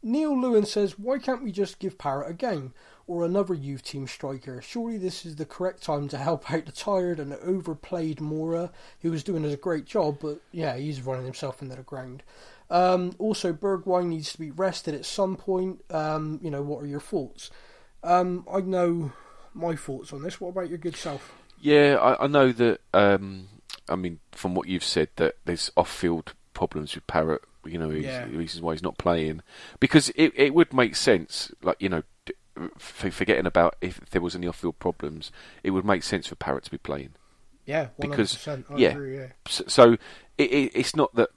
Neil 0.02 0.38
Lewin 0.38 0.66
says, 0.66 0.98
"Why 0.98 1.18
can't 1.18 1.42
we 1.42 1.52
just 1.52 1.78
give 1.78 1.96
Parrott 1.96 2.30
a 2.30 2.34
game 2.34 2.74
or 3.06 3.24
another 3.24 3.54
youth 3.54 3.84
team 3.84 4.06
striker? 4.06 4.60
Surely 4.60 4.98
this 4.98 5.24
is 5.24 5.36
the 5.36 5.46
correct 5.46 5.82
time 5.82 6.08
to 6.08 6.18
help 6.18 6.50
out 6.50 6.66
the 6.66 6.72
tired 6.72 7.20
and 7.20 7.32
overplayed 7.34 8.18
Moura, 8.18 8.70
who 9.00 9.10
was 9.10 9.22
doing 9.22 9.44
a 9.44 9.56
great 9.56 9.86
job, 9.86 10.18
but 10.20 10.40
yeah, 10.50 10.76
he's 10.76 11.02
running 11.02 11.24
himself 11.24 11.62
into 11.62 11.76
the 11.76 11.82
ground." 11.82 12.22
Um, 12.68 13.14
also, 13.18 13.52
Bergwijn 13.52 14.06
needs 14.06 14.32
to 14.32 14.38
be 14.38 14.50
rested 14.50 14.94
at 14.94 15.04
some 15.04 15.36
point. 15.36 15.84
Um, 15.90 16.40
you 16.42 16.50
know, 16.50 16.62
what 16.62 16.82
are 16.82 16.86
your 16.86 17.00
thoughts? 17.00 17.50
Um, 18.02 18.46
I 18.52 18.60
know 18.60 19.12
my 19.54 19.76
thoughts 19.76 20.12
on 20.12 20.22
this. 20.22 20.40
What 20.40 20.50
about 20.50 20.68
your 20.68 20.78
good 20.78 20.96
self? 20.96 21.32
Yeah, 21.60 21.96
I, 22.00 22.24
I 22.24 22.26
know 22.26 22.50
that. 22.50 22.80
Um, 22.92 23.48
I 23.92 23.96
mean, 23.96 24.18
from 24.32 24.54
what 24.54 24.68
you've 24.68 24.84
said, 24.84 25.08
that 25.16 25.36
there's 25.44 25.70
off-field 25.76 26.32
problems 26.54 26.94
with 26.94 27.06
Parrott. 27.06 27.42
You 27.64 27.78
know, 27.78 27.90
he's, 27.90 28.04
Yeah. 28.06 28.24
reasons 28.24 28.60
why 28.62 28.72
he's 28.74 28.82
not 28.82 28.98
playing 28.98 29.42
because 29.78 30.08
it 30.16 30.32
it 30.34 30.52
would 30.54 30.72
make 30.72 30.96
sense. 30.96 31.52
Like 31.62 31.76
you 31.80 31.88
know, 31.88 32.02
forgetting 32.78 33.46
about 33.46 33.76
if 33.80 34.00
there 34.10 34.22
was 34.22 34.34
any 34.34 34.46
off-field 34.46 34.78
problems, 34.78 35.30
it 35.62 35.70
would 35.70 35.84
make 35.84 36.02
sense 36.02 36.26
for 36.26 36.34
Parrott 36.34 36.64
to 36.64 36.70
be 36.70 36.78
playing. 36.78 37.10
Yeah, 37.64 37.88
one 37.96 38.08
hundred 38.08 38.10
Because- 38.10 38.34
percent. 38.34 38.66
I 38.70 38.76
yeah. 38.76 38.88
agree. 38.90 39.16
Yeah, 39.18 39.26
So, 39.48 39.64
so 39.68 39.92
it, 40.38 40.50
it, 40.52 40.72
it's 40.74 40.96
not 40.96 41.14
that 41.14 41.30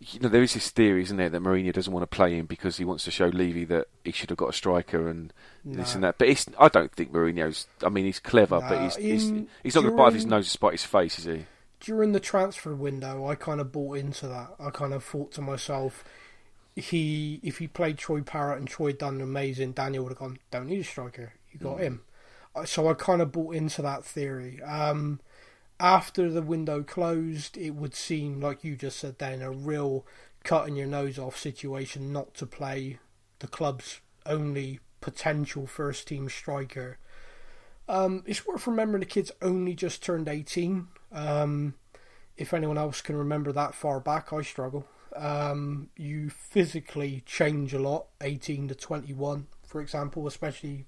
you 0.00 0.20
know, 0.20 0.28
there 0.28 0.42
is 0.42 0.52
this 0.54 0.68
theory, 0.70 1.02
isn't 1.02 1.16
there, 1.16 1.30
that 1.30 1.40
Mourinho 1.42 1.72
doesn't 1.72 1.92
want 1.92 2.02
to 2.02 2.14
play 2.14 2.36
him 2.36 2.44
because 2.46 2.76
he 2.76 2.84
wants 2.84 3.04
to 3.04 3.10
show 3.10 3.28
Levy 3.28 3.64
that 3.66 3.86
he 4.04 4.10
should 4.12 4.28
have 4.28 4.36
got 4.36 4.50
a 4.50 4.52
striker 4.52 5.08
and 5.08 5.32
this 5.64 5.94
and 5.94 6.02
that. 6.04 6.18
But 6.18 6.28
it's, 6.28 6.44
I 6.58 6.68
don't 6.68 6.92
think 6.92 7.12
Mourinho's. 7.12 7.66
I 7.82 7.88
mean, 7.88 8.04
he's 8.04 8.18
clever, 8.18 8.60
but 8.60 8.70
No, 8.72 8.82
he's 8.82 8.96
he's, 8.96 9.28
in- 9.30 9.48
he's 9.62 9.74
not 9.74 9.82
going 9.82 9.94
to 9.94 9.96
bite 9.96 10.12
his 10.12 10.26
nose 10.26 10.44
to 10.46 10.50
spite 10.50 10.72
his 10.72 10.84
face, 10.84 11.18
is 11.20 11.24
he? 11.26 11.46
During 11.82 12.12
the 12.12 12.20
transfer 12.20 12.74
window, 12.74 13.26
I 13.26 13.34
kind 13.34 13.60
of 13.60 13.72
bought 13.72 13.98
into 13.98 14.28
that. 14.28 14.54
I 14.60 14.70
kind 14.70 14.94
of 14.94 15.02
thought 15.02 15.32
to 15.32 15.40
myself, 15.42 16.04
he 16.76 17.40
if 17.42 17.58
he 17.58 17.66
played 17.66 17.98
Troy 17.98 18.22
Parrott 18.22 18.58
and 18.58 18.68
Troy 18.68 18.92
done 18.92 19.20
amazing, 19.20 19.72
Daniel 19.72 20.04
would 20.04 20.12
have 20.12 20.18
gone, 20.18 20.38
don't 20.50 20.68
need 20.68 20.80
a 20.80 20.84
striker, 20.84 21.34
you 21.50 21.58
got 21.58 21.80
him. 21.80 22.02
Uh, 22.54 22.64
So 22.64 22.88
I 22.88 22.94
kind 22.94 23.20
of 23.20 23.32
bought 23.32 23.54
into 23.56 23.82
that 23.82 24.04
theory. 24.04 24.62
Um, 24.62 25.20
after 25.80 26.30
the 26.30 26.42
window 26.42 26.84
closed, 26.84 27.58
it 27.58 27.70
would 27.70 27.94
seem 27.94 28.40
like 28.40 28.62
you 28.62 28.76
just 28.76 29.00
said 29.00 29.18
then 29.18 29.42
a 29.42 29.50
real 29.50 30.06
cutting 30.44 30.76
your 30.76 30.86
nose 30.86 31.18
off 31.18 31.36
situation 31.36 32.12
not 32.12 32.34
to 32.34 32.46
play 32.46 32.98
the 33.40 33.48
club's 33.48 34.00
only 34.24 34.78
potential 35.00 35.66
first 35.66 36.06
team 36.06 36.28
striker. 36.28 36.98
Um, 37.88 38.22
it's 38.26 38.46
worth 38.46 38.68
remembering 38.68 39.00
the 39.00 39.06
kid's 39.06 39.32
only 39.42 39.74
just 39.74 40.02
turned 40.02 40.28
18. 40.28 40.86
Um, 41.12 41.74
if 42.36 42.54
anyone 42.54 42.78
else 42.78 43.00
can 43.00 43.16
remember 43.16 43.52
that 43.52 43.74
far 43.74 44.00
back, 44.00 44.32
I 44.32 44.42
struggle. 44.42 44.86
Um, 45.14 45.90
you 45.96 46.30
physically 46.30 47.22
change 47.26 47.74
a 47.74 47.78
lot, 47.78 48.06
18 48.20 48.68
to 48.68 48.74
21, 48.74 49.46
for 49.66 49.80
example, 49.80 50.26
especially 50.26 50.86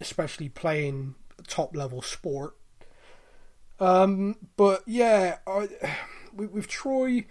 especially 0.00 0.48
playing 0.48 1.14
top 1.46 1.76
level 1.76 2.02
sport. 2.02 2.54
Um, 3.80 4.36
but 4.56 4.82
yeah, 4.86 5.38
I, 5.46 5.68
with, 6.34 6.50
with 6.50 6.68
Troy, 6.68 7.26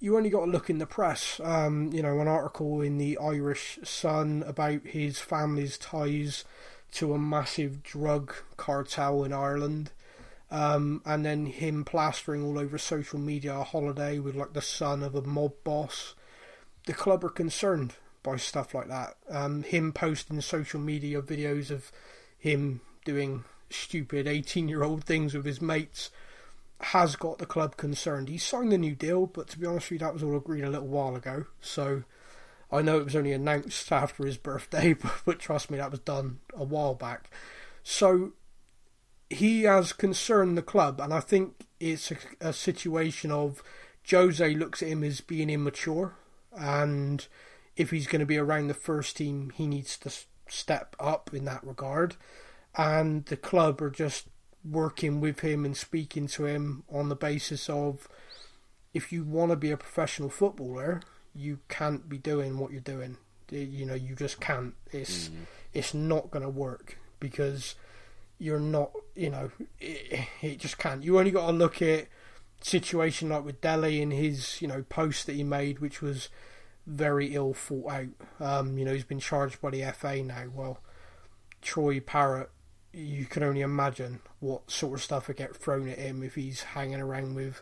you 0.00 0.16
only 0.16 0.30
got 0.30 0.44
to 0.44 0.50
look 0.50 0.70
in 0.70 0.78
the 0.78 0.86
press. 0.86 1.40
Um, 1.42 1.92
you 1.92 2.02
know, 2.02 2.20
an 2.20 2.28
article 2.28 2.80
in 2.80 2.98
the 2.98 3.18
Irish 3.18 3.78
Sun 3.84 4.42
about 4.46 4.82
his 4.84 5.18
family's 5.18 5.78
ties 5.78 6.44
to 6.92 7.14
a 7.14 7.18
massive 7.18 7.82
drug 7.82 8.34
cartel 8.56 9.24
in 9.24 9.32
Ireland. 9.32 9.92
Um, 10.52 11.00
and 11.06 11.24
then 11.24 11.46
him 11.46 11.82
plastering 11.82 12.44
all 12.44 12.58
over 12.58 12.76
social 12.76 13.18
media 13.18 13.56
a 13.56 13.64
holiday 13.64 14.18
with 14.18 14.34
like 14.36 14.52
the 14.52 14.60
son 14.60 15.02
of 15.02 15.14
a 15.14 15.22
mob 15.22 15.54
boss. 15.64 16.14
The 16.84 16.92
club 16.92 17.24
are 17.24 17.30
concerned 17.30 17.94
by 18.22 18.36
stuff 18.36 18.74
like 18.74 18.88
that. 18.88 19.16
Um, 19.30 19.62
him 19.62 19.92
posting 19.94 20.38
social 20.42 20.78
media 20.78 21.22
videos 21.22 21.70
of 21.70 21.90
him 22.38 22.82
doing 23.06 23.44
stupid 23.70 24.26
18 24.26 24.68
year 24.68 24.82
old 24.82 25.04
things 25.04 25.32
with 25.32 25.46
his 25.46 25.62
mates 25.62 26.10
has 26.80 27.16
got 27.16 27.38
the 27.38 27.46
club 27.46 27.78
concerned. 27.78 28.28
He 28.28 28.36
signed 28.36 28.72
the 28.72 28.78
new 28.78 28.94
deal, 28.94 29.24
but 29.24 29.48
to 29.48 29.58
be 29.58 29.66
honest 29.66 29.86
with 29.86 29.92
you, 29.92 30.06
that 30.06 30.12
was 30.12 30.22
all 30.22 30.36
agreed 30.36 30.64
a 30.64 30.70
little 30.70 30.86
while 30.86 31.16
ago. 31.16 31.46
So 31.62 32.02
I 32.70 32.82
know 32.82 32.98
it 32.98 33.04
was 33.06 33.16
only 33.16 33.32
announced 33.32 33.90
after 33.92 34.26
his 34.26 34.36
birthday, 34.36 34.92
but, 34.92 35.14
but 35.24 35.38
trust 35.38 35.70
me, 35.70 35.78
that 35.78 35.90
was 35.90 36.00
done 36.00 36.40
a 36.52 36.64
while 36.64 36.94
back. 36.94 37.30
So 37.82 38.32
he 39.32 39.62
has 39.62 39.92
concerned 39.92 40.56
the 40.56 40.62
club, 40.62 41.00
and 41.00 41.12
I 41.12 41.20
think 41.20 41.66
it's 41.80 42.10
a, 42.10 42.16
a 42.40 42.52
situation 42.52 43.30
of 43.30 43.62
Jose 44.10 44.54
looks 44.54 44.82
at 44.82 44.88
him 44.88 45.02
as 45.02 45.20
being 45.20 45.50
immature, 45.50 46.14
and 46.56 47.26
if 47.76 47.90
he's 47.90 48.06
going 48.06 48.20
to 48.20 48.26
be 48.26 48.38
around 48.38 48.68
the 48.68 48.74
first 48.74 49.16
team, 49.16 49.50
he 49.54 49.66
needs 49.66 49.96
to 49.98 50.12
step 50.48 50.94
up 51.00 51.30
in 51.32 51.44
that 51.46 51.64
regard. 51.64 52.16
And 52.76 53.24
the 53.26 53.36
club 53.36 53.80
are 53.82 53.90
just 53.90 54.28
working 54.64 55.20
with 55.20 55.40
him 55.40 55.64
and 55.64 55.76
speaking 55.76 56.26
to 56.28 56.46
him 56.46 56.84
on 56.90 57.08
the 57.08 57.16
basis 57.16 57.68
of 57.68 58.08
if 58.94 59.12
you 59.12 59.24
want 59.24 59.50
to 59.50 59.56
be 59.56 59.70
a 59.70 59.76
professional 59.76 60.28
footballer, 60.28 61.02
you 61.34 61.60
can't 61.68 62.08
be 62.08 62.18
doing 62.18 62.58
what 62.58 62.70
you're 62.70 62.80
doing. 62.80 63.16
You 63.50 63.86
know, 63.86 63.94
you 63.94 64.14
just 64.14 64.40
can't. 64.40 64.74
It's 64.90 65.28
mm. 65.28 65.46
it's 65.74 65.92
not 65.92 66.30
going 66.30 66.42
to 66.42 66.48
work 66.48 66.98
because 67.20 67.74
you're 68.42 68.60
not. 68.60 68.90
You 69.14 69.30
know, 69.30 69.50
it, 69.78 70.28
it 70.40 70.58
just 70.58 70.78
can't. 70.78 71.02
You 71.02 71.18
only 71.18 71.30
got 71.30 71.46
to 71.46 71.52
look 71.52 71.80
at 71.80 72.08
situation 72.60 73.28
like 73.30 73.44
with 73.44 73.60
Dele 73.60 74.00
in 74.00 74.10
his 74.10 74.60
you 74.60 74.68
know 74.68 74.82
post 74.88 75.26
that 75.26 75.34
he 75.34 75.44
made, 75.44 75.78
which 75.78 76.02
was 76.02 76.28
very 76.86 77.34
ill 77.34 77.54
thought 77.54 77.90
out. 77.90 78.08
Um, 78.40 78.76
you 78.76 78.84
know, 78.84 78.92
he's 78.92 79.04
been 79.04 79.20
charged 79.20 79.60
by 79.60 79.70
the 79.70 79.84
FA 79.92 80.22
now. 80.22 80.44
Well, 80.52 80.80
Troy 81.60 82.00
Parrott, 82.00 82.50
you 82.92 83.24
can 83.24 83.42
only 83.44 83.60
imagine 83.60 84.20
what 84.40 84.70
sort 84.70 84.94
of 84.98 85.04
stuff 85.04 85.28
would 85.28 85.36
get 85.36 85.56
thrown 85.56 85.88
at 85.88 85.98
him 85.98 86.22
if 86.22 86.34
he's 86.34 86.62
hanging 86.62 87.00
around 87.00 87.34
with 87.36 87.60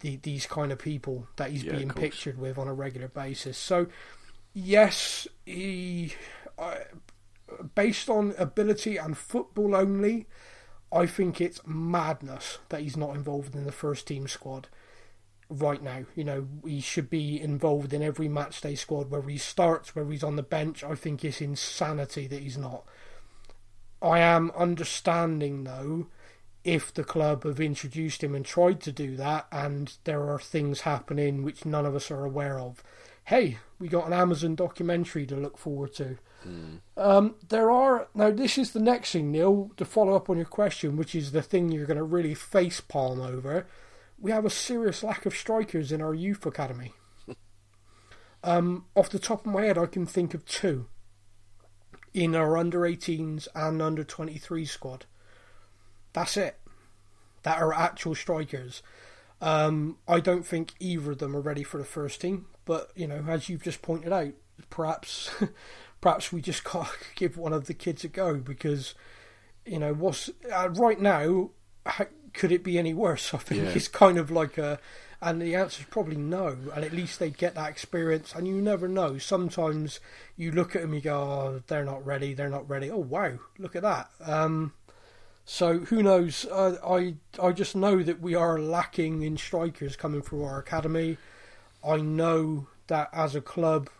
the, 0.00 0.16
these 0.16 0.46
kind 0.46 0.72
of 0.72 0.78
people 0.78 1.26
that 1.36 1.50
he's 1.50 1.62
Yeah, 1.62 1.76
being 1.76 1.90
pictured 1.90 2.38
with 2.38 2.56
on 2.56 2.68
a 2.68 2.74
regular 2.74 3.08
basis. 3.08 3.58
So, 3.58 3.86
yes, 4.54 5.28
he, 5.44 6.14
I 6.58 6.78
based 7.74 8.08
on 8.08 8.34
ability 8.38 8.96
and 8.96 9.16
football 9.16 9.74
only, 9.74 10.26
I 10.92 11.06
think 11.06 11.40
it's 11.40 11.60
madness 11.66 12.58
that 12.68 12.80
he's 12.80 12.96
not 12.96 13.16
involved 13.16 13.54
in 13.54 13.64
the 13.64 13.72
first 13.72 14.06
team 14.06 14.28
squad 14.28 14.68
right 15.48 15.82
now. 15.82 16.04
You 16.14 16.24
know, 16.24 16.48
he 16.64 16.80
should 16.80 17.10
be 17.10 17.40
involved 17.40 17.92
in 17.92 18.02
every 18.02 18.28
match 18.28 18.60
day 18.60 18.74
squad, 18.74 19.10
whether 19.10 19.28
he 19.28 19.38
starts, 19.38 19.94
whether 19.94 20.10
he's 20.10 20.24
on 20.24 20.36
the 20.36 20.42
bench. 20.42 20.84
I 20.84 20.94
think 20.94 21.24
it's 21.24 21.40
insanity 21.40 22.26
that 22.26 22.42
he's 22.42 22.58
not. 22.58 22.84
I 24.00 24.18
am 24.18 24.50
understanding 24.56 25.64
though 25.64 26.08
if 26.64 26.92
the 26.92 27.04
club 27.04 27.44
have 27.44 27.60
introduced 27.60 28.22
him 28.22 28.34
and 28.34 28.44
tried 28.44 28.80
to 28.80 28.92
do 28.92 29.16
that 29.16 29.46
and 29.50 29.96
there 30.04 30.28
are 30.28 30.38
things 30.38 30.82
happening 30.82 31.42
which 31.42 31.64
none 31.64 31.86
of 31.86 31.94
us 31.94 32.10
are 32.10 32.24
aware 32.24 32.58
of. 32.58 32.82
Hey, 33.24 33.58
we 33.78 33.88
got 33.88 34.06
an 34.06 34.12
Amazon 34.12 34.54
documentary 34.54 35.26
to 35.26 35.36
look 35.36 35.56
forward 35.56 35.94
to. 35.94 36.18
Um, 36.96 37.36
there 37.48 37.70
are 37.70 38.08
now. 38.14 38.30
This 38.30 38.58
is 38.58 38.72
the 38.72 38.80
next 38.80 39.12
thing, 39.12 39.32
Neil. 39.32 39.70
To 39.76 39.84
follow 39.84 40.14
up 40.14 40.28
on 40.28 40.36
your 40.36 40.46
question, 40.46 40.96
which 40.96 41.14
is 41.14 41.32
the 41.32 41.42
thing 41.42 41.70
you're 41.70 41.86
going 41.86 41.96
to 41.96 42.02
really 42.02 42.34
face 42.34 42.80
palm 42.80 43.20
over. 43.20 43.66
We 44.18 44.30
have 44.30 44.44
a 44.44 44.50
serious 44.50 45.02
lack 45.02 45.26
of 45.26 45.34
strikers 45.34 45.90
in 45.90 46.00
our 46.00 46.14
youth 46.14 46.46
academy. 46.46 46.92
um, 48.44 48.86
off 48.94 49.10
the 49.10 49.18
top 49.18 49.46
of 49.46 49.52
my 49.52 49.62
head, 49.64 49.78
I 49.78 49.86
can 49.86 50.06
think 50.06 50.32
of 50.34 50.46
two 50.46 50.86
in 52.14 52.36
our 52.36 52.56
under 52.56 52.80
18s 52.80 53.48
and 53.54 53.80
under 53.80 54.04
23 54.04 54.64
squad. 54.64 55.06
That's 56.12 56.36
it. 56.36 56.58
That 57.42 57.60
are 57.60 57.72
actual 57.72 58.14
strikers. 58.14 58.82
Um, 59.40 59.98
I 60.06 60.20
don't 60.20 60.46
think 60.46 60.74
either 60.78 61.12
of 61.12 61.18
them 61.18 61.34
are 61.34 61.40
ready 61.40 61.64
for 61.64 61.78
the 61.78 61.84
first 61.84 62.20
team, 62.20 62.46
but 62.64 62.90
you 62.94 63.08
know, 63.08 63.24
as 63.26 63.48
you've 63.48 63.64
just 63.64 63.82
pointed 63.82 64.12
out, 64.12 64.34
perhaps 64.70 65.30
perhaps 66.02 66.30
we 66.32 66.42
just 66.42 66.64
to 66.66 66.86
give 67.14 67.38
one 67.38 67.54
of 67.54 67.66
the 67.66 67.74
kids 67.74 68.04
a 68.04 68.08
go 68.08 68.34
because 68.34 68.94
you 69.64 69.78
know 69.78 69.94
what's 69.94 70.28
uh, 70.52 70.68
right 70.70 71.00
now 71.00 71.48
how, 71.86 72.06
could 72.34 72.52
it 72.52 72.62
be 72.64 72.78
any 72.78 72.94
worse? 72.94 73.32
I 73.34 73.38
think 73.38 73.62
Yeah. 73.62 73.70
it's 73.70 73.88
kind 73.88 74.18
of 74.18 74.30
like 74.30 74.58
a, 74.58 74.78
and 75.20 75.40
the 75.40 75.54
answer 75.54 75.80
is 75.82 75.86
probably 75.88 76.16
no. 76.16 76.56
And 76.74 76.84
at 76.84 76.92
least 76.92 77.18
they 77.18 77.30
get 77.30 77.54
that 77.54 77.70
experience, 77.70 78.34
and 78.34 78.46
you 78.48 78.54
never 78.60 78.88
know. 78.88 79.18
Sometimes 79.18 80.00
you 80.36 80.50
look 80.50 80.74
at 80.74 80.82
them, 80.82 80.94
you 80.94 81.00
go, 81.00 81.16
"Oh, 81.20 81.62
they're 81.68 81.84
not 81.84 82.04
ready. 82.04 82.34
They're 82.34 82.48
not 82.48 82.68
ready." 82.68 82.90
Oh, 82.90 82.98
wow, 82.98 83.38
look 83.58 83.76
at 83.76 83.82
that. 83.82 84.10
Um, 84.24 84.72
so 85.44 85.78
who 85.80 86.02
knows? 86.02 86.44
Uh, 86.46 86.76
I 86.84 87.14
I 87.40 87.52
just 87.52 87.76
know 87.76 88.02
that 88.02 88.20
we 88.20 88.34
are 88.34 88.58
lacking 88.58 89.22
in 89.22 89.36
strikers 89.36 89.96
coming 89.96 90.22
through 90.22 90.44
our 90.44 90.58
academy. 90.58 91.18
I 91.84 91.96
know 91.98 92.68
that 92.88 93.08
as 93.12 93.34
a 93.34 93.40
club, 93.40 93.90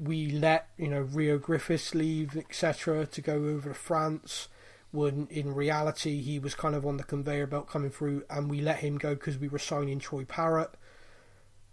we 0.00 0.30
let 0.30 0.68
you 0.78 0.88
know 0.88 1.00
Reo 1.00 1.38
Griffiths 1.38 1.94
leave, 1.94 2.36
etc., 2.36 3.06
to 3.06 3.20
go 3.20 3.34
over 3.34 3.70
to 3.70 3.74
France. 3.74 4.48
When 4.92 5.28
in 5.30 5.54
reality 5.54 6.20
he 6.20 6.40
was 6.40 6.56
kind 6.56 6.74
of 6.74 6.84
on 6.84 6.96
the 6.96 7.04
conveyor 7.04 7.46
belt 7.46 7.68
coming 7.68 7.90
through, 7.90 8.24
and 8.28 8.50
we 8.50 8.60
let 8.60 8.78
him 8.78 8.98
go 8.98 9.14
because 9.14 9.38
we 9.38 9.48
were 9.48 9.58
signing 9.58 10.00
Troy 10.00 10.24
Parrott. 10.24 10.70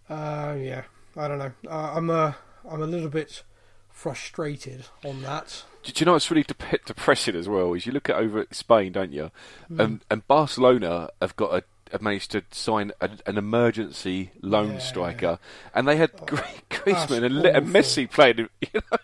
Uh, 0.07 0.55
yeah, 0.59 0.84
I 1.15 1.28
don't 1.28 1.39
know. 1.39 1.51
Uh, 1.67 1.93
I'm 1.95 2.11
a 2.11 2.38
I'm 2.69 2.82
a 2.82 2.88
little 2.88 3.09
bit 3.09 3.41
frustrated 3.89 4.86
on 5.03 5.23
that. 5.23 5.63
Do 5.84 5.93
you 5.95 6.05
know 6.05 6.15
it's 6.15 6.30
really 6.30 6.43
dep- 6.43 6.86
depressing 6.86 7.36
as 7.36 7.49
well? 7.49 7.73
Is 7.73 7.88
you 7.88 7.91
look 7.91 8.09
at 8.09 8.17
over 8.17 8.39
at 8.39 8.53
Spain, 8.53 8.91
don't 8.91 9.11
you? 9.11 9.32
And 9.69 10.05
and 10.11 10.28
Barcelona 10.28 11.09
have 11.19 11.36
got 11.36 11.55
a 11.55 11.63
managed 12.01 12.32
to 12.32 12.43
sign 12.51 12.92
a, 13.01 13.09
an 13.26 13.38
emergency 13.38 14.32
loan 14.42 14.74
Yeah. 14.74 14.78
striker, 14.80 15.39
and 15.74 15.88
they 15.88 15.96
had 15.97 16.12
oh, 16.22 16.26
Gr- 16.26 16.42
Griezmann 16.70 17.24
and, 17.24 17.42
Le- 17.42 17.51
and. 17.51 17.68
Messi 17.68 18.09
playing 18.09 18.38
you 18.62 18.68
know, 18.74 18.97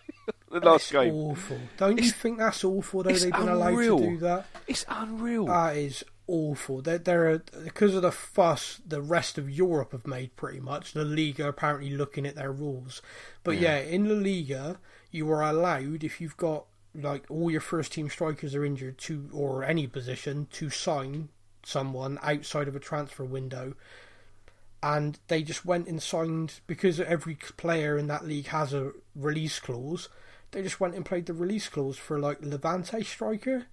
the 0.50 0.60
last 0.60 0.82
it's 0.84 0.92
game. 0.92 1.12
awful. 1.14 1.58
Don't 1.76 2.00
you 2.02 2.10
think 2.10 2.38
that's 2.38 2.64
awful? 2.64 3.02
Though 3.02 3.12
they've 3.12 3.32
been 3.32 3.48
allowed 3.48 3.76
to 3.76 3.98
do 3.98 4.18
that. 4.18 4.46
It's 4.66 4.84
unreal. 4.88 5.46
That 5.46 5.76
is 5.76 6.04
awful. 6.26 6.80
They're, 6.82 6.98
they're 6.98 7.38
because 7.64 7.94
of 7.94 8.02
the 8.02 8.12
fuss 8.12 8.80
the 8.86 9.02
rest 9.02 9.36
of 9.38 9.50
Europe 9.50 9.92
have 9.92 10.06
made. 10.06 10.36
Pretty 10.36 10.60
much, 10.60 10.92
the 10.92 11.04
Liga 11.04 11.48
apparently 11.48 11.90
looking 11.90 12.26
at 12.26 12.36
their 12.36 12.52
rules. 12.52 13.02
But 13.42 13.58
yeah, 13.58 13.78
in 13.78 14.08
the 14.08 14.14
Liga, 14.14 14.78
you 15.10 15.30
are 15.30 15.42
allowed 15.42 16.04
if 16.04 16.20
you've 16.20 16.36
got 16.36 16.66
like 16.94 17.24
all 17.28 17.50
your 17.50 17.60
first 17.60 17.92
team 17.92 18.08
strikers 18.08 18.54
are 18.54 18.64
injured 18.64 18.96
to 18.98 19.28
or 19.32 19.64
any 19.64 19.86
position 19.88 20.46
to 20.52 20.70
sign 20.70 21.28
someone 21.66 22.18
outside 22.22 22.68
of 22.68 22.76
a 22.76 22.80
transfer 22.80 23.24
window. 23.24 23.74
and 24.82 25.18
they 25.28 25.42
just 25.42 25.64
went 25.64 25.88
and 25.88 26.02
signed 26.02 26.60
because 26.66 27.00
every 27.00 27.36
player 27.56 27.96
in 27.96 28.06
that 28.06 28.26
league 28.26 28.48
has 28.48 28.74
a 28.74 28.92
release 29.16 29.58
clause. 29.58 30.10
They 30.50 30.62
just 30.62 30.78
went 30.78 30.94
and 30.94 31.06
played 31.06 31.24
the 31.24 31.32
release 31.32 31.70
clause 31.70 31.96
for 31.96 32.18
like 32.20 32.42
Levante 32.42 33.02
striker, 33.02 33.64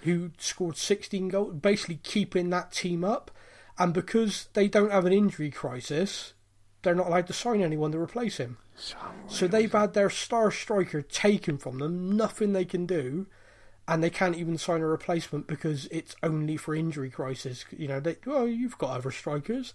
who 0.00 0.30
scored 0.38 0.78
16 0.78 1.28
goals, 1.28 1.54
basically 1.56 2.00
keeping 2.02 2.48
that 2.50 2.72
team 2.72 3.04
up. 3.04 3.30
And 3.78 3.92
because 3.92 4.48
they 4.54 4.66
don't 4.66 4.90
have 4.92 5.04
an 5.04 5.12
injury 5.12 5.50
crisis, 5.50 6.32
they're 6.80 6.94
not 6.94 7.08
allowed 7.08 7.26
to 7.26 7.34
sign 7.34 7.60
anyone 7.60 7.92
to 7.92 7.98
replace 7.98 8.38
him. 8.38 8.56
So 9.28 9.46
they've 9.46 9.70
had 9.70 9.92
their 9.92 10.08
star 10.08 10.50
striker 10.50 11.02
taken 11.02 11.58
from 11.58 11.80
them, 11.80 12.16
nothing 12.16 12.54
they 12.54 12.64
can 12.64 12.86
do, 12.86 13.26
and 13.88 14.02
they 14.02 14.10
can't 14.10 14.36
even 14.36 14.58
sign 14.58 14.80
a 14.80 14.86
replacement 14.86 15.46
because 15.46 15.86
it's 15.90 16.16
only 16.22 16.56
for 16.56 16.74
injury 16.74 17.10
crisis. 17.10 17.64
You 17.76 17.88
know, 17.88 18.00
they 18.00 18.16
well, 18.26 18.46
you've 18.48 18.78
got 18.78 18.90
other 18.90 19.10
strikers. 19.10 19.74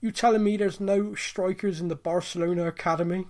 You 0.00 0.10
telling 0.12 0.42
me 0.44 0.56
there's 0.56 0.80
no 0.80 1.14
strikers 1.14 1.80
in 1.80 1.88
the 1.88 1.96
Barcelona 1.96 2.66
academy? 2.66 3.26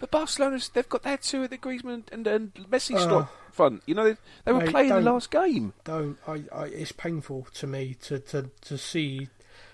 But 0.00 0.10
Barcelona's 0.10 0.68
they've 0.70 0.88
got 0.88 1.02
their 1.02 1.16
two 1.18 1.44
at 1.44 1.50
the 1.50 1.58
Griezmann 1.58 2.04
and, 2.12 2.26
and 2.26 2.54
Messi 2.54 2.96
Uh, 2.96 3.00
stop 3.00 3.32
front. 3.52 3.82
You 3.86 3.94
know 3.94 4.04
they, 4.04 4.16
they 4.44 4.52
were 4.52 4.60
mate, 4.60 4.70
playing 4.70 4.88
the 4.90 5.00
last 5.00 5.30
game. 5.30 5.72
Don't 5.84 6.18
I, 6.26 6.44
I? 6.52 6.64
It's 6.66 6.92
painful 6.92 7.46
to 7.54 7.66
me 7.66 7.94
to, 8.02 8.18
to 8.18 8.50
to 8.62 8.78
see 8.78 9.28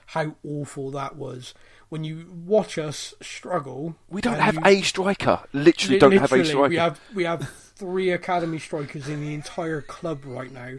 how 0.06 0.34
awful 0.44 0.90
that 0.90 1.16
was. 1.16 1.54
When 1.88 2.04
you 2.04 2.30
watch 2.46 2.78
us 2.78 3.14
struggle, 3.20 3.96
We 4.08 4.20
don't 4.20 4.38
have 4.38 4.54
you- 4.56 4.60
a 4.64 4.82
striker. 4.82 5.40
Literally, 5.52 5.94
Li- 5.96 6.00
don't 6.00 6.12
have 6.12 6.32
a 6.32 6.44
striker. 6.44 6.68
We 6.68 6.76
have 6.76 7.00
we 7.14 7.24
have 7.24 7.50
three 7.80 8.10
academy 8.10 8.58
strikers 8.58 9.08
in 9.08 9.20
the 9.20 9.34
entire 9.34 9.80
club 9.80 10.24
right 10.24 10.52
now. 10.52 10.74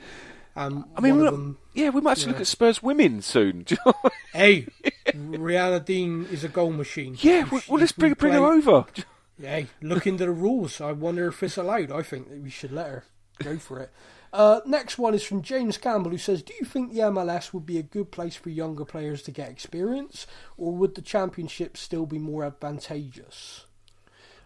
Um, 0.56 0.86
I 0.96 1.02
mean, 1.02 1.18
one 1.18 1.28
of 1.28 1.34
not- 1.34 1.38
them, 1.40 1.58
yeah, 1.74 1.90
we 1.90 2.02
might 2.02 2.12
have 2.18 2.24
to 2.26 2.30
look 2.30 2.40
at 2.42 2.48
Spurs 2.48 2.82
women 2.84 3.22
soon. 3.22 3.64
Do 3.66 3.76
you 3.76 3.82
know 3.86 3.94
what 4.02 4.14
I 4.34 4.38
hey, 4.38 4.68
Rianna 5.08 5.84
Dean 5.84 6.26
is 6.32 6.44
a 6.44 6.50
goal 6.50 6.72
machine. 6.72 7.16
yeah, 7.20 7.42
If 7.42 7.52
well, 7.70 7.80
let's 7.80 7.96
we 7.98 8.02
bring, 8.02 8.14
bring 8.14 8.34
her 8.34 8.46
over. 8.46 8.86
Hey, 9.40 9.68
look 9.82 10.06
into 10.06 10.26
the 10.26 10.32
rules. 10.32 10.80
I 10.80 10.92
wonder 10.92 11.30
if 11.30 11.42
it's 11.42 11.58
allowed. 11.58 11.92
I 11.92 12.04
think 12.04 12.30
that 12.30 12.42
we 12.44 12.52
should 12.52 12.72
let 12.72 12.86
her 12.86 13.04
go 13.42 13.58
for 13.58 13.80
it. 13.80 13.90
Uh, 14.32 14.60
next 14.68 15.00
one 15.00 15.16
is 15.16 15.24
from 15.24 15.42
James 15.42 15.80
Campbell, 15.80 16.12
who 16.12 16.20
says, 16.20 16.44
"Do 16.44 16.54
you 16.60 16.64
think 16.66 16.94
the 16.94 17.00
MLS 17.00 17.52
would 17.52 17.66
be 17.66 17.80
a 17.80 17.84
good 17.84 18.12
place 18.12 18.36
for 18.36 18.52
younger 18.52 18.86
players 18.86 19.24
to 19.24 19.32
get 19.32 19.50
experience, 19.50 20.28
or 20.58 20.74
would 20.76 20.94
the 20.94 21.02
Championship 21.02 21.76
still 21.76 22.06
be 22.06 22.20
more 22.20 22.44
advantageous?" 22.46 23.66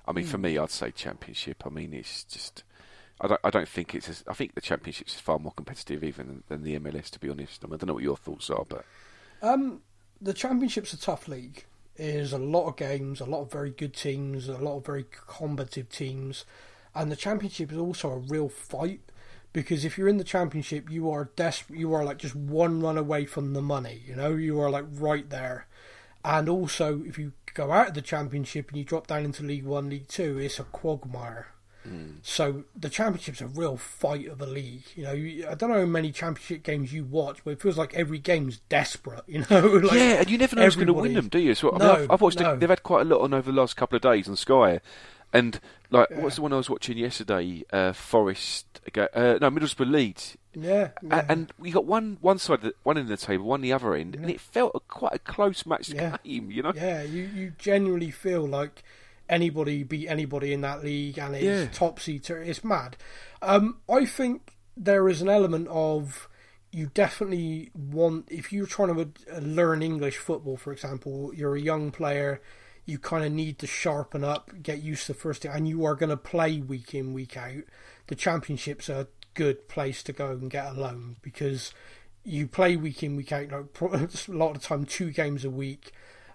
I 0.07 0.11
mean, 0.11 0.25
Hmm. 0.25 0.31
for 0.31 0.37
me, 0.37 0.57
I'd 0.57 0.69
say 0.69 0.91
Championship. 0.91 1.63
I 1.65 1.69
mean, 1.69 1.93
it's 1.93 2.23
just. 2.23 2.63
I 3.21 3.27
don't. 3.27 3.41
I 3.43 3.49
don't 3.49 3.67
think 3.67 3.95
it's. 3.95 4.09
As, 4.09 4.23
I 4.27 4.33
think 4.33 4.55
the 4.55 4.61
Championship's 4.61 5.15
is 5.15 5.19
far 5.19 5.39
more 5.39 5.53
competitive 5.53 6.03
even 6.03 6.27
than, 6.27 6.43
than 6.47 6.63
the 6.63 6.75
MLS. 6.79 7.09
To 7.11 7.19
be 7.19 7.29
honest, 7.29 7.63
I, 7.63 7.67
mean, 7.67 7.75
I 7.75 7.77
don't 7.77 7.87
know 7.87 7.93
what 7.93 8.03
your 8.03 8.17
thoughts 8.17 8.49
are, 8.49 8.65
but 8.67 8.85
Um, 9.41 9.81
the 10.21 10.33
Championship's 10.33 10.93
a 10.93 10.97
tough 10.97 11.27
league. 11.27 11.65
There's 11.97 12.33
a 12.33 12.37
lot 12.37 12.67
of 12.67 12.75
games, 12.75 13.21
a 13.21 13.25
lot 13.25 13.41
of 13.41 13.51
very 13.51 13.69
good 13.69 13.93
teams, 13.93 14.49
a 14.49 14.57
lot 14.57 14.77
of 14.77 14.85
very 14.85 15.05
combative 15.27 15.87
teams, 15.89 16.43
and 16.93 17.09
the 17.09 17.15
Championship 17.15 17.71
is 17.71 17.77
also 17.77 18.09
a 18.09 18.17
real 18.17 18.49
fight 18.49 18.99
because 19.53 19.85
if 19.85 19.97
you're 19.97 20.09
in 20.09 20.17
the 20.17 20.25
Championship, 20.25 20.91
you 20.91 21.09
are 21.09 21.29
desperate. 21.37 21.79
You 21.79 21.93
are 21.93 22.03
like 22.03 22.17
just 22.17 22.35
one 22.35 22.81
run 22.81 22.97
away 22.97 23.23
from 23.25 23.53
the 23.53 23.61
money. 23.61 24.01
You 24.05 24.13
know, 24.17 24.35
you 24.35 24.59
are 24.59 24.69
like 24.69 24.83
right 24.91 25.29
there. 25.29 25.67
And 26.25 26.49
also, 26.49 27.01
if 27.05 27.17
you 27.17 27.31
go 27.55 27.71
out 27.71 27.87
of 27.89 27.93
the 27.95 28.01
Championship 28.03 28.69
and 28.69 28.77
you 28.77 28.83
drop 28.83 29.07
down 29.07 29.25
into 29.25 29.41
League 29.43 29.65
One, 29.65 29.89
League 29.89 30.07
Two, 30.07 30.37
it's 30.37 30.59
a 30.59 30.63
quagmire. 30.65 31.47
Hmm. 31.83 32.13
So 32.23 32.63
the 32.75 32.89
championship's 32.89 33.41
a 33.41 33.47
real 33.47 33.77
fight 33.77 34.27
of 34.27 34.41
a 34.41 34.45
league. 34.47 34.81
You 34.95 35.03
know, 35.03 35.11
you- 35.11 35.47
I 35.47 35.53
don't 35.53 35.69
know 35.69 35.79
how 35.81 35.85
many 35.85 36.11
championship 36.11 36.63
games 36.63 36.91
you 36.91 37.03
watch, 37.03 37.39
but 37.45 37.51
it 37.51 37.61
feels 37.61 37.77
like 37.77 37.93
every 37.93 38.17
game's 38.17 38.57
desperate. 38.69 39.21
You 39.27 39.45
know, 39.51 39.59
like 39.83 39.91
yeah, 39.93 40.13
and 40.21 40.29
you 40.29 40.37
never 40.39 40.55
know 40.55 40.63
who's 40.63 40.75
going 40.75 40.87
to 40.87 40.93
win 40.93 41.13
them, 41.13 41.27
do 41.27 41.37
you? 41.39 41.53
So, 41.53 41.69
I 41.69 41.71
mean, 41.73 41.79
No, 41.87 41.93
I've, 41.93 42.11
I've 42.11 42.21
watched. 42.21 42.39
no. 42.39 42.53
It, 42.53 42.59
they've 42.59 42.69
had 42.69 42.81
quite 42.81 43.01
a 43.01 43.05
lot 43.05 43.21
on 43.21 43.33
over 43.35 43.51
the 43.51 43.55
last 43.57 43.75
couple 43.77 43.95
of 43.95 44.01
days 44.01 44.27
on 44.27 44.35
Sky, 44.35 44.79
and 45.35 45.59
like, 45.91 46.09
Yeah. 46.09 46.21
what's 46.21 46.35
the 46.37 46.41
one 46.41 46.53
I 46.53 46.57
was 46.57 46.69
watching 46.69 46.97
yesterday? 46.97 47.63
Uh, 47.71 47.93
Forest, 47.93 48.65
uh, 48.97 49.37
no, 49.41 49.51
Middlesbrough 49.51 49.91
Leeds. 49.91 50.37
Yeah, 50.53 50.89
yeah. 51.03 51.25
And 51.27 51.51
we 51.59 51.71
got 51.71 51.85
one 51.85 52.17
one 52.21 52.37
side, 52.39 52.55
of 52.55 52.61
the, 52.61 52.73
one 52.83 52.97
end 52.97 53.11
of 53.11 53.19
the 53.19 53.25
table, 53.25 53.45
one 53.45 53.61
the 53.61 53.73
other 53.73 53.93
end, 53.93 54.15
and 54.15 54.29
it 54.29 54.39
felt 54.39 54.71
a, 54.73 54.79
quite 54.79 55.13
a 55.13 55.19
close 55.19 55.65
match 55.65 55.89
Yeah. 55.89 56.17
game. 56.23 56.49
You 56.49 56.63
know, 56.63 56.71
yeah, 56.75 57.03
you 57.03 57.23
you 57.23 57.53
genuinely 57.57 58.11
feel 58.11 58.47
like 58.47 58.83
anybody 59.27 59.83
beat 59.83 60.07
anybody 60.07 60.53
in 60.53 60.61
that 60.61 60.83
league, 60.83 61.17
and 61.19 61.35
it's 61.35 61.43
Yeah. 61.43 61.67
topsy 61.71 62.19
turvy. 62.19 62.49
It's 62.49 62.63
mad. 62.63 62.95
Um, 63.41 63.79
I 63.89 64.05
think 64.05 64.53
there 64.77 65.09
is 65.09 65.21
an 65.21 65.29
element 65.29 65.67
of 65.69 66.29
you 66.71 66.87
definitely 66.93 67.71
want 67.73 68.27
if 68.29 68.51
you're 68.53 68.65
trying 68.65 68.93
to 68.95 69.09
uh, 69.33 69.39
learn 69.39 69.81
English 69.81 70.17
football, 70.17 70.57
for 70.57 70.71
example, 70.71 71.31
you're 71.35 71.55
a 71.55 71.61
young 71.61 71.91
player. 71.91 72.41
You 72.85 72.99
kind 72.99 73.25
of 73.25 73.31
need 73.31 73.59
to 73.59 73.67
sharpen 73.67 74.23
up, 74.23 74.51
get 74.61 74.81
used 74.81 75.07
to 75.07 75.13
the 75.13 75.19
first, 75.19 75.45
and 75.45 75.67
you 75.67 75.85
are 75.85 75.95
going 75.95 76.09
to 76.09 76.17
play 76.17 76.61
week 76.61 76.93
in, 76.93 77.13
week 77.13 77.35
out. 77.35 77.63
The 78.07 78.15
championship's 78.15 78.89
are 78.89 79.01
a 79.01 79.07
good 79.33 79.67
place 79.67 80.03
to 80.03 80.13
go 80.13 80.31
and 80.31 80.49
get 80.49 80.67
a 80.67 80.73
loan 80.73 81.17
because 81.21 81.73
you 82.23 82.47
play 82.47 82.75
week 82.75 83.01
in, 83.03 83.15
week 83.15 83.31
out. 83.31 83.51
Like 83.51 83.81
a 84.27 84.31
lot 84.31 84.55
of 84.55 84.61
the 84.61 84.67
time, 84.67 84.85
two 84.85 85.11
games 85.11 85.43
a 85.43 85.49
week 85.49 85.91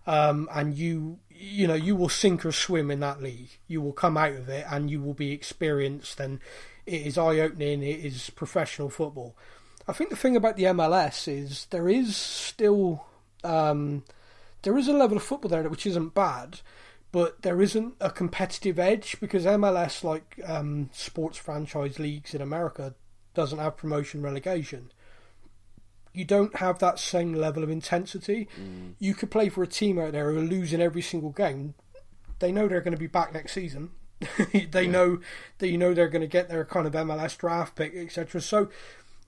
um, 0.06 0.48
and 0.52 0.74
you 0.74 1.18
you 1.30 1.66
know 1.66 1.74
you 1.74 1.94
will 1.94 2.08
sink 2.08 2.44
or 2.44 2.52
swim 2.52 2.90
in 2.90 3.00
that 3.00 3.22
league. 3.22 3.58
You 3.66 3.80
will 3.80 3.92
come 3.92 4.16
out 4.16 4.32
of 4.32 4.48
it 4.48 4.66
and 4.70 4.90
you 4.90 5.00
will 5.00 5.14
be 5.14 5.32
experienced, 5.32 6.20
and 6.20 6.40
it 6.86 7.06
is 7.06 7.18
eye 7.18 7.38
opening. 7.38 7.82
It 7.82 8.04
is 8.04 8.30
professional 8.30 8.90
football. 8.90 9.36
I 9.86 9.92
think 9.92 10.10
the 10.10 10.16
thing 10.16 10.36
about 10.36 10.56
the 10.56 10.64
MLS 10.64 11.26
is 11.28 11.66
there 11.70 11.88
is 11.88 12.16
still 12.16 13.04
um, 13.44 14.04
there 14.62 14.76
is 14.76 14.88
a 14.88 14.92
level 14.92 15.16
of 15.16 15.22
football 15.22 15.50
there 15.50 15.68
which 15.68 15.86
isn't 15.86 16.14
bad, 16.14 16.60
but 17.12 17.42
there 17.42 17.60
isn't 17.60 17.94
a 18.00 18.10
competitive 18.10 18.78
edge 18.78 19.18
because 19.20 19.44
MLS, 19.44 20.04
like 20.04 20.40
um, 20.44 20.90
sports 20.92 21.38
franchise 21.38 21.98
leagues 21.98 22.34
in 22.34 22.40
America, 22.40 22.94
doesn't 23.34 23.58
have 23.58 23.76
promotion 23.76 24.22
relegation 24.22 24.90
you 26.12 26.24
don't 26.24 26.56
have 26.56 26.78
that 26.78 26.98
same 26.98 27.34
level 27.34 27.62
of 27.62 27.70
intensity. 27.70 28.48
You 28.98 29.14
could 29.14 29.30
play 29.30 29.48
for 29.48 29.62
a 29.62 29.66
team 29.66 29.98
out 29.98 30.12
there 30.12 30.32
who 30.32 30.38
are 30.38 30.42
losing 30.42 30.80
every 30.80 31.02
single 31.02 31.30
game. 31.30 31.74
They 32.40 32.52
know 32.52 32.66
they're 32.66 32.80
going 32.80 32.94
to 32.94 32.98
be 32.98 33.06
back 33.06 33.32
next 33.32 33.52
season. 33.52 33.90
they 34.70 34.86
know 34.86 35.20
that 35.58 35.68
you 35.68 35.78
know 35.78 35.94
they're 35.94 36.08
going 36.08 36.20
to 36.20 36.26
get 36.26 36.48
their 36.48 36.64
kind 36.64 36.86
of 36.86 36.92
MLS 36.94 37.38
draft 37.38 37.76
pick, 37.76 37.94
etc. 37.94 38.40
So 38.40 38.70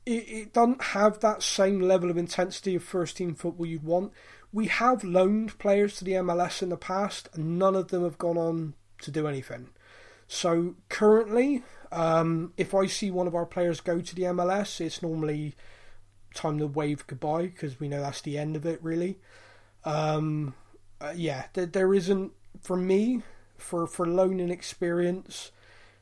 it, 0.04 0.28
it 0.28 0.52
doesn't 0.52 0.82
have 0.82 1.20
that 1.20 1.42
same 1.42 1.80
level 1.80 2.10
of 2.10 2.18
intensity 2.18 2.74
of 2.74 2.82
first 2.82 3.16
team 3.16 3.34
football 3.34 3.66
you'd 3.66 3.84
want. 3.84 4.12
We 4.52 4.66
have 4.66 5.02
loaned 5.02 5.58
players 5.58 5.96
to 5.96 6.04
the 6.04 6.12
MLS 6.12 6.62
in 6.62 6.68
the 6.68 6.76
past, 6.76 7.28
and 7.32 7.58
none 7.58 7.74
of 7.74 7.88
them 7.88 8.04
have 8.04 8.18
gone 8.18 8.36
on 8.36 8.74
to 9.00 9.10
do 9.10 9.26
anything. 9.26 9.70
So 10.28 10.76
currently, 10.88 11.62
um, 11.90 12.52
if 12.56 12.74
I 12.74 12.86
see 12.86 13.10
one 13.10 13.26
of 13.26 13.34
our 13.34 13.46
players 13.46 13.80
go 13.80 14.00
to 14.00 14.14
the 14.14 14.22
MLS, 14.22 14.80
it's 14.80 15.02
normally 15.02 15.54
time 16.34 16.58
to 16.58 16.66
wave 16.66 17.06
goodbye 17.06 17.46
because 17.46 17.78
we 17.78 17.88
know 17.88 18.00
that's 18.00 18.22
the 18.22 18.38
end 18.38 18.56
of 18.56 18.64
it, 18.64 18.82
really. 18.82 19.18
Um, 19.84 20.54
uh, 21.00 21.12
yeah, 21.14 21.44
there, 21.52 21.66
there 21.66 21.94
isn't 21.94 22.32
for 22.62 22.76
me 22.76 23.22
for 23.58 23.86
for 23.86 24.06
loaning 24.06 24.50
experience. 24.50 25.50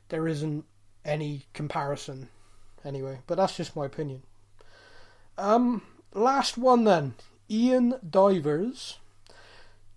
There 0.09 0.27
isn't 0.27 0.65
any 1.03 1.45
comparison, 1.53 2.29
anyway. 2.85 3.19
But 3.27 3.35
that's 3.35 3.57
just 3.57 3.75
my 3.75 3.85
opinion. 3.85 4.23
Um, 5.37 5.81
last 6.13 6.57
one 6.57 6.83
then, 6.83 7.15
Ian 7.51 7.95
Divers. 8.09 8.99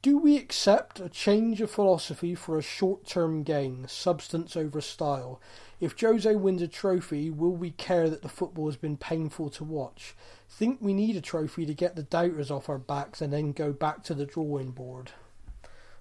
Do 0.02 0.18
we 0.18 0.36
accept 0.36 0.98
a 0.98 1.08
change 1.08 1.60
of 1.60 1.70
philosophy 1.70 2.34
for 2.34 2.58
a 2.58 2.62
short 2.62 3.06
term 3.06 3.44
gain, 3.44 3.86
substance 3.86 4.56
over 4.56 4.80
style? 4.80 5.40
If 5.80 5.98
Jose 6.00 6.34
wins 6.34 6.62
a 6.62 6.68
trophy, 6.68 7.30
will 7.30 7.54
we 7.54 7.70
care 7.70 8.10
that 8.10 8.22
the 8.22 8.28
football 8.28 8.66
has 8.66 8.76
been 8.76 8.96
painful 8.96 9.50
to 9.50 9.64
watch? 9.64 10.16
Think 10.48 10.78
we 10.80 10.92
need 10.92 11.14
a 11.14 11.20
trophy 11.20 11.64
to 11.64 11.74
get 11.74 11.94
the 11.94 12.02
doubters 12.02 12.50
off 12.50 12.68
our 12.68 12.78
backs 12.78 13.22
and 13.22 13.32
then 13.32 13.52
go 13.52 13.72
back 13.72 14.02
to 14.04 14.14
the 14.14 14.26
drawing 14.26 14.72
board? 14.72 15.12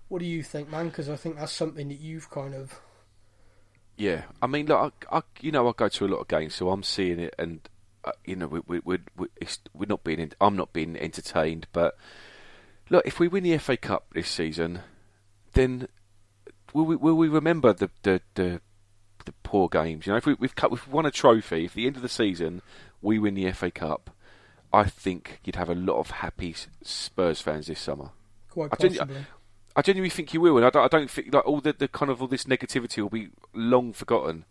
What 0.10 0.20
do 0.20 0.26
you 0.26 0.42
think, 0.42 0.70
man? 0.70 0.90
Because 0.90 1.08
I 1.08 1.16
think 1.16 1.38
that's 1.38 1.52
something 1.52 1.88
that 1.90 2.00
you've 2.00 2.32
kind 2.32 2.56
of. 2.56 2.80
Yeah, 3.96 4.24
I 4.42 4.48
mean, 4.48 4.66
look, 4.66 5.06
I, 5.12 5.18
I, 5.18 5.22
you 5.40 5.52
know, 5.52 5.68
I 5.68 5.74
go 5.78 5.88
to 5.88 6.06
a 6.06 6.08
lot 6.08 6.18
of 6.18 6.28
games, 6.28 6.56
so 6.56 6.70
I'm 6.72 6.84
seeing 6.84 7.20
it, 7.20 7.36
and 7.38 7.62
uh, 8.06 8.12
you 8.26 8.36
know, 8.36 8.48
we, 8.48 8.62
we, 8.68 8.80
we, 8.84 8.98
we, 9.18 9.28
it's, 9.40 9.60
we're 9.74 9.86
not 9.88 10.04
being, 10.04 10.32
I'm 10.42 10.56
not 10.56 10.74
being 10.74 10.96
entertained. 10.98 11.68
But 11.72 11.96
look, 12.90 13.06
if 13.06 13.20
we 13.20 13.28
win 13.28 13.44
the 13.44 13.58
FA 13.58 13.78
Cup 13.78 14.08
this 14.14 14.30
season, 14.30 14.82
then 15.54 15.88
will 16.74 16.86
we, 16.86 16.96
will 16.96 17.16
we 17.16 17.28
remember 17.28 17.74
the, 17.74 17.90
the, 18.04 18.22
the, 18.36 18.62
the 19.26 19.34
poor 19.44 19.70
games? 19.70 20.06
You 20.06 20.14
know, 20.14 20.18
if 20.18 20.26
we, 20.26 20.34
we've 20.36 20.56
cut, 20.56 20.72
we've 20.72 20.88
won 20.88 21.06
a 21.06 21.12
trophy, 21.12 21.66
if 21.66 21.72
at 21.72 21.76
the 21.76 21.88
end 21.88 21.96
of 21.96 22.02
the 22.02 22.10
season 22.10 22.62
we 23.02 23.20
win 23.20 23.36
the 23.36 23.52
FA 23.52 23.72
Cup, 23.72 24.10
I 24.72 24.86
think 24.86 25.40
you'd 25.44 25.56
have 25.56 25.70
a 25.70 25.76
lot 25.76 26.00
of 26.00 26.10
happy 26.12 26.56
Spurs 26.82 27.42
fans 27.42 27.68
this 27.68 27.80
summer. 27.80 28.10
Quite 28.50 28.70
I 28.74 28.76
genu- 28.78 28.98
possibly. 29.00 29.26
I 29.76 29.82
genuinely 29.82 30.10
think 30.12 30.34
you 30.34 30.42
will, 30.42 30.58
and 30.58 30.66
I 30.66 30.70
don't, 30.70 30.84
I 30.86 30.88
don't 30.88 31.10
think 31.10 31.34
like 31.34 31.46
all 31.48 31.60
the, 31.60 31.74
the 31.74 31.88
kind 31.88 32.12
of 32.12 32.22
all 32.22 32.28
this 32.28 32.44
negativity 32.44 33.02
will 33.02 33.10
be 33.10 33.30
long 33.54 33.92
forgotten. 33.94 34.46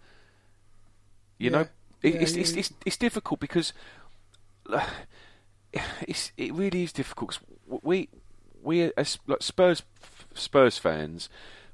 You 1.39 1.51
know, 1.51 1.61
Yeah. 1.61 1.67
It, 2.03 2.15
Yeah, 2.15 2.21
it's, 2.21 2.35
yeah, 2.35 2.41
it's 2.41 2.53
it's 2.53 2.73
it's 2.87 2.97
difficult 2.97 3.41
because 3.41 3.73
it's 6.03 6.33
it 6.37 6.53
really 6.55 6.83
is 6.85 6.93
difficult. 6.93 7.31
'cause 7.31 7.41
we 7.83 8.09
we 8.63 8.93
as 8.97 9.19
like 9.27 9.43
Spurs 9.43 9.83
Spurs 10.35 10.79
fans, 10.79 11.29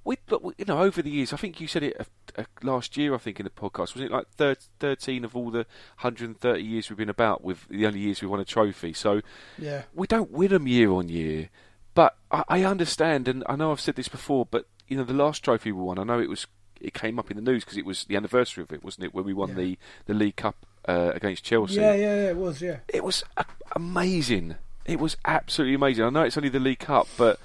we 0.04 0.16
but 0.26 0.42
we- 0.42 0.54
you 0.58 0.64
know 0.64 0.80
over 0.80 1.02
the 1.02 1.10
years, 1.10 1.32
I 1.32 1.36
think 1.36 1.60
you 1.60 1.66
said 1.66 1.82
it 1.82 1.96
uh, 2.36 2.44
last 2.62 2.96
year. 2.96 3.14
I 3.14 3.18
think 3.18 3.40
in 3.40 3.44
the 3.44 3.50
podcast 3.50 3.94
was 3.94 4.02
it 4.02 4.10
like 4.10 4.28
thir- 4.36 4.56
thirteen 4.78 5.24
of 5.24 5.34
all 5.36 5.50
the 5.50 5.66
130 6.00 6.62
years 6.62 6.88
we've 6.88 6.96
been 6.96 7.08
about 7.08 7.42
with 7.42 7.66
the 7.68 7.86
only 7.86 8.00
years 8.00 8.22
we 8.22 8.28
won 8.28 8.40
a 8.40 8.44
trophy. 8.44 8.92
So 8.92 9.20
Yeah. 9.58 9.82
we 9.94 10.06
don't 10.06 10.30
win 10.30 10.50
them 10.50 10.66
year 10.66 10.90
on 10.92 11.08
year. 11.08 11.50
But 11.94 12.16
I, 12.30 12.44
I 12.48 12.64
understand, 12.64 13.26
and 13.26 13.42
I 13.48 13.56
know 13.56 13.72
I've 13.72 13.80
said 13.80 13.96
this 13.96 14.08
before, 14.08 14.46
but 14.46 14.66
you 14.86 14.96
know 14.96 15.04
the 15.04 15.12
last 15.12 15.42
trophy 15.42 15.72
we 15.72 15.82
won, 15.82 15.98
I 15.98 16.04
know 16.04 16.20
it 16.20 16.28
was 16.28 16.46
it 16.80 16.94
came 16.94 17.18
up 17.18 17.30
in 17.30 17.36
the 17.36 17.42
news 17.42 17.64
because 17.64 17.76
it 17.78 17.84
was 17.84 18.04
the 18.04 18.16
anniversary 18.16 18.62
of 18.62 18.72
it, 18.72 18.82
wasn't 18.84 19.04
it? 19.04 19.14
When 19.14 19.24
we 19.24 19.32
won 19.34 19.50
Yeah. 19.50 19.54
the 19.56 19.78
the 20.06 20.14
League 20.14 20.36
Cup 20.36 20.56
uh, 20.86 21.12
against 21.14 21.44
Chelsea. 21.44 21.76
Yeah, 21.76 21.94
yeah, 21.94 22.14
yeah, 22.16 22.28
it 22.30 22.36
was, 22.36 22.62
yeah. 22.62 22.78
It 22.88 23.04
was 23.04 23.22
a- 23.36 23.44
amazing. 23.76 24.56
It 24.86 24.98
was 25.00 25.16
absolutely 25.24 25.74
amazing. 25.74 26.04
I 26.04 26.10
know 26.10 26.22
it's 26.22 26.36
only 26.36 26.48
the 26.48 26.60
League 26.60 26.78
Cup, 26.78 27.06
but 27.18 27.38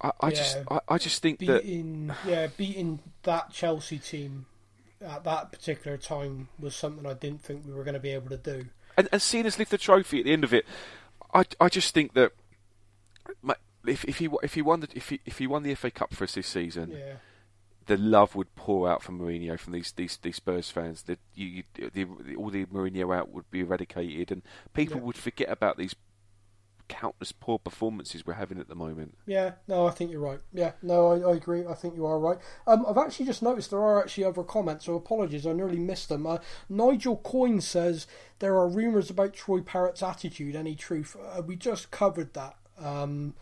I, 0.00 0.12
I 0.20 0.30
just 0.30 0.56
I, 0.70 0.80
I 0.88 0.98
just 0.98 1.20
think 1.22 1.40
that 1.40 1.62
Beating, 1.62 2.12
yeah, 2.26 2.46
beating 2.56 3.00
that 3.24 3.52
Chelsea 3.52 3.98
team 3.98 4.46
at 5.04 5.24
that 5.24 5.52
particular 5.52 5.96
time 5.96 6.48
was 6.58 6.74
something 6.74 7.06
I 7.06 7.12
didn't 7.14 7.42
think 7.42 7.64
we 7.66 7.72
were 7.72 7.84
going 7.84 7.94
to 7.94 8.00
be 8.00 8.10
able 8.10 8.30
to 8.30 8.36
do. 8.36 8.66
and, 8.96 9.08
and 9.12 9.20
seeing 9.22 9.46
us 9.46 9.58
lift 9.58 9.70
the 9.70 9.78
trophy 9.78 10.20
at 10.20 10.24
the 10.24 10.32
end 10.32 10.42
of 10.44 10.52
it, 10.54 10.64
I, 11.34 11.44
I 11.60 11.68
just 11.68 11.92
think 11.94 12.14
that 12.14 12.32
ma- 13.42 13.54
if 13.86 14.04
if 14.06 14.18
he 14.18 14.28
if 14.42 14.54
he 14.54 14.62
won 14.62 14.80
the 14.80 14.88
if 14.94 15.10
he 15.10 15.20
if 15.26 15.38
he 15.38 15.46
won 15.46 15.62
the 15.64 15.74
FA 15.74 15.90
Cup 15.90 16.14
for 16.14 16.24
us 16.24 16.34
this 16.34 16.46
season, 16.46 16.92
Yeah, 16.92 17.14
the 17.88 17.96
love 17.96 18.34
would 18.36 18.54
pour 18.54 18.88
out 18.88 19.02
from 19.02 19.18
Mourinho 19.18 19.58
from 19.58 19.72
these 19.72 19.90
these, 19.92 20.16
these 20.22 20.36
Spurs 20.36 20.70
fans. 20.70 21.02
That 21.02 21.18
you, 21.34 21.64
the, 21.74 22.04
all 22.36 22.50
the 22.50 22.64
Mourinho 22.66 23.14
out 23.16 23.30
would 23.32 23.50
be 23.50 23.60
eradicated, 23.60 24.30
and 24.30 24.42
people 24.74 24.98
Yeah. 24.98 25.02
would 25.02 25.16
forget 25.18 25.48
about 25.50 25.76
these 25.76 25.94
countless 26.88 27.32
poor 27.32 27.58
performances 27.58 28.24
we're 28.26 28.32
having 28.32 28.58
at 28.58 28.66
the 28.68 28.74
moment. 28.74 29.14
yeah. 29.26 29.52
No, 29.66 29.86
I 29.86 29.90
think 29.90 30.10
you're 30.10 30.22
right. 30.22 30.40
Yeah, 30.54 30.72
no, 30.80 31.08
I, 31.12 31.32
I 31.32 31.36
agree. 31.36 31.66
I 31.66 31.74
think 31.74 31.94
you 31.94 32.06
are 32.06 32.18
right. 32.18 32.38
Um, 32.66 32.86
I've 32.88 32.96
actually 32.96 33.26
just 33.26 33.42
noticed 33.42 33.68
there 33.70 33.82
are 33.82 34.00
actually 34.00 34.24
other 34.24 34.42
comments, 34.42 34.86
so 34.86 34.94
apologies, 34.94 35.46
I 35.46 35.52
nearly 35.52 35.78
missed 35.78 36.08
them. 36.08 36.26
Uh, 36.26 36.38
Nigel 36.70 37.18
Coyne 37.18 37.60
says 37.60 38.06
there 38.38 38.54
are 38.56 38.66
rumours 38.66 39.10
about 39.10 39.34
Troy 39.34 39.60
Parrott's 39.60 40.02
attitude. 40.02 40.56
Any 40.56 40.74
truth? 40.74 41.14
Uh, 41.22 41.42
we 41.42 41.56
just 41.56 41.90
covered 41.90 42.32
that. 42.32 42.56
Um, 42.78 43.34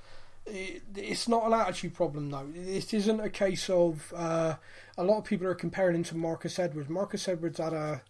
it, 0.47 0.83
it's 0.95 1.29
not 1.29 1.47
an 1.47 1.53
attitude 1.53 1.95
problem 1.95 2.31
though. 2.31 2.49
It 2.55 2.93
isn't 2.95 3.21
a 3.21 3.31
case 3.31 3.69
of 3.69 4.13
uh, 4.17 4.55
a 4.97 5.05
lot 5.05 5.19
of 5.19 5.25
people 5.25 5.47
are 5.47 5.55
comparing 5.55 5.97
him 5.97 6.05
to 6.05 6.17
Marcus 6.17 6.59
Edwards. 6.59 6.89
Marcus 6.89 7.29
Edwards 7.29 7.59
had 7.59 7.73
a 7.73 8.03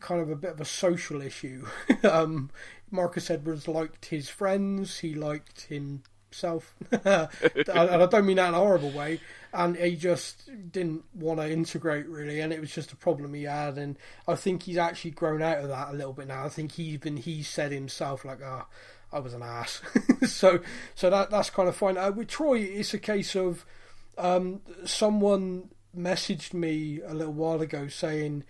kind 0.00 0.20
of 0.20 0.30
a 0.30 0.36
bit 0.36 0.52
of 0.52 0.60
a 0.60 0.64
social 0.64 1.22
issue. 1.22 1.66
um, 2.04 2.50
Marcus 2.90 3.30
Edwards 3.30 3.68
liked 3.68 4.06
his 4.06 4.28
friends. 4.28 4.98
He 4.98 5.14
liked 5.14 5.62
himself, 5.62 6.74
and 6.90 7.28
I 7.68 8.06
don't 8.06 8.26
mean 8.26 8.36
that 8.36 8.48
in 8.48 8.54
a 8.54 8.58
horrible 8.58 8.90
way. 8.90 9.20
And 9.52 9.76
he 9.76 9.96
just 9.96 10.50
didn't 10.70 11.04
want 11.14 11.40
to 11.40 11.50
integrate 11.50 12.06
really, 12.06 12.40
and 12.40 12.52
it 12.52 12.60
was 12.60 12.74
just 12.74 12.92
a 12.92 12.96
problem 12.96 13.34
he 13.34 13.44
had. 13.44 13.78
And 13.78 13.96
I 14.26 14.34
think 14.34 14.64
he's 14.64 14.78
actually 14.78 15.12
grown 15.12 15.42
out 15.42 15.58
of 15.58 15.68
that 15.68 15.90
a 15.90 15.92
little 15.92 16.12
bit 16.12 16.28
now. 16.28 16.44
I 16.44 16.48
think 16.48 16.78
even 16.78 17.16
he 17.16 17.42
said 17.42 17.72
himself 17.72 18.24
like, 18.24 18.40
"Ah, 18.44 18.66
I 19.12 19.20
was 19.20 19.34
an 19.34 19.42
ass." 19.42 19.82
so, 20.26 20.60
so 20.94 21.10
that 21.10 21.30
that's 21.30 21.50
kind 21.50 21.68
of 21.68 21.76
fine. 21.76 21.96
Uh, 21.96 22.10
with 22.10 22.28
Troy, 22.28 22.58
it's 22.58 22.94
a 22.94 22.98
case 22.98 23.34
of 23.34 23.64
um, 24.16 24.60
someone 24.84 25.70
messaged 25.96 26.52
me 26.52 27.00
a 27.06 27.14
little 27.14 27.32
while 27.32 27.60
ago 27.60 27.88
saying 27.88 28.44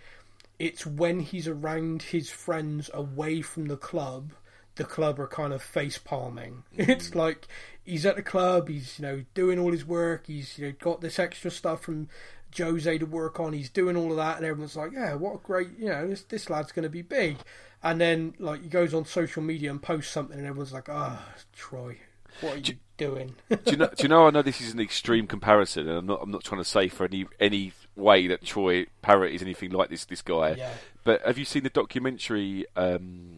it's 0.57 0.85
when 0.85 1.21
he's 1.21 1.47
around 1.47 2.03
his 2.03 2.29
friends 2.29 2.89
away 2.93 3.41
from 3.41 3.65
the 3.65 3.77
club, 3.77 4.33
the 4.75 4.83
club 4.83 5.19
are 5.19 5.27
kind 5.27 5.53
of 5.53 5.61
face 5.61 5.97
palming. 5.97 6.63
It's 6.77 7.15
like 7.15 7.47
he's 7.83 8.05
at 8.05 8.17
the 8.17 8.23
club, 8.23 8.67
he's 8.67 8.99
you 8.99 9.03
know 9.03 9.23
doing 9.33 9.57
all 9.57 9.71
his 9.71 9.85
work, 9.85 10.27
he's 10.27 10.57
you 10.57 10.67
know 10.67 10.73
got 10.79 11.01
this 11.01 11.19
extra 11.19 11.49
stuff 11.49 11.81
from 11.81 12.09
Jose 12.57 12.97
to 12.97 13.05
work 13.05 13.39
on, 13.39 13.53
he's 13.53 13.69
doing 13.69 13.95
all 13.95 14.11
of 14.11 14.17
that, 14.17 14.37
and 14.37 14.45
everyone's 14.45 14.75
like, 14.75 14.91
yeah, 14.91 15.13
what 15.15 15.35
a 15.35 15.37
great, 15.39 15.69
you 15.77 15.89
know, 15.89 16.07
this 16.07 16.23
this 16.23 16.49
lad's 16.49 16.71
going 16.71 16.83
to 16.83 16.89
be 16.89 17.01
big. 17.01 17.37
And 17.81 17.99
then 18.01 18.33
like 18.39 18.61
he 18.63 18.67
goes 18.69 18.93
on 18.93 19.05
social 19.05 19.41
media 19.41 19.71
and 19.71 19.81
posts 19.81 20.11
something, 20.11 20.37
and 20.37 20.45
everyone's 20.47 20.73
like, 20.73 20.89
ah, 20.89 21.23
Troy, 21.53 21.97
what 22.41 22.55
are 22.55 22.57
you 22.57 22.75
doing? 22.97 23.35
do 23.49 23.57
you 23.71 23.77
know? 23.77 23.87
Do 23.95 24.03
you 24.03 24.09
know? 24.09 24.27
I 24.27 24.31
know 24.31 24.41
this 24.41 24.59
is 24.61 24.73
an 24.73 24.79
extreme 24.81 25.27
comparison, 25.27 25.87
and 25.87 25.97
I'm 25.99 26.05
not. 26.05 26.19
I'm 26.21 26.31
not 26.31 26.43
trying 26.43 26.61
to 26.61 26.65
say 26.69 26.87
for 26.89 27.05
any 27.05 27.25
any 27.39 27.71
way 27.95 28.27
that 28.27 28.43
Troy 28.43 28.85
Parrott 29.01 29.33
is 29.33 29.41
anything 29.41 29.71
like 29.71 29.89
this 29.89 30.03
this 30.05 30.21
guy. 30.21 30.55
Yeah. 30.55 30.73
But 31.05 31.21
have 31.25 31.37
you 31.37 31.45
seen 31.45 31.63
the 31.63 31.69
documentary 31.69 32.65
um, 32.75 33.35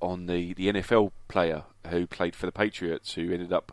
on 0.00 0.26
the 0.26 0.54
the 0.54 0.72
NFL 0.72 1.12
player 1.28 1.62
who 1.88 2.06
played 2.08 2.34
for 2.34 2.46
the 2.46 2.52
Patriots 2.52 3.14
who 3.14 3.32
ended 3.32 3.52
up 3.52 3.70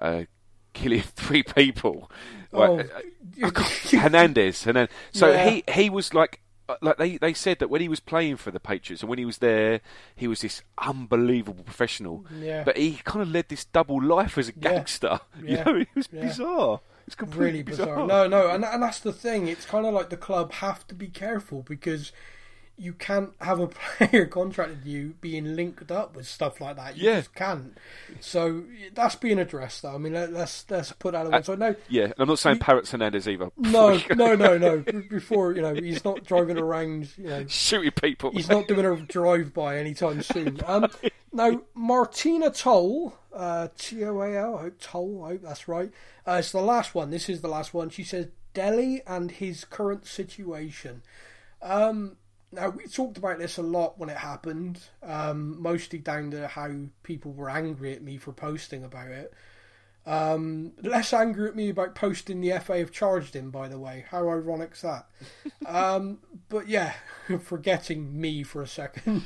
uh, 0.00 0.24
killing 0.72 1.02
three 1.14 1.44
people? 1.44 2.10
Oh, 2.52 2.58
Like, 2.58 2.70
uh, 2.70 2.74
I 2.74 3.00
can't- 3.02 3.11
Hernandez. 3.90 4.64
Hernandez. 4.64 4.94
So 5.12 5.30
Yeah. 5.32 5.48
he 5.50 5.64
he 5.68 5.90
was 5.90 6.14
like. 6.14 6.40
uh, 6.68 6.76
Like 6.80 6.96
they, 6.96 7.16
they 7.18 7.34
said 7.34 7.58
that 7.58 7.68
when 7.70 7.80
he 7.80 7.88
was 7.88 8.00
playing 8.00 8.36
for 8.38 8.50
the 8.52 8.60
Patriots 8.60 9.02
and 9.02 9.10
when 9.10 9.18
he 9.18 9.24
was 9.26 9.38
there, 9.38 9.80
he 10.14 10.28
was 10.28 10.40
this 10.40 10.62
unbelievable 10.78 11.64
professional. 11.64 12.24
Yeah. 12.40 12.62
But 12.64 12.76
he 12.76 13.00
kind 13.04 13.20
of 13.22 13.28
led 13.28 13.48
this 13.48 13.64
double 13.64 14.00
life 14.02 14.38
as 14.38 14.48
a 14.48 14.52
gangster. 14.52 15.20
Yeah. 15.36 15.42
You 15.50 15.56
Yeah. 15.56 15.64
know, 15.64 15.76
it 15.80 15.88
was 15.94 16.08
Yeah. 16.12 16.22
bizarre. 16.26 16.80
It's 17.06 17.16
completely 17.16 17.46
really 17.46 17.62
bizarre. 17.64 18.06
No, 18.06 18.28
no, 18.28 18.48
and 18.48 18.64
and 18.64 18.80
that's 18.82 19.00
the 19.00 19.12
thing. 19.12 19.48
It's 19.48 19.66
kind 19.66 19.84
of 19.86 19.92
like 19.92 20.08
the 20.10 20.16
club 20.16 20.52
have 20.52 20.86
to 20.86 20.94
be 20.94 21.08
careful 21.08 21.62
because 21.62 22.12
you 22.76 22.92
can't 22.94 23.30
have 23.40 23.60
a 23.60 23.66
player 23.98 24.26
contracted 24.26 24.84
you 24.84 25.14
being 25.20 25.54
linked 25.56 25.90
up 25.92 26.16
with 26.16 26.26
stuff 26.26 26.60
like 26.60 26.76
that. 26.76 26.96
You 26.96 27.10
Yeah. 27.10 27.16
just 27.20 27.34
can't. 27.34 27.76
So 28.20 28.64
that's 28.94 29.14
being 29.14 29.38
addressed. 29.38 29.82
Though. 29.82 29.94
I 29.94 29.98
mean, 29.98 30.12
let, 30.14 30.32
let's 30.32 30.64
let's 30.70 30.92
put 30.92 31.12
that 31.12 31.30
one 31.30 31.42
side. 31.44 31.58
No, 31.58 31.74
Yeah, 31.88 32.04
and 32.04 32.14
I'm 32.18 32.28
not 32.28 32.38
saying 32.38 32.58
Parrott 32.58 32.88
Hernandez 32.88 33.28
either. 33.28 33.50
no, 33.56 34.00
no, 34.14 34.34
no, 34.34 34.58
no. 34.58 34.84
Before 35.10 35.54
you 35.54 35.62
know, 35.62 35.74
he's 35.74 36.04
not 36.04 36.24
driving 36.24 36.58
around. 36.58 37.08
You 37.16 37.24
know, 37.28 37.46
Shooting 37.46 37.92
people. 37.92 38.30
He's 38.32 38.48
not 38.48 38.66
doing 38.68 38.84
a 38.86 38.96
drive 38.96 39.52
by 39.54 39.78
anytime 39.78 40.22
soon. 40.22 40.60
Um, 40.66 40.88
now, 41.32 41.62
Martina 41.74 42.50
Toal, 42.50 43.14
uh, 43.32 43.68
T 43.78 44.04
O 44.04 44.20
A 44.22 44.36
L, 44.36 44.56
I 44.58 44.62
hope 44.62 44.80
Toal, 44.80 45.24
I 45.24 45.28
hope 45.30 45.42
that's 45.42 45.68
right. 45.68 45.90
Uh, 46.26 46.32
it's 46.40 46.52
the 46.52 46.60
last 46.60 46.94
one. 46.94 47.10
This 47.10 47.28
is 47.28 47.40
the 47.42 47.48
last 47.48 47.72
one. 47.74 47.90
She 47.90 48.02
says 48.04 48.28
Dele 48.54 49.02
and 49.06 49.30
his 49.30 49.64
current 49.64 50.06
situation. 50.06 51.02
Um, 51.62 52.16
now, 52.52 52.68
we 52.68 52.84
talked 52.84 53.16
about 53.16 53.38
this 53.38 53.56
a 53.56 53.62
lot 53.62 53.98
when 53.98 54.10
it 54.10 54.16
happened, 54.16 54.80
um, 55.02 55.60
mostly 55.60 55.98
down 55.98 56.30
to 56.32 56.48
how 56.48 56.70
people 57.02 57.32
were 57.32 57.48
angry 57.48 57.92
at 57.94 58.02
me 58.02 58.18
for 58.18 58.32
posting 58.32 58.84
about 58.84 59.08
it. 59.08 59.32
Um, 60.04 60.72
less 60.82 61.12
angry 61.12 61.48
at 61.48 61.54
me 61.54 61.68
about 61.70 61.94
posting 61.94 62.40
the 62.40 62.58
FA 62.58 62.78
have 62.78 62.90
charged 62.90 63.36
him, 63.36 63.50
by 63.50 63.68
the 63.68 63.78
way. 63.78 64.04
How 64.10 64.28
ironic's 64.28 64.82
that? 64.82 65.06
um, 65.66 66.18
but 66.48 66.68
yeah, 66.68 66.94
forgetting 67.40 68.20
me 68.20 68.42
for 68.42 68.62
a 68.62 68.66
second 68.66 69.22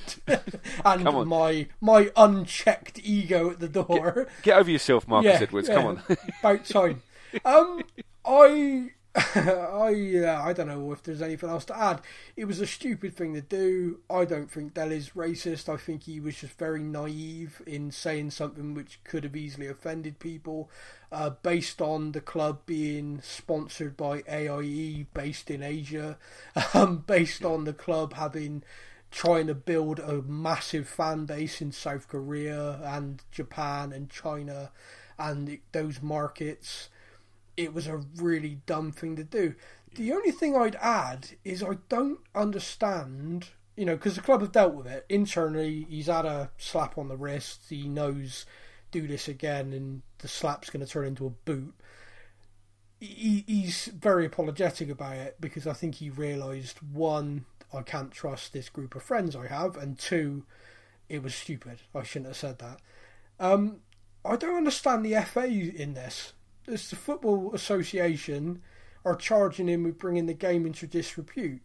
and 0.84 1.26
my 1.26 1.68
my 1.80 2.10
unchecked 2.14 3.00
ego 3.02 3.50
at 3.50 3.60
the 3.60 3.68
door. 3.68 4.28
Get 4.42 4.58
over 4.58 4.70
yourself, 4.70 5.08
Marcus 5.08 5.40
Edwards. 5.40 5.68
Come 5.68 5.86
on. 5.86 6.02
about 6.40 6.64
time. 6.66 7.02
Um, 7.44 7.82
I. 8.24 8.90
I 9.34 9.90
yeah, 9.90 10.42
I 10.44 10.52
don't 10.52 10.68
know 10.68 10.92
if 10.92 11.02
there's 11.02 11.22
anything 11.22 11.48
else 11.48 11.64
to 11.66 11.78
add. 11.78 12.02
It 12.36 12.44
was 12.44 12.60
a 12.60 12.66
stupid 12.66 13.16
thing 13.16 13.32
to 13.32 13.40
do. 13.40 14.00
I 14.10 14.26
don't 14.26 14.50
think 14.50 14.74
Dele's 14.74 15.10
racist. 15.10 15.72
I 15.72 15.78
think 15.78 16.02
he 16.02 16.20
was 16.20 16.36
just 16.36 16.58
very 16.58 16.82
naive 16.82 17.62
in 17.66 17.90
saying 17.90 18.32
something 18.32 18.74
which 18.74 19.00
could 19.04 19.24
have 19.24 19.34
easily 19.34 19.68
offended 19.68 20.18
people, 20.18 20.68
uh, 21.10 21.30
based 21.30 21.80
on 21.80 22.12
the 22.12 22.20
club 22.20 22.60
being 22.66 23.20
sponsored 23.22 23.96
by 23.96 24.22
AIA, 24.28 25.06
based 25.14 25.50
in 25.50 25.62
Asia, 25.62 26.18
um, 26.74 26.98
based 27.06 27.42
on 27.42 27.64
the 27.64 27.72
club 27.72 28.12
having 28.14 28.62
trying 29.10 29.46
to 29.46 29.54
build 29.54 29.98
a 29.98 30.20
massive 30.22 30.86
fan 30.86 31.24
base 31.24 31.62
in 31.62 31.72
South 31.72 32.06
Korea 32.08 32.80
and 32.82 33.22
Japan 33.30 33.92
and 33.92 34.10
China 34.10 34.72
and 35.18 35.58
those 35.72 36.02
markets. 36.02 36.90
It 37.56 37.72
was 37.72 37.86
a 37.86 38.02
really 38.16 38.60
dumb 38.66 38.92
thing 38.92 39.16
to 39.16 39.24
do. 39.24 39.54
The 39.94 40.12
only 40.12 40.30
thing 40.30 40.54
I'd 40.54 40.76
add 40.76 41.28
is 41.44 41.62
I 41.62 41.78
don't 41.88 42.20
understand, 42.34 43.48
you 43.76 43.86
know, 43.86 43.96
because 43.96 44.16
the 44.16 44.20
club 44.20 44.42
have 44.42 44.52
dealt 44.52 44.74
with 44.74 44.86
it 44.86 45.06
internally. 45.08 45.86
He's 45.88 46.06
had 46.06 46.26
a 46.26 46.50
slap 46.58 46.98
on 46.98 47.08
the 47.08 47.16
wrist. 47.16 47.62
He 47.70 47.88
knows 47.88 48.44
do 48.90 49.06
this 49.06 49.28
again, 49.28 49.72
and 49.72 50.02
the 50.18 50.28
slap's 50.28 50.70
going 50.70 50.84
to 50.84 50.90
turn 50.90 51.06
into 51.06 51.26
a 51.26 51.30
boot. 51.30 51.74
He, 53.00 53.44
he's 53.46 53.86
very 53.86 54.26
apologetic 54.26 54.88
about 54.88 55.16
it 55.16 55.36
because 55.40 55.66
I 55.66 55.72
think 55.72 55.96
he 55.96 56.10
realised 56.10 56.78
one, 56.78 57.44
I 57.72 57.82
can't 57.82 58.10
trust 58.10 58.52
this 58.52 58.68
group 58.68 58.94
of 58.94 59.02
friends 59.02 59.36
I 59.36 59.46
have, 59.48 59.76
and 59.76 59.98
two, 59.98 60.44
it 61.08 61.22
was 61.22 61.34
stupid. 61.34 61.80
I 61.94 62.02
shouldn't 62.02 62.28
have 62.28 62.36
said 62.36 62.58
that. 62.58 62.80
Um, 63.38 63.80
I 64.24 64.36
don't 64.36 64.56
understand 64.56 65.04
the 65.04 65.20
FA 65.22 65.44
in 65.46 65.94
this. 65.94 66.32
The 66.66 66.76
Football 66.78 67.52
Association 67.54 68.62
are 69.04 69.14
charging 69.16 69.68
him 69.68 69.84
with 69.84 69.98
bringing 69.98 70.26
the 70.26 70.34
game 70.34 70.66
into 70.66 70.86
disrepute. 70.86 71.62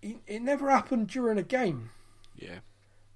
It, 0.00 0.16
it 0.26 0.42
never 0.42 0.70
happened 0.70 1.08
during 1.08 1.38
a 1.38 1.42
game 1.42 1.90
Yeah. 2.36 2.60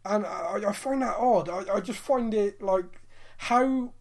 and 0.04 0.26
I, 0.26 0.60
I 0.68 0.72
find 0.72 1.02
that 1.02 1.16
odd. 1.16 1.48
I, 1.48 1.76
I 1.76 1.80
just 1.80 1.98
find 2.00 2.34
it 2.34 2.60
like 2.60 3.00
how 3.38 3.92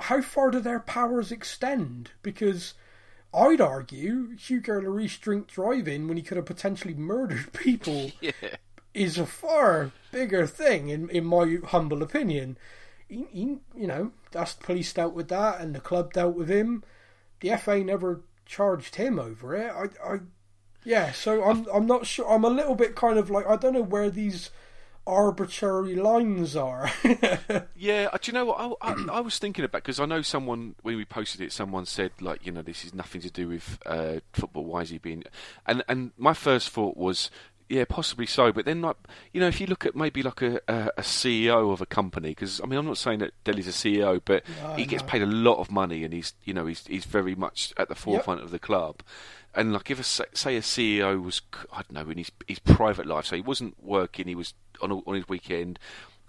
how 0.00 0.20
far 0.20 0.50
do 0.50 0.60
their 0.60 0.80
powers 0.80 1.32
extend? 1.32 2.10
Because 2.22 2.74
I'd 3.34 3.60
argue 3.60 4.36
Hugo 4.36 4.80
Lloris 4.80 5.18
drink 5.20 5.48
driving 5.48 6.06
when 6.08 6.16
he 6.16 6.22
could 6.22 6.36
have 6.36 6.46
potentially 6.46 6.94
murdered 6.94 7.52
people 7.52 8.12
Yeah. 8.20 8.32
is 8.94 9.18
a 9.18 9.26
far 9.26 9.92
bigger 10.12 10.46
thing, 10.46 10.88
in 10.90 11.08
in 11.10 11.24
my 11.24 11.58
humble 11.64 12.02
opinion. 12.02 12.58
He, 13.08 13.26
he, 13.30 13.58
you 13.76 13.86
know, 13.86 14.12
that's 14.32 14.54
the 14.54 14.64
police 14.64 14.92
dealt 14.92 15.14
with 15.14 15.28
that, 15.28 15.60
and 15.60 15.74
the 15.74 15.80
club 15.80 16.12
dealt 16.12 16.34
with 16.34 16.48
him. 16.48 16.82
The 17.40 17.56
FA 17.56 17.78
never 17.78 18.22
charged 18.44 18.96
him 18.96 19.18
over 19.18 19.54
it. 19.54 19.70
I, 19.70 20.14
I, 20.14 20.18
yeah. 20.84 21.12
So 21.12 21.44
I'm, 21.44 21.66
I'm 21.72 21.86
not 21.86 22.06
sure. 22.06 22.30
I'm 22.30 22.44
a 22.44 22.50
little 22.50 22.74
bit 22.74 22.96
kind 22.96 23.18
of 23.18 23.30
like 23.30 23.46
I 23.46 23.56
don't 23.56 23.74
know 23.74 23.82
where 23.82 24.10
these 24.10 24.50
arbitrary 25.06 25.94
lines 25.94 26.56
are. 26.56 26.90
Yeah, 27.78 28.08
uh, 28.12 28.18
do 28.20 28.30
you 28.30 28.32
know 28.32 28.46
what? 28.46 28.78
I, 28.80 28.90
I, 28.90 29.06
I 29.12 29.20
was 29.20 29.38
thinking 29.38 29.64
about 29.64 29.82
because 29.82 30.00
I 30.00 30.06
know 30.06 30.22
someone 30.22 30.74
when 30.82 30.96
we 30.96 31.04
posted 31.04 31.40
it, 31.42 31.52
someone 31.52 31.86
said 31.86 32.10
like, 32.20 32.44
you 32.44 32.50
know, 32.50 32.62
this 32.62 32.84
is 32.84 32.94
nothing 32.94 33.20
to 33.20 33.30
do 33.30 33.48
with 33.48 33.78
uh, 33.86 34.20
football. 34.32 34.64
Why 34.64 34.80
is 34.80 34.90
he 34.90 34.98
being? 34.98 35.22
And 35.66 35.84
and 35.88 36.12
my 36.16 36.32
first 36.32 36.70
thought 36.70 36.96
was, 36.96 37.30
yeah, 37.68 37.84
possibly 37.88 38.26
so. 38.26 38.52
But 38.52 38.64
then, 38.64 38.80
like, 38.82 38.96
you 39.32 39.40
know, 39.40 39.48
if 39.48 39.60
you 39.60 39.66
look 39.66 39.84
at 39.86 39.96
maybe 39.96 40.22
like 40.22 40.42
a, 40.42 40.60
a, 40.68 40.90
a 40.98 41.02
CEO 41.02 41.72
of 41.72 41.80
a 41.80 41.86
company, 41.86 42.28
because 42.30 42.60
I 42.62 42.66
mean, 42.66 42.78
I'm 42.78 42.86
not 42.86 42.98
saying 42.98 43.18
that 43.20 43.32
Dele's 43.44 43.66
a 43.66 43.70
CEO, 43.72 44.20
but 44.24 44.44
No, 44.62 44.74
he 44.74 44.84
gets 44.86 45.02
no. 45.02 45.08
paid 45.08 45.22
a 45.22 45.26
lot 45.26 45.58
of 45.58 45.70
money, 45.70 46.04
and 46.04 46.12
he's 46.14 46.34
you 46.44 46.54
know 46.54 46.66
he's 46.66 46.86
he's 46.86 47.04
very 47.04 47.34
much 47.34 47.72
at 47.76 47.88
the 47.88 47.94
forefront 47.94 48.42
of 48.42 48.50
the 48.50 48.58
club. 48.58 49.02
And 49.54 49.72
like, 49.72 49.90
if 49.90 49.98
a, 49.98 50.02
say 50.04 50.56
a 50.56 50.60
CEO 50.60 51.22
was, 51.22 51.40
I 51.72 51.76
don't 51.82 51.92
know, 51.92 52.10
in 52.10 52.18
his 52.18 52.30
his 52.46 52.58
private 52.58 53.06
life, 53.06 53.26
so 53.26 53.36
he 53.36 53.42
wasn't 53.42 53.82
working, 53.82 54.28
he 54.28 54.34
was 54.34 54.54
on 54.82 54.92
on 54.92 55.14
his 55.14 55.28
weekend, 55.28 55.78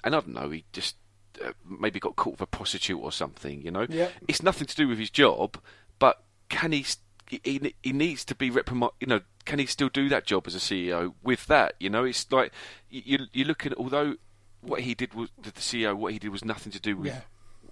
and 0.03 0.15
I 0.15 0.19
don't 0.22 0.34
know, 0.34 0.49
he 0.49 0.64
just 0.72 0.95
uh, 1.43 1.51
maybe 1.69 1.99
got 1.99 2.15
caught 2.15 2.31
with 2.34 2.41
a 2.41 2.47
prostitute 2.47 2.99
or 3.01 3.11
something. 3.11 3.61
You 3.61 3.72
know, 3.72 3.85
Yep. 3.89 4.11
it's 4.27 4.41
nothing 4.41 4.65
to 4.68 4.76
do 4.76 4.88
with 4.88 4.97
his 4.97 5.09
job, 5.09 5.57
but 5.99 6.23
can 6.49 6.72
he? 6.72 6.85
He, 7.29 7.73
he 7.83 7.91
needs 7.91 8.23
to 8.25 8.35
be 8.35 8.49
reprimanded. 8.49 8.95
You 9.01 9.07
know, 9.07 9.21
can 9.45 9.59
he 9.59 9.65
still 9.65 9.89
do 9.89 10.07
that 10.09 10.25
job 10.25 10.47
as 10.47 10.55
a 10.55 10.59
CEO 10.59 11.13
with 11.23 11.45
that? 11.47 11.73
You 11.79 11.89
know, 11.89 12.03
it's 12.05 12.31
like 12.31 12.51
you 12.89 13.01
you, 13.05 13.25
you 13.33 13.45
look 13.45 13.65
at 13.65 13.73
although 13.77 14.15
what 14.61 14.81
he 14.81 14.95
did 14.95 15.13
was 15.13 15.29
the 15.41 15.51
CEO, 15.51 15.95
what 15.95 16.13
he 16.13 16.19
did 16.19 16.29
was 16.29 16.43
nothing 16.45 16.71
to 16.71 16.79
do 16.79 16.97
with 16.97 17.07
Yeah. 17.07 17.21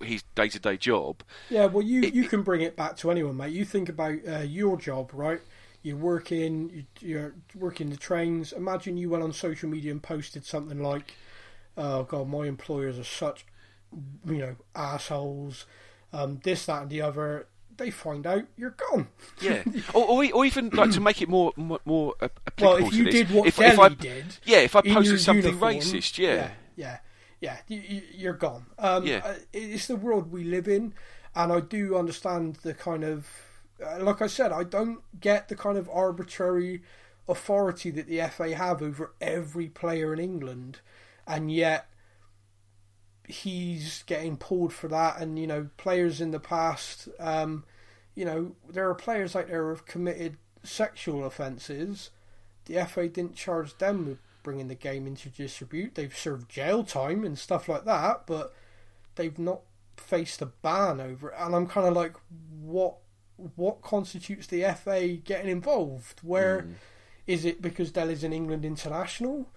his 0.05 0.23
day 0.35 0.49
to 0.49 0.59
day 0.59 0.77
job. 0.77 1.23
Yeah, 1.49 1.65
well, 1.65 1.83
you, 1.83 2.01
It- 2.03 2.13
you 2.13 2.27
can 2.27 2.43
bring 2.43 2.61
it 2.61 2.75
back 2.75 2.97
to 2.97 3.11
anyone, 3.11 3.37
mate. 3.37 3.53
You 3.53 3.65
think 3.65 3.89
about 3.89 4.15
uh, 4.27 4.39
your 4.39 4.77
job, 4.77 5.11
right? 5.13 5.41
You're 5.83 5.97
working, 5.97 6.69
you- 7.01 7.07
you're 7.07 7.35
working 7.55 7.89
the 7.89 7.97
trains. 7.97 8.51
Imagine 8.51 8.97
you 8.97 9.09
went 9.09 9.23
on 9.23 9.33
social 9.33 9.69
media 9.69 9.91
and 9.91 10.01
posted 10.03 10.45
something 10.45 10.81
like, 10.81 11.13
"Oh 11.77 12.03
God, 12.03 12.27
my 12.27 12.45
employers 12.47 12.99
are 12.99 13.03
such, 13.03 13.45
you 14.25 14.37
know, 14.37 14.55
assholes. 14.75 15.65
Um, 16.13 16.39
this, 16.43 16.65
that, 16.65 16.83
and 16.83 16.89
the 16.91 17.01
other." 17.01 17.47
They 17.77 17.91
find 17.91 18.25
out 18.25 18.45
you're 18.55 18.75
gone. 18.91 19.07
Yeah, 19.41 19.63
or, 19.93 20.05
or, 20.07 20.25
or 20.33 20.45
even 20.45 20.69
like 20.69 20.91
to 20.91 21.01
make 21.01 21.21
it 21.21 21.29
more 21.29 21.51
more, 21.55 21.79
more 21.85 22.15
applicable 22.21 22.67
Well, 22.67 22.77
if 22.77 22.91
to 22.91 22.95
you 22.97 23.03
this, 23.03 23.13
did 23.13 23.31
what 23.31 23.47
if, 23.47 23.57
Dele 23.57 23.73
if 23.73 23.79
I, 23.79 23.89
did, 23.89 24.37
yeah, 24.45 24.59
if 24.59 24.75
I 24.75 24.81
posted 24.81 25.19
something 25.19 25.43
uniform, 25.45 25.73
racist, 25.73 26.17
yeah, 26.17 26.51
yeah, 26.75 26.99
yeah, 27.41 27.57
you, 27.67 27.79
you, 27.79 28.01
you're 28.13 28.33
gone. 28.33 28.65
Um, 28.79 29.05
Yeah. 29.05 29.21
uh, 29.23 29.35
it's 29.53 29.87
the 29.87 29.95
world 29.95 30.31
we 30.31 30.43
live 30.43 30.67
in, 30.67 30.93
and 31.35 31.51
I 31.51 31.59
do 31.59 31.97
understand 31.97 32.57
the 32.63 32.73
kind 32.73 33.03
of, 33.03 33.27
uh, 33.85 33.99
like 34.03 34.21
I 34.21 34.27
said, 34.27 34.51
I 34.51 34.63
don't 34.63 34.99
get 35.19 35.49
the 35.49 35.55
kind 35.55 35.77
of 35.77 35.89
arbitrary 35.89 36.81
authority 37.27 37.91
that 37.91 38.07
the 38.07 38.21
FA 38.29 38.55
have 38.55 38.81
over 38.81 39.13
every 39.19 39.67
player 39.67 40.13
in 40.13 40.19
England, 40.19 40.79
and 41.27 41.51
yet 41.51 41.87
he's 43.27 44.03
getting 44.03 44.37
pulled 44.37 44.73
for 44.73 44.87
that. 44.87 45.19
And 45.19 45.37
you 45.37 45.47
know, 45.47 45.69
players 45.77 46.21
in 46.21 46.31
the 46.31 46.39
past, 46.39 47.09
um, 47.19 47.63
you 48.13 48.25
know, 48.25 48.55
there 48.69 48.89
are 48.89 48.95
players 48.95 49.35
out 49.35 49.47
there 49.47 49.63
who 49.63 49.69
have 49.69 49.85
committed 49.85 50.37
sexual 50.63 51.25
offences. 51.25 52.11
The 52.65 52.83
FA 52.85 53.07
didn't 53.07 53.35
charge 53.35 53.77
them 53.77 54.07
with 54.07 54.17
bringing 54.43 54.67
the 54.67 54.75
game 54.75 55.07
into 55.07 55.29
distribute. 55.29 55.95
They've 55.95 56.15
served 56.15 56.49
jail 56.49 56.83
time 56.83 57.23
and 57.23 57.37
stuff 57.37 57.67
like 57.69 57.85
that, 57.85 58.25
but 58.25 58.53
they've 59.15 59.37
not 59.37 59.61
faced 59.97 60.41
a 60.41 60.47
ban 60.47 60.99
over 60.99 61.29
it. 61.29 61.35
And 61.37 61.55
I'm 61.55 61.67
kind 61.67 61.87
of 61.87 61.93
like, 61.93 62.15
what? 62.61 62.97
What 63.57 63.81
constitutes 63.81 64.47
the 64.47 64.63
FA 64.81 65.07
getting 65.09 65.51
involved? 65.51 66.21
Where 66.23 66.65
is 67.27 67.43
it 67.43 67.61
because 67.61 67.91
Dele's 67.91 68.23
an 68.23 68.31
England 68.31 68.63
international, 68.63 69.49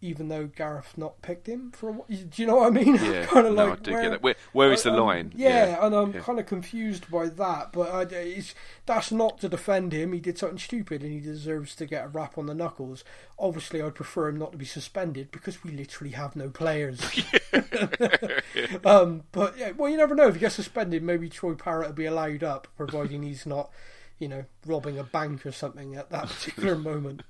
even 0.00 0.28
though 0.28 0.46
Gareth 0.46 0.96
not 0.96 1.22
picked 1.22 1.48
him 1.48 1.70
for? 1.72 1.90
A, 1.90 1.92
wh- 1.94 2.08
do 2.08 2.42
you 2.42 2.46
know 2.46 2.56
what 2.56 2.68
I 2.68 2.70
mean? 2.70 2.94
yeah. 3.02 3.26
kind 3.26 3.46
of 3.46 3.54
no, 3.54 3.66
like 3.66 3.80
I 3.80 3.82
do 3.82 3.92
where, 3.92 4.02
get 4.02 4.10
that. 4.10 4.22
Where 4.22 4.34
where 4.52 4.72
is 4.72 4.82
the 4.82 4.90
I'm- 4.90 5.00
line? 5.00 5.32
Yeah, 5.34 5.84
and 5.84 5.94
I'm 5.94 6.12
yeah. 6.12 6.20
kind 6.20 6.38
of 6.38 6.46
confused 6.46 7.10
by 7.10 7.28
that. 7.28 7.72
But 7.72 7.90
I, 7.90 8.02
it's, 8.16 8.54
that's 8.84 9.10
not 9.10 9.40
to 9.40 9.48
defend 9.48 9.92
him. 9.92 10.12
He 10.12 10.20
did 10.20 10.38
something 10.38 10.58
stupid, 10.58 11.02
and 11.02 11.12
he 11.12 11.20
deserves 11.20 11.74
to 11.76 11.86
get 11.86 12.04
a 12.04 12.08
rap 12.08 12.38
on 12.38 12.46
the 12.46 12.54
knuckles. 12.54 13.04
Obviously, 13.38 13.82
I'd 13.82 13.94
prefer 13.94 14.28
him 14.28 14.38
not 14.38 14.52
to 14.52 14.58
be 14.58 14.64
suspended 14.64 15.30
because 15.30 15.62
we 15.62 15.70
literally 15.72 16.12
have 16.12 16.36
no 16.36 16.50
players. 16.50 17.00
um, 18.84 19.24
but 19.32 19.56
yeah, 19.58 19.72
well, 19.72 19.90
you 19.90 19.96
never 19.96 20.14
know. 20.14 20.28
If 20.28 20.34
he 20.34 20.40
gets 20.40 20.54
suspended, 20.54 21.02
maybe 21.02 21.28
Troy 21.28 21.54
Parrott 21.54 21.88
will 21.88 21.94
be 21.94 22.06
allowed 22.06 22.42
up, 22.42 22.68
providing 22.76 23.22
he's 23.22 23.46
not, 23.46 23.70
you 24.18 24.28
know, 24.28 24.44
robbing 24.64 24.98
a 24.98 25.04
bank 25.04 25.44
or 25.44 25.52
something 25.52 25.94
at 25.94 26.10
that 26.10 26.28
particular 26.28 26.76
moment. 26.76 27.22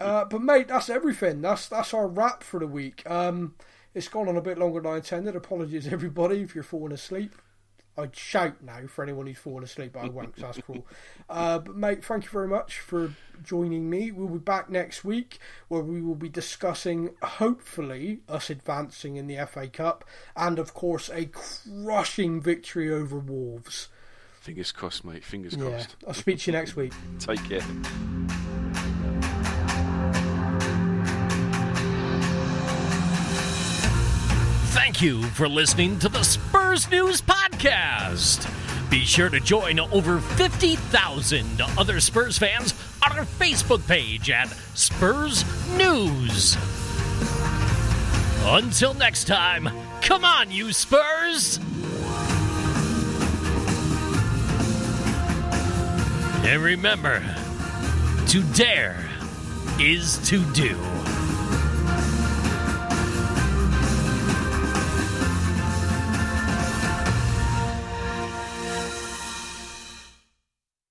Uh, 0.00 0.24
but 0.24 0.40
mate, 0.40 0.68
that's 0.68 0.88
everything. 0.88 1.40
That's 1.40 1.68
that's 1.68 1.94
our 1.94 2.06
wrap 2.06 2.42
for 2.42 2.60
the 2.60 2.66
week. 2.66 3.08
Um, 3.10 3.54
it's 3.94 4.08
gone 4.08 4.28
on 4.28 4.36
a 4.36 4.42
bit 4.42 4.58
longer 4.58 4.80
than 4.80 4.92
I 4.92 4.96
intended. 4.96 5.34
Apologies, 5.34 5.86
everybody, 5.92 6.42
if 6.42 6.54
you're 6.54 6.64
falling 6.64 6.92
asleep. 6.92 7.34
I'd 7.98 8.14
shout 8.14 8.62
now 8.62 8.86
for 8.88 9.02
anyone 9.02 9.26
who's 9.26 9.38
fallen 9.38 9.64
asleep, 9.64 9.92
but 9.94 10.04
I 10.04 10.08
won't 10.08 10.36
that's 10.36 10.60
cruel. 10.60 10.86
Uh, 11.30 11.60
but 11.60 11.76
mate, 11.76 12.04
thank 12.04 12.24
you 12.24 12.30
very 12.30 12.46
much 12.46 12.78
for 12.78 13.14
joining 13.42 13.88
me. 13.88 14.10
We'll 14.10 14.28
be 14.28 14.38
back 14.38 14.68
next 14.68 15.02
week 15.02 15.38
where 15.68 15.80
we 15.80 16.02
will 16.02 16.14
be 16.14 16.28
discussing, 16.28 17.14
hopefully, 17.22 18.20
us 18.28 18.50
advancing 18.50 19.16
in 19.16 19.28
the 19.28 19.46
FA 19.46 19.68
Cup 19.68 20.04
and, 20.36 20.58
of 20.58 20.74
course, 20.74 21.08
a 21.08 21.26
crushing 21.26 22.40
victory 22.40 22.92
over 22.92 23.18
Wolves. 23.18 23.88
Fingers 24.46 24.70
crossed, 24.70 25.04
mate. 25.04 25.24
Fingers 25.24 25.56
Yeah, 25.56 25.70
crossed. 25.70 25.96
I'll 26.06 26.14
speak 26.14 26.38
to 26.38 26.52
you 26.52 26.56
next 26.56 26.76
week. 26.76 26.92
Take 27.18 27.42
care. 27.48 27.62
Thank 34.72 35.02
you 35.02 35.22
for 35.30 35.48
listening 35.48 35.98
to 35.98 36.08
the 36.08 36.22
Spurs 36.22 36.88
News 36.90 37.20
Podcast. 37.20 38.48
Be 38.88 39.00
sure 39.00 39.28
to 39.28 39.40
join 39.40 39.80
over 39.80 40.20
50,000 40.20 41.60
other 41.76 41.98
Spurs 41.98 42.38
fans 42.38 42.72
on 43.04 43.18
our 43.18 43.24
Facebook 43.24 43.86
page 43.88 44.30
at 44.30 44.46
Spurs 44.74 45.44
News. 45.76 46.56
Until 48.44 48.94
next 48.94 49.26
time, 49.26 49.68
come 50.02 50.24
on, 50.24 50.52
you 50.52 50.72
Spurs! 50.72 51.58
And 56.46 56.62
remember, 56.62 57.20
to 58.28 58.42
dare 58.54 59.04
is 59.80 60.16
to 60.28 60.44
do. 60.52 60.76